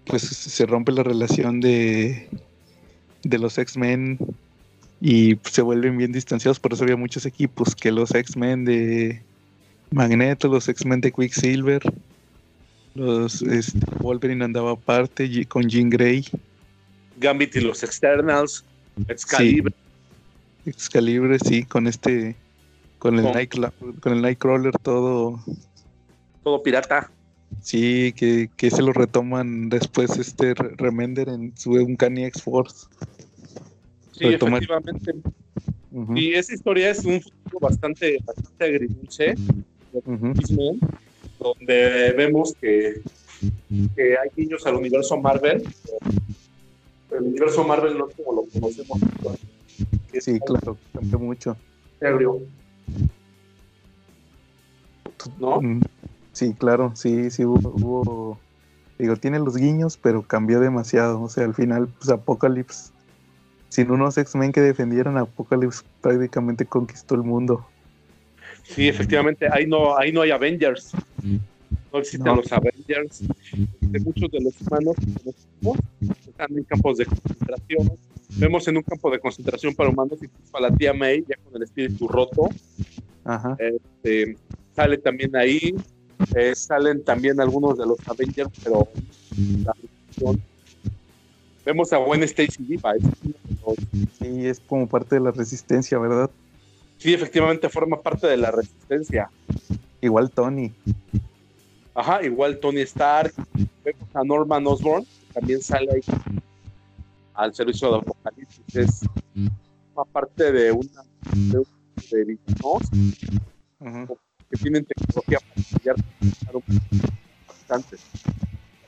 pues 0.04 0.22
se 0.22 0.64
rompe 0.64 0.92
la 0.92 1.02
relación 1.02 1.60
de, 1.60 2.28
de 3.24 3.38
los 3.38 3.58
X-Men 3.58 4.16
y 5.00 5.36
se 5.42 5.62
vuelven 5.62 5.98
bien 5.98 6.12
distanciados. 6.12 6.60
Por 6.60 6.72
eso 6.72 6.84
había 6.84 6.94
muchos 6.96 7.26
equipos, 7.26 7.74
que 7.74 7.90
los 7.90 8.14
X-Men 8.14 8.64
de 8.64 9.22
Magneto, 9.90 10.46
los 10.46 10.68
X-Men 10.68 11.00
de 11.00 11.10
Quicksilver, 11.10 11.82
los 12.94 13.42
este, 13.42 13.80
Wolverine 13.98 14.44
andaba 14.44 14.72
aparte 14.72 15.44
con 15.46 15.68
Jean 15.68 15.90
Grey, 15.90 16.24
Gambit 17.18 17.56
y 17.56 17.60
los 17.62 17.82
Externals, 17.82 18.64
Excalibur. 19.08 19.72
Excalibur, 20.64 21.36
sí, 21.44 21.64
con 21.64 21.88
este, 21.88 22.36
con 23.00 23.18
el, 23.18 23.24
Con- 23.24 23.32
Nightcla- 23.34 23.72
con 24.00 24.12
el 24.12 24.22
Nightcrawler 24.22 24.78
todo, 24.78 25.42
todo 26.44 26.62
pirata. 26.62 27.10
Sí, 27.62 28.12
que, 28.14 28.50
que 28.56 28.70
se 28.70 28.82
lo 28.82 28.92
retoman 28.92 29.68
después 29.68 30.16
este 30.18 30.54
Re- 30.54 30.74
Remender 30.76 31.28
en 31.28 31.56
su 31.56 31.72
Uncanny 31.72 32.24
X-Force. 32.24 32.86
Sí, 34.12 34.24
Retoma- 34.24 34.58
efectivamente. 34.58 35.14
Y 36.14 36.32
esa 36.34 36.54
historia 36.54 36.90
es 36.90 37.04
un 37.04 37.20
futuro 37.20 37.58
bastante, 37.60 38.18
bastante 38.24 38.64
agridulce. 38.64 39.34
X-Men, 40.36 40.80
donde 41.38 42.12
vemos 42.16 42.54
que, 42.60 43.00
que 43.96 44.16
hay 44.18 44.28
guiños 44.36 44.66
al 44.66 44.76
universo 44.76 45.16
Marvel. 45.16 45.62
El 47.10 47.22
universo 47.22 47.64
Marvel 47.64 47.96
no 47.96 48.08
es 48.08 48.14
como 48.16 48.42
lo 48.42 48.44
conocemos. 48.60 48.98
que 50.12 50.20
Sí, 50.20 50.38
claro, 50.40 50.76
cambió 50.92 51.18
mucho. 51.18 51.56
ebrio, 52.00 52.40
¿no? 55.38 55.60
Mm, 55.60 55.80
Sí, 56.38 56.54
claro, 56.54 56.92
sí, 56.94 57.32
sí 57.32 57.44
hubo, 57.44 57.68
hubo- 57.70 58.38
digo, 58.96 59.16
tiene 59.16 59.40
los 59.40 59.56
guiños, 59.56 59.96
pero 60.00 60.22
cambió 60.22 60.60
demasiado. 60.60 61.20
O 61.20 61.28
sea, 61.28 61.44
al 61.44 61.52
final, 61.52 61.88
pues 61.98 62.10
Apocalypse, 62.10 62.92
sin 63.70 63.90
unos 63.90 64.16
X-Men 64.16 64.52
que 64.52 64.60
defendieran, 64.60 65.18
Apocalypse 65.18 65.82
prácticamente 66.00 66.64
conquistó 66.64 67.16
el 67.16 67.24
mundo. 67.24 67.66
Sí, 68.62 68.86
efectivamente, 68.86 69.48
ahí 69.50 69.66
no, 69.66 69.98
ahí 69.98 70.12
no 70.12 70.20
hay 70.20 70.30
Avengers. 70.30 70.92
No 71.92 71.98
existen 71.98 72.26
No. 72.26 72.36
los 72.36 72.52
Avengers. 72.52 73.24
De 73.80 73.98
muchos 73.98 74.30
de 74.30 74.40
los 74.40 74.54
humanos 74.62 74.94
están 76.28 76.56
en 76.56 76.62
campos 76.62 76.98
de 76.98 77.06
concentración. 77.06 77.98
Vemos 78.36 78.68
en 78.68 78.76
un 78.76 78.84
campo 78.84 79.10
de 79.10 79.18
concentración 79.18 79.74
para 79.74 79.90
humanos 79.90 80.20
a 80.52 80.60
la 80.60 80.70
tía 80.70 80.94
May, 80.94 81.24
ya 81.28 81.34
con 81.42 81.56
el 81.56 81.64
espíritu 81.64 82.06
roto. 82.06 82.48
Ajá, 83.24 83.56
Este, 83.58 84.36
sale 84.76 84.98
también 84.98 85.34
ahí. 85.34 85.74
Eh, 86.34 86.54
salen 86.54 87.02
también 87.02 87.40
algunos 87.40 87.78
de 87.78 87.86
los 87.86 87.98
Avengers, 88.06 88.50
pero 88.62 88.88
la 89.64 89.74
Vemos 91.64 91.92
a 91.92 91.98
Gwen 91.98 92.22
Stacy 92.22 92.62
viva. 92.62 92.94
de 92.94 93.00
sí, 94.18 94.46
es 94.46 94.58
como 94.60 94.86
parte 94.86 95.16
de 95.16 95.20
la 95.20 95.30
resistencia, 95.30 95.98
¿verdad? 95.98 96.30
Sí, 96.96 97.12
efectivamente 97.12 97.68
forma 97.68 98.00
parte 98.00 98.26
de 98.26 98.38
la 98.38 98.50
resistencia. 98.50 99.30
Igual 100.00 100.30
Tony. 100.30 100.72
Ajá, 101.94 102.22
igual 102.22 102.58
Tony 102.58 102.80
Stark. 102.80 103.34
Vemos 103.84 104.08
a 104.14 104.24
Norman 104.24 104.66
Osborn, 104.66 105.04
que 105.04 105.34
también 105.34 105.60
sale 105.60 105.88
ahí 105.92 106.00
al 107.34 107.54
servicio 107.54 107.90
de 107.92 107.98
Apocalipsis. 107.98 108.64
Es 108.74 109.00
una 109.94 110.04
parte 110.04 110.50
de 110.50 110.72
una 110.72 111.02
de, 111.34 111.62
de 112.10 112.24
villanos 112.24 112.82
Ujú, 113.80 114.18
que 114.50 114.56
tienen 114.56 114.84
tecnología 114.84 115.38
para 115.40 115.60
estudiar 115.60 115.96
bastante. 117.46 117.96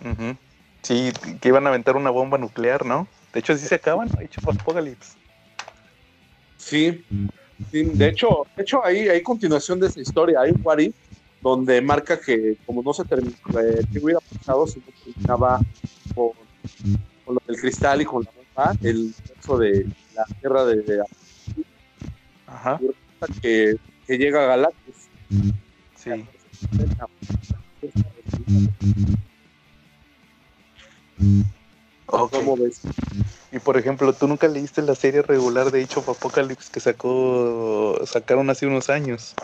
ujú. 0.01 0.37
Sí, 0.83 1.13
que 1.41 1.49
iban 1.49 1.67
a 1.67 1.69
aventar 1.69 1.97
una 1.97 2.11
bomba 2.11 2.39
nuclear, 2.39 2.87
¿no? 2.87 3.07
De 3.33 3.41
hecho, 3.41 3.57
sí 3.57 3.67
se 3.67 3.75
acaban, 3.75 4.09
ha 4.19 4.23
hecho 4.23 4.41
Apocalypse. 4.49 5.13
Sí, 6.57 7.05
sí, 7.71 7.85
de 7.85 8.09
hecho, 8.09 8.47
de 8.57 8.63
hecho 8.63 8.85
hay, 8.85 9.09
hay 9.09 9.23
continuación 9.23 9.79
de 9.79 9.89
esa 9.89 10.01
historia. 10.01 10.41
Hay 10.41 10.51
un 10.51 10.61
Wari 10.63 10.95
donde 11.43 11.81
marca 11.81 12.19
que 12.19 12.57
como 12.67 12.83
no 12.83 12.93
se 12.93 13.05
terminó, 13.05 13.35
eh, 13.61 13.85
¿qué 13.93 13.99
hubiera 13.99 14.21
pasado 14.21 14.67
si 14.67 14.79
no 14.81 14.87
terminaba 15.05 15.61
con, 16.15 16.31
con 17.25 17.35
lo 17.35 17.43
del 17.47 17.61
cristal 17.61 18.03
y 18.03 18.05
con 18.05 18.25
la 18.25 18.31
bomba, 18.31 18.77
el 18.83 19.13
caso 19.35 19.59
de 19.59 19.87
la 20.15 20.25
guerra 20.41 20.65
de, 20.65 20.77
de 20.83 21.03
Ajá, 22.47 22.81
que, 23.41 23.77
que 24.07 24.19
llega 24.19 24.43
a 24.45 24.47
Galactus. 24.47 25.00
Sí. 25.97 26.27
¿Cómo 32.07 32.57
ves? 32.57 32.81
Y 33.53 33.59
por 33.59 33.77
ejemplo, 33.77 34.13
¿tú 34.13 34.27
nunca 34.27 34.49
leíste 34.49 34.83
la 34.83 34.95
serie 34.95 35.23
regular 35.23 35.71
de 35.71 35.85
of 35.85 36.09
Apocalypse 36.09 36.71
que 36.73 36.81
sacó 36.81 38.01
sacaron 38.07 38.51
hace 38.51 38.67
unos 38.67 38.91
años? 38.91 39.35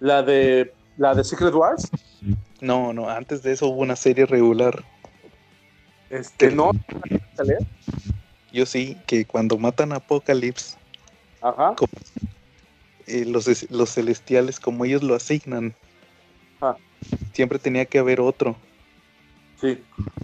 La 0.00 0.22
de 0.22 0.72
la 0.96 1.14
de 1.14 1.24
Secret 1.24 1.54
Wars, 1.54 1.90
No, 2.60 2.92
no, 2.92 3.08
antes 3.08 3.42
de 3.42 3.52
eso 3.52 3.68
hubo 3.68 3.80
una 3.82 3.96
serie 3.96 4.26
regular. 4.26 4.84
este 6.10 6.50
no. 6.52 6.70
Yo 8.52 8.66
sí, 8.66 8.96
que 9.06 9.24
cuando 9.24 9.58
matan 9.58 9.92
a 9.92 9.96
Apocalypse, 9.96 10.76
Ajá, 11.40 11.74
eh, 13.06 13.24
los, 13.26 13.70
los 13.70 13.90
celestiales, 13.94 14.60
como 14.60 14.84
ellos 14.84 15.02
lo 15.02 15.14
asignan, 15.14 15.74
Ah. 16.60 16.76
siempre 17.32 17.58
tenía 17.58 17.84
que 17.84 17.98
haber 17.98 18.20
otro. 18.20 18.56
sí. 19.60 19.78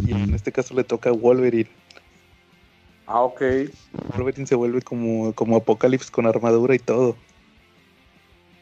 Y 0.07 0.13
en 0.13 0.35
este 0.35 0.51
caso 0.53 0.75
le 0.75 0.85
toca 0.85 1.11
a 1.11 1.13
Wolverine. 1.13 1.69
Ah, 3.07 3.21
ok. 3.23 3.43
Wolverine 4.17 4.47
se 4.47 4.55
vuelve 4.55 4.81
como, 4.83 5.33
como 5.35 5.57
Apocalypse 5.57 6.11
con 6.11 6.27
armadura 6.27 6.75
y 6.75 6.79
todo. 6.79 7.17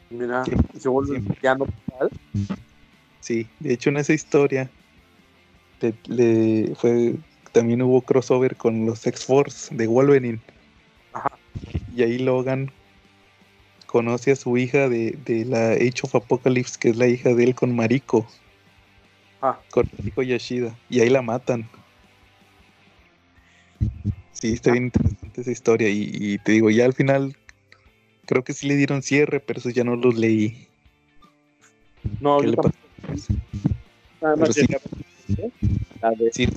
Mira, 0.09 0.43
y 0.75 0.79
se 0.79 0.89
vuelve 0.89 1.19
villano. 1.19 1.65
Sí, 3.19 3.47
de 3.59 3.73
hecho 3.73 3.89
en 3.89 3.97
esa 3.97 4.13
historia 4.13 4.69
le, 5.81 5.93
le- 6.07 6.75
fue 6.75 7.15
también 7.51 7.81
hubo 7.81 8.01
crossover 8.01 8.55
con 8.55 8.85
los 8.85 9.05
X-Force 9.05 9.73
de 9.75 9.87
Wolverine. 9.87 10.39
Ajá. 11.13 11.31
Y 11.95 12.01
ahí 12.03 12.17
Logan 12.19 12.71
conoce 13.89 14.31
a 14.31 14.35
su 14.35 14.55
hija 14.55 14.87
de, 14.87 15.17
de 15.25 15.45
la 15.45 15.71
Age 15.71 16.01
of 16.03 16.13
Apocalypse, 16.13 16.77
que 16.79 16.89
es 16.89 16.95
la 16.95 17.07
hija 17.07 17.33
de 17.33 17.43
él 17.43 17.55
con 17.55 17.75
Mariko, 17.75 18.27
Ah, 19.41 19.59
con 19.71 19.89
Mariko 19.97 20.21
Yashida. 20.21 20.77
Y 20.89 20.99
ahí 20.99 21.09
la 21.09 21.23
matan. 21.23 21.67
Sí, 24.33 24.53
está 24.53 24.71
bien 24.71 24.85
interesante 24.85 25.41
esa 25.41 25.51
historia. 25.51 25.89
Y, 25.89 26.11
y 26.13 26.37
te 26.37 26.51
digo, 26.51 26.69
ya 26.69 26.85
al 26.85 26.93
final 26.93 27.35
creo 28.27 28.43
que 28.43 28.53
sí 28.53 28.67
le 28.67 28.75
dieron 28.75 29.01
cierre, 29.01 29.39
pero 29.39 29.59
eso 29.59 29.71
ya 29.71 29.83
no 29.83 29.95
los 29.95 30.15
leí. 30.15 30.67
no, 32.21 32.39
¿Qué 32.41 32.47
le. 32.47 32.57
Nada 34.21 34.35
más 34.35 34.53
sí. 34.53 34.65
Sí, 36.31 36.47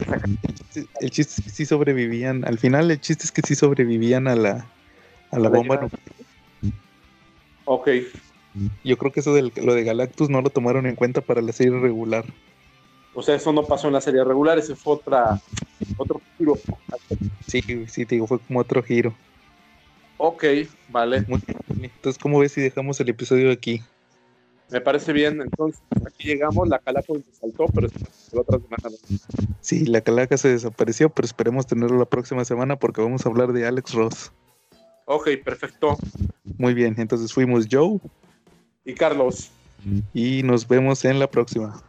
el 1.01 1.11
chiste, 1.11 1.35
es 1.41 1.45
que 1.45 1.51
sí 1.51 1.65
sobrevivían. 1.67 2.45
Al 2.45 2.59
final 2.59 2.91
el 2.91 3.01
chiste 3.01 3.25
es 3.25 3.33
que 3.33 3.43
sí 3.43 3.55
sobrevivían 3.55 4.29
a 4.29 4.37
la, 4.37 4.67
a 5.31 5.39
la 5.39 5.39
A 5.39 5.39
la 5.39 5.49
bomba. 5.49 5.77
nuclear. 5.77 6.22
Ok, 7.75 7.89
Yo 8.85 8.99
creo 8.99 9.13
que 9.13 9.21
eso 9.21 9.33
de 9.33 9.51
lo 9.63 9.75
de 9.75 9.83
Galactus 9.83 10.29
no 10.29 10.43
lo 10.43 10.51
tomaron 10.51 10.85
en 10.85 10.95
cuenta 10.95 11.23
para 11.23 11.41
la 11.41 11.53
serie 11.53 11.79
regular. 11.79 12.27
o 13.15 13.23
sea, 13.23 13.35
eso 13.35 13.51
no 13.51 13.65
pasó 13.65 13.87
en 13.87 13.95
la 13.95 14.03
serie 14.03 14.23
regular, 14.25 14.59
ese 14.59 14.77
fue 14.77 14.93
otra, 14.97 15.41
otro 15.97 16.21
giro. 16.37 16.59
Sí, 17.47 17.63
sí, 17.89 18.05
te 18.05 18.17
digo, 18.17 18.27
fue 18.27 18.39
como 18.41 18.61
otro 18.61 18.83
giro. 18.83 19.15
Ok, 20.19 20.45
vale, 20.91 21.25
Muy 21.27 21.41
bien. 21.47 21.91
Entonces, 21.95 22.23
¿cómo 22.23 22.41
ves 22.41 22.53
si 22.53 22.61
dejamos 22.61 23.01
el 23.01 23.09
episodio 23.09 23.51
aquí? 23.51 23.81
me 24.69 24.81
parece 24.83 25.15
bien. 25.15 25.41
Entonces, 25.41 25.81
aquí 26.07 26.29
llegamos, 26.29 26.69
la 26.69 26.79
calaco 26.79 27.15
se 27.17 27.41
saltó, 27.41 27.67
pero 27.75 27.89
la 28.33 28.41
otra 28.43 28.59
semana. 28.59 28.97
Sí, 29.61 29.87
la 29.87 30.03
calaca 30.03 30.37
se 30.37 30.49
desapareció, 30.49 31.09
pero 31.09 31.25
esperemos 31.25 31.67
tenerlo 31.67 31.99
la 31.99 32.05
próxima 32.05 32.45
semana 32.45 32.77
porque 32.77 33.01
vamos 33.01 33.25
a 33.25 33.31
hablar 33.31 33.53
de 33.53 33.67
Alex 33.67 33.95
Ross. 33.95 34.33
Ok, 35.07 35.29
perfecto. 35.45 35.97
Muy 36.59 36.75
bien, 36.75 36.95
entonces 36.99 37.33
fuimos 37.33 37.67
Joe 37.71 37.99
Y 38.85 38.95
Carlos. 38.95 39.51
y 40.13 40.43
nos 40.43 40.67
vemos 40.67 41.05
en 41.05 41.19
la 41.19 41.29
próxima. 41.29 41.83